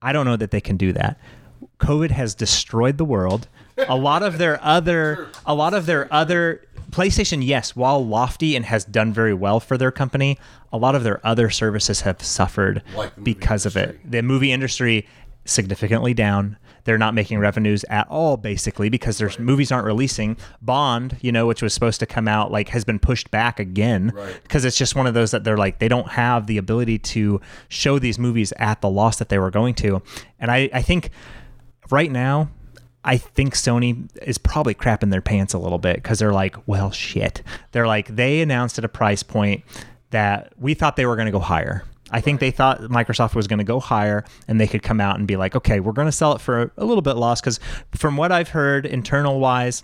I 0.01 0.13
don't 0.13 0.27
know 0.27 0.37
that 0.37 0.51
they 0.51 0.61
can 0.61 0.77
do 0.77 0.93
that. 0.93 1.19
COVID 1.81 2.11
has 2.11 2.35
destroyed 2.35 2.99
the 2.99 3.05
world. 3.05 3.49
A 3.89 3.97
lot 3.97 4.23
of 4.23 4.39
their 4.39 4.63
other, 4.63 5.29
a 5.47 5.55
lot 5.55 5.73
of 5.73 5.87
their 5.87 6.13
other 6.13 6.67
PlayStation, 6.91 7.47
yes, 7.47 7.77
while 7.77 8.05
lofty 8.05 8.57
and 8.57 8.65
has 8.65 8.85
done 8.85 9.13
very 9.13 9.35
well 9.35 9.61
for 9.61 9.77
their 9.77 9.91
company, 9.91 10.39
a 10.73 10.79
lot 10.79 10.95
of 10.95 11.05
their 11.05 11.25
other 11.25 11.51
services 11.51 12.01
have 12.01 12.23
suffered 12.23 12.83
Like 12.97 13.15
the 13.15 13.23
because 13.23 13.67
of 13.67 13.77
it. 13.77 13.99
The 14.11 14.23
movie 14.23 14.53
industry 14.53 15.07
significantly 15.49 16.15
down. 16.15 16.57
They're 16.85 16.97
not 16.99 17.13
making 17.13 17.39
revenues 17.39 17.85
at 17.91 18.07
all, 18.09 18.37
basically, 18.39 18.89
because 18.89 19.19
their 19.19 19.31
movies 19.39 19.71
aren't 19.71 19.85
releasing. 19.85 20.39
Bond, 20.63 21.19
you 21.21 21.33
know, 21.33 21.47
which 21.47 21.61
was 21.61 21.75
supposed 21.75 22.01
to 22.01 22.07
come 22.07 22.27
out, 22.29 22.51
like 22.51 22.71
has 22.71 22.85
been 22.85 22.99
pushed 22.99 23.31
back 23.31 23.61
again 23.61 24.13
Right. 24.15 24.39
because 24.43 24.65
it's 24.65 24.77
just 24.79 24.95
one 24.97 25.07
of 25.07 25.13
those 25.15 25.33
that 25.33 25.45
they're 25.45 25.59
like 25.59 25.81
they 25.81 25.89
don't 25.89 26.09
have 26.09 26.47
the 26.47 26.57
ability 26.57 26.99
to 26.99 27.41
show 27.69 27.99
these 27.99 28.19
movies 28.19 28.53
at 28.59 28.81
the 28.81 28.89
loss 28.89 29.19
that 29.19 29.29
they 29.29 29.39
were 29.39 29.51
going 29.51 29.75
to 29.75 30.01
and 30.39 30.51
i, 30.51 30.71
I 30.73 30.83
think 30.83 31.11
right 31.91 32.11
now 32.11 32.49
i 33.05 33.17
think 33.17 33.55
sony 33.55 34.09
is 34.23 34.39
probably 34.39 34.75
crapping 34.75 35.11
their 35.11 35.21
pants 35.21 35.53
a 35.55 35.59
little 35.59 35.79
bit 35.79 35.97
because 35.97 36.19
they're 36.19 36.33
like 36.33 36.57
well 36.67 36.91
shit 36.91 37.43
they're 37.73 37.87
like 37.87 38.15
they 38.15 38.41
announced 38.41 38.79
at 38.79 38.85
a 38.85 38.89
price 38.89 39.23
point 39.23 39.65
that 40.11 40.53
we 40.59 40.75
thought 40.75 40.97
they 40.97 41.07
were 41.07 41.17
going 41.17 41.27
to 41.27 41.33
go 41.33 41.39
higher 41.39 41.85
I 42.11 42.21
think 42.21 42.41
they 42.41 42.51
thought 42.51 42.81
Microsoft 42.83 43.35
was 43.35 43.47
going 43.47 43.59
to 43.59 43.65
go 43.65 43.81
higher 43.81 44.25
and 44.47 44.61
they 44.61 44.67
could 44.67 44.83
come 44.83 45.01
out 45.01 45.19
and 45.19 45.27
be 45.27 45.37
like, 45.37 45.55
okay, 45.55 45.81
we're 45.81 45.93
going 45.93 46.09
to 46.09 46.13
sell 46.13 46.35
it 46.35 46.41
for 46.41 46.73
a 46.77 46.85
little 46.85 47.03
bit 47.03 47.15
loss. 47.15 47.41
Because 47.41 47.61
from 47.93 48.17
what 48.17 48.33
I've 48.33 48.51
heard, 48.51 48.87
internal 48.87 49.41
wise, 49.41 49.83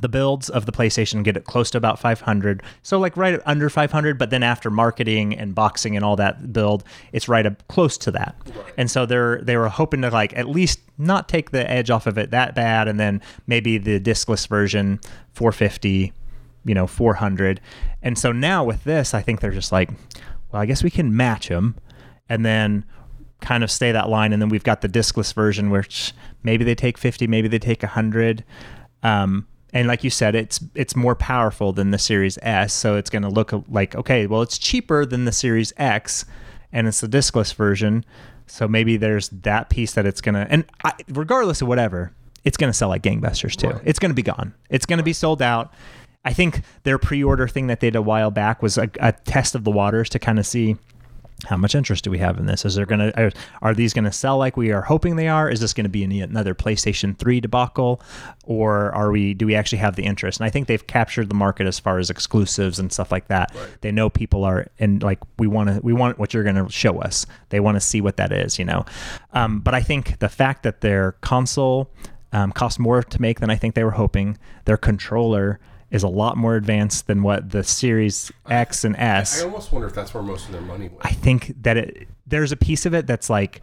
the 0.00 0.08
builds 0.08 0.48
of 0.48 0.66
the 0.66 0.72
PlayStation 0.72 1.24
get 1.24 1.36
it 1.36 1.44
close 1.44 1.70
to 1.70 1.78
about 1.78 1.98
500. 1.98 2.62
So 2.82 2.98
like 2.98 3.16
right 3.16 3.40
under 3.46 3.68
500, 3.68 4.18
but 4.18 4.30
then 4.30 4.42
after 4.42 4.70
marketing 4.70 5.36
and 5.36 5.54
boxing 5.54 5.96
and 5.96 6.04
all 6.04 6.16
that 6.16 6.52
build, 6.52 6.84
it's 7.12 7.28
right 7.28 7.44
up 7.44 7.66
close 7.68 7.98
to 7.98 8.10
that. 8.12 8.36
And 8.76 8.90
so 8.90 9.06
they're 9.06 9.40
they 9.42 9.56
were 9.56 9.68
hoping 9.68 10.02
to 10.02 10.10
like 10.10 10.36
at 10.36 10.48
least 10.48 10.80
not 10.98 11.28
take 11.28 11.50
the 11.50 11.68
edge 11.68 11.90
off 11.90 12.06
of 12.06 12.16
it 12.18 12.30
that 12.30 12.54
bad 12.54 12.88
and 12.88 12.98
then 12.98 13.20
maybe 13.46 13.78
the 13.78 13.98
discless 13.98 14.46
version 14.46 15.00
450, 15.32 16.12
you 16.64 16.74
know, 16.74 16.86
400. 16.86 17.60
And 18.02 18.16
so 18.16 18.30
now 18.30 18.62
with 18.62 18.84
this, 18.84 19.14
I 19.14 19.22
think 19.22 19.40
they're 19.40 19.50
just 19.50 19.72
like, 19.72 19.90
well, 20.50 20.62
I 20.62 20.66
guess 20.66 20.82
we 20.82 20.90
can 20.90 21.16
match 21.16 21.48
them 21.48 21.76
and 22.28 22.44
then 22.44 22.84
kind 23.40 23.62
of 23.62 23.70
stay 23.70 23.92
that 23.92 24.08
line 24.08 24.32
and 24.32 24.42
then 24.42 24.48
we've 24.48 24.64
got 24.64 24.80
the 24.80 24.88
discless 24.88 25.32
version 25.32 25.70
which 25.70 26.12
maybe 26.42 26.64
they 26.64 26.74
take 26.74 26.98
50 26.98 27.28
maybe 27.28 27.46
they 27.46 27.60
take 27.60 27.82
100 27.82 28.44
um, 29.04 29.46
and 29.72 29.86
like 29.86 30.02
you 30.02 30.10
said 30.10 30.34
it's 30.34 30.58
it's 30.74 30.96
more 30.96 31.14
powerful 31.14 31.72
than 31.72 31.92
the 31.92 31.98
series 31.98 32.36
s 32.42 32.72
so 32.72 32.96
it's 32.96 33.08
going 33.08 33.22
to 33.22 33.28
look 33.28 33.52
like 33.68 33.94
okay 33.94 34.26
well 34.26 34.42
it's 34.42 34.58
cheaper 34.58 35.06
than 35.06 35.24
the 35.24 35.30
series 35.30 35.72
x 35.76 36.24
and 36.72 36.86
it's 36.86 37.00
the 37.00 37.08
discless 37.08 37.54
version. 37.54 38.04
So 38.46 38.66
maybe 38.66 38.96
there's 38.96 39.28
that 39.30 39.68
piece 39.70 39.92
that 39.94 40.06
it's 40.06 40.20
going 40.20 40.34
to 40.34 40.46
and 40.50 40.64
I, 40.84 40.94
regardless 41.08 41.62
of 41.62 41.68
whatever 41.68 42.12
it's 42.44 42.56
going 42.56 42.70
to 42.70 42.76
sell 42.76 42.88
like 42.88 43.02
gangbusters 43.02 43.56
too. 43.56 43.68
Right. 43.68 43.82
it's 43.84 43.98
going 43.98 44.10
to 44.10 44.14
be 44.14 44.22
gone. 44.22 44.54
It's 44.70 44.86
going 44.86 44.98
to 44.98 45.04
be 45.04 45.12
sold 45.12 45.42
out 45.42 45.72
i 46.28 46.32
think 46.32 46.62
their 46.84 46.98
pre-order 46.98 47.48
thing 47.48 47.66
that 47.66 47.80
they 47.80 47.88
did 47.88 47.96
a 47.96 48.02
while 48.02 48.30
back 48.30 48.62
was 48.62 48.78
a, 48.78 48.88
a 49.00 49.12
test 49.12 49.54
of 49.54 49.64
the 49.64 49.70
waters 49.70 50.08
to 50.08 50.18
kind 50.18 50.38
of 50.38 50.46
see 50.46 50.76
how 51.46 51.56
much 51.56 51.74
interest 51.74 52.02
do 52.02 52.10
we 52.10 52.18
have 52.18 52.36
in 52.38 52.46
this? 52.46 52.64
Is 52.64 52.74
there 52.74 52.84
gonna 52.84 53.12
are, 53.16 53.30
are 53.62 53.72
these 53.72 53.94
gonna 53.94 54.12
sell 54.12 54.38
like 54.38 54.56
we 54.56 54.72
are 54.72 54.82
hoping 54.82 55.14
they 55.14 55.28
are? 55.28 55.48
Is 55.48 55.60
this 55.60 55.72
gonna 55.72 55.88
be 55.88 56.02
another 56.02 56.54
PlayStation 56.54 57.16
3 57.16 57.40
debacle, 57.40 58.02
or 58.44 58.92
are 58.92 59.12
we 59.12 59.34
do 59.34 59.46
we 59.46 59.54
actually 59.54 59.78
have 59.78 59.94
the 59.94 60.02
interest? 60.02 60.40
And 60.40 60.46
I 60.46 60.50
think 60.50 60.66
they've 60.66 60.86
captured 60.86 61.28
the 61.28 61.36
market 61.36 61.66
as 61.66 61.78
far 61.78 61.98
as 61.98 62.10
exclusives 62.10 62.80
and 62.80 62.92
stuff 62.92 63.12
like 63.12 63.28
that. 63.28 63.54
They 63.82 63.92
know 63.92 64.10
people 64.10 64.44
are 64.44 64.66
and 64.80 65.02
like 65.02 65.20
we 65.38 65.46
want 65.46 65.68
to 65.68 65.80
we 65.80 65.92
want 65.92 66.18
what 66.18 66.34
you're 66.34 66.44
gonna 66.44 66.68
show 66.70 67.00
us. 67.00 67.24
They 67.50 67.60
want 67.60 67.76
to 67.76 67.80
see 67.80 68.00
what 68.00 68.16
that 68.16 68.32
is, 68.32 68.58
you 68.58 68.64
know. 68.64 68.84
Um, 69.32 69.60
but 69.60 69.74
I 69.74 69.80
think 69.80 70.18
the 70.18 70.28
fact 70.28 70.64
that 70.64 70.80
their 70.80 71.12
console 71.20 71.90
um, 72.32 72.50
cost 72.50 72.80
more 72.80 73.02
to 73.02 73.22
make 73.22 73.38
than 73.38 73.48
I 73.48 73.56
think 73.56 73.74
they 73.74 73.84
were 73.84 73.92
hoping, 73.92 74.36
their 74.64 74.76
controller 74.76 75.60
is 75.90 76.02
a 76.02 76.08
lot 76.08 76.36
more 76.36 76.56
advanced 76.56 77.06
than 77.06 77.22
what 77.22 77.50
the 77.50 77.64
Series 77.64 78.30
X 78.48 78.84
and 78.84 78.94
S. 78.96 79.40
I 79.40 79.44
almost 79.46 79.72
wonder 79.72 79.86
if 79.86 79.94
that's 79.94 80.12
where 80.12 80.22
most 80.22 80.46
of 80.46 80.52
their 80.52 80.60
money 80.60 80.88
went. 80.88 81.00
I 81.04 81.10
think 81.12 81.54
that 81.62 81.76
it 81.76 82.08
there's 82.26 82.52
a 82.52 82.56
piece 82.56 82.84
of 82.86 82.94
it 82.94 83.06
that's 83.06 83.30
like 83.30 83.62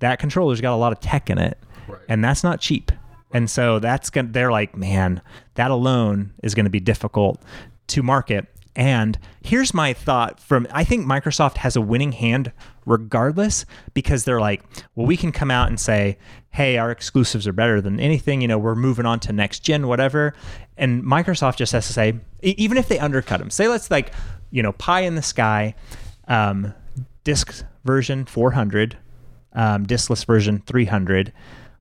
that 0.00 0.18
controller's 0.18 0.60
got 0.60 0.74
a 0.74 0.76
lot 0.76 0.92
of 0.92 1.00
tech 1.00 1.30
in 1.30 1.38
it, 1.38 1.58
Right. 1.86 2.00
and 2.08 2.24
that's 2.24 2.42
not 2.42 2.60
cheap. 2.60 2.90
And 3.32 3.48
so 3.48 3.78
that's 3.78 4.10
gonna 4.10 4.28
they're 4.32 4.50
like, 4.50 4.76
man, 4.76 5.22
that 5.54 5.70
alone 5.70 6.32
is 6.42 6.54
going 6.56 6.64
to 6.64 6.70
be 6.70 6.80
difficult 6.80 7.40
to 7.88 8.02
market. 8.02 8.46
And 8.76 9.18
here's 9.42 9.74
my 9.74 9.92
thought 9.92 10.40
from 10.40 10.66
I 10.70 10.84
think 10.84 11.06
Microsoft 11.06 11.58
has 11.58 11.76
a 11.76 11.80
winning 11.80 12.12
hand 12.12 12.52
regardless 12.86 13.66
because 13.94 14.24
they're 14.24 14.40
like, 14.40 14.62
well, 14.94 15.06
we 15.06 15.16
can 15.16 15.32
come 15.32 15.50
out 15.50 15.68
and 15.68 15.78
say, 15.78 16.18
hey, 16.50 16.78
our 16.78 16.90
exclusives 16.90 17.46
are 17.46 17.52
better 17.52 17.80
than 17.80 18.00
anything. 18.00 18.40
You 18.40 18.48
know, 18.48 18.58
we're 18.58 18.74
moving 18.74 19.06
on 19.06 19.20
to 19.20 19.32
next 19.32 19.60
gen, 19.60 19.86
whatever. 19.86 20.34
And 20.76 21.02
Microsoft 21.04 21.56
just 21.56 21.72
has 21.72 21.86
to 21.88 21.92
say, 21.92 22.18
even 22.42 22.78
if 22.78 22.88
they 22.88 22.98
undercut 22.98 23.40
them, 23.40 23.50
say 23.50 23.68
let's 23.68 23.90
like, 23.90 24.12
you 24.50 24.62
know, 24.62 24.72
pie 24.72 25.00
in 25.00 25.14
the 25.14 25.22
sky, 25.22 25.74
um, 26.28 26.74
disc 27.24 27.64
version 27.84 28.24
400, 28.24 28.96
um, 29.52 29.86
diskless 29.86 30.24
version 30.24 30.62
300. 30.66 31.32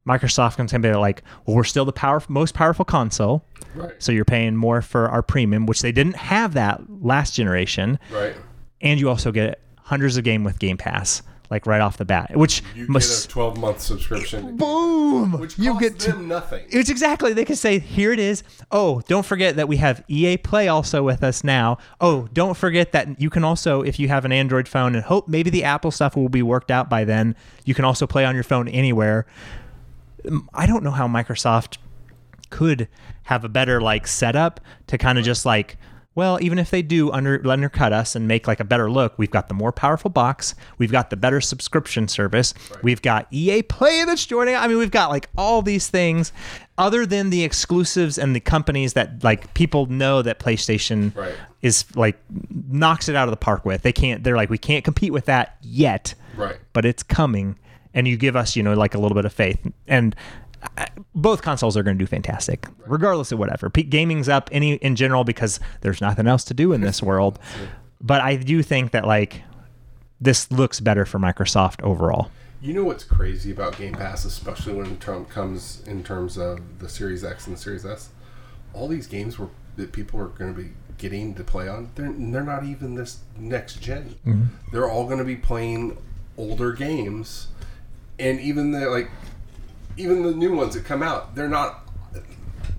Microsoft 0.07 0.55
can 0.55 0.67
say 0.67 0.77
like, 0.95 1.21
well, 1.45 1.55
we're 1.55 1.63
still 1.63 1.85
the 1.85 1.91
power, 1.93 2.21
most 2.27 2.53
powerful 2.53 2.85
console. 2.85 3.43
Right. 3.75 3.93
So 3.99 4.11
you're 4.11 4.25
paying 4.25 4.55
more 4.55 4.81
for 4.81 5.07
our 5.09 5.21
premium, 5.21 5.65
which 5.65 5.81
they 5.81 5.91
didn't 5.91 6.15
have 6.15 6.53
that 6.55 6.81
last 7.03 7.35
generation, 7.35 7.99
Right. 8.11 8.35
and 8.81 8.99
you 8.99 9.09
also 9.09 9.31
get 9.31 9.61
hundreds 9.77 10.17
of 10.17 10.23
game 10.23 10.43
with 10.43 10.57
Game 10.57 10.77
Pass, 10.77 11.21
like 11.51 11.65
right 11.67 11.81
off 11.81 11.97
the 11.97 12.05
bat. 12.05 12.31
Which 12.35 12.63
You 12.75 12.87
must 12.87 13.25
get 13.25 13.31
a 13.31 13.33
12 13.33 13.57
month 13.57 13.81
subscription. 13.81 14.55
boom, 14.57 15.33
Which 15.33 15.57
you 15.59 15.79
get 15.79 15.99
to- 15.99 16.13
them 16.13 16.27
nothing. 16.27 16.65
it's 16.69 16.89
exactly. 16.89 17.33
They 17.33 17.45
can 17.45 17.55
say, 17.55 17.77
"Here 17.79 18.11
it 18.11 18.19
is." 18.19 18.43
Oh, 18.71 19.01
don't 19.07 19.25
forget 19.25 19.55
that 19.57 19.67
we 19.67 19.77
have 19.77 20.03
EA 20.07 20.37
Play 20.37 20.67
also 20.67 21.03
with 21.03 21.23
us 21.23 21.43
now. 21.43 21.77
Oh, 22.01 22.27
don't 22.33 22.55
forget 22.57 22.91
that 22.93 23.19
you 23.21 23.29
can 23.29 23.43
also, 23.43 23.81
if 23.81 23.99
you 23.99 24.07
have 24.07 24.25
an 24.25 24.31
Android 24.31 24.67
phone, 24.67 24.95
and 24.95 25.03
hope 25.03 25.27
maybe 25.27 25.49
the 25.51 25.63
Apple 25.63 25.91
stuff 25.91 26.15
will 26.15 26.29
be 26.29 26.41
worked 26.43 26.71
out 26.71 26.89
by 26.89 27.03
then. 27.03 27.35
You 27.65 27.73
can 27.75 27.85
also 27.85 28.07
play 28.07 28.25
on 28.25 28.33
your 28.33 28.43
phone 28.43 28.67
anywhere. 28.67 29.25
I 30.53 30.65
don't 30.65 30.83
know 30.83 30.91
how 30.91 31.07
Microsoft 31.07 31.77
could 32.49 32.87
have 33.23 33.43
a 33.45 33.49
better 33.49 33.79
like 33.81 34.07
setup 34.07 34.59
to 34.87 34.97
kind 34.97 35.17
of 35.19 35.23
just 35.25 35.45
like 35.45 35.77
well, 36.15 36.37
even 36.41 36.59
if 36.59 36.69
they 36.69 36.81
do 36.81 37.11
under 37.11 37.39
undercut 37.49 37.93
us 37.93 38.13
and 38.13 38.27
make 38.27 38.45
like 38.45 38.59
a 38.59 38.65
better 38.65 38.91
look, 38.91 39.17
we've 39.17 39.31
got 39.31 39.47
the 39.47 39.53
more 39.53 39.71
powerful 39.71 40.09
box, 40.09 40.53
we've 40.77 40.91
got 40.91 41.11
the 41.11 41.15
better 41.15 41.39
subscription 41.39 42.09
service, 42.09 42.53
we've 42.81 43.01
got 43.01 43.27
EA 43.31 43.61
Play 43.61 44.03
that's 44.03 44.25
joining. 44.25 44.55
I 44.55 44.67
mean, 44.67 44.79
we've 44.79 44.91
got 44.91 45.11
like 45.11 45.29
all 45.37 45.61
these 45.61 45.87
things, 45.87 46.33
other 46.77 47.05
than 47.05 47.29
the 47.29 47.43
exclusives 47.43 48.17
and 48.17 48.35
the 48.35 48.41
companies 48.41 48.93
that 48.93 49.23
like 49.23 49.53
people 49.53 49.85
know 49.85 50.21
that 50.21 50.39
PlayStation 50.39 51.15
Right. 51.15 51.35
is 51.61 51.85
like 51.95 52.17
knocks 52.69 53.07
it 53.07 53.15
out 53.15 53.29
of 53.29 53.31
the 53.31 53.37
park 53.37 53.63
with. 53.63 53.83
They 53.83 53.93
can't. 53.93 54.21
They're 54.23 54.35
like 54.35 54.49
we 54.49 54.57
can't 54.57 54.83
compete 54.83 55.13
with 55.13 55.25
that 55.25 55.57
yet 55.61 56.15
Right. 56.35 56.57
but 56.73 56.83
it's 56.85 57.03
coming 57.03 57.57
and 57.93 58.07
you 58.07 58.17
give 58.17 58.35
us 58.35 58.55
you 58.55 58.63
know 58.63 58.73
like 58.73 58.95
a 58.95 58.99
little 58.99 59.15
bit 59.15 59.25
of 59.25 59.33
faith. 59.33 59.59
And 59.87 60.15
uh, 60.77 60.85
both 61.15 61.41
consoles 61.41 61.77
are 61.77 61.83
going 61.83 61.97
to 61.97 62.03
do 62.03 62.07
fantastic 62.07 62.67
regardless 62.85 63.31
of 63.31 63.39
whatever. 63.39 63.69
P- 63.69 63.83
gaming's 63.83 64.27
up 64.29 64.49
any 64.51 64.73
in 64.75 64.95
general 64.95 65.23
because 65.23 65.59
there's 65.81 66.01
nothing 66.01 66.27
else 66.27 66.43
to 66.45 66.53
do 66.53 66.73
in 66.73 66.81
this 66.81 67.01
world. 67.01 67.39
But 68.01 68.21
i 68.21 68.35
do 68.35 68.63
think 68.63 68.91
that 68.91 69.05
like 69.05 69.43
this 70.21 70.51
looks 70.51 70.79
better 70.79 71.05
for 71.05 71.19
microsoft 71.19 71.81
overall. 71.83 72.29
You 72.61 72.73
know 72.73 72.83
what's 72.83 73.05
crazy 73.05 73.51
about 73.51 73.77
Game 73.77 73.93
Pass, 73.93 74.25
especially 74.25 74.73
when 74.73 74.87
it 74.87 74.99
comes 74.99 75.81
in 75.87 76.03
terms 76.03 76.37
of 76.37 76.79
the 76.79 76.89
Series 76.89 77.23
X 77.23 77.47
and 77.47 77.55
the 77.55 77.59
Series 77.59 77.85
S? 77.85 78.09
All 78.73 78.89
these 78.89 79.07
games 79.07 79.39
were, 79.39 79.47
that 79.77 79.93
people 79.93 80.19
are 80.19 80.27
going 80.27 80.53
to 80.53 80.61
be 80.61 80.71
getting 80.97 81.33
to 81.35 81.43
play 81.45 81.69
on, 81.69 81.89
they're, 81.95 82.11
they're 82.11 82.43
not 82.43 82.65
even 82.65 82.95
this 82.95 83.19
next 83.37 83.81
gen. 83.81 84.15
They're 84.73 84.89
all 84.89 85.05
going 85.05 85.19
to 85.19 85.23
be 85.23 85.37
playing 85.37 85.97
older 86.37 86.73
games, 86.73 87.47
and 88.19 88.39
even 88.39 88.71
the 88.71 88.89
like, 88.89 89.09
even 89.97 90.23
the 90.23 90.33
new 90.33 90.53
ones 90.55 90.73
that 90.75 90.85
come 90.85 91.01
out, 91.03 91.35
they're 91.35 91.49
not 91.49 91.85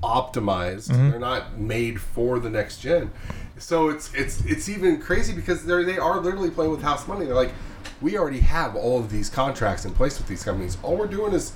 optimized. 0.03 0.91
Mm-hmm. 0.91 1.11
They're 1.11 1.19
not 1.21 1.59
made 1.59 2.01
for 2.01 2.39
the 2.39 2.51
next 2.51 2.81
gen. 2.81 3.11
So 3.59 3.89
it's 3.91 4.13
it's 4.15 4.45
it's 4.45 4.69
even 4.69 5.01
crazy 5.01 5.33
because 5.35 5.65
they're 5.65 5.85
they 5.85 5.99
are 5.99 6.21
literally 6.21 6.51
playing 6.51 6.71
with 6.71 6.83
house 6.83 7.07
money. 7.07 7.27
They're 7.27 7.35
like, 7.35 7.53
we 8.01 8.17
already 8.17 8.41
have 8.41 8.75
all 8.75 8.99
of 8.99 9.11
these 9.11 9.29
contracts 9.29 9.85
in 9.85 9.93
place 9.93 10.19
with 10.19 10.27
these 10.29 10.43
companies. 10.43 10.79
All 10.83 10.97
we're 10.97 11.07
doing 11.07 11.33
is 11.35 11.53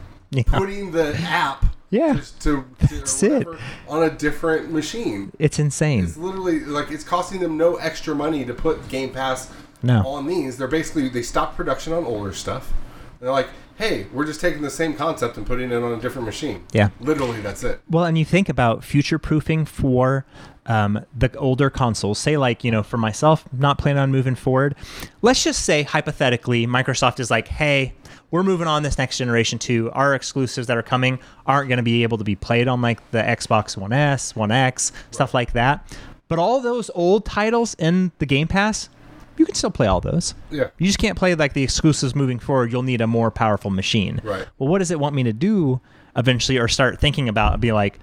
yeah 0.30 0.42
putting 0.46 0.90
the 0.90 1.16
app 1.20 1.64
Yeah. 1.88 2.12
just 2.16 2.38
to, 2.42 2.66
to 2.88 2.96
whatever 3.30 3.58
on 3.88 4.02
a 4.02 4.10
different 4.10 4.70
machine. 4.70 5.32
it's 5.38 5.58
insane 5.58 6.04
It's 6.04 6.18
literally 6.18 6.60
like 6.60 6.90
it's 6.90 7.02
costing 7.04 7.40
them 7.40 7.56
no 7.56 7.76
extra 7.76 8.14
money 8.14 8.44
to 8.44 8.52
put 8.52 8.86
Game 8.90 9.10
Pass 9.10 9.50
No. 9.82 10.06
on 10.06 10.26
these. 10.26 10.58
They're 10.58 10.68
basically 10.68 11.08
they 11.08 11.22
stop 11.22 11.56
production 11.56 11.94
on 11.94 12.04
older 12.04 12.34
stuff. 12.34 12.74
They're 13.20 13.32
like, 13.32 13.48
hey, 13.76 14.06
we're 14.12 14.26
just 14.26 14.40
taking 14.40 14.62
the 14.62 14.70
same 14.70 14.94
concept 14.94 15.36
and 15.36 15.46
putting 15.46 15.70
it 15.70 15.76
on 15.76 15.92
a 15.92 16.00
different 16.00 16.26
machine. 16.26 16.64
Yeah. 16.72 16.90
literally 17.00 17.40
that's 17.40 17.64
it. 17.64 17.80
Well, 17.88 18.04
and 18.04 18.16
you 18.16 18.24
think 18.24 18.48
about 18.48 18.84
future 18.84 19.18
proofing 19.18 19.64
for 19.64 20.24
um, 20.66 21.04
the 21.16 21.34
older 21.36 21.70
consoles. 21.70 22.18
Say, 22.18 22.36
like, 22.36 22.62
you 22.62 22.70
know, 22.70 22.82
for 22.82 22.96
myself, 22.98 23.44
not 23.52 23.78
planning 23.78 24.00
on 24.00 24.12
moving 24.12 24.34
forward. 24.34 24.76
Let's 25.22 25.42
just 25.42 25.64
say, 25.64 25.82
hypothetically, 25.82 26.66
Microsoft 26.66 27.20
is 27.20 27.30
like, 27.30 27.48
hey, 27.48 27.94
we're 28.30 28.42
moving 28.42 28.66
on 28.66 28.82
this 28.82 28.98
next 28.98 29.18
generation 29.18 29.58
to 29.60 29.90
our 29.92 30.14
exclusives 30.14 30.66
that 30.66 30.76
are 30.76 30.82
coming 30.82 31.18
aren't 31.46 31.68
going 31.68 31.78
to 31.78 31.82
be 31.82 32.02
able 32.02 32.18
to 32.18 32.24
be 32.24 32.36
played 32.36 32.68
on 32.68 32.82
like 32.82 33.10
the 33.10 33.22
Xbox 33.22 33.76
One 33.76 33.92
S, 33.92 34.36
One 34.36 34.50
X, 34.50 34.92
stuff 35.10 35.32
like 35.32 35.52
that. 35.52 35.96
But 36.28 36.38
all 36.38 36.60
those 36.60 36.90
old 36.94 37.24
titles 37.24 37.74
in 37.78 38.12
the 38.18 38.26
Game 38.26 38.48
Pass, 38.48 38.90
you 39.38 39.46
can 39.46 39.54
still 39.54 39.70
play 39.70 39.86
all 39.86 40.00
those. 40.00 40.34
Yeah. 40.50 40.70
You 40.78 40.86
just 40.86 40.98
can't 40.98 41.16
play 41.16 41.34
like 41.34 41.52
the 41.52 41.62
exclusives 41.62 42.14
moving 42.14 42.38
forward. 42.38 42.72
You'll 42.72 42.82
need 42.82 43.00
a 43.00 43.06
more 43.06 43.30
powerful 43.30 43.70
machine. 43.70 44.20
Right. 44.24 44.46
Well, 44.58 44.68
what 44.68 44.78
does 44.78 44.90
it 44.90 45.00
want 45.00 45.14
me 45.14 45.22
to 45.24 45.32
do 45.32 45.80
eventually, 46.16 46.58
or 46.58 46.68
start 46.68 47.00
thinking 47.00 47.28
about? 47.28 47.52
and 47.54 47.62
Be 47.62 47.72
like, 47.72 47.98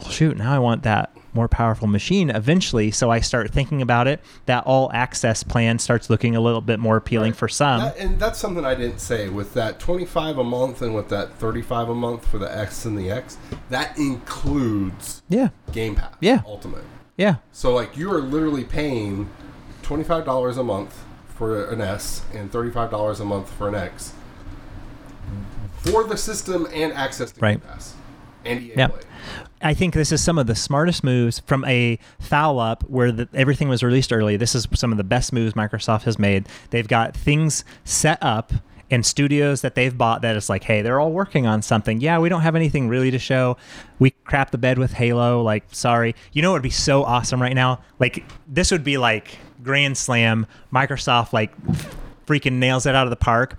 well, 0.00 0.10
shoot, 0.10 0.36
now 0.36 0.54
I 0.54 0.58
want 0.58 0.82
that 0.84 1.12
more 1.34 1.48
powerful 1.48 1.86
machine 1.86 2.30
eventually. 2.30 2.90
So 2.90 3.10
I 3.10 3.20
start 3.20 3.50
thinking 3.50 3.82
about 3.82 4.08
it. 4.08 4.20
That 4.46 4.64
all 4.66 4.90
access 4.92 5.42
plan 5.42 5.78
starts 5.78 6.10
looking 6.10 6.36
a 6.36 6.40
little 6.40 6.60
bit 6.60 6.80
more 6.80 6.96
appealing 6.96 7.32
for 7.32 7.48
some. 7.48 7.80
That, 7.80 7.98
and 7.98 8.18
that's 8.18 8.38
something 8.38 8.64
I 8.64 8.74
didn't 8.74 8.98
say 8.98 9.28
with 9.28 9.54
that 9.54 9.78
25 9.78 10.38
a 10.38 10.44
month 10.44 10.82
and 10.82 10.94
with 10.94 11.08
that 11.10 11.34
35 11.34 11.90
a 11.90 11.94
month 11.94 12.26
for 12.26 12.38
the 12.38 12.56
X 12.56 12.84
and 12.84 12.98
the 12.98 13.10
X. 13.10 13.38
That 13.70 13.96
includes 13.98 15.22
yeah. 15.28 15.50
Game 15.72 15.94
Pass. 15.94 16.14
Yeah. 16.20 16.42
Ultimate. 16.46 16.84
Yeah. 17.16 17.36
So 17.52 17.74
like 17.74 17.96
you 17.96 18.12
are 18.12 18.20
literally 18.20 18.64
paying 18.64 19.28
twenty 19.88 20.04
five 20.04 20.26
dollars 20.26 20.58
a 20.58 20.62
month 20.62 21.02
for 21.34 21.64
an 21.70 21.80
S 21.80 22.20
and 22.34 22.52
thirty 22.52 22.70
five 22.70 22.90
dollars 22.90 23.20
a 23.20 23.24
month 23.24 23.50
for 23.50 23.68
an 23.68 23.74
X 23.74 24.12
for 25.78 26.04
the 26.04 26.16
system 26.16 26.66
and 26.74 26.92
access 26.92 27.32
to 27.32 27.40
Right. 27.40 27.62
Pass 27.66 27.94
and 28.44 28.60
EA 28.62 28.72
Yep. 28.76 28.90
Play. 28.92 29.00
I 29.62 29.72
think 29.72 29.94
this 29.94 30.12
is 30.12 30.22
some 30.22 30.38
of 30.38 30.46
the 30.46 30.54
smartest 30.54 31.02
moves 31.02 31.38
from 31.40 31.64
a 31.64 31.98
foul 32.20 32.60
up 32.60 32.82
where 32.88 33.10
the, 33.10 33.28
everything 33.32 33.70
was 33.70 33.82
released 33.82 34.12
early. 34.12 34.36
This 34.36 34.54
is 34.54 34.68
some 34.74 34.92
of 34.92 34.98
the 34.98 35.04
best 35.04 35.32
moves 35.32 35.54
Microsoft 35.54 36.02
has 36.02 36.18
made. 36.18 36.46
They've 36.68 36.86
got 36.86 37.16
things 37.16 37.64
set 37.82 38.18
up 38.22 38.52
in 38.90 39.02
studios 39.02 39.60
that 39.60 39.74
they've 39.74 39.96
bought 39.96 40.22
that 40.22 40.36
it's 40.36 40.48
like, 40.48 40.64
hey, 40.64 40.82
they're 40.82 40.98
all 40.98 41.12
working 41.12 41.46
on 41.46 41.60
something. 41.62 42.00
Yeah, 42.00 42.18
we 42.18 42.28
don't 42.28 42.40
have 42.40 42.56
anything 42.56 42.88
really 42.88 43.10
to 43.10 43.18
show. 43.18 43.56
We 43.98 44.10
crap 44.24 44.50
the 44.50 44.58
bed 44.58 44.78
with 44.78 44.92
Halo. 44.92 45.42
Like, 45.42 45.64
sorry. 45.72 46.14
You 46.32 46.42
know 46.42 46.50
what 46.50 46.56
would 46.56 46.62
be 46.62 46.70
so 46.70 47.04
awesome 47.04 47.40
right 47.42 47.54
now? 47.54 47.80
Like, 47.98 48.24
this 48.46 48.70
would 48.70 48.84
be 48.84 48.96
like 48.96 49.38
Grand 49.62 49.98
Slam. 49.98 50.46
Microsoft, 50.72 51.32
like, 51.32 51.54
freaking 52.26 52.54
nails 52.54 52.86
it 52.86 52.94
out 52.94 53.06
of 53.06 53.10
the 53.10 53.16
park. 53.16 53.58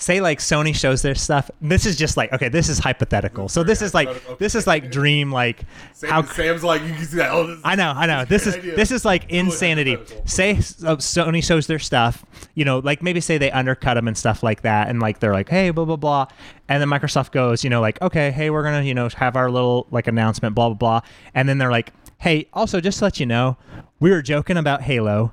Say 0.00 0.20
like 0.20 0.38
Sony 0.38 0.74
shows 0.74 1.02
their 1.02 1.16
stuff. 1.16 1.50
This 1.60 1.84
is 1.84 1.96
just 1.96 2.16
like 2.16 2.32
okay. 2.32 2.48
This 2.48 2.68
is 2.68 2.78
hypothetical. 2.78 3.48
So 3.48 3.64
this 3.64 3.82
is 3.82 3.94
like 3.94 4.06
hypothetical. 4.06 4.36
this 4.36 4.54
is 4.54 4.64
like 4.64 4.92
dream 4.92 5.32
like 5.32 5.64
Sam, 5.92 6.10
how 6.10 6.22
Sam's 6.22 6.62
like 6.62 6.82
you 6.82 6.94
can 6.94 7.04
see 7.04 7.16
that. 7.16 7.32
Oh, 7.32 7.48
this 7.48 7.60
I 7.64 7.74
know, 7.74 7.90
I 7.90 8.06
know. 8.06 8.24
This 8.24 8.46
is 8.46 8.54
idea. 8.54 8.76
this 8.76 8.92
is 8.92 9.04
like 9.04 9.28
insanity. 9.28 9.98
Say 10.24 10.52
uh, 10.52 10.96
Sony 10.98 11.42
shows 11.42 11.66
their 11.66 11.80
stuff, 11.80 12.24
you 12.54 12.64
know, 12.64 12.78
like 12.78 13.02
maybe 13.02 13.20
say 13.20 13.38
they 13.38 13.50
undercut 13.50 13.94
them 13.94 14.06
and 14.06 14.16
stuff 14.16 14.44
like 14.44 14.62
that, 14.62 14.88
and 14.88 15.00
like 15.00 15.18
they're 15.18 15.32
like, 15.32 15.48
hey, 15.48 15.70
blah 15.70 15.84
blah 15.84 15.96
blah, 15.96 16.26
and 16.68 16.80
then 16.80 16.88
Microsoft 16.88 17.32
goes, 17.32 17.64
you 17.64 17.70
know, 17.70 17.80
like, 17.80 18.00
okay, 18.00 18.30
hey, 18.30 18.50
we're 18.50 18.62
gonna, 18.62 18.82
you 18.82 18.94
know, 18.94 19.08
have 19.16 19.34
our 19.34 19.50
little 19.50 19.88
like 19.90 20.06
announcement, 20.06 20.54
blah 20.54 20.68
blah 20.68 20.74
blah, 20.74 21.00
and 21.34 21.48
then 21.48 21.58
they're 21.58 21.72
like, 21.72 21.92
hey, 22.18 22.46
also 22.52 22.80
just 22.80 22.98
to 22.98 23.04
let 23.04 23.18
you 23.18 23.26
know, 23.26 23.56
we 23.98 24.10
were 24.10 24.22
joking 24.22 24.56
about 24.56 24.82
Halo. 24.82 25.32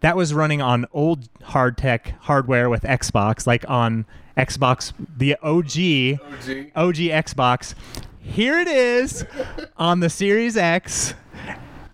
That 0.00 0.16
was 0.16 0.32
running 0.34 0.62
on 0.62 0.86
old 0.92 1.28
hard 1.42 1.76
tech 1.76 2.14
hardware 2.20 2.68
with 2.68 2.82
Xbox, 2.82 3.46
like 3.46 3.68
on 3.68 4.06
Xbox, 4.36 4.92
the 5.16 5.36
OG. 5.42 6.20
OG. 6.20 6.70
OG 6.76 6.96
Xbox. 7.24 7.74
Here 8.20 8.58
it 8.58 8.68
is 8.68 9.24
on 9.76 10.00
the 10.00 10.10
Series 10.10 10.56
X, 10.56 11.14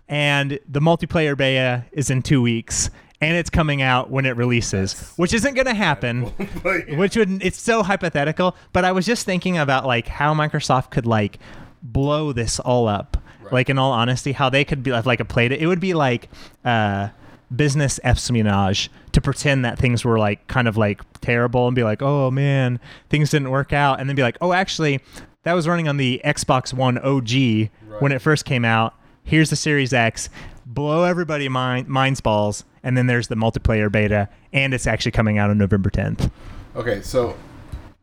and 0.07 0.59
the 0.67 0.79
multiplayer 0.81 1.37
beta 1.37 1.85
is 1.91 2.09
in 2.09 2.21
two 2.21 2.41
weeks, 2.41 2.89
and 3.21 3.37
it's 3.37 3.49
coming 3.49 3.81
out 3.81 4.09
when 4.09 4.25
it 4.25 4.35
releases, 4.35 5.13
which 5.15 5.33
isn't 5.33 5.53
going 5.53 5.67
to 5.67 5.73
happen. 5.73 6.31
Yeah. 6.63 6.97
Which 6.97 7.17
would 7.17 7.43
it's 7.43 7.61
so 7.61 7.83
hypothetical, 7.83 8.55
but 8.71 8.85
I 8.85 8.93
was 8.93 9.05
just 9.05 9.25
thinking 9.25 9.57
about 9.57 9.85
like 9.85 10.07
how 10.07 10.33
Microsoft 10.33 10.91
could 10.91 11.05
like 11.05 11.39
blow 11.81 12.31
this 12.31 12.59
all 12.59 12.87
up. 12.87 13.17
Right. 13.41 13.53
Like 13.53 13.69
in 13.69 13.77
all 13.77 13.91
honesty, 13.91 14.31
how 14.31 14.49
they 14.49 14.63
could 14.63 14.81
be 14.81 14.91
like 14.91 15.19
a 15.19 15.25
played 15.25 15.51
it. 15.51 15.61
It 15.61 15.67
would 15.67 15.81
be 15.81 15.93
like 15.93 16.29
uh, 16.63 17.09
business 17.55 17.99
espionage 18.03 18.89
to 19.11 19.21
pretend 19.21 19.63
that 19.65 19.77
things 19.77 20.03
were 20.03 20.17
like 20.19 20.47
kind 20.47 20.67
of 20.67 20.77
like 20.77 21.01
terrible 21.21 21.67
and 21.67 21.75
be 21.75 21.83
like, 21.83 22.01
oh 22.01 22.31
man, 22.31 22.79
things 23.09 23.29
didn't 23.29 23.51
work 23.51 23.73
out, 23.73 23.99
and 23.99 24.09
then 24.09 24.15
be 24.15 24.23
like, 24.23 24.37
oh 24.41 24.53
actually, 24.53 24.99
that 25.43 25.53
was 25.53 25.67
running 25.67 25.87
on 25.87 25.97
the 25.97 26.21
Xbox 26.23 26.73
One 26.73 26.97
OG 26.97 27.69
when 27.99 28.11
it 28.11 28.21
first 28.21 28.45
came 28.45 28.65
out. 28.65 28.93
Here's 29.23 29.49
the 29.49 29.55
Series 29.55 29.93
X. 29.93 30.29
Blow 30.65 31.03
everybody 31.03 31.49
mind 31.49 31.87
minds 31.87 32.21
balls, 32.21 32.63
and 32.83 32.97
then 32.97 33.07
there's 33.07 33.27
the 33.27 33.35
multiplayer 33.35 33.91
beta, 33.91 34.29
and 34.51 34.73
it's 34.73 34.87
actually 34.87 35.11
coming 35.11 35.37
out 35.37 35.49
on 35.49 35.57
November 35.57 35.89
10th 35.89 36.31
Okay, 36.75 37.01
so 37.01 37.37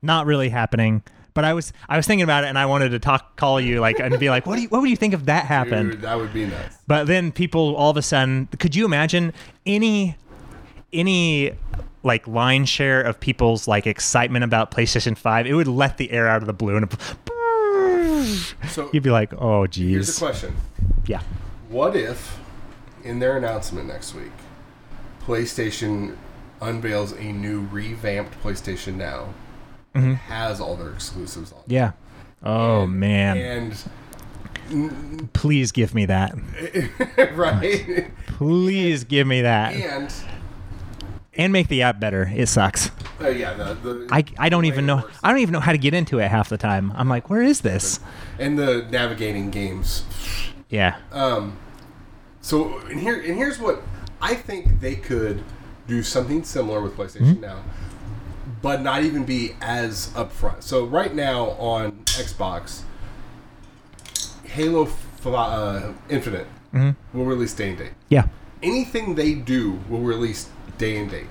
not 0.03 0.27
really 0.27 0.49
happening. 0.49 1.03
But 1.35 1.45
I 1.45 1.55
was 1.55 1.73
I 1.89 1.97
was 1.97 2.07
thinking 2.07 2.25
about 2.25 2.45
it, 2.45 2.49
and 2.49 2.59
I 2.59 2.67
wanted 2.67 2.91
to 2.91 2.99
talk, 2.99 3.37
call 3.37 3.61
you, 3.61 3.81
like, 3.81 3.99
and 3.99 4.19
be 4.19 4.31
like, 4.31 4.47
what 4.47 4.57
do 4.57 4.63
you, 4.63 4.69
what 4.69 4.81
would 4.81 4.91
you 4.91 4.97
think 4.97 5.15
if 5.15 5.25
that 5.27 5.47
happened? 5.47 5.93
dude, 5.93 6.03
that 6.03 6.17
would 6.17 6.33
be 6.33 6.47
nuts. 6.47 6.79
But 6.87 7.07
then 7.07 7.33
people 7.33 7.75
all 7.77 7.91
of 7.91 7.97
a 7.97 8.03
sudden, 8.03 8.49
could 8.59 8.75
you 8.75 8.85
imagine 8.85 9.33
any 9.67 10.17
any 10.93 11.53
like 12.03 12.27
line 12.27 12.65
share 12.65 13.01
of 13.03 13.21
people's 13.21 13.69
like 13.69 13.87
excitement 13.87 14.45
about 14.45 14.71
PlayStation 14.71 15.17
Five? 15.17 15.47
It 15.47 15.55
would 15.55 15.69
let 15.69 15.99
the 15.99 16.11
air 16.11 16.29
out 16.29 16.43
of 16.43 16.47
the 16.47 16.53
balloon. 16.53 16.89
So 18.69 18.91
You'd 18.93 19.03
be 19.03 19.11
like, 19.11 19.33
oh, 19.39 19.67
geez. 19.67 19.91
here's 19.91 20.15
the 20.15 20.27
question: 20.27 20.55
yeah, 21.07 21.23
What 21.71 21.97
if, 21.97 22.39
in 23.03 23.19
their 23.19 23.37
announcement 23.39 23.89
next 23.89 24.15
week, 24.15 24.33
PlayStation 25.25 26.17
unveils 26.61 27.13
a 27.13 27.33
new 27.33 27.63
revamped 27.63 28.41
PlayStation 28.43 28.95
Now, 28.95 29.33
and 29.95 30.17
has 30.17 30.61
all 30.61 30.77
their 30.77 30.93
exclusives 30.93 31.53
on? 31.53 31.59
Mm-hmm. 31.61 31.73
yeah. 31.73 31.93
Oh 32.43 32.83
And- 32.85 32.99
man, 33.01 33.73
And 34.71 35.33
please 35.33 35.73
give 35.73 35.95
me 35.95 36.07
that. 36.07 36.35
right, 37.35 38.11
Please 38.27 39.05
give 39.05 39.27
me 39.27 39.43
that, 39.43 39.75
and 39.75 40.13
and 41.35 41.53
make 41.53 41.69
the 41.69 41.83
app 41.83 42.01
better. 42.01 42.31
It 42.35 42.49
sucks. 42.49 42.91
Uh, 43.21 43.29
yeah, 43.29 43.55
the, 43.55 43.75
the 43.75 44.09
I, 44.11 44.25
I 44.39 44.49
don't 44.49 44.65
even 44.65 44.87
know. 44.87 45.07
I 45.23 45.31
don't 45.31 45.41
even 45.41 45.53
know 45.53 45.61
how 45.61 45.73
to 45.73 45.79
get 45.79 45.93
into 45.95 46.19
it 46.19 46.29
half 46.29 46.49
the 46.49 46.57
time. 46.59 46.93
I'm 46.95 47.09
like, 47.09 47.29
where 47.31 47.43
is 47.43 47.61
this? 47.61 48.01
and 48.39 48.59
the 48.59 48.87
navigating 48.91 49.51
games. 49.51 50.05
Yeah. 50.71 50.97
Um, 51.13 51.59
so 52.41 52.79
and 52.89 52.99
here 53.01 53.17
and 53.21 53.37
here's 53.37 53.59
what 53.59 53.83
I 54.23 54.35
think 54.35 54.81
they 54.81 54.95
could 54.97 55.43
do 55.87 56.03
something 56.03 56.43
similar 56.45 56.81
with 56.81 56.97
PlayStation 56.97 57.35
Mm-hmm. 57.35 57.41
now, 57.43 57.63
but 58.63 58.83
not 58.83 59.03
even 59.03 59.25
be 59.25 59.55
as 59.61 60.09
upfront. 60.15 60.63
So 60.63 60.85
right 60.85 61.15
now 61.15 61.51
on 61.53 61.93
Xbox, 62.07 62.83
Halo 64.45 64.85
f- 64.85 65.27
uh, 65.27 65.93
Infinite 66.09 66.47
Mm-hmm. 66.73 67.19
will 67.19 67.25
release 67.25 67.53
day 67.53 67.71
and 67.71 67.79
date. 67.79 67.91
Yeah. 68.11 68.29
Anything 68.63 69.17
they 69.17 69.35
do 69.35 69.81
will 69.89 70.01
release 70.03 70.49
day 70.79 70.99
and 70.99 71.11
date. 71.11 71.27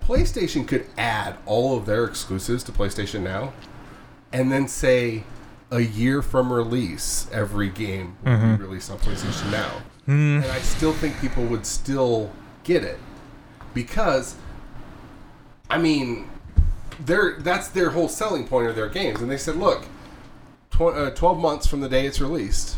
PlayStation 0.00 0.66
could 0.66 0.86
add 0.96 1.36
all 1.44 1.76
of 1.76 1.86
their 1.86 2.04
exclusives 2.04 2.62
to 2.64 2.72
PlayStation 2.72 3.22
Now, 3.22 3.52
and 4.32 4.52
then 4.52 4.68
say 4.68 5.24
a 5.72 5.80
year 5.80 6.22
from 6.22 6.52
release, 6.52 7.26
every 7.32 7.68
game 7.68 8.16
will 8.24 8.30
Mm-hmm. 8.32 8.56
be 8.56 8.62
released 8.62 8.90
on 8.92 8.98
PlayStation 8.98 9.50
Now. 9.50 9.70
Hmm. 10.06 10.36
And 10.42 10.46
I 10.46 10.60
still 10.60 10.92
think 10.92 11.20
people 11.20 11.44
would 11.46 11.66
still 11.66 12.30
get 12.62 12.84
it 12.84 12.98
because, 13.74 14.36
I 15.70 15.78
mean, 15.78 16.28
they're, 17.00 17.36
that's 17.40 17.68
their 17.68 17.90
whole 17.90 18.08
selling 18.08 18.46
point 18.46 18.68
of 18.68 18.76
their 18.76 18.88
games. 18.88 19.20
And 19.20 19.30
they 19.30 19.36
said, 19.36 19.56
look, 19.56 19.86
tw- 20.70 20.82
uh, 20.82 21.10
12 21.10 21.38
months 21.38 21.66
from 21.66 21.80
the 21.80 21.88
day 21.88 22.06
it's 22.06 22.20
released, 22.20 22.76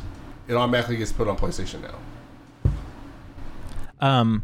it 0.48 0.54
automatically 0.54 0.96
gets 0.96 1.12
put 1.12 1.28
on 1.28 1.36
PlayStation 1.36 1.82
Now. 1.82 2.72
um 4.00 4.42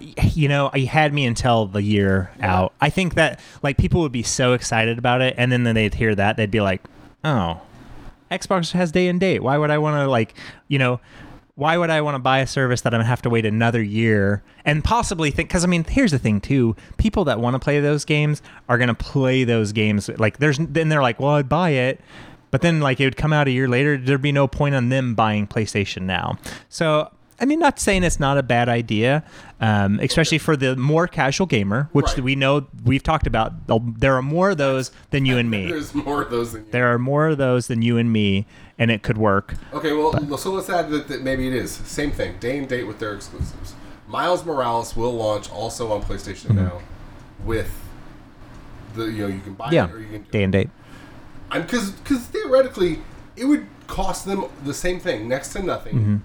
you 0.00 0.48
know 0.48 0.70
you 0.74 0.86
had 0.88 1.12
me 1.14 1.24
until 1.24 1.66
the 1.66 1.82
year 1.82 2.30
out 2.40 2.72
i 2.80 2.90
think 2.90 3.14
that 3.14 3.38
like 3.62 3.76
people 3.76 4.00
would 4.00 4.10
be 4.10 4.22
so 4.22 4.52
excited 4.52 4.98
about 4.98 5.20
it 5.20 5.34
and 5.38 5.52
then, 5.52 5.62
then 5.62 5.74
they'd 5.76 5.94
hear 5.94 6.14
that 6.14 6.36
they'd 6.36 6.50
be 6.50 6.60
like 6.60 6.82
oh 7.22 7.60
xbox 8.30 8.72
has 8.72 8.90
day 8.90 9.06
and 9.06 9.20
date 9.20 9.42
why 9.42 9.56
would 9.56 9.70
i 9.70 9.78
want 9.78 9.94
to 9.94 10.10
like 10.10 10.34
you 10.66 10.78
know 10.78 10.98
why 11.54 11.76
would 11.76 11.90
i 11.90 12.00
want 12.00 12.14
to 12.14 12.18
buy 12.18 12.38
a 12.38 12.46
service 12.46 12.80
that 12.80 12.94
i'm 12.94 12.98
gonna 12.98 13.08
have 13.08 13.20
to 13.22 13.28
wait 13.30 13.44
another 13.44 13.82
year 13.82 14.42
and 14.64 14.82
possibly 14.82 15.30
think 15.30 15.48
because 15.48 15.64
i 15.64 15.66
mean 15.66 15.84
here's 15.84 16.10
the 16.10 16.18
thing 16.18 16.40
too 16.40 16.74
people 16.96 17.24
that 17.24 17.38
want 17.40 17.54
to 17.54 17.58
play 17.58 17.78
those 17.80 18.04
games 18.04 18.40
are 18.68 18.78
gonna 18.78 18.94
play 18.94 19.44
those 19.44 19.72
games 19.72 20.08
like 20.18 20.38
there's 20.38 20.58
then 20.58 20.88
they're 20.88 21.02
like 21.02 21.20
well 21.20 21.32
i'd 21.32 21.48
buy 21.48 21.70
it 21.70 22.00
but 22.50 22.62
then 22.62 22.80
like 22.80 23.00
it 23.00 23.04
would 23.04 23.16
come 23.16 23.32
out 23.32 23.46
a 23.48 23.50
year 23.50 23.68
later 23.68 23.98
there'd 23.98 24.22
be 24.22 24.32
no 24.32 24.48
point 24.48 24.74
on 24.74 24.88
them 24.88 25.14
buying 25.14 25.46
playstation 25.46 26.02
now 26.02 26.38
so 26.68 27.10
I 27.40 27.44
mean, 27.44 27.58
not 27.58 27.80
saying 27.80 28.04
it's 28.04 28.20
not 28.20 28.38
a 28.38 28.42
bad 28.44 28.68
idea, 28.68 29.24
um, 29.60 29.98
especially 29.98 30.38
for 30.38 30.56
the 30.56 30.76
more 30.76 31.08
casual 31.08 31.48
gamer, 31.48 31.88
which 31.90 32.06
Right. 32.06 32.20
we 32.20 32.36
know 32.36 32.68
we've 32.84 33.02
talked 33.02 33.26
about. 33.26 33.52
There 33.98 34.14
are 34.14 34.22
more 34.22 34.50
of 34.50 34.58
those 34.58 34.92
than 35.10 35.26
you 35.26 35.38
and 35.38 35.50
me. 35.50 35.66
There's 35.70 35.92
more 35.92 36.22
of 36.22 36.30
those 36.30 36.52
than 36.52 36.66
you. 36.66 36.70
There 36.70 36.92
are 36.94 37.00
more 37.00 37.26
of 37.26 37.38
those 37.38 37.66
than 37.66 37.82
you 37.82 37.98
and 37.98 38.12
me, 38.12 38.46
and 38.82 38.90
it 38.90 39.02
could 39.04 39.16
work. 39.16 39.54
Okay, 39.72 39.92
well, 39.92 40.36
so 40.36 40.50
let's 40.50 40.68
add 40.68 40.90
that, 40.90 41.06
that 41.06 41.22
maybe 41.22 41.46
it 41.46 41.54
is 41.54 41.70
same 41.70 42.10
thing, 42.10 42.36
day 42.40 42.58
and 42.58 42.68
date 42.68 42.82
with 42.84 42.98
their 42.98 43.14
exclusives. 43.14 43.74
Miles 44.08 44.44
Morales 44.44 44.96
will 44.96 45.12
launch 45.12 45.48
also 45.52 45.92
on 45.92 46.02
PlayStation 46.02 46.50
now, 46.56 46.80
with 47.44 47.72
the 48.94 49.04
you 49.04 49.22
know 49.22 49.28
you 49.28 49.40
can 49.40 49.54
buy 49.54 49.70
Yeah, 49.70 49.84
it 49.88 49.92
or 49.92 50.00
you 50.00 50.08
can 50.08 50.22
day 50.24 50.42
and 50.42 50.52
date. 50.52 50.68
I'm 51.52 51.62
because 51.62 51.92
because 51.92 52.22
theoretically 52.26 52.98
it 53.36 53.44
would 53.44 53.66
cost 53.86 54.26
them 54.26 54.46
the 54.64 54.74
same 54.74 54.98
thing, 54.98 55.28
next 55.28 55.52
to 55.52 55.62
nothing, 55.62 56.20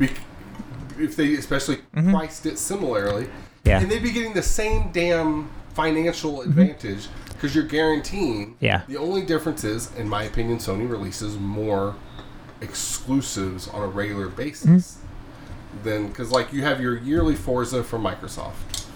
Mm-hmm. 0.00 1.02
if 1.02 1.16
they 1.16 1.34
especially 1.34 1.76
priced 1.92 2.46
it 2.46 2.58
similarly, 2.58 3.28
Yeah. 3.64 3.80
and 3.80 3.90
they'd 3.90 4.02
be 4.02 4.10
getting 4.10 4.32
the 4.32 4.42
same 4.42 4.90
damn 4.90 5.50
financial 5.74 6.40
advantage 6.40 7.08
because 7.40 7.54
you're 7.54 7.64
guaranteeing. 7.64 8.56
Yeah. 8.60 8.82
The 8.86 8.98
only 8.98 9.22
difference 9.22 9.64
is, 9.64 9.94
in 9.96 10.08
my 10.08 10.24
opinion, 10.24 10.58
Sony 10.58 10.88
releases 10.88 11.38
more 11.38 11.94
exclusives 12.60 13.66
on 13.68 13.82
a 13.82 13.86
regular 13.86 14.28
basis 14.28 14.98
Mm-hmm. 14.98 15.84
than 15.84 16.08
because 16.08 16.30
like 16.30 16.52
you 16.52 16.62
have 16.62 16.80
your 16.80 16.98
yearly 16.98 17.34
Forza 17.34 17.82
from 17.82 18.02
Microsoft. 18.02 18.86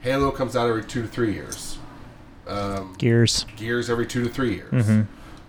Halo 0.00 0.30
comes 0.30 0.54
out 0.54 0.68
every 0.68 0.84
two 0.84 1.00
to 1.02 1.08
three 1.08 1.32
years. 1.32 1.78
Um, 2.46 2.94
Gears. 2.98 3.46
Gears 3.56 3.88
every 3.88 4.06
two 4.06 4.22
to 4.24 4.28
three 4.28 4.54
years. 4.56 4.72
Mm-hmm. 4.72 5.02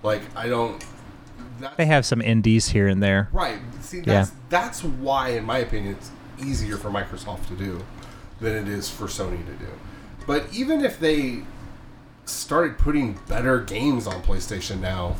Like 0.05 0.21
I 0.35 0.47
don't. 0.47 0.83
They 1.77 1.85
have 1.85 2.05
some 2.05 2.21
indies 2.21 2.69
here 2.69 2.87
and 2.87 3.01
there. 3.01 3.29
right. 3.33 3.59
See, 3.81 3.99
that's 4.01 4.31
that's 4.49 4.83
why, 4.83 5.29
in 5.29 5.43
my 5.45 5.57
opinion, 5.59 5.95
it's 5.95 6.11
easier 6.45 6.77
for 6.77 6.89
Microsoft 6.89 7.47
to 7.47 7.55
do 7.55 7.83
than 8.39 8.55
it 8.55 8.67
is 8.67 8.89
for 8.89 9.05
Sony 9.05 9.45
to 9.45 9.53
do. 9.53 9.67
But 10.27 10.45
even 10.53 10.83
if 10.83 10.99
they 10.99 11.43
started 12.25 12.77
putting 12.77 13.13
better 13.27 13.59
games 13.61 14.07
on 14.07 14.21
PlayStation 14.23 14.79
now 14.79 15.15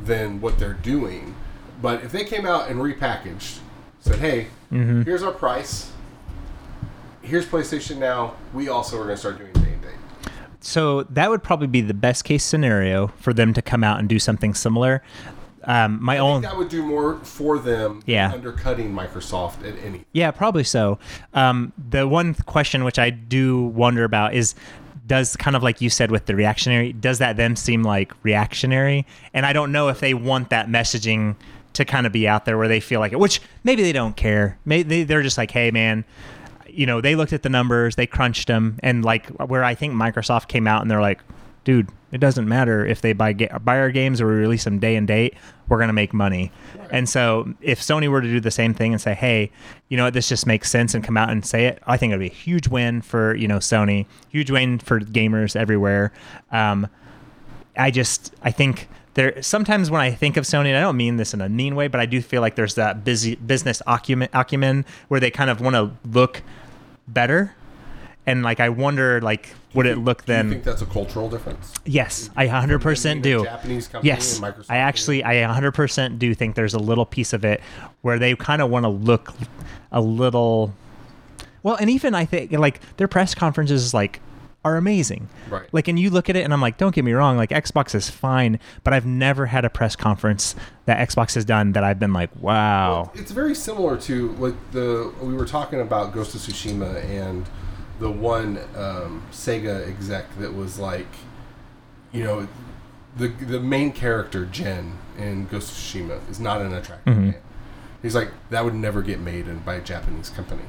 than 0.00 0.40
what 0.40 0.58
they're 0.58 0.72
doing, 0.74 1.34
but 1.80 2.02
if 2.02 2.12
they 2.12 2.24
came 2.24 2.44
out 2.46 2.68
and 2.68 2.80
repackaged, 2.80 3.58
said, 4.00 4.18
"Hey, 4.18 4.48
Mm-hmm. 4.72 5.02
here's 5.02 5.22
our 5.22 5.32
price. 5.32 5.92
Here's 7.22 7.46
PlayStation 7.46 7.98
Now. 7.98 8.34
We 8.52 8.68
also 8.68 8.96
are 8.96 9.04
going 9.04 9.14
to 9.14 9.16
start 9.16 9.38
doing 9.38 9.52
day 9.52 9.72
and 9.74 9.82
date." 9.82 9.90
So 10.60 11.04
that 11.04 11.30
would 11.30 11.42
probably 11.42 11.66
be 11.68 11.80
the 11.80 11.94
best 11.94 12.24
case 12.24 12.44
scenario 12.44 13.08
for 13.18 13.32
them 13.32 13.52
to 13.54 13.62
come 13.62 13.84
out 13.84 13.98
and 14.00 14.08
do 14.08 14.18
something 14.18 14.54
similar. 14.54 15.02
Um, 15.64 16.02
my 16.02 16.16
I 16.16 16.18
own. 16.18 16.40
think 16.42 16.50
that 16.52 16.58
would 16.58 16.68
do 16.68 16.82
more 16.84 17.18
for 17.22 17.56
them 17.60 18.02
Yeah. 18.06 18.26
than 18.28 18.38
undercutting 18.38 18.92
Microsoft 18.92 19.64
at 19.64 19.78
any. 19.84 20.04
Yeah, 20.12 20.32
probably 20.32 20.64
so. 20.64 20.98
Um, 21.34 21.72
the 21.90 22.08
one 22.08 22.34
question 22.34 22.82
which 22.82 22.98
I 22.98 23.10
do 23.10 23.62
wonder 23.66 24.02
about 24.02 24.34
is 24.34 24.56
does 25.12 25.36
kind 25.36 25.54
of 25.54 25.62
like 25.62 25.82
you 25.82 25.90
said 25.90 26.10
with 26.10 26.24
the 26.24 26.34
reactionary, 26.34 26.90
does 26.94 27.18
that 27.18 27.36
then 27.36 27.54
seem 27.54 27.82
like 27.82 28.14
reactionary? 28.22 29.06
And 29.34 29.44
I 29.44 29.52
don't 29.52 29.70
know 29.70 29.88
if 29.88 30.00
they 30.00 30.14
want 30.14 30.48
that 30.48 30.68
messaging 30.68 31.36
to 31.74 31.84
kind 31.84 32.06
of 32.06 32.12
be 32.14 32.26
out 32.26 32.46
there 32.46 32.56
where 32.56 32.66
they 32.66 32.80
feel 32.80 32.98
like 32.98 33.12
it, 33.12 33.18
which 33.18 33.42
maybe 33.62 33.82
they 33.82 33.92
don't 33.92 34.16
care. 34.16 34.56
Maybe 34.64 34.82
they- 34.88 35.02
they're 35.04 35.20
just 35.22 35.36
like, 35.36 35.50
hey, 35.50 35.70
man, 35.70 36.06
you 36.66 36.86
know, 36.86 37.02
they 37.02 37.14
looked 37.14 37.34
at 37.34 37.42
the 37.42 37.50
numbers, 37.50 37.94
they 37.96 38.06
crunched 38.06 38.48
them, 38.48 38.78
and 38.82 39.04
like 39.04 39.26
where 39.28 39.62
I 39.62 39.74
think 39.74 39.92
Microsoft 39.92 40.48
came 40.48 40.66
out 40.66 40.80
and 40.80 40.90
they're 40.90 41.02
like, 41.02 41.20
dude, 41.64 41.88
it 42.10 42.18
doesn't 42.18 42.46
matter 42.46 42.84
if 42.84 43.00
they 43.00 43.12
buy 43.12 43.32
ga- 43.32 43.58
buy 43.58 43.78
our 43.78 43.90
games 43.90 44.20
or 44.20 44.26
we 44.26 44.34
release 44.34 44.64
them 44.64 44.78
day 44.78 44.96
and 44.96 45.06
date, 45.06 45.34
we're 45.68 45.78
gonna 45.78 45.92
make 45.92 46.12
money. 46.12 46.52
And 46.90 47.08
so 47.08 47.54
if 47.60 47.80
Sony 47.80 48.08
were 48.08 48.20
to 48.20 48.28
do 48.28 48.40
the 48.40 48.50
same 48.50 48.74
thing 48.74 48.92
and 48.92 49.00
say, 49.00 49.14
hey, 49.14 49.50
you 49.88 49.96
know 49.96 50.04
what, 50.04 50.14
this 50.14 50.28
just 50.28 50.46
makes 50.46 50.70
sense 50.70 50.94
and 50.94 51.02
come 51.02 51.16
out 51.16 51.30
and 51.30 51.44
say 51.44 51.66
it, 51.66 51.82
I 51.86 51.96
think 51.96 52.10
it'd 52.10 52.20
be 52.20 52.26
a 52.26 52.30
huge 52.30 52.68
win 52.68 53.02
for 53.02 53.34
you 53.34 53.48
know 53.48 53.58
Sony, 53.58 54.06
huge 54.28 54.50
win 54.50 54.78
for 54.78 55.00
gamers 55.00 55.56
everywhere. 55.56 56.12
Um, 56.50 56.88
I 57.76 57.90
just 57.90 58.34
I 58.42 58.50
think 58.50 58.88
there 59.14 59.42
sometimes 59.42 59.90
when 59.90 60.00
I 60.00 60.10
think 60.10 60.36
of 60.36 60.44
Sony, 60.44 60.68
and 60.68 60.76
I 60.76 60.80
don't 60.80 60.96
mean 60.96 61.16
this 61.16 61.34
in 61.34 61.40
a 61.40 61.48
mean 61.48 61.74
way, 61.74 61.88
but 61.88 62.00
I 62.00 62.06
do 62.06 62.20
feel 62.22 62.40
like 62.40 62.54
there's 62.54 62.74
that 62.76 63.04
busy 63.04 63.34
business 63.36 63.82
acumen, 63.86 64.28
acumen 64.32 64.84
where 65.08 65.20
they 65.20 65.30
kind 65.30 65.50
of 65.50 65.60
want 65.60 65.76
to 65.76 65.92
look 66.08 66.42
better, 67.06 67.54
and 68.26 68.42
like 68.42 68.60
I 68.60 68.68
wonder 68.68 69.20
like 69.20 69.54
would 69.74 69.86
it 69.86 69.98
look 69.98 70.24
then? 70.24 70.46
Do 70.46 70.48
you 70.48 70.54
think 70.54 70.64
that's 70.64 70.82
a 70.82 70.86
cultural 70.86 71.30
difference? 71.30 71.72
Yes, 71.84 72.30
I 72.36 72.46
100% 72.46 73.02
being 73.02 73.18
a 73.18 73.22
do. 73.22 73.44
Japanese 73.44 73.88
company 73.88 74.08
Yes, 74.08 74.38
and 74.38 74.44
Microsoft 74.44 74.66
I 74.68 74.76
actually, 74.78 75.24
I 75.24 75.34
100% 75.36 76.18
do 76.18 76.34
think 76.34 76.54
there's 76.54 76.74
a 76.74 76.78
little 76.78 77.06
piece 77.06 77.32
of 77.32 77.44
it 77.44 77.60
where 78.02 78.18
they 78.18 78.34
kind 78.36 78.60
of 78.60 78.70
want 78.70 78.84
to 78.84 78.90
look 78.90 79.32
a 79.90 80.00
little. 80.00 80.74
Well, 81.62 81.76
and 81.76 81.88
even 81.88 82.14
I 82.14 82.24
think 82.24 82.52
like 82.52 82.80
their 82.96 83.08
press 83.08 83.34
conferences 83.34 83.94
like 83.94 84.20
are 84.64 84.76
amazing. 84.76 85.28
Right. 85.48 85.68
Like, 85.72 85.88
and 85.88 85.98
you 85.98 86.10
look 86.10 86.30
at 86.30 86.36
it, 86.36 86.44
and 86.44 86.52
I'm 86.52 86.60
like, 86.60 86.78
don't 86.78 86.94
get 86.94 87.04
me 87.04 87.12
wrong, 87.12 87.36
like 87.36 87.50
Xbox 87.50 87.94
is 87.94 88.08
fine, 88.08 88.60
but 88.84 88.92
I've 88.92 89.06
never 89.06 89.46
had 89.46 89.64
a 89.64 89.70
press 89.70 89.96
conference 89.96 90.54
that 90.84 91.08
Xbox 91.08 91.34
has 91.34 91.44
done 91.44 91.72
that 91.72 91.82
I've 91.82 91.98
been 91.98 92.12
like, 92.12 92.30
wow. 92.40 93.10
It's 93.14 93.32
very 93.32 93.54
similar 93.54 93.96
to 94.02 94.32
like 94.34 94.54
the 94.72 95.12
we 95.20 95.34
were 95.34 95.46
talking 95.46 95.80
about 95.80 96.12
Ghost 96.12 96.34
of 96.34 96.42
Tsushima 96.42 97.04
and 97.06 97.46
the 98.02 98.10
one 98.10 98.58
um, 98.76 99.22
Sega 99.30 99.88
exec 99.88 100.36
that 100.38 100.54
was 100.54 100.76
like, 100.76 101.06
you 102.12 102.24
know, 102.24 102.48
the 103.16 103.28
the 103.28 103.60
main 103.60 103.92
character 103.92 104.44
Jin 104.44 104.98
in 105.16 105.46
Ghost 105.46 105.70
of 105.70 105.76
Tsushima 105.76 106.28
is 106.28 106.40
not 106.40 106.60
an 106.60 106.74
attractive 106.74 107.14
Mm-hmm. 107.14 107.30
man. 107.30 107.40
He's 108.02 108.16
like 108.16 108.30
that 108.50 108.64
would 108.64 108.74
never 108.74 109.02
get 109.02 109.20
made 109.20 109.46
in, 109.46 109.60
by 109.60 109.74
a 109.76 109.80
Japanese 109.80 110.30
company 110.30 110.64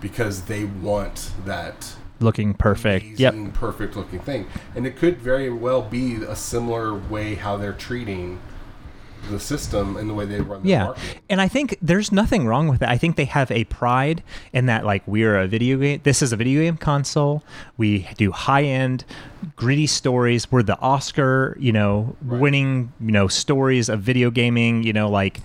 because 0.00 0.42
they 0.42 0.64
want 0.64 1.30
that 1.44 1.94
Looking 2.20 2.54
perfect. 2.54 3.04
Yep. 3.20 3.34
perfect 3.52 3.94
looking 3.94 4.18
thing. 4.18 4.46
And 4.74 4.86
it 4.86 4.96
could 4.96 5.18
very 5.18 5.50
well 5.50 5.82
be 5.82 6.16
a 6.16 6.34
similar 6.34 6.92
way 6.94 7.36
how 7.36 7.56
they're 7.56 7.72
treating 7.72 8.40
the 9.30 9.40
system 9.40 9.96
and 9.96 10.08
the 10.08 10.14
way 10.14 10.24
they 10.26 10.40
run 10.40 10.62
their 10.62 10.70
Yeah. 10.70 10.84
marketing. 10.84 11.20
And 11.30 11.40
I 11.40 11.48
think 11.48 11.76
there's 11.82 12.10
nothing 12.12 12.46
wrong 12.46 12.68
with 12.68 12.82
it. 12.82 12.88
I 12.88 12.96
think 12.98 13.16
they 13.16 13.24
have 13.26 13.50
a 13.50 13.64
pride 13.64 14.22
in 14.52 14.66
that, 14.66 14.84
like, 14.84 15.02
we're 15.06 15.38
a 15.38 15.46
video 15.46 15.78
game. 15.78 16.00
This 16.02 16.22
is 16.22 16.32
a 16.32 16.36
video 16.36 16.62
game 16.62 16.76
console. 16.76 17.42
We 17.76 18.08
do 18.16 18.32
high 18.32 18.64
end, 18.64 19.04
gritty 19.56 19.86
stories. 19.86 20.50
We're 20.50 20.62
the 20.62 20.78
Oscar, 20.80 21.56
you 21.60 21.72
know, 21.72 22.16
winning, 22.24 22.92
you 23.00 23.12
know, 23.12 23.28
stories 23.28 23.88
of 23.88 24.00
video 24.00 24.30
gaming, 24.30 24.82
you 24.82 24.92
know, 24.92 25.08
like 25.08 25.40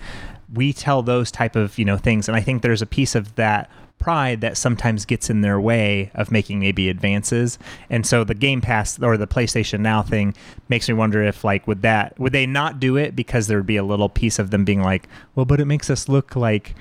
we 0.52 0.72
tell 0.72 1.02
those 1.02 1.30
type 1.32 1.56
of 1.56 1.78
you 1.78 1.84
know 1.84 1.96
things, 1.96 2.28
and 2.28 2.36
I 2.36 2.40
think 2.40 2.62
there's 2.62 2.82
a 2.82 2.86
piece 2.86 3.14
of 3.16 3.34
that 3.34 3.68
pride 3.98 4.42
that 4.42 4.56
sometimes 4.56 5.04
gets 5.04 5.30
in 5.30 5.40
their 5.40 5.58
way 5.58 6.10
of 6.14 6.30
making 6.30 6.60
maybe 6.60 6.88
advances. 6.88 7.58
And 7.88 8.06
so 8.06 8.22
the 8.22 8.34
Game 8.34 8.60
Pass 8.60 9.00
or 9.02 9.16
the 9.16 9.26
PlayStation 9.26 9.80
Now 9.80 10.02
thing 10.02 10.34
makes 10.68 10.88
me 10.88 10.94
wonder 10.94 11.22
if 11.22 11.42
like 11.42 11.66
would 11.66 11.82
that 11.82 12.18
would 12.18 12.32
they 12.32 12.46
not 12.46 12.78
do 12.78 12.96
it 12.96 13.16
because 13.16 13.46
there 13.46 13.56
would 13.58 13.66
be 13.66 13.76
a 13.76 13.84
little 13.84 14.08
piece 14.08 14.38
of 14.38 14.50
them 14.50 14.64
being 14.64 14.82
like, 14.82 15.08
well, 15.34 15.46
but 15.46 15.60
it 15.60 15.64
makes 15.64 15.88
us 15.88 16.08
look 16.08 16.36
like 16.36 16.74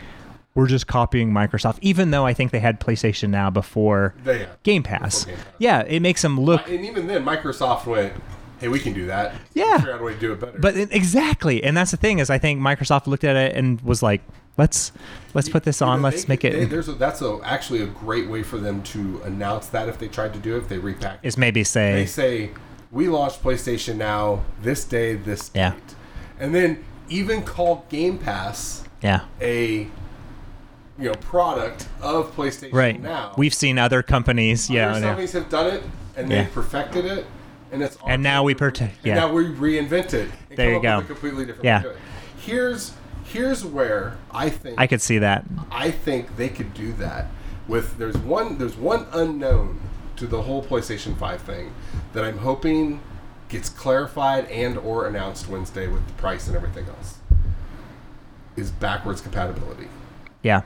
we're 0.55 0.67
just 0.67 0.85
copying 0.85 1.31
Microsoft, 1.31 1.79
even 1.81 2.11
though 2.11 2.25
I 2.25 2.33
think 2.33 2.51
they 2.51 2.59
had 2.59 2.79
PlayStation 2.79 3.29
Now 3.29 3.49
before 3.49 4.13
They. 4.23 4.47
Game 4.63 4.83
Pass. 4.83 5.25
Game 5.25 5.35
Pass. 5.35 5.45
Yeah, 5.57 5.81
it 5.81 6.01
makes 6.01 6.21
them 6.21 6.39
look. 6.39 6.69
And 6.69 6.85
even 6.85 7.07
then, 7.07 7.25
Microsoft 7.25 7.87
went, 7.87 8.13
"Hey, 8.63 8.69
we 8.69 8.79
can 8.79 8.93
do 8.93 9.05
that. 9.07 9.35
Yeah. 9.53 9.77
figure 9.77 9.93
out 9.93 10.01
a 10.01 10.03
way 10.03 10.13
to 10.13 10.19
do 10.19 10.31
it 10.33 10.39
better." 10.39 10.57
But 10.57 10.75
it- 10.77 10.89
exactly, 10.93 11.63
and 11.63 11.75
that's 11.75 11.91
the 11.91 11.97
thing 11.97 12.19
is, 12.19 12.29
I 12.29 12.37
think 12.37 12.59
Microsoft 12.61 13.07
looked 13.07 13.23
at 13.23 13.35
it 13.35 13.55
and 13.55 13.79
was 13.81 14.01
like, 14.01 14.21
let's 14.57 14.91
let's 15.33 15.49
put 15.49 15.63
this 15.63 15.81
You 15.81 15.87
on, 15.87 16.01
know, 16.01 16.07
let's 16.09 16.23
they 16.25 16.31
make 16.31 16.45
it. 16.45 16.53
they- 16.53 16.65
there's 16.65 16.87
a, 16.87 16.93
that's 16.93 17.21
a, 17.21 17.39
actually 17.43 17.81
a 17.81 17.87
great 17.87 18.29
way 18.29 18.43
for 18.43 18.57
them 18.57 18.81
to 18.83 19.21
announce 19.25 19.67
that 19.67 19.89
if 19.89 19.97
they 19.99 20.07
tried 20.07 20.33
to 20.33 20.39
do 20.39 20.55
it, 20.55 20.59
if 20.59 20.67
they 20.69 20.77
repack. 20.77 21.19
is 21.23 21.37
maybe 21.37 21.63
say 21.63 21.93
They 21.93 22.05
say, 22.05 22.49
we 22.91 23.07
launched 23.09 23.43
PlayStation 23.43 23.95
Now 23.95 24.43
this 24.61 24.83
day, 24.85 25.15
this 25.15 25.49
date, 25.49 25.59
Yeah. 25.59 25.73
and 26.39 26.53
then 26.55 26.83
even 27.09 27.41
call 27.43 27.85
Game 27.89 28.17
Pass 28.17 28.83
yeah, 29.01 29.21
a 29.41 29.87
you 30.99 31.05
know 31.09 31.13
product 31.15 31.87
of 32.01 32.33
PlayStation 32.35 32.73
right. 32.73 33.01
Now. 33.01 33.33
We've 33.37 33.53
seen 33.53 33.77
other 33.79 34.03
companies, 34.03 34.69
yeah, 34.69 34.91
Other 34.91 34.99
yeah. 34.99 35.05
companies 35.07 35.31
have 35.33 35.49
done 35.49 35.67
it 35.73 35.83
and 36.15 36.29
Yeah. 36.29 36.43
they 36.43 36.49
perfected 36.51 37.05
it, 37.05 37.25
and 37.73 37.83
it's 37.83 37.97
our 37.97 38.09
And 38.11 38.23
now 38.23 38.43
we 38.43 38.53
to- 38.53 38.63
prote- 38.63 38.81
and 38.81 38.91
yeah. 39.03 39.15
now 39.15 39.31
we 39.33 39.45
reinvent 39.45 40.13
it. 40.13 40.29
There 40.55 40.73
you 40.73 40.81
go. 40.81 41.01
Completely 41.01 41.45
different 41.45 41.65
Yeah. 41.65 41.77
way 41.79 41.83
to 41.83 41.89
do 41.89 41.95
it. 41.95 42.01
Here's 42.37 42.91
here's 43.25 43.65
where 43.65 44.17
I 44.31 44.49
think 44.49 44.79
I 44.79 44.85
could 44.87 45.01
see 45.01 45.17
that. 45.19 45.43
I 45.71 45.89
think 45.91 46.37
they 46.37 46.49
could 46.49 46.73
do 46.73 46.93
that 46.93 47.27
with 47.67 47.97
there's 47.97 48.17
one 48.17 48.57
there's 48.57 48.75
one 48.77 49.07
unknown 49.11 49.79
to 50.17 50.27
the 50.27 50.43
whole 50.43 50.63
PlayStation 50.63 51.17
5 51.17 51.41
thing 51.41 51.73
that 52.13 52.23
I'm 52.23 52.37
hoping 52.39 52.99
gets 53.49 53.69
clarified 53.69 54.45
and 54.45 54.77
or 54.77 55.07
announced 55.07 55.47
Wednesday 55.49 55.87
with 55.87 56.05
the 56.07 56.13
price 56.13 56.47
and 56.47 56.55
everything 56.55 56.85
else. 56.87 57.17
Is 58.55 58.69
backwards 58.71 59.19
compatibility. 59.21 59.87
Yeah, 60.43 60.61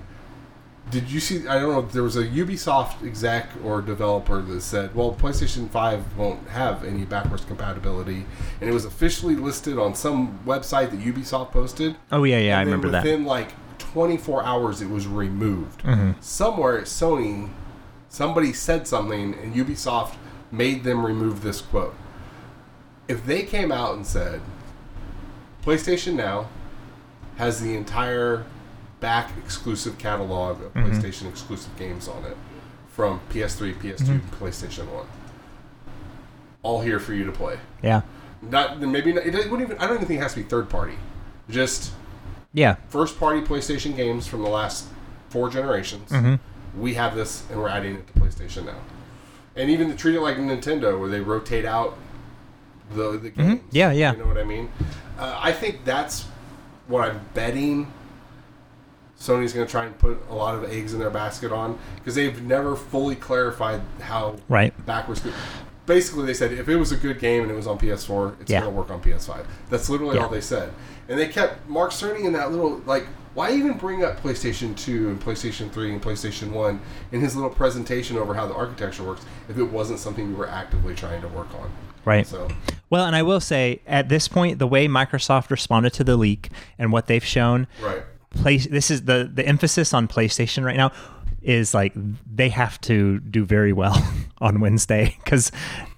Did 0.89 1.11
you 1.11 1.19
see? 1.19 1.47
I 1.47 1.59
don't 1.59 1.71
know. 1.71 1.81
There 1.81 2.03
was 2.03 2.15
a 2.15 2.25
Ubisoft 2.25 3.05
exec 3.05 3.49
or 3.63 3.81
developer 3.81 4.41
that 4.41 4.61
said, 4.61 4.95
"Well, 4.95 5.13
PlayStation 5.13 5.69
Five 5.69 6.15
won't 6.17 6.47
have 6.49 6.83
any 6.83 7.03
backwards 7.03 7.43
compatibility," 7.43 8.25
and 8.61 8.69
it 8.69 8.73
was 8.73 8.85
officially 8.85 9.35
listed 9.35 9.77
on 9.77 9.95
some 9.95 10.39
website 10.45 10.91
that 10.91 10.99
Ubisoft 10.99 11.51
posted. 11.51 11.95
Oh 12.11 12.23
yeah, 12.23 12.37
yeah, 12.37 12.57
I 12.57 12.61
remember 12.61 12.89
that. 12.89 13.03
Within 13.03 13.25
like 13.25 13.51
24 13.79 14.43
hours, 14.43 14.81
it 14.81 14.89
was 14.89 15.07
removed. 15.07 15.83
Mm-hmm. 15.83 16.11
Somewhere 16.21 16.77
at 16.77 16.85
Sony, 16.85 17.49
somebody 18.09 18.53
said 18.53 18.87
something, 18.87 19.33
and 19.33 19.55
Ubisoft 19.55 20.15
made 20.51 20.83
them 20.83 21.05
remove 21.05 21.41
this 21.41 21.61
quote. 21.61 21.95
If 23.07 23.25
they 23.25 23.43
came 23.43 23.71
out 23.71 23.95
and 23.95 24.05
said, 24.05 24.41
PlayStation 25.63 26.13
Now 26.13 26.47
has 27.37 27.61
the 27.61 27.75
entire 27.75 28.45
back 28.99 29.31
exclusive 29.37 29.97
catalog 29.97 30.61
of 30.61 30.73
Mm-hmm. 30.73 30.91
PlayStation 30.91 31.29
exclusive 31.29 31.75
games 31.77 32.07
on 32.07 32.23
it 32.25 32.37
from 32.89 33.19
PS3, 33.31 33.75
PS2, 33.75 33.97
Mm-hmm. 33.99 34.43
PlayStation 34.43 34.87
1. 34.91 35.05
All 36.63 36.81
here 36.81 36.99
for 36.99 37.13
you 37.13 37.23
to 37.25 37.31
play. 37.31 37.57
Yeah, 37.81 38.01
Not 38.41 38.79
maybe 38.81 39.13
not, 39.13 39.25
it 39.25 39.33
wouldn't 39.33 39.61
even. 39.61 39.77
I 39.77 39.85
don't 39.87 39.95
even 39.95 40.07
think 40.07 40.19
it 40.19 40.23
has 40.23 40.33
to 40.33 40.39
be 40.41 40.49
third 40.49 40.69
party. 40.69 40.95
Just 41.49 41.91
yeah, 42.53 42.75
first 42.89 43.17
party 43.19 43.41
PlayStation 43.41 43.95
games 43.95 44.27
from 44.27 44.41
the 44.41 44.49
last 44.49 44.87
four 45.29 45.49
generations. 45.49 46.09
Mm-hmm. 46.11 46.81
We 46.81 46.95
have 46.95 47.15
this, 47.15 47.43
and 47.49 47.59
we're 47.61 47.69
adding 47.69 47.95
it 47.95 48.07
to 48.07 48.13
PlayStation 48.19 48.65
now. 48.65 48.79
And 49.55 49.69
even 49.69 49.89
to 49.89 49.95
treat 49.95 50.15
it 50.15 50.21
like 50.21 50.37
Nintendo, 50.37 50.99
where 50.99 51.09
they 51.09 51.21
rotate 51.21 51.63
out 51.65 51.97
the 52.93 53.11
the 53.17 53.29
games. 53.29 53.59
Mm-hmm. 53.59 53.67
Yeah, 53.71 53.91
yeah. 53.91 54.11
You 54.11 54.17
know 54.17 54.25
what 54.27 54.37
I 54.37 54.43
mean? 54.43 54.69
Uh, 55.17 55.39
I 55.41 55.53
think 55.53 55.85
that's 55.85 56.25
what 56.87 57.07
I'm 57.07 57.21
betting. 57.33 57.91
Sony's 59.19 59.53
going 59.53 59.65
to 59.65 59.71
try 59.71 59.85
and 59.85 59.97
put 59.97 60.19
a 60.29 60.35
lot 60.35 60.55
of 60.55 60.63
eggs 60.71 60.93
in 60.93 60.99
their 60.99 61.09
basket 61.09 61.51
on 61.51 61.77
because 61.95 62.15
they've 62.15 62.41
never 62.43 62.75
fully 62.75 63.15
clarified 63.15 63.81
how 64.01 64.35
Right. 64.47 64.73
backwards. 64.85 65.21
Basically, 65.85 66.25
they 66.25 66.33
said 66.33 66.51
if 66.51 66.67
it 66.67 66.75
was 66.75 66.91
a 66.91 66.97
good 66.97 67.19
game 67.19 67.43
and 67.43 67.51
it 67.51 67.55
was 67.55 67.65
on 67.65 67.77
PS4, 67.77 68.33
it's 68.41 68.51
Yeah. 68.51 68.61
going 68.61 68.73
to 68.73 68.77
work 68.77 68.91
on 68.91 68.99
PS5. 69.01 69.45
That's 69.69 69.89
literally 69.89 70.17
Yeah. 70.17 70.23
all 70.23 70.29
they 70.29 70.41
said. 70.41 70.71
And 71.09 71.17
they 71.17 71.27
kept 71.27 71.67
Mark 71.69 71.91
Cerny 71.91 72.25
in 72.25 72.33
that 72.33 72.51
little 72.51 72.81
like. 72.85 73.07
Why 73.33 73.51
even 73.51 73.73
bring 73.73 74.03
up 74.03 74.21
PlayStation 74.23 74.75
2 74.75 75.09
and 75.09 75.21
PlayStation 75.23 75.69
3 75.71 75.91
and 75.93 76.01
PlayStation 76.01 76.49
1 76.51 76.79
in 77.11 77.21
his 77.21 77.35
little 77.35 77.51
presentation 77.51 78.17
over 78.17 78.33
how 78.33 78.47
the 78.47 78.55
architecture 78.55 79.03
works 79.03 79.23
if 79.47 79.59
it 79.59 79.63
wasn't 79.71 79.99
something 79.99 80.29
we 80.29 80.33
were 80.33 80.49
actively 80.49 80.95
trying 80.95 81.21
to 81.21 81.27
work 81.27 81.47
on? 81.53 81.69
right. 82.03 82.25
So, 82.25 82.47
Well, 82.89 83.05
and 83.05 83.15
I 83.15 83.21
will 83.21 83.39
say 83.41 83.81
at 83.85 84.09
this 84.09 84.27
point, 84.27 84.57
the 84.59 84.65
way 84.65 84.87
Microsoft 84.87 85.51
responded 85.51 85.93
to 85.93 86.03
the 86.03 86.15
leak 86.17 86.49
and 86.79 86.91
what 86.91 87.05
they've 87.07 87.23
shown, 87.23 87.67
right. 87.83 88.01
Play 88.31 88.57
this 88.57 88.91
is 88.91 89.03
the 89.03 89.29
the 89.31 89.45
emphasis 89.45 89.93
on 89.93 90.07
PlayStation 90.07 90.63
right 90.63 90.77
now 90.77 90.91
is 91.41 91.73
like 91.73 91.93
they 92.29 92.49
have 92.49 92.79
to 92.81 93.19
do 93.19 93.45
very 93.45 93.73
well 93.73 93.95
on 94.39 94.59
Wednesday 94.59 95.15
because 95.23 95.51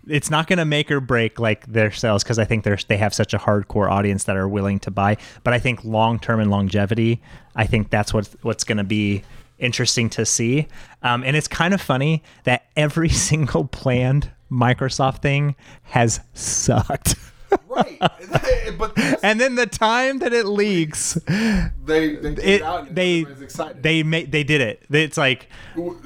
it's 0.08 0.30
not 0.30 0.48
going 0.48 0.58
to 0.58 0.66
make 0.66 0.92
or 0.92 1.00
break 1.00 1.40
like 1.40 1.66
their 1.68 1.92
sales 1.92 2.24
because 2.24 2.40
I 2.40 2.46
think 2.46 2.64
there's 2.64 2.86
they 2.86 2.98
have 2.98 3.14
such 3.14 3.34
a 3.34 3.38
hardcore 3.38 3.90
audience 3.90 4.26
that 4.26 4.36
are 4.36 4.48
willing 4.48 4.80
to 4.80 4.92
buy. 4.92 5.18
But 5.44 5.54
I 5.54 5.60
think 5.60 5.84
long 5.84 6.20
term 6.20 6.40
and 6.40 6.52
longevity, 6.52 7.22
I 7.56 7.66
think 7.66 7.90
that's 7.90 8.14
what 8.14 8.30
what's 8.42 8.64
going 8.64 8.78
to 8.78 8.84
be 8.84 9.24
interesting 9.60 10.10
to 10.10 10.26
see. 10.26 10.68
Um, 11.04 11.24
and 11.24 11.36
it's 11.36 11.48
kind 11.48 11.74
of 11.74 11.82
funny 11.82 12.24
that 12.44 12.66
every 12.76 13.10
single 13.30 13.66
planned 13.66 14.32
Microsoft 14.52 15.22
thing 15.22 15.56
has 15.84 16.20
sucked. 16.34 17.16
Right. 17.68 18.00
but 18.78 18.98
and 19.24 19.40
then 19.40 19.56
the 19.56 19.68
time 19.68 20.20
that 20.20 20.34
it 20.34 20.46
leaks, 20.46 21.14
they 21.26 22.16
they 22.16 22.30
it 22.30 22.40
it 22.40 22.62
out 22.62 22.88
and 22.88 22.96
they 22.96 23.20
excited. 23.20 23.84
they 23.84 24.04
made 24.04 24.32
they 24.32 24.44
did 24.44 24.62
it. 24.62 24.84
It's 24.90 25.18
like 25.18 25.48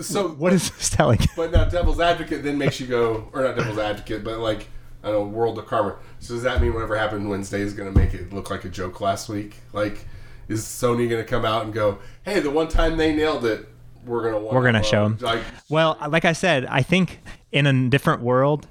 so 0.02 0.30
what 0.30 0.54
is 0.54 0.70
this 0.72 0.90
telling? 0.90 1.20
But 1.36 1.52
now 1.52 1.66
devil's 1.66 2.00
advocate 2.00 2.44
then 2.44 2.58
makes 2.58 2.80
you 2.80 2.88
go, 2.88 3.30
or 3.34 3.44
not 3.44 3.56
devil's 3.56 3.78
advocate, 3.78 4.24
but 4.24 4.40
like 4.40 4.68
I 5.04 5.08
don't 5.12 5.32
know, 5.32 5.38
world 5.38 5.60
of 5.60 5.66
karma. 5.66 5.98
So 6.20 6.34
does 6.34 6.44
that 6.44 6.62
mean 6.62 6.74
whatever 6.74 6.96
happened 6.98 7.30
Wednesday 7.30 7.60
is 7.62 7.74
going 7.74 7.94
to 7.94 8.00
make 8.00 8.14
it 8.14 8.32
look 8.32 8.50
like 8.50 8.64
a 8.64 8.70
joke 8.70 9.02
last 9.02 9.28
week? 9.28 9.58
Like, 9.74 10.06
is 10.48 10.62
Sony 10.64 11.10
going 11.10 11.22
to 11.22 11.26
come 11.26 11.44
out 11.44 11.66
and 11.66 11.74
go, 11.74 12.00
"Hey, 12.24 12.40
the 12.40 12.50
one 12.50 12.70
time 12.70 12.96
they 12.96 13.14
nailed 13.14 13.44
it, 13.46 13.68
we're 14.06 14.22
going 14.22 14.34
to 14.34 14.40
We're 14.54 14.64
gonna 14.64 14.84
show 14.84 15.04
'em." 15.04 15.18
Like, 15.20 15.42
Well, 15.70 15.98
like 16.10 16.24
I 16.24 16.32
said, 16.34 16.66
I 16.68 16.82
think 16.84 17.20
in 17.52 17.68
a 17.68 17.90
different 17.90 18.22
world, 18.22 18.68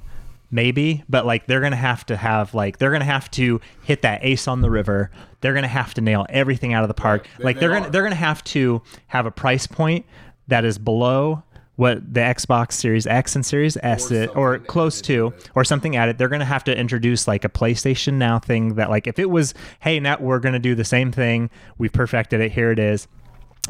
maybe, 0.53 1.03
but 1.09 1.27
like 1.27 1.47
they're 1.47 1.61
gonna 1.61 1.75
have 1.75 2.07
to 2.07 2.17
have 2.17 2.55
like 2.55 2.79
they're 2.79 2.93
gonna 2.93 3.05
have 3.05 3.29
to 3.33 3.61
hit 3.83 4.03
that 4.03 4.21
ace 4.23 4.47
on 4.47 4.61
the 4.61 4.71
river. 4.71 5.11
They're 5.41 5.55
gonna 5.55 5.67
have 5.67 5.95
to 5.95 6.01
nail 6.01 6.25
everything 6.29 6.73
out 6.75 6.85
of 6.85 6.89
the 6.89 6.95
park. 6.95 7.27
They- 7.39 7.45
like 7.45 7.57
they 7.57 7.61
they're 7.67 7.71
gonna 7.81 7.91
they're 7.91 8.03
gonna 8.05 8.15
have 8.15 8.45
to 8.45 8.83
have 9.09 9.27
a 9.27 9.31
price 9.33 9.67
point 9.67 10.07
that 10.47 10.65
is 10.65 10.79
below 10.79 11.43
what 11.77 12.13
the 12.13 12.21
Xbox 12.21 12.73
Series 12.73 13.07
X 13.07 13.35
and 13.35 13.45
Series 13.47 13.79
S 13.83 14.13
Or 14.13 14.15
it, 14.15 14.37
or 14.37 14.59
close 14.59 15.01
to 15.01 15.07
to 15.15 15.27
it. 15.29 15.51
or 15.55 15.65
something 15.65 15.97
at 15.97 16.09
it. 16.11 16.19
They're 16.19 16.29
gonna 16.29 16.45
have 16.45 16.65
to 16.65 16.79
introduce 16.79 17.27
like 17.27 17.45
a 17.45 17.49
PlayStation 17.49 18.15
Now 18.15 18.39
thing 18.39 18.75
that 18.75 18.91
like 18.91 19.07
if 19.07 19.19
it 19.19 19.31
was 19.31 19.55
hey 19.81 19.99
now 19.99 20.19
we're 20.21 20.39
gonna 20.39 20.59
do 20.59 20.75
the 20.75 20.85
same 20.85 21.11
thing 21.11 21.49
we've 21.79 21.93
perfected 21.93 22.41
it 22.43 22.53
here 22.53 22.71
it 22.71 22.79
is 22.79 23.09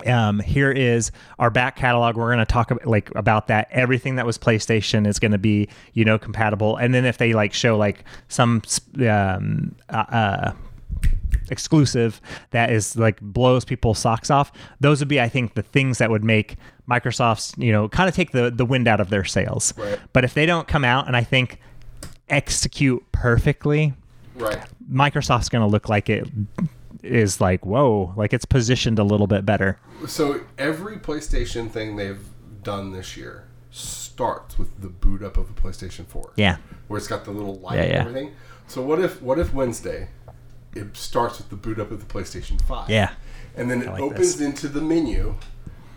um, 0.07 0.41
here 0.41 0.71
is 0.71 1.13
our 1.39 1.51
back 1.51 1.77
catalog. 1.77 2.17
We're 2.17 2.29
going 2.29 2.39
to 2.39 2.47
talk 2.47 2.71
about, 2.71 2.87
like 2.87 3.15
about 3.15 3.49
that. 3.49 3.69
Everything 3.71 4.17
that 4.17 4.27
was 4.27 4.39
PlayStation 4.39 5.07
is 5.07 5.19
going 5.19 5.33
to 5.33 5.39
be 5.39 5.69
you 5.93 6.05
know 6.05 6.19
compatible. 6.19 6.77
And 6.77 6.95
then 6.95 7.05
if 7.05 7.19
they 7.19 7.33
like 7.35 7.53
show 7.53 7.77
like 7.77 8.05
some 8.29 8.63
um, 9.07 9.75
uh, 9.91 9.93
uh, 9.93 10.53
exclusive 11.51 12.21
that 12.51 12.71
is 12.71 12.97
like 12.97 13.21
blows 13.21 13.65
people's 13.65 13.99
socks 13.99 14.31
off, 14.31 14.51
those 14.81 15.01
would 15.01 15.09
be 15.09 15.21
I 15.21 15.29
think 15.29 15.55
the 15.55 15.63
things 15.63 15.99
that 15.99 16.11
would 16.11 16.25
make 16.25 16.57
Microsoft's 16.89 17.55
you 17.59 17.71
know 17.71 17.89
kind 17.89 18.09
of 18.09 18.15
take 18.15 18.33
the 18.33 18.51
the 18.51 18.65
wind 18.65 18.89
out 18.89 19.01
of 19.01 19.11
their 19.11 19.25
sails. 19.25 19.75
Right. 19.77 19.99
But 20.13 20.25
if 20.25 20.33
they 20.35 20.47
don't 20.47 20.67
come 20.67 20.85
out 20.85 21.07
and 21.07 21.17
I 21.17 21.23
think 21.23 21.61
execute 22.31 23.05
perfectly, 23.13 23.93
right. 24.37 24.59
Microsoft's 24.91 25.51
going 25.51 25.63
to 25.63 25.71
look 25.71 25.91
like 25.91 26.09
it 26.09 26.29
is 27.03 27.41
like 27.41 27.65
whoa, 27.67 28.13
like 28.17 28.33
it's 28.33 28.45
positioned 28.45 28.99
a 28.99 29.05
little 29.05 29.27
bit 29.27 29.45
better. 29.45 29.79
So 30.07 30.41
every 30.59 30.97
PlayStation 30.97 31.71
thing 31.71 31.97
they've 31.97 32.25
done 32.63 32.93
this 32.93 33.17
year 33.17 33.49
starts 33.71 34.59
with 34.59 34.81
the 34.81 34.89
boot 34.89 35.23
up 35.23 35.37
of 35.37 35.53
the 35.55 35.61
PlayStation 35.61 36.07
4. 36.07 36.33
Yeah. 36.37 36.57
Where 36.89 36.99
it's 36.99 37.09
got 37.09 37.25
the 37.25 37.31
little 37.31 37.59
light 37.59 37.77
Yeah, 37.77 37.83
and 37.83 37.93
yeah. 37.93 38.01
everything. 38.01 38.33
So 38.69 38.83
what 38.83 39.01
if 39.01 39.21
what 39.23 39.39
if 39.39 39.53
Wednesday 39.53 40.09
it 40.75 40.97
starts 40.97 41.39
with 41.39 41.51
the 41.51 41.57
boot 41.57 41.79
up 41.79 41.91
of 41.91 42.07
the 42.07 42.13
PlayStation 42.13 42.61
5? 42.63 42.89
Yeah. 42.91 43.11
And 43.57 43.71
then 43.71 43.83
it 43.83 43.89
like 43.89 44.01
opens 44.01 44.37
this. 44.37 44.47
into 44.47 44.69
the 44.69 44.81
menu 44.81 45.35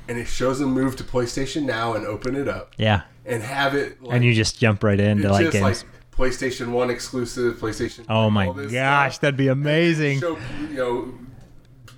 and 0.08 0.18
it 0.18 0.26
shows 0.28 0.60
them 0.60 0.70
move 0.72 0.96
to 0.98 1.04
PlayStation 1.04 1.64
Now 1.64 1.94
and 1.94 2.06
open 2.06 2.36
it 2.36 2.48
up 2.48 2.74
Yeah. 2.78 3.02
and 3.26 3.42
have 3.44 3.74
it 3.76 4.02
like, 4.04 4.16
and 4.16 4.26
you 4.26 4.34
just 4.34 4.60
jump 4.60 4.84
right 4.84 5.00
into 5.00 5.30
like 5.30 5.52
games. 5.52 5.64
like 5.64 5.78
PlayStation 6.18 6.72
1 6.72 6.90
exclusive, 6.90 7.58
PlayStation 7.58 8.06
oh 8.10 8.30
my 8.30 8.46
gosh, 8.48 9.14
stuff. 9.14 9.22
that'd 9.22 9.38
be 9.38 9.50
amazing. 9.50 10.20
Show, 10.22 10.38
you 10.70 10.76
know, 10.78 11.14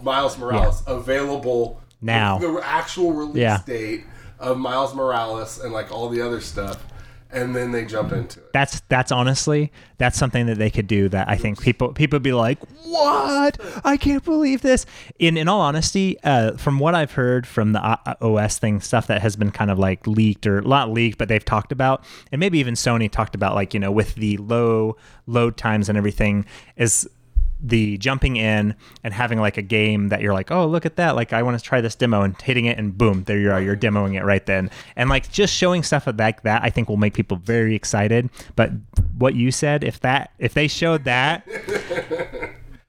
Miles 0.02 0.38
Morales 0.38 0.84
available 0.88 1.82
Now. 2.02 2.38
The 2.40 2.60
actual 2.64 3.14
release 3.14 3.38
Yeah. 3.38 3.62
date 3.66 4.06
of 4.40 4.58
Miles 4.58 4.94
Morales 4.96 5.60
and 5.60 5.74
like 5.74 5.92
all 5.92 6.10
the 6.10 6.22
other 6.22 6.40
stuff, 6.42 6.84
and 7.32 7.56
then 7.56 7.72
they 7.72 7.86
jump 7.86 8.12
into 8.12 8.40
it. 8.40 8.54
That's 8.54 8.82
that's 8.90 9.12
honestly 9.12 9.72
that's 9.98 10.18
something 10.18 10.46
that 10.46 10.58
they 10.58 10.70
could 10.70 10.88
do 10.88 11.10
that 11.10 11.28
I 11.28 11.36
think 11.36 11.62
people 11.62 11.94
people 11.94 12.20
be 12.20 12.34
like, 12.34 12.60
"What? 12.84 13.60
I 13.84 13.98
can't 13.98 14.24
believe 14.24 14.62
this." 14.62 14.86
In 15.20 15.38
in 15.38 15.48
all 15.48 15.62
honesty, 15.62 16.18
uh, 16.24 16.58
from 16.58 16.80
what 16.80 16.96
I've 16.96 17.14
heard 17.14 17.48
from 17.48 17.74
the 17.74 18.00
OS 18.22 18.60
thing 18.60 18.80
stuff 18.82 19.08
that 19.08 19.22
has 19.22 19.36
been 19.36 19.52
kind 19.52 19.72
of 19.72 19.80
like 19.80 20.06
leaked 20.08 20.48
or 20.48 20.62
not 20.62 20.92
leaked, 20.92 21.18
but 21.18 21.28
they've 21.28 21.44
talked 21.44 21.72
about, 21.72 22.04
and 22.32 22.40
maybe 22.40 22.60
even 22.60 22.76
Sony 22.76 23.12
talked 23.12 23.36
about, 23.36 23.56
like 23.56 23.74
you 23.74 23.80
know, 23.80 23.92
with 23.92 24.16
the 24.16 24.38
low 24.38 24.96
load 25.26 25.58
times 25.58 25.90
and 25.90 25.98
everything, 25.98 26.46
is 26.76 27.10
the 27.60 27.98
jumping 27.98 28.36
in 28.38 28.76
and 29.04 29.14
having 29.14 29.40
like 29.40 29.58
a 29.58 29.62
game 29.62 30.10
that 30.10 30.22
you're 30.22 30.34
like, 30.34 30.52
oh, 30.52 30.66
look 30.68 30.86
at 30.86 30.96
that. 30.98 31.16
Like, 31.16 31.34
I 31.34 31.42
want 31.44 31.58
to 31.58 31.64
try 31.64 31.82
this 31.82 31.96
demo 31.96 32.22
and 32.22 32.40
hitting 32.42 32.66
it, 32.66 32.78
and 32.78 32.96
boom, 32.98 33.24
there 33.24 33.40
you 33.40 33.52
are. 33.52 33.60
You're 33.62 33.76
demoing 33.76 34.16
it 34.16 34.24
right 34.24 34.46
then. 34.46 34.70
And 34.96 35.10
like 35.10 35.32
just 35.32 35.54
showing 35.54 35.82
stuff 35.84 36.08
like 36.08 36.44
that, 36.44 36.64
I 36.64 36.70
think 36.70 36.88
will 36.90 36.98
make 36.98 37.14
people 37.14 37.38
very 37.38 37.74
excited. 37.76 38.30
But 38.56 38.72
what 39.18 39.34
you 39.36 39.52
said, 39.52 39.84
if 39.84 40.00
that, 40.02 40.32
if 40.38 40.54
they 40.54 40.68
showed 40.68 41.04
that, 41.06 41.48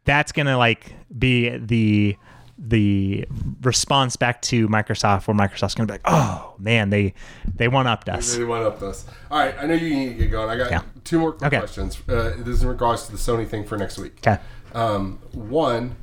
that's 0.05 0.33
going 0.33 0.47
to 0.47 0.57
like 0.57 0.93
be 1.19 1.51
the, 1.57 2.17
the 2.59 3.25
response 3.63 4.17
back 4.17 4.43
to 4.43 4.69
Microsoft 4.69 5.27
where 5.29 5.37
Microsoft's 5.37 5.75
going 5.75 5.87
to 5.87 5.93
be 5.93 5.95
like, 5.95 6.01
oh 6.07 6.55
man, 6.59 6.91
they, 6.91 7.15
they 7.55 7.69
one 7.69 7.87
upped 7.87 8.09
us. 8.09 8.37
They 8.37 8.45
went 8.45 8.65
up 8.65 8.81
this. 8.81 9.05
All 9.31 9.39
right, 9.39 9.55
I 9.59 9.67
know 9.67 9.75
you 9.75 9.95
need 9.95 10.09
to 10.11 10.15
get 10.15 10.31
going. 10.31 10.49
I 10.51 10.57
got 10.57 10.71
Yeah. 10.71 10.83
two 11.05 11.19
more 11.21 11.33
quick 11.33 11.49
Okay. 11.49 11.59
questions. 11.59 12.01
Uh, 12.09 12.35
this 12.39 12.49
is 12.57 12.63
in 12.63 12.69
regards 12.69 13.07
to 13.07 13.13
the 13.13 13.19
Sony 13.19 13.47
thing 13.47 13.65
for 13.65 13.77
next 13.77 13.97
week. 13.99 14.19
Okay. 14.27 14.41
Um, 14.75 15.19
one, 15.33 15.97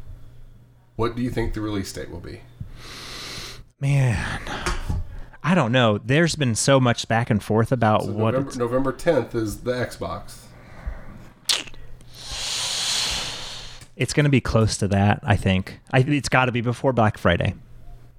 what 0.95 1.15
do 1.15 1.21
you 1.21 1.29
think 1.29 1.53
the 1.53 1.61
release 1.61 1.91
date 1.91 2.09
will 2.09 2.19
be? 2.19 2.41
Man, 3.79 4.41
I 5.43 5.53
don't 5.53 5.71
know. 5.71 5.97
There's 5.97 6.35
been 6.35 6.55
so 6.55 6.79
much 6.79 7.07
back 7.07 7.29
and 7.29 7.43
forth 7.43 7.71
about 7.71 8.07
what 8.07 8.33
November, 8.33 8.57
November 8.57 8.93
10th 8.93 9.35
is 9.35 9.61
the 9.61 9.73
Xbox. 9.73 10.45
it's 13.95 14.13
going 14.13 14.25
to 14.25 14.29
be 14.29 14.41
close 14.41 14.77
to 14.77 14.87
that. 14.89 15.19
I 15.23 15.35
think. 15.35 15.79
I, 15.91 15.99
it's 15.99 16.29
got 16.29 16.45
to 16.45 16.51
be 16.51 16.61
before 16.61 16.93
Black 16.93 17.17
Friday. 17.17 17.55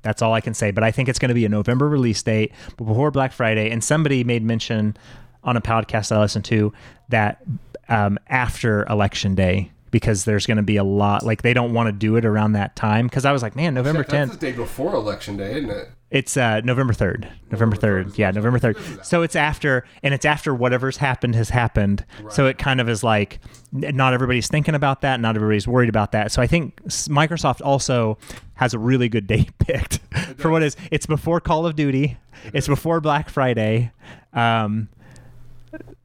That's 0.03 0.23
all 0.23 0.33
I 0.33 0.41
can 0.41 0.55
say. 0.55 0.71
But 0.71 0.85
I 0.85 0.91
think 0.91 1.09
it's 1.09 1.19
going 1.19 1.31
to 1.31 1.35
be 1.35 1.45
a 1.45 1.49
November 1.49 1.89
release 1.89 2.23
date 2.23 2.53
before 2.77 3.11
Black 3.11 3.33
Friday. 3.33 3.71
And 3.71 3.83
somebody 3.83 4.25
made 4.25 4.43
mention 4.43 4.97
on 5.43 5.57
a 5.57 5.61
podcast 5.61 6.15
I 6.15 6.21
listened 6.21 6.45
to 6.47 6.73
that 7.09 7.43
um, 7.89 8.19
after 8.29 8.85
Election 8.85 9.35
Day 9.35 9.73
because 9.97 10.27
there's 10.27 10.45
going 10.45 10.59
to 10.59 10.63
be 10.63 10.77
a 10.77 10.85
lot 10.85 11.25
like 11.25 11.41
they 11.41 11.55
don't 11.55 11.73
want 11.73 11.87
to 11.87 11.93
do 11.93 12.17
it 12.17 12.27
around 12.27 12.53
that 12.53 12.77
time. 12.77 13.07
Because 13.07 13.25
I 13.25 13.33
was 13.33 13.43
like, 13.43 13.57
man, 13.57 13.73
November 13.73 14.03
Shit, 14.03 14.11
that's 14.11 14.31
10th. 14.31 14.33
the 14.41 14.51
day 14.51 14.53
before 14.53 14.95
Election 14.95 15.39
Day, 15.39 15.57
isn't 15.57 15.71
it? 15.71 15.89
It's 16.11 16.37
uh, 16.37 16.61
November 16.61 16.93
third. 16.93 17.29
November 17.51 17.75
third. 17.75 18.17
Yeah, 18.19 18.31
November 18.31 18.59
third. 18.59 18.77
So 19.03 19.23
it's 19.23 19.35
after, 19.35 19.85
and 20.03 20.13
it's 20.13 20.25
after 20.27 20.55
whatever's 20.55 20.99
happened 20.99 21.35
has 21.35 21.49
happened. 21.49 22.05
So 22.29 22.47
it 22.47 22.59
kind 22.59 22.81
of 22.81 22.89
is 22.89 23.03
like, 23.03 23.41
not 23.73 24.13
everybody's 24.13 24.47
thinking 24.49 24.75
about 24.75 25.01
that. 25.01 25.19
Not 25.19 25.35
everybody's 25.35 25.67
worried 25.67 25.89
about 25.89 26.13
that. 26.13 26.31
So 26.31 26.41
I 26.43 26.47
think 26.47 26.81
Microsoft 26.85 27.61
also 27.65 28.19
has 28.55 28.75
a 28.75 28.79
really 28.79 29.09
good 29.09 29.27
date 29.27 29.57
picked 29.59 29.99
for 30.37 30.51
what 30.51 30.63
is. 30.63 30.77
It's 30.93 31.07
before 31.07 31.41
Call 31.41 31.67
of 31.67 31.75
Duty. 31.75 32.19
It's 32.53 32.69
before 32.69 33.01
Black 33.01 33.29
Friday. 33.31 33.91
Um, 34.33 34.89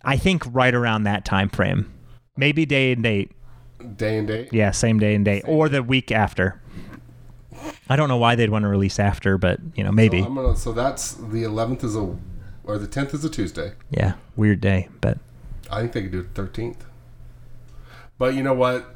I 0.03 0.17
think 0.17 0.43
right 0.51 0.73
around 0.73 1.03
that 1.03 1.25
time 1.25 1.49
frame, 1.49 1.93
maybe 2.35 2.65
day 2.65 2.91
and 2.93 3.03
date. 3.03 3.31
Day 3.81 4.17
and 4.17 4.27
date. 4.27 4.49
Yeah, 4.51 4.71
same 4.71 4.99
day 4.99 5.15
and 5.15 5.23
date, 5.25 5.43
or 5.47 5.69
the 5.69 5.81
week 5.83 6.11
after. 6.11 6.61
I 7.89 7.95
don't 7.95 8.07
know 8.09 8.17
why 8.17 8.35
they'd 8.35 8.49
want 8.49 8.63
to 8.63 8.69
release 8.69 8.99
after, 8.99 9.37
but 9.37 9.59
you 9.75 9.83
know, 9.83 9.91
maybe. 9.91 10.21
So, 10.21 10.27
I'm 10.27 10.35
gonna, 10.35 10.55
so 10.55 10.71
that's 10.73 11.13
the 11.13 11.43
11th 11.43 11.83
is 11.83 11.95
a, 11.95 12.15
or 12.63 12.77
the 12.77 12.87
10th 12.87 13.13
is 13.13 13.23
a 13.25 13.29
Tuesday. 13.29 13.73
Yeah, 13.89 14.13
weird 14.35 14.61
day, 14.61 14.87
but 15.01 15.17
I 15.69 15.81
think 15.81 15.93
they 15.93 16.01
could 16.03 16.11
do 16.11 16.19
it 16.21 16.33
13th. 16.33 16.77
But 18.17 18.33
you 18.35 18.43
know 18.43 18.53
what? 18.53 18.95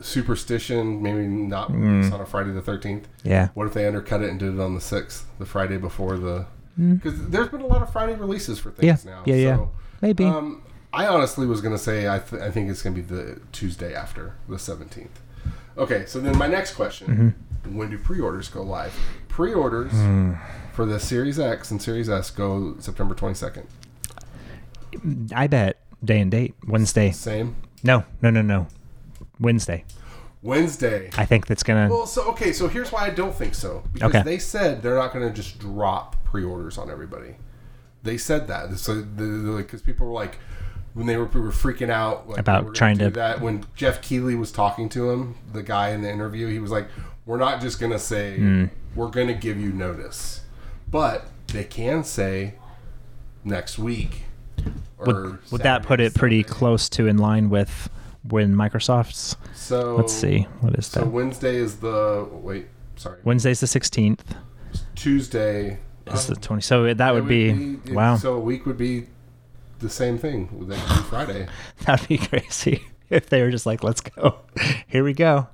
Superstition, 0.00 1.02
maybe 1.02 1.26
not 1.26 1.70
Mm. 1.72 2.12
on 2.12 2.20
a 2.20 2.26
Friday 2.26 2.52
the 2.52 2.60
13th. 2.62 3.04
yeah, 3.24 3.48
What 3.54 3.66
if 3.66 3.72
they 3.74 3.86
undercut 3.86 4.22
it 4.22 4.30
and 4.30 4.38
did 4.38 4.54
it 4.54 4.60
on 4.60 4.74
the 4.74 4.80
6th, 4.80 5.24
the 5.38 5.46
Friday 5.46 5.78
before 5.78 6.16
the. 6.18 6.46
Mm. 6.78 7.02
Because 7.02 7.28
there's 7.28 7.48
been 7.48 7.62
a 7.62 7.66
lot 7.66 7.82
of 7.82 7.90
Friday 7.90 8.14
releases 8.14 8.58
for 8.58 8.70
things 8.70 9.04
yeah, 9.04 9.10
now. 9.10 9.22
yeah, 9.24 9.34
yeah, 9.34 9.56
so, 9.56 9.70
maybe. 10.02 10.24
Um, 10.24 10.62
I 10.96 11.06
honestly 11.08 11.46
was 11.46 11.60
going 11.60 11.74
to 11.76 11.82
say 11.82 12.08
I, 12.08 12.18
th- 12.18 12.40
I 12.42 12.50
think 12.50 12.70
it's 12.70 12.82
going 12.82 12.96
to 12.96 13.02
be 13.02 13.06
the 13.06 13.40
Tuesday 13.52 13.94
after, 13.94 14.34
the 14.48 14.56
17th. 14.56 15.08
Okay, 15.76 16.06
so 16.06 16.20
then 16.20 16.36
my 16.38 16.46
next 16.46 16.74
question 16.74 17.34
Mm-hmm. 17.64 17.76
when 17.76 17.90
do 17.90 17.98
pre 17.98 18.18
orders 18.20 18.48
go 18.48 18.62
live? 18.62 18.94
Pre 19.28 19.52
orders 19.52 19.92
Mm. 19.92 20.38
for 20.72 20.86
the 20.86 20.98
Series 20.98 21.38
X 21.38 21.70
and 21.70 21.80
Series 21.82 22.08
S 22.08 22.30
go 22.30 22.76
September 22.78 23.14
22nd. 23.14 23.66
I 25.34 25.46
bet 25.46 25.78
day 26.04 26.20
and 26.20 26.30
date 26.30 26.54
Wednesday. 26.66 27.10
Same. 27.10 27.56
No, 27.82 28.04
no, 28.22 28.30
no, 28.30 28.40
no, 28.42 28.66
Wednesday. 29.38 29.84
Wednesday. 30.42 31.10
I 31.18 31.26
think 31.26 31.46
that's 31.46 31.62
gonna. 31.62 31.88
Well, 31.90 32.06
so 32.06 32.22
okay, 32.30 32.52
so 32.52 32.68
here's 32.68 32.90
why 32.92 33.06
I 33.06 33.10
don't 33.10 33.34
think 33.34 33.54
so. 33.54 33.82
Because 33.92 34.10
Okay. 34.14 34.22
they 34.22 34.38
said 34.38 34.82
they're 34.82 34.94
not 34.96 35.12
going 35.12 35.26
to 35.28 35.34
just 35.34 35.58
drop 35.58 36.16
pre-orders 36.24 36.78
on 36.78 36.90
everybody. 36.90 37.36
They 38.02 38.16
said 38.16 38.46
that, 38.48 38.76
so 38.78 39.02
because 39.02 39.82
people 39.82 40.06
were 40.06 40.12
like, 40.12 40.38
when 40.96 41.06
they 41.06 41.16
were, 41.16 41.26
were 41.26 41.50
freaking 41.50 41.90
out 41.90 42.26
like, 42.28 42.38
About 42.38 42.64
"We're 42.64 42.72
trying 42.72 42.96
do 42.96 43.04
to- 43.04 43.10
that. 43.10 43.40
When 43.42 43.64
Geoff 43.76 44.00
Keighley 44.00 44.34
was 44.34 44.50
talking 44.50 44.88
to 44.90 45.10
him, 45.10 45.34
the 45.52 45.62
guy 45.62 45.90
in 45.90 46.00
the 46.02 46.10
interview, 46.10 46.48
he 46.48 46.58
was 46.58 46.70
like, 46.70 46.88
"We're 47.26 47.36
not 47.38 47.60
just 47.60 47.78
going 47.78 47.92
to 47.92 47.98
say 47.98 48.38
Hmm. 48.38 48.64
we're 48.94 49.08
going 49.10 49.26
to 49.28 49.34
give 49.34 49.60
you 49.60 49.72
notice, 49.72 50.40
but 50.90 51.26
they 51.48 51.64
can 51.64 52.02
say 52.02 52.54
next 53.44 53.78
week." 53.78 54.22
Or 54.98 55.06
would, 55.06 55.38
would 55.52 55.60
that 55.62 55.82
put 55.82 56.00
it 56.00 56.14
pretty 56.14 56.42
close 56.42 56.88
to 56.90 57.06
in 57.06 57.18
line 57.18 57.50
with 57.50 57.90
when 58.22 58.54
Microsoft's? 58.54 59.36
So 59.54 59.96
Let's 59.96 60.14
see, 60.14 60.46
what 60.60 60.74
is 60.76 60.88
that? 60.92 61.00
So? 61.02 61.06
Wednesday 61.06 61.56
is 61.56 61.76
the 61.76 62.26
wait, 62.32 62.68
sorry, 62.96 63.18
Wednesday's 63.22 63.60
the 63.60 63.66
sixteenth. 63.66 64.34
Tuesday 64.94 65.78
Is 66.06 66.30
uh, 66.30 66.34
the 66.34 66.40
twenty? 66.40 66.62
So 66.62 66.92
that 66.94 67.12
would 67.14 67.28
be, 67.28 67.50
it- 67.84 67.92
wow. 67.92 68.16
So 68.16 68.34
a 68.34 68.40
week 68.40 68.64
would 68.66 68.78
be 68.78 69.06
the 69.78 69.90
same 69.90 70.18
thing. 70.18 70.66
That 70.68 70.78
Friday. 71.08 71.48
That'd 71.84 72.08
be 72.08 72.18
crazy 72.18 72.84
if 73.10 73.28
they 73.28 73.42
were 73.42 73.50
just 73.50 73.66
like, 73.66 73.82
"Let's 73.82 74.00
go, 74.00 74.40
here 74.86 75.04
we 75.04 75.12
go." 75.12 75.48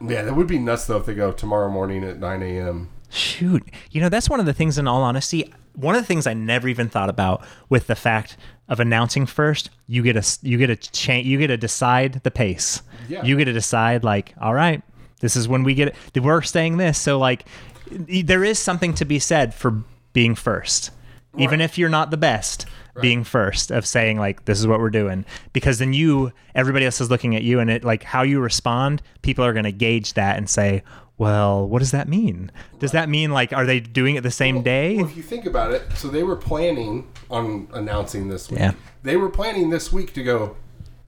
Yeah, 0.00 0.22
that 0.22 0.34
would 0.34 0.46
be 0.46 0.58
nuts 0.58 0.86
though 0.86 0.98
if 0.98 1.06
they 1.06 1.14
go 1.14 1.32
tomorrow 1.32 1.70
morning 1.70 2.04
at 2.04 2.18
9 2.18 2.42
a.m. 2.42 2.90
Shoot. 3.08 3.62
You 3.90 4.00
know, 4.00 4.08
that's 4.08 4.28
one 4.28 4.40
of 4.40 4.46
the 4.46 4.52
things, 4.52 4.78
in 4.78 4.86
all 4.86 5.02
honesty, 5.02 5.52
one 5.74 5.94
of 5.94 6.02
the 6.02 6.06
things 6.06 6.26
I 6.26 6.34
never 6.34 6.68
even 6.68 6.88
thought 6.88 7.08
about 7.08 7.46
with 7.68 7.86
the 7.86 7.94
fact 7.94 8.36
of 8.68 8.80
announcing 8.80 9.26
first, 9.26 9.70
you 9.86 10.02
get 10.02 10.16
a, 10.16 10.38
you 10.42 10.58
get 10.58 10.70
a 10.70 10.76
change, 10.76 11.26
you 11.26 11.38
get 11.38 11.46
to 11.48 11.56
decide 11.56 12.14
the 12.24 12.30
pace. 12.30 12.82
Yeah. 13.08 13.22
You 13.22 13.36
get 13.36 13.44
to 13.46 13.52
decide, 13.52 14.02
like, 14.02 14.34
all 14.40 14.54
right, 14.54 14.82
this 15.20 15.36
is 15.36 15.48
when 15.48 15.62
we 15.62 15.74
get 15.74 15.94
it. 16.14 16.20
We're 16.20 16.42
saying 16.42 16.76
this. 16.78 16.98
So, 16.98 17.18
like, 17.18 17.46
there 17.90 18.42
is 18.42 18.58
something 18.58 18.94
to 18.94 19.04
be 19.04 19.18
said 19.18 19.54
for 19.54 19.82
being 20.12 20.34
first, 20.34 20.90
even 21.38 21.60
if 21.60 21.78
you're 21.78 21.88
not 21.88 22.10
the 22.10 22.16
best. 22.16 22.66
Being 23.02 23.24
first 23.24 23.70
of 23.70 23.86
saying 23.86 24.18
like 24.18 24.44
this 24.46 24.58
is 24.58 24.66
what 24.66 24.80
we're 24.80 24.90
doing 24.90 25.24
because 25.52 25.78
then 25.78 25.92
you 25.92 26.32
everybody 26.54 26.84
else 26.84 27.00
is 27.00 27.10
looking 27.10 27.36
at 27.36 27.42
you 27.42 27.60
and 27.60 27.68
it 27.70 27.84
like 27.84 28.02
how 28.02 28.22
you 28.22 28.40
respond 28.40 29.02
people 29.22 29.44
are 29.44 29.52
going 29.52 29.64
to 29.64 29.72
gauge 29.72 30.14
that 30.14 30.36
and 30.38 30.48
say 30.48 30.82
well 31.18 31.68
what 31.68 31.80
does 31.80 31.90
that 31.90 32.08
mean 32.08 32.50
does 32.78 32.92
that 32.92 33.08
mean 33.08 33.30
like 33.32 33.52
are 33.52 33.66
they 33.66 33.80
doing 33.80 34.16
it 34.16 34.22
the 34.22 34.30
same 34.30 34.62
day 34.62 34.96
Well, 34.96 35.06
if 35.06 35.16
you 35.16 35.22
think 35.22 35.46
about 35.46 35.72
it, 35.72 35.82
so 35.94 36.08
they 36.08 36.22
were 36.22 36.36
planning 36.36 37.06
on 37.30 37.68
announcing 37.72 38.28
this 38.28 38.50
week. 38.50 38.60
Yeah. 38.60 38.72
They 39.02 39.16
were 39.16 39.28
planning 39.30 39.70
this 39.70 39.92
week 39.92 40.12
to 40.14 40.22
go. 40.22 40.56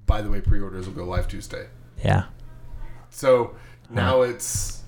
By 0.06 0.22
the 0.22 0.30
way, 0.30 0.40
pre-orders 0.40 0.86
will 0.86 0.94
go 0.94 1.04
live 1.04 1.28
Tuesday. 1.28 1.66
yeah 2.04 2.24
So 3.10 3.54
now 3.90 4.22
it's. 4.22 4.82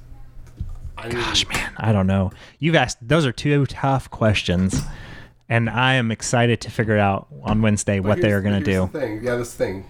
I 0.99 1.09
mean, 1.09 1.17
gosh 1.17 1.49
man 1.49 1.73
i 1.79 1.93
don't 1.93 2.07
know 2.07 2.31
you've 2.59 2.75
asked 2.75 2.99
those 3.01 3.25
are 3.25 3.33
two 3.33 3.65
tough 3.65 4.11
questions 4.11 4.83
and 5.51 5.69
i 5.69 5.93
am 5.95 6.11
excited 6.11 6.61
to 6.63 6.71
figure 6.71 6.97
out 6.97 7.27
on 7.43 7.61
wednesday 7.61 7.99
but 8.01 8.09
what 8.09 8.21
they 8.23 8.33
are 8.33 8.41
going 8.41 8.59
to 8.59 8.65
do 8.65 8.89
the 8.93 8.99
Thing. 9.01 9.23
Yeah, 9.23 9.37
this 9.37 9.53
thing. 9.55 9.85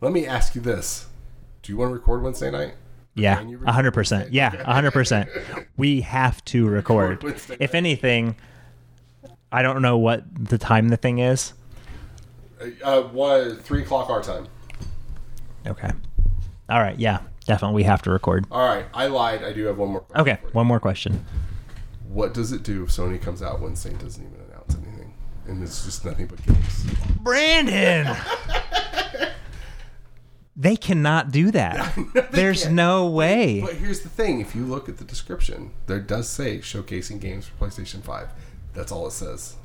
Let 0.00 0.12
me 0.12 0.26
ask 0.26 0.56
you 0.56 0.60
this: 0.60 1.06
Do 1.62 1.70
you 1.72 1.78
want 1.78 1.90
to 1.90 1.94
record 1.94 2.22
Wednesday 2.24 2.50
night? 2.50 2.74
yeah 3.14 3.40
100% 3.42 3.94
Wednesday? 3.94 4.28
yeah 4.32 4.50
100% 4.50 5.66
we 5.76 6.00
have 6.00 6.44
to 6.46 6.66
record 6.78 7.22
Wednesday 7.22 7.56
if 7.60 7.74
anything 7.74 8.34
i 9.52 9.60
don't 9.62 9.82
know 9.82 9.98
what 9.98 10.24
the 10.34 10.56
time 10.58 10.88
the 10.88 10.96
thing 10.96 11.18
is 11.18 11.52
Uh, 12.82 13.02
what 13.02 13.60
three 13.62 13.82
o'clock 13.82 14.08
our 14.08 14.22
time? 14.22 14.46
okay 15.66 15.90
all 16.70 16.80
right 16.80 16.98
yeah 16.98 17.18
definitely 17.44 17.76
we 17.76 17.82
have 17.82 18.00
to 18.02 18.10
record 18.10 18.46
All 18.50 18.66
right, 18.66 18.86
I 18.94 19.06
lied. 19.08 19.42
I 19.44 19.52
do 19.52 19.66
have 19.66 19.76
one 19.76 19.90
more. 19.90 20.00
Question 20.00 20.20
okay 20.22 20.40
one 20.52 20.66
more 20.66 20.80
question 20.80 21.22
What 22.12 22.34
does 22.34 22.52
it 22.52 22.62
do 22.62 22.82
if 22.84 22.90
Sony 22.90 23.20
comes 23.20 23.42
out 23.42 23.60
Wednesday 23.60 23.90
Saint 23.90 24.02
doesn't 24.02 24.22
even 24.24 24.38
announce 24.50 24.74
anything, 24.74 25.14
and 25.46 25.62
it's 25.62 25.84
just 25.84 26.04
nothing 26.04 26.26
but 26.26 26.44
games? 26.44 26.84
brandon 27.20 28.14
They 30.54 30.76
cannot 30.76 31.30
do 31.30 31.50
that. 31.52 31.96
There's 32.30 32.64
can't. 32.64 32.74
no 32.74 33.08
way. 33.08 33.62
But 33.62 33.74
here's 33.74 34.00
the 34.00 34.10
thing: 34.10 34.40
if 34.40 34.54
you 34.54 34.66
look 34.66 34.86
at 34.88 34.98
the 34.98 35.04
description, 35.04 35.70
there 35.86 35.98
does 35.98 36.28
say 36.28 36.58
showcasing 36.58 37.20
games 37.20 37.46
for 37.46 37.64
PlayStation 37.64 38.02
Five. 38.02 38.28
That's 38.74 38.92
all 38.92 39.06
it 39.06 39.12
says. 39.12 39.56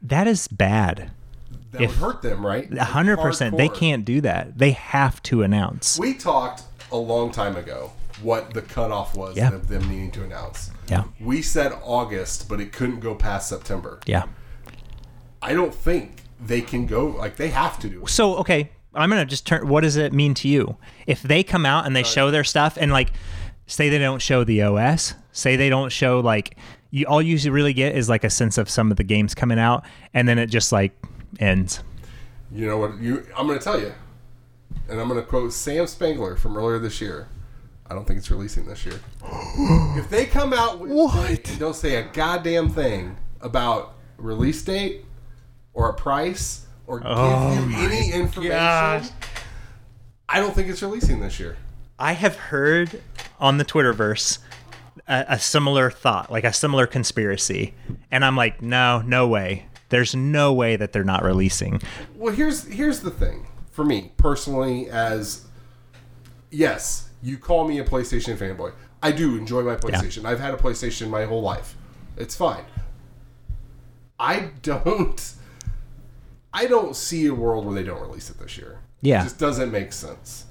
That 0.00 0.26
is 0.26 0.48
bad. 0.48 1.10
That 1.72 1.82
If- 1.82 1.90
would 1.90 2.14
hurt 2.14 2.22
them, 2.22 2.44
right? 2.44 2.72
A 2.72 2.84
hundred 2.84 3.18
percent. 3.18 3.58
They 3.58 3.68
can't 3.68 4.04
do 4.06 4.22
that. 4.22 4.56
They 4.56 4.70
have 4.70 5.22
to 5.24 5.42
announce. 5.42 5.98
We 5.98 6.14
talked 6.14 6.62
a 6.90 6.96
long 6.96 7.30
time 7.30 7.56
ago 7.56 7.92
what 8.22 8.54
the 8.54 8.62
cutoff 8.62 9.16
was 9.16 9.36
Yeah. 9.36 9.52
of 9.52 9.68
them 9.68 9.88
needing 9.88 10.10
to 10.12 10.24
announce. 10.24 10.70
Yeah. 10.88 11.04
We 11.20 11.42
said 11.42 11.72
August, 11.82 12.48
but 12.48 12.60
it 12.60 12.72
couldn't 12.72 13.00
go 13.00 13.14
past 13.14 13.48
September. 13.48 14.00
Yeah. 14.06 14.24
I 15.40 15.54
don't 15.54 15.74
think 15.74 16.22
they 16.44 16.60
can 16.60 16.86
go 16.86 17.06
like 17.06 17.36
they 17.36 17.48
have 17.48 17.78
to 17.80 17.88
do 17.88 18.02
it. 18.02 18.08
So 18.08 18.36
okay, 18.36 18.70
I'm 18.94 19.08
gonna 19.10 19.24
just 19.24 19.46
turn. 19.46 19.68
What 19.68 19.82
does 19.82 19.96
it 19.96 20.12
mean 20.12 20.34
to 20.34 20.48
you 20.48 20.76
if 21.06 21.22
they 21.22 21.42
come 21.42 21.66
out 21.66 21.86
and 21.86 21.94
they 21.96 22.02
show 22.02 22.30
their 22.30 22.44
stuff 22.44 22.76
and 22.80 22.92
like 22.92 23.12
say 23.66 23.88
they 23.88 23.98
don't 23.98 24.20
show 24.22 24.44
the 24.44 24.62
OS, 24.62 25.14
say 25.32 25.56
they 25.56 25.68
don't 25.68 25.90
show 25.90 26.20
like 26.20 26.56
you 26.90 27.06
all 27.06 27.22
you 27.22 27.38
really 27.50 27.72
get 27.72 27.96
is 27.96 28.08
like 28.08 28.22
a 28.24 28.30
sense 28.30 28.58
of 28.58 28.68
some 28.68 28.90
of 28.90 28.96
the 28.96 29.04
games 29.04 29.34
coming 29.34 29.58
out, 29.58 29.84
and 30.14 30.28
then 30.28 30.38
it 30.38 30.46
just 30.46 30.72
like 30.72 30.92
ends. 31.40 31.82
You 32.52 32.66
know 32.66 32.76
what? 32.76 32.98
You 33.00 33.24
I'm 33.36 33.46
going 33.46 33.58
to 33.58 33.64
tell 33.64 33.80
you, 33.80 33.92
and 34.88 35.00
I'm 35.00 35.08
going 35.08 35.18
to 35.18 35.26
quote 35.26 35.52
Sam 35.52 35.86
Spangler 35.86 36.36
from 36.36 36.56
earlier 36.56 36.78
this 36.78 37.00
year. 37.00 37.28
I 37.86 37.94
don't 37.94 38.06
think 38.06 38.18
it's 38.18 38.30
releasing 38.30 38.66
this 38.66 38.86
year. 38.86 38.98
if 39.98 40.08
they 40.08 40.26
come 40.26 40.52
out 40.52 40.78
with 40.78 40.90
What? 40.90 41.44
They 41.44 41.56
don't 41.58 41.76
say 41.76 41.96
a 41.96 42.04
goddamn 42.04 42.70
thing 42.70 43.16
about 43.40 43.94
release 44.16 44.62
date 44.62 45.04
or 45.74 45.88
a 45.88 45.94
price 45.94 46.66
or 46.86 47.00
give 47.00 47.08
oh 47.10 47.68
you 47.68 47.76
any 47.78 48.12
information, 48.12 48.56
gosh. 48.56 49.08
I 50.28 50.40
don't 50.40 50.54
think 50.54 50.68
it's 50.68 50.82
releasing 50.82 51.20
this 51.20 51.38
year. 51.38 51.56
I 51.98 52.12
have 52.12 52.36
heard 52.36 53.02
on 53.38 53.58
the 53.58 53.64
Twitterverse 53.64 54.38
a, 55.06 55.24
a 55.28 55.38
similar 55.38 55.90
thought, 55.90 56.30
like 56.30 56.44
a 56.44 56.52
similar 56.52 56.86
conspiracy, 56.86 57.74
and 58.10 58.24
I'm 58.24 58.36
like, 58.36 58.62
no, 58.62 59.02
no 59.02 59.28
way. 59.28 59.66
There's 59.88 60.14
no 60.14 60.52
way 60.52 60.76
that 60.76 60.92
they're 60.92 61.04
not 61.04 61.22
releasing. 61.22 61.82
Well, 62.16 62.34
here's 62.34 62.64
here's 62.66 63.00
the 63.00 63.10
thing 63.10 63.46
for 63.70 63.84
me 63.84 64.12
personally. 64.16 64.88
As 64.88 65.44
yes, 66.50 67.10
you 67.22 67.38
call 67.38 67.66
me 67.66 67.78
a 67.78 67.84
PlayStation 67.84 68.36
fanboy. 68.36 68.72
I 69.02 69.12
do 69.12 69.36
enjoy 69.36 69.62
my 69.62 69.76
PlayStation. 69.76 70.24
I've 70.24 70.40
had 70.40 70.54
a 70.54 70.56
PlayStation 70.56 71.08
my 71.08 71.24
whole 71.24 71.42
life. 71.42 71.76
It's 72.16 72.36
fine. 72.36 72.64
I 74.18 74.50
don't. 74.62 75.34
I 76.52 76.66
don't 76.66 76.94
see 76.94 77.26
a 77.26 77.34
world 77.34 77.64
where 77.64 77.74
they 77.74 77.82
don't 77.82 78.00
release 78.00 78.28
it 78.28 78.38
this 78.38 78.58
year. 78.58 78.78
Yeah. 79.00 79.20
it 79.20 79.24
just 79.24 79.38
doesn't 79.38 79.72
make 79.72 79.92
sense. 79.92 80.46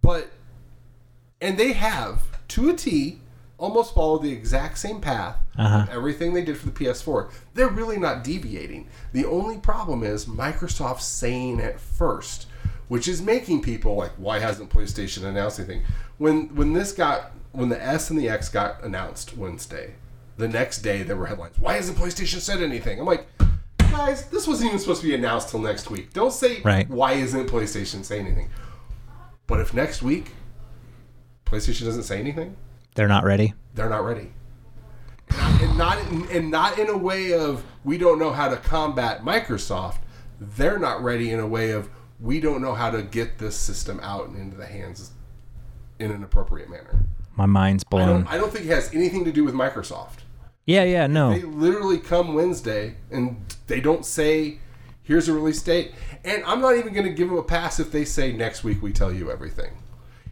But 0.00 0.30
and 1.40 1.58
they 1.58 1.72
have 1.72 2.22
to 2.48 2.70
a 2.70 2.74
T 2.74 3.20
almost 3.58 3.94
followed 3.94 4.22
the 4.22 4.32
exact 4.32 4.78
same 4.78 5.00
path 5.00 5.36
uh-huh. 5.56 5.84
of 5.84 5.88
everything 5.88 6.34
they 6.34 6.44
did 6.44 6.56
for 6.56 6.66
the 6.66 6.72
PS4. 6.72 7.30
They're 7.54 7.68
really 7.68 7.98
not 7.98 8.24
deviating. 8.24 8.88
The 9.12 9.24
only 9.24 9.58
problem 9.58 10.02
is 10.02 10.26
Microsoft 10.26 11.00
saying 11.00 11.60
it 11.60 11.78
first, 11.78 12.46
which 12.88 13.08
is 13.08 13.22
making 13.22 13.62
people 13.62 13.94
like, 13.96 14.12
why 14.16 14.38
hasn't 14.38 14.70
PlayStation 14.70 15.24
announced 15.24 15.58
anything? 15.58 15.82
When 16.18 16.54
when 16.54 16.72
this 16.72 16.92
got 16.92 17.32
when 17.52 17.68
the 17.68 17.82
S 17.82 18.10
and 18.10 18.18
the 18.18 18.28
X 18.28 18.48
got 18.48 18.82
announced 18.82 19.36
Wednesday, 19.36 19.94
the 20.36 20.48
next 20.48 20.82
day 20.82 21.02
there 21.02 21.16
were 21.16 21.26
headlines. 21.26 21.58
Why 21.58 21.74
hasn't 21.74 21.96
PlayStation 21.98 22.40
said 22.40 22.60
anything? 22.62 22.98
I'm 23.00 23.06
like, 23.06 23.26
guys, 23.78 24.26
this 24.26 24.46
wasn't 24.46 24.68
even 24.68 24.78
supposed 24.80 25.00
to 25.02 25.06
be 25.06 25.14
announced 25.14 25.50
till 25.50 25.60
next 25.60 25.90
week. 25.90 26.12
Don't 26.12 26.32
say 26.32 26.60
Right. 26.62 26.88
why 26.88 27.12
isn't 27.12 27.48
PlayStation 27.48 28.04
saying 28.04 28.26
anything. 28.26 28.50
But 29.46 29.60
if 29.60 29.72
next 29.74 30.02
week 30.02 30.32
PlayStation 31.46 31.84
doesn't 31.84 32.02
say 32.04 32.18
anything, 32.18 32.56
They're 32.94 33.08
not 33.08 33.24
ready. 33.24 33.54
they're 33.74 33.88
not 33.90 34.04
ready. 34.04 34.32
And 35.30 35.78
not, 35.78 35.98
and 35.98 36.18
not 36.18 36.30
in, 36.30 36.36
and 36.36 36.50
not 36.50 36.78
in 36.78 36.88
a 36.88 36.96
way 36.96 37.32
of 37.32 37.64
we 37.84 37.98
don't 37.98 38.18
know 38.18 38.32
how 38.32 38.48
to 38.48 38.56
combat 38.56 39.22
Microsoft. 39.24 39.96
They're 40.40 40.78
not 40.78 41.02
ready 41.02 41.30
in 41.30 41.38
a 41.40 41.46
way 41.46 41.70
of 41.70 41.88
we 42.24 42.40
don't 42.40 42.62
know 42.62 42.74
how 42.74 42.90
to 42.90 43.02
get 43.02 43.38
this 43.38 43.54
system 43.54 44.00
out 44.02 44.28
and 44.28 44.38
into 44.38 44.56
the 44.56 44.66
hands 44.66 45.10
in 45.98 46.10
an 46.10 46.24
appropriate 46.24 46.70
manner. 46.70 47.04
My 47.36 47.44
mind's 47.44 47.84
I 47.84 47.88
blown. 47.90 48.08
don't, 48.08 48.32
I 48.32 48.38
don't 48.38 48.50
think 48.50 48.64
it 48.64 48.70
has 48.70 48.92
anything 48.94 49.26
to 49.26 49.32
do 49.32 49.44
with 49.44 49.54
Microsoft. 49.54 50.20
Yeah, 50.64 50.84
yeah, 50.84 51.06
no. 51.06 51.32
They 51.34 51.42
literally 51.42 51.98
come 51.98 52.32
Wednesday 52.32 52.94
and 53.10 53.44
they 53.66 53.80
don't 53.80 54.06
say, 54.06 54.58
here's 55.02 55.28
a 55.28 55.34
release 55.34 55.62
date. 55.62 55.92
And 56.24 56.42
I'm 56.44 56.62
not 56.62 56.76
even 56.76 56.94
going 56.94 57.06
to 57.06 57.12
give 57.12 57.28
them 57.28 57.36
a 57.36 57.42
pass 57.42 57.78
if 57.78 57.92
they 57.92 58.06
say 58.06 58.32
next 58.32 58.64
week 58.64 58.82
we 58.82 58.90
tell 58.90 59.12
you 59.12 59.30
everything. 59.30 59.72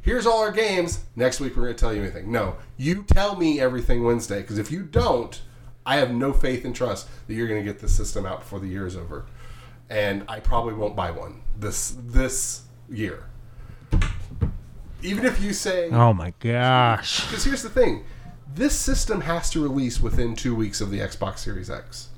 Here's 0.01 0.27
all 0.27 0.41
our 0.41 0.51
games. 0.51 1.01
Next 1.15 1.41
week 1.41 1.55
we're 1.55 1.65
going 1.65 1.75
to 1.75 1.81
tell 1.81 1.95
you 1.95 2.01
anything. 2.01 2.33
No, 2.33 2.57
you 2.79 3.03
tell 3.03 3.37
me 3.37 3.61
everything 3.61 4.03
Wednesday 4.03 4.41
because 4.41 4.59
if 4.59 4.73
you 4.73 4.83
don't, 4.83 5.43
I 5.85 5.97
have 5.97 6.11
no 6.11 6.33
faith 6.33 6.65
and 6.65 6.75
trust 6.75 7.09
that 7.27 7.35
you're 7.35 7.49
going 7.49 7.61
to 7.63 7.71
get 7.71 7.81
the 7.81 7.89
system 7.89 8.25
out 8.25 8.41
before 8.41 8.61
the 8.61 8.69
year 8.69 8.87
is 8.87 8.97
over. 8.97 9.27
And 9.93 10.25
I 10.27 10.41
probably 10.41 10.73
won't 10.73 10.97
buy 10.97 11.11
one 11.11 11.43
this 11.59 11.97
this 12.03 12.63
year. 12.89 13.25
Even 15.03 15.27
if 15.27 15.43
you 15.43 15.53
say 15.53 15.91
Oh 15.91 16.15
my 16.15 16.33
gosh. 16.41 17.27
because 17.27 17.45
here's 17.45 17.63
the 17.63 17.69
thing 17.69 18.05
this 18.55 18.75
system 18.75 19.21
has 19.23 19.51
to 19.51 19.63
release 19.63 20.01
within 20.01 20.35
two 20.35 20.55
weeks 20.55 20.81
of 20.81 20.91
the 20.91 21.01
Xbox 21.01 21.39
Series 21.39 21.71
X. 21.71 22.09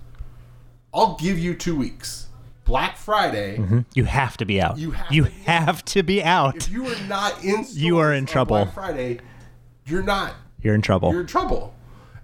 I'll 0.92 1.16
give 1.16 1.38
you 1.38 1.54
two 1.54 1.76
weeks. 1.76 2.28
Black 2.64 2.96
Friday, 2.96 3.58
mm-hmm. 3.58 3.80
You 3.94 4.04
have 4.04 4.36
to 4.38 4.44
be 4.44 4.60
out. 4.60 4.78
You 4.78 4.92
have 4.92 5.12
you 5.12 5.24
to 5.24 5.30
be 5.30 5.36
have 5.42 5.84
to 5.84 6.02
be 6.02 6.22
out. 6.22 6.56
if 6.56 6.70
you 6.70 6.86
are 6.86 7.00
not 7.08 7.44
in 7.44 7.66
You 7.72 7.98
are 7.98 8.12
in 8.12 8.24
trouble. 8.24 8.56
Black 8.56 8.74
Friday, 8.74 9.18
you're 9.84 10.02
not. 10.02 10.34
You're 10.62 10.74
in 10.76 10.80
trouble. 10.80 11.10
You're 11.10 11.22
in 11.22 11.26
trouble. 11.26 11.74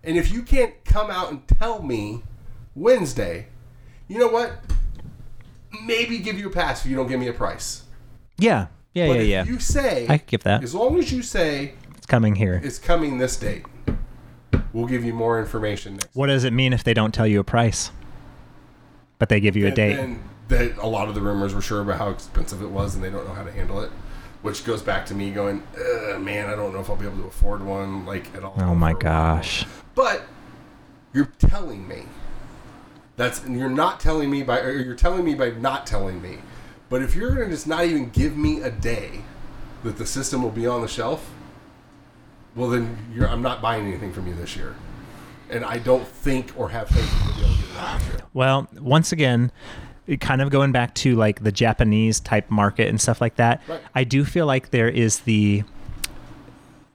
And 0.04 0.16
if 0.16 0.32
you 0.32 0.42
can't 0.42 0.82
come 0.84 1.10
out 1.10 1.30
and 1.30 1.46
tell 1.46 1.82
me 1.82 2.22
Wednesday, 2.74 3.48
you 4.08 4.18
know 4.18 4.28
what? 4.28 4.52
Maybe 5.84 6.18
give 6.18 6.38
you 6.38 6.48
a 6.48 6.50
pass 6.52 6.84
if 6.84 6.90
you 6.90 6.96
don't 6.96 7.08
give 7.08 7.20
me 7.20 7.28
a 7.28 7.32
price. 7.32 7.84
yeah. 8.38 8.66
Yeah, 8.92 9.06
But 9.06 9.12
yeah, 9.18 9.20
if 9.22 9.28
yeah. 9.28 9.44
you 9.52 9.60
say, 9.60 10.06
I 10.08 10.18
could 10.18 10.26
give 10.26 10.42
that. 10.42 10.64
as 10.64 10.74
long 10.74 10.98
as 10.98 11.12
you 11.12 11.22
say 11.22 11.74
It's 11.96 12.06
coming 12.08 12.34
here. 12.34 12.60
it's 12.64 12.80
coming 12.80 13.18
this 13.18 13.36
date, 13.36 13.64
we'll 14.72 14.86
give 14.88 15.04
you 15.04 15.14
more 15.14 15.38
information 15.38 15.92
next 15.94 16.08
What 16.12 16.26
does 16.26 16.42
it 16.42 16.52
mean 16.52 16.72
if 16.72 16.82
they 16.82 16.92
don't 16.92 17.14
tell 17.14 17.26
you 17.26 17.38
a 17.38 17.44
price? 17.44 17.92
But 19.20 19.28
they 19.28 19.38
give 19.38 19.54
you 19.54 19.68
a 19.68 19.70
date. 19.70 19.94
then 19.94 20.20
that 20.48 20.76
a 20.78 20.88
lot 20.88 21.08
of 21.08 21.14
the 21.14 21.20
rumors 21.20 21.54
were 21.54 21.60
sure 21.60 21.82
about 21.82 21.98
how 21.98 22.08
expensive 22.10 22.62
it 22.62 22.70
was, 22.70 22.96
and 22.96 23.04
they 23.04 23.10
don't 23.10 23.24
know 23.28 23.34
how 23.34 23.44
to 23.44 23.52
handle 23.52 23.80
it. 23.80 23.92
Which 24.42 24.64
goes 24.64 24.82
back 24.82 25.06
to 25.06 25.14
me 25.14 25.30
going, 25.30 25.62
man, 26.18 26.48
I 26.50 26.56
don't 26.56 26.72
know 26.72 26.80
if 26.80 26.90
I'll 26.90 26.96
be 26.96 27.06
able 27.06 27.18
to 27.18 27.26
afford 27.28 27.62
one 27.62 28.04
like 28.06 28.34
at 28.34 28.42
all. 28.42 28.54
oh 28.58 28.74
my 28.74 28.90
for 28.92 29.06
a 29.06 29.10
while." 29.10 29.34
gosh. 29.36 29.66
But 29.94 30.22
you're 31.12 31.30
telling 31.38 31.86
me 31.86 32.06
that's 33.20 33.44
and 33.44 33.58
you're 33.58 33.68
not 33.68 34.00
telling 34.00 34.30
me 34.30 34.42
by 34.42 34.60
or 34.60 34.72
you're 34.72 34.94
telling 34.94 35.24
me 35.24 35.34
by 35.34 35.50
not 35.50 35.86
telling 35.86 36.22
me. 36.22 36.38
But 36.88 37.02
if 37.02 37.14
you're 37.14 37.34
gonna 37.34 37.50
just 37.50 37.66
not 37.66 37.84
even 37.84 38.08
give 38.08 38.36
me 38.36 38.62
a 38.62 38.70
day 38.70 39.20
that 39.84 39.98
the 39.98 40.06
system 40.06 40.42
will 40.42 40.50
be 40.50 40.66
on 40.66 40.80
the 40.80 40.88
shelf, 40.88 41.30
well 42.56 42.70
then 42.70 42.96
you're, 43.14 43.28
I'm 43.28 43.42
not 43.42 43.60
buying 43.60 43.86
anything 43.86 44.12
from 44.12 44.26
you 44.26 44.34
this 44.34 44.56
year. 44.56 44.74
And 45.50 45.64
I 45.64 45.78
don't 45.78 46.06
think 46.06 46.52
or 46.56 46.70
have 46.70 46.88
faith 46.88 47.12
you'll 47.26 47.34
be 47.34 47.42
able 47.42 47.54
to 47.54 47.60
get 47.60 47.70
it 47.70 47.76
out 47.76 48.00
this. 48.00 48.22
Well, 48.32 48.68
once 48.78 49.12
again, 49.12 49.52
kind 50.20 50.40
of 50.40 50.50
going 50.50 50.72
back 50.72 50.94
to 50.94 51.14
like 51.14 51.42
the 51.42 51.52
Japanese 51.52 52.20
type 52.20 52.50
market 52.50 52.88
and 52.88 53.00
stuff 53.00 53.20
like 53.20 53.36
that. 53.36 53.60
Right. 53.68 53.80
I 53.94 54.04
do 54.04 54.24
feel 54.24 54.46
like 54.46 54.70
there 54.70 54.88
is 54.88 55.20
the 55.20 55.62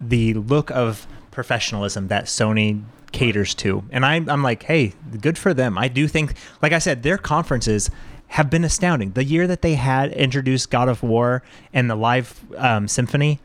the 0.01 0.33
look 0.33 0.71
of 0.71 1.05
professionalism 1.31 2.07
that 2.07 2.25
Sony 2.25 2.83
caters 3.15 3.55
to. 3.55 3.83
And 3.91 4.05
I'm, 4.05 4.29
I'm 4.29 4.43
like, 4.43 4.63
hey, 4.63 4.93
good 5.21 5.37
for 5.37 5.53
them. 5.53 5.77
I 5.77 5.87
do 5.87 6.07
think, 6.07 6.35
like 6.61 6.73
I 6.73 6.79
said, 6.79 7.01
their 7.01 7.17
conferences 7.17 7.89
have 8.27 8.49
been 8.49 8.65
astounding. 8.65 9.11
The 9.11 9.23
year 9.23 9.47
that 9.47 9.61
they 9.61 9.75
had 9.75 10.11
introduced 10.11 10.69
God 10.69 10.89
of 10.89 11.01
War 11.01 11.41
and 11.73 11.89
the 11.89 11.95
live 11.95 12.39
um, 12.57 12.87
symphony, 12.89 13.39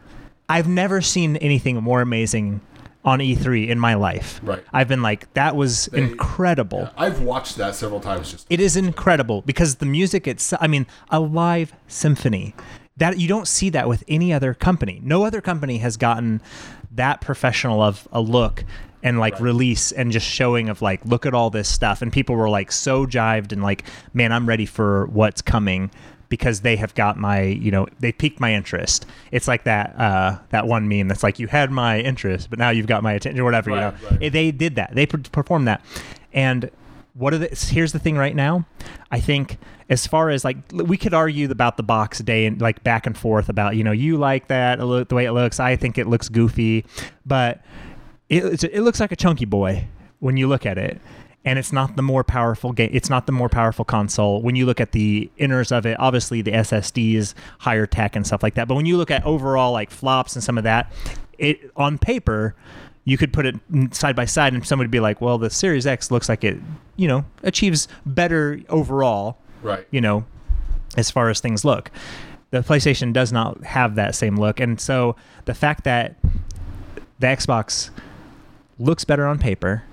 I've 0.48 0.66
never 0.66 1.00
seen 1.00 1.36
anything 1.36 1.76
more 1.76 2.00
amazing 2.00 2.60
on 3.04 3.20
E3 3.20 3.68
in 3.68 3.78
my 3.78 3.94
life. 3.94 4.40
Right. 4.42 4.62
I've 4.72 4.88
been 4.88 5.02
like, 5.02 5.32
that 5.34 5.54
was 5.54 5.86
incredible. 5.88 6.90
I've 6.96 7.22
watched 7.22 7.56
that 7.56 7.76
several 7.76 8.00
times. 8.00 8.32
Just 8.32 8.46
It 8.50 8.60
is 8.60 8.76
incredible 8.76 9.42
because 9.42 9.76
the 9.76 9.86
music 9.86 10.26
itself, 10.26 10.60
I 10.60 10.66
mean, 10.66 10.86
a 11.10 11.20
live 11.20 11.72
symphony. 11.86 12.54
That 12.96 13.18
you 13.18 13.28
don't 13.28 13.48
see 13.48 13.70
that 13.70 13.88
with 13.88 14.04
any 14.08 14.30
other 14.30 14.52
company. 14.52 15.00
No 15.02 15.24
other 15.24 15.40
company 15.40 15.78
has 15.78 15.96
gotten 15.96 16.42
that 16.90 17.22
professional 17.22 17.80
of 17.80 18.06
a 18.12 18.20
look 18.20 18.64
and 19.02 19.18
like 19.18 19.38
release 19.40 19.92
and 19.92 20.12
just 20.12 20.26
showing 20.26 20.68
of 20.68 20.82
like 20.82 21.04
look 21.04 21.26
at 21.26 21.34
all 21.34 21.50
this 21.50 21.68
stuff 21.68 22.02
and 22.02 22.12
people 22.12 22.34
were 22.34 22.48
like 22.48 22.70
so 22.70 23.06
jived 23.06 23.52
and 23.52 23.62
like 23.62 23.84
man 24.12 24.32
I'm 24.32 24.46
ready 24.46 24.66
for 24.66 25.06
what's 25.06 25.42
coming 25.42 25.90
because 26.28 26.60
they 26.60 26.76
have 26.76 26.94
got 26.94 27.16
my 27.16 27.42
you 27.42 27.70
know 27.70 27.86
they 27.98 28.12
piqued 28.12 28.40
my 28.40 28.54
interest. 28.54 29.06
It's 29.32 29.48
like 29.48 29.64
that 29.64 29.98
uh 29.98 30.38
that 30.50 30.66
one 30.66 30.88
meme 30.88 31.08
that's 31.08 31.22
like 31.22 31.38
you 31.38 31.46
had 31.46 31.70
my 31.70 32.00
interest 32.00 32.50
but 32.50 32.58
now 32.58 32.70
you've 32.70 32.86
got 32.86 33.02
my 33.02 33.12
attention 33.12 33.40
or 33.40 33.44
whatever 33.44 33.70
you 33.70 33.76
know. 33.76 33.94
right. 34.10 34.32
They 34.32 34.50
did 34.50 34.76
that. 34.76 34.94
They 34.94 35.06
per- 35.06 35.18
performed 35.18 35.66
that. 35.68 35.84
And 36.32 36.70
what 37.14 37.34
are 37.34 37.38
the 37.38 37.68
here's 37.70 37.92
the 37.92 37.98
thing 37.98 38.16
right 38.16 38.36
now 38.36 38.64
i 39.10 39.18
think 39.18 39.58
as 39.88 40.06
far 40.06 40.30
as 40.30 40.44
like 40.44 40.56
we 40.72 40.96
could 40.96 41.12
argue 41.12 41.50
about 41.50 41.76
the 41.76 41.82
box 41.82 42.20
day 42.20 42.46
and 42.46 42.60
like 42.60 42.82
back 42.84 43.06
and 43.06 43.16
forth 43.18 43.48
about 43.48 43.76
you 43.76 43.82
know 43.82 43.92
you 43.92 44.16
like 44.16 44.48
that 44.48 44.78
the 44.78 45.14
way 45.14 45.24
it 45.24 45.32
looks 45.32 45.58
i 45.58 45.74
think 45.76 45.98
it 45.98 46.06
looks 46.06 46.28
goofy 46.28 46.84
but 47.26 47.60
it, 48.30 48.44
it's- 48.44 48.64
it 48.64 48.80
looks 48.80 48.98
like 49.00 49.12
a 49.12 49.16
chunky 49.16 49.44
boy 49.44 49.84
when 50.20 50.36
you 50.38 50.48
look 50.48 50.64
at 50.64 50.78
it 50.78 51.00
and 51.44 51.58
it's 51.58 51.72
not 51.72 51.96
the 51.96 52.02
more 52.02 52.22
powerful 52.24 52.72
game 52.72 52.90
it's 52.92 53.08
not 53.10 53.26
the 53.26 53.32
more 53.32 53.48
powerful 53.48 53.84
console 53.84 54.40
when 54.42 54.54
you 54.56 54.64
look 54.66 54.80
at 54.80 54.92
the 54.92 55.30
inners 55.38 55.70
of 55.76 55.84
it 55.86 55.98
obviously 55.98 56.42
the 56.42 56.50
ssd 56.52 57.14
is 57.14 57.34
higher 57.60 57.86
tech 57.86 58.14
and 58.16 58.26
stuff 58.26 58.42
like 58.42 58.54
that 58.54 58.68
but 58.68 58.74
when 58.74 58.84
you 58.86 58.96
look 58.98 59.10
at 59.10 59.24
overall 59.24 59.72
like 59.72 59.90
flops 59.90 60.34
and 60.36 60.44
some 60.44 60.56
of 60.58 60.64
that 60.64 60.92
it 61.38 61.58
on 61.76 61.96
paper 61.98 62.54
you 63.04 63.16
could 63.16 63.32
put 63.32 63.46
it 63.46 63.54
side 63.92 64.14
by 64.14 64.26
side 64.26 64.52
and 64.52 64.66
somebody 64.66 64.86
would 64.86 64.90
be 64.92 65.00
like 65.00 65.20
well 65.22 65.38
the 65.38 65.48
series 65.48 65.86
x 65.86 66.10
looks 66.10 66.28
like 66.28 66.44
it 66.44 66.58
you 66.96 67.08
know 67.08 67.24
achieves 67.42 67.88
better 68.06 68.60
overall 68.68 69.38
Right. 69.62 69.86
you 69.90 70.00
know, 70.00 70.24
as 70.96 71.10
far 71.10 71.28
as 71.28 71.38
things 71.40 71.66
look. 71.66 71.90
The 72.50 72.60
PlayStation 72.62 73.12
does 73.12 73.30
not 73.30 73.62
have 73.62 73.94
that 73.96 74.14
same 74.14 74.36
look. 74.36 74.58
And 74.58 74.80
so 74.80 75.16
the 75.44 75.52
fact 75.52 75.84
that 75.84 76.16
the 77.18 77.26
Xbox 77.26 77.90
looks 78.80 79.04
better 79.04 79.26
on 79.26 79.38
paper, 79.38 79.84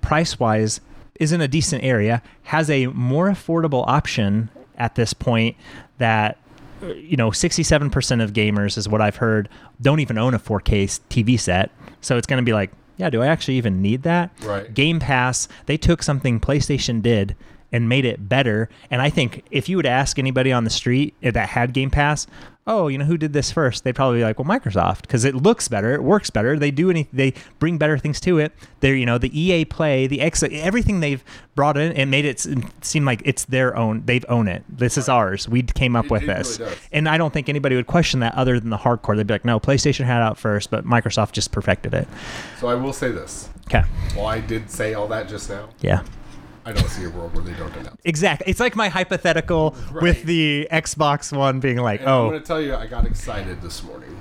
price 0.00 0.38
wise, 0.38 0.80
is 1.18 1.32
in 1.32 1.40
a 1.40 1.48
decent 1.48 1.82
area, 1.82 2.22
has 2.44 2.70
a 2.70 2.86
more 2.88 3.28
affordable 3.28 3.84
option 3.88 4.50
at 4.76 4.94
this 4.94 5.12
point 5.12 5.56
that 5.98 6.38
you 6.80 7.16
know 7.16 7.30
67% 7.30 8.22
of 8.22 8.32
gamers 8.32 8.78
is 8.78 8.88
what 8.88 9.00
I've 9.00 9.16
heard 9.16 9.48
don't 9.82 9.98
even 9.98 10.16
own 10.16 10.34
a 10.34 10.38
4K 10.38 11.00
TV 11.10 11.40
set. 11.40 11.70
So 12.00 12.16
it's 12.16 12.26
going 12.26 12.40
to 12.40 12.44
be 12.44 12.52
like, 12.52 12.70
yeah, 12.96 13.10
do 13.10 13.22
I 13.22 13.26
actually 13.26 13.54
even 13.54 13.82
need 13.82 14.02
that? 14.04 14.30
Right. 14.42 14.72
Game 14.72 15.00
Pass, 15.00 15.48
they 15.66 15.76
took 15.76 16.02
something 16.02 16.38
PlayStation 16.38 17.02
did 17.02 17.34
and 17.72 17.88
made 17.88 18.04
it 18.04 18.28
better. 18.28 18.68
And 18.90 19.02
I 19.02 19.10
think 19.10 19.44
if 19.50 19.68
you 19.68 19.76
would 19.76 19.86
ask 19.86 20.18
anybody 20.18 20.52
on 20.52 20.64
the 20.64 20.70
street 20.70 21.14
that 21.22 21.50
had 21.50 21.72
Game 21.72 21.90
Pass, 21.90 22.26
oh, 22.70 22.88
you 22.88 22.98
know, 22.98 23.04
who 23.06 23.16
did 23.16 23.32
this 23.32 23.50
first? 23.50 23.82
They'd 23.82 23.94
probably 23.94 24.18
be 24.18 24.24
like, 24.24 24.38
well, 24.38 24.46
Microsoft, 24.46 25.00
because 25.02 25.24
it 25.24 25.34
looks 25.34 25.68
better, 25.68 25.94
it 25.94 26.02
works 26.02 26.28
better. 26.28 26.58
They 26.58 26.70
do 26.70 26.90
any, 26.90 27.08
they 27.14 27.32
bring 27.58 27.78
better 27.78 27.96
things 27.96 28.20
to 28.20 28.38
it. 28.38 28.52
They're, 28.80 28.94
you 28.94 29.06
know, 29.06 29.16
the 29.16 29.30
EA 29.40 29.64
Play, 29.64 30.06
the 30.06 30.20
X, 30.20 30.42
everything 30.42 31.00
they've 31.00 31.24
brought 31.54 31.78
in 31.78 31.92
and 31.92 32.10
made 32.10 32.26
it 32.26 32.46
seem 32.82 33.06
like 33.06 33.22
it's 33.24 33.44
their 33.46 33.74
own. 33.74 34.02
They've 34.04 34.24
owned 34.28 34.50
it. 34.50 34.64
This 34.68 34.98
is 34.98 35.08
ours. 35.08 35.48
We 35.48 35.62
came 35.62 35.96
up 35.96 36.04
It- 36.06 36.10
with 36.10 36.22
it 36.24 36.26
this. 36.26 36.58
does. 36.58 36.76
and 36.92 37.08
I 37.08 37.16
don't 37.16 37.32
think 37.32 37.48
anybody 37.48 37.74
would 37.74 37.86
question 37.86 38.20
that 38.20 38.34
other 38.34 38.60
than 38.60 38.68
the 38.68 38.76
hardcore. 38.76 39.16
They'd 39.16 39.26
be 39.26 39.32
like, 39.34 39.46
no, 39.46 39.58
PlayStation 39.58 40.04
had 40.04 40.18
it 40.18 40.24
out 40.24 40.36
first, 40.38 40.70
but 40.70 40.84
Microsoft 40.84 41.32
just 41.32 41.50
perfected 41.52 41.94
it. 41.94 42.06
So 42.60 42.68
I 42.68 42.74
will 42.74 42.92
say 42.92 43.10
this. 43.10 43.48
Okay. 43.68 43.82
Well, 44.14 44.26
I 44.26 44.40
did 44.40 44.70
say 44.70 44.92
all 44.92 45.08
that 45.08 45.26
just 45.28 45.48
now, 45.48 45.70
Yeah. 45.80 46.02
I 46.68 46.72
don't 46.72 46.88
see 46.88 47.04
a 47.04 47.08
world 47.10 47.34
where 47.34 47.42
they 47.42 47.54
don't 47.54 47.74
announce. 47.76 47.98
Exactly. 48.04 48.50
It's 48.50 48.60
like 48.60 48.76
my 48.76 48.88
hypothetical 48.88 49.74
Right. 49.90 50.02
with 50.02 50.24
the 50.24 50.68
Xbox 50.70 51.34
One 51.34 51.60
being 51.60 51.78
like, 51.78 52.00
And 52.00 52.08
I'm 52.10 52.14
oh, 52.14 52.28
going 52.28 52.40
to 52.42 52.46
tell 52.46 52.60
you, 52.60 52.74
I 52.74 52.86
got 52.86 53.06
excited 53.06 53.62
this 53.62 53.82
morning. 53.82 54.20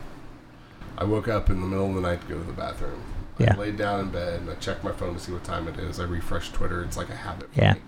I 0.98 1.04
woke 1.04 1.28
up 1.28 1.50
in 1.50 1.60
the 1.60 1.68
middle 1.68 1.90
of 1.90 1.96
the 1.96 2.02
night 2.02 2.22
to 2.22 2.28
go 2.28 2.38
to 2.40 2.44
the 2.46 2.54
bathroom. 2.54 3.02
Yeah. 3.38 3.54
I 3.54 3.58
laid 3.58 3.78
down 3.78 4.00
in 4.00 4.10
bed 4.12 4.40
and 4.42 4.50
I 4.50 4.56
checked 4.56 4.84
my 4.84 4.94
phone 4.94 5.14
to 5.16 5.20
see 5.20 5.32
what 5.34 5.44
time 5.44 5.68
it 5.68 5.78
is. 5.78 6.00
I 6.00 6.04
refreshed 6.04 6.54
Twitter. 6.54 6.82
It's 6.84 6.96
like 6.98 7.10
a 7.10 7.16
habit 7.16 7.54
for 7.54 7.60
Yeah. 7.62 7.74
me. 7.74 7.82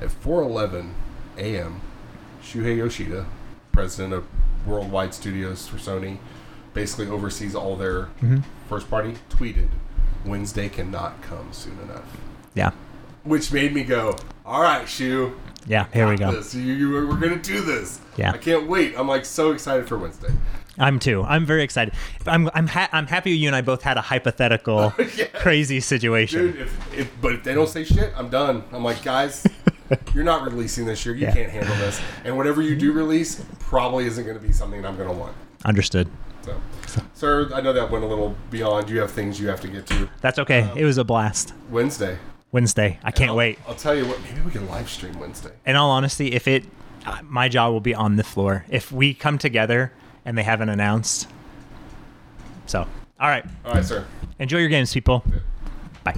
At 0.00 0.08
4:11 0.10 0.90
a.m., 1.38 1.80
Shuhei 2.42 2.76
Yoshida, 2.76 3.26
president 3.72 4.12
of 4.12 4.24
Worldwide 4.66 5.14
Studios 5.14 5.68
for 5.68 5.76
Sony, 5.76 6.18
basically 6.74 7.06
oversees 7.06 7.54
all 7.54 7.76
their 7.76 8.06
Mm-hmm. 8.20 8.38
first 8.68 8.90
party, 8.90 9.14
tweeted, 9.30 9.68
"Wednesday 10.26 10.68
cannot 10.68 11.22
come 11.22 11.52
soon 11.52 11.78
enough," 11.80 12.18
yeah. 12.54 12.72
Which 13.24 13.52
made 13.52 13.72
me 13.74 13.84
go, 13.84 14.16
"All 14.46 14.62
right, 14.62 14.88
Shu, 14.88 15.34
Yeah, 15.66 15.86
here 15.92 16.08
we 16.08 16.16
go. 16.16 16.30
This. 16.32 16.54
You, 16.54 16.72
you, 16.72 16.90
we're 17.08 17.16
gonna 17.16 17.36
do 17.36 17.60
this. 17.62 18.00
Yeah. 18.16 18.32
I 18.32 18.38
can't 18.38 18.68
wait. 18.68 18.94
I'm 18.98 19.08
like 19.08 19.24
so 19.24 19.50
excited 19.52 19.88
for 19.88 19.98
Wednesday. 19.98 20.28
I'm 20.78 20.98
too. 20.98 21.22
I'm 21.22 21.46
very 21.46 21.62
excited. 21.62 21.94
I'm 22.26 22.50
I'm 22.54 22.66
ha- 22.66 22.88
I'm 22.92 23.06
happy 23.06 23.30
you 23.30 23.46
and 23.48 23.54
I 23.56 23.60
both 23.60 23.82
had 23.82 23.96
a 23.96 24.00
hypothetical 24.00 24.92
Yeah. 25.16 25.26
crazy 25.34 25.80
situation. 25.80 26.40
Dude, 26.40 26.56
if, 26.60 26.94
if 26.98 27.20
but 27.20 27.32
if 27.34 27.44
they 27.44 27.54
don't 27.54 27.68
say 27.68 27.84
shit, 27.84 28.12
I'm 28.16 28.28
done. 28.28 28.64
I'm 28.72 28.82
like, 28.84 29.02
guys, 29.04 29.46
you're 30.14 30.24
not 30.24 30.42
releasing 30.42 30.84
this 30.84 31.06
year. 31.06 31.14
You 31.14 31.26
Yeah. 31.26 31.32
can't 31.32 31.50
handle 31.50 31.76
this. 31.76 32.00
And 32.24 32.36
whatever 32.36 32.60
you 32.60 32.74
do 32.76 32.92
release 32.92 33.44
probably 33.60 34.06
isn't 34.06 34.24
going 34.24 34.36
to 34.36 34.44
be 34.44 34.52
something 34.52 34.84
I'm 34.84 34.96
going 34.96 35.08
to 35.08 35.14
want. 35.14 35.34
Understood. 35.64 36.08
So, 36.42 36.60
sir, 37.14 37.50
I 37.54 37.60
know 37.62 37.72
that 37.72 37.90
went 37.90 38.04
a 38.04 38.06
little 38.08 38.34
beyond. 38.50 38.90
You 38.90 39.00
have 39.00 39.10
things 39.12 39.40
you 39.40 39.48
have 39.48 39.60
to 39.62 39.68
get 39.68 39.86
to. 39.86 40.10
That's 40.20 40.38
okay. 40.40 40.62
Um, 40.62 40.76
it 40.76 40.84
was 40.84 40.98
a 40.98 41.04
blast. 41.04 41.54
Wednesday. 41.70 42.18
Wednesday. 42.54 43.00
I 43.02 43.10
can't 43.10 43.30
I'll, 43.30 43.36
wait. 43.36 43.58
I'll 43.66 43.74
tell 43.74 43.96
you 43.96 44.06
what. 44.06 44.22
Maybe 44.22 44.40
we 44.40 44.52
can 44.52 44.68
live 44.68 44.88
stream 44.88 45.18
Wednesday. 45.18 45.50
In 45.66 45.74
all 45.74 45.90
honesty, 45.90 46.28
if 46.28 46.46
it, 46.46 46.64
uh, 47.04 47.18
my 47.24 47.48
jaw 47.48 47.68
will 47.68 47.80
be 47.80 47.96
on 47.96 48.14
the 48.14 48.22
floor 48.22 48.64
if 48.70 48.92
we 48.92 49.12
come 49.12 49.38
together 49.38 49.92
and 50.24 50.38
they 50.38 50.44
haven't 50.44 50.68
announced. 50.68 51.28
So, 52.66 52.86
all 53.18 53.28
right. 53.28 53.44
All 53.64 53.74
right, 53.74 53.84
sir. 53.84 54.06
Enjoy 54.38 54.58
your 54.58 54.68
games, 54.68 54.94
people. 54.94 55.24
Bye. 56.04 56.14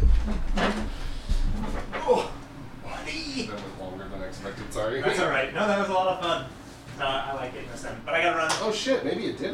Oh, 1.94 2.30
that 2.84 3.52
was 3.54 3.62
longer 3.80 4.06
than 4.06 4.20
I 4.20 4.26
expected. 4.26 4.70
Sorry. 4.74 5.00
That's 5.00 5.18
all 5.18 5.30
right. 5.30 5.54
No, 5.54 5.66
that 5.66 5.78
was 5.78 5.88
a 5.88 5.92
lot 5.94 6.08
of 6.08 6.20
fun. 6.20 6.46
No, 6.98 7.06
I 7.06 7.32
like 7.32 7.54
it 7.54 7.64
in 7.64 7.70
a 7.70 7.76
second, 7.78 8.02
but 8.04 8.14
I 8.14 8.22
gotta 8.22 8.36
run. 8.36 8.50
Oh 8.60 8.72
shit! 8.72 9.04
Maybe 9.04 9.26
it 9.26 9.38
did. 9.38 9.44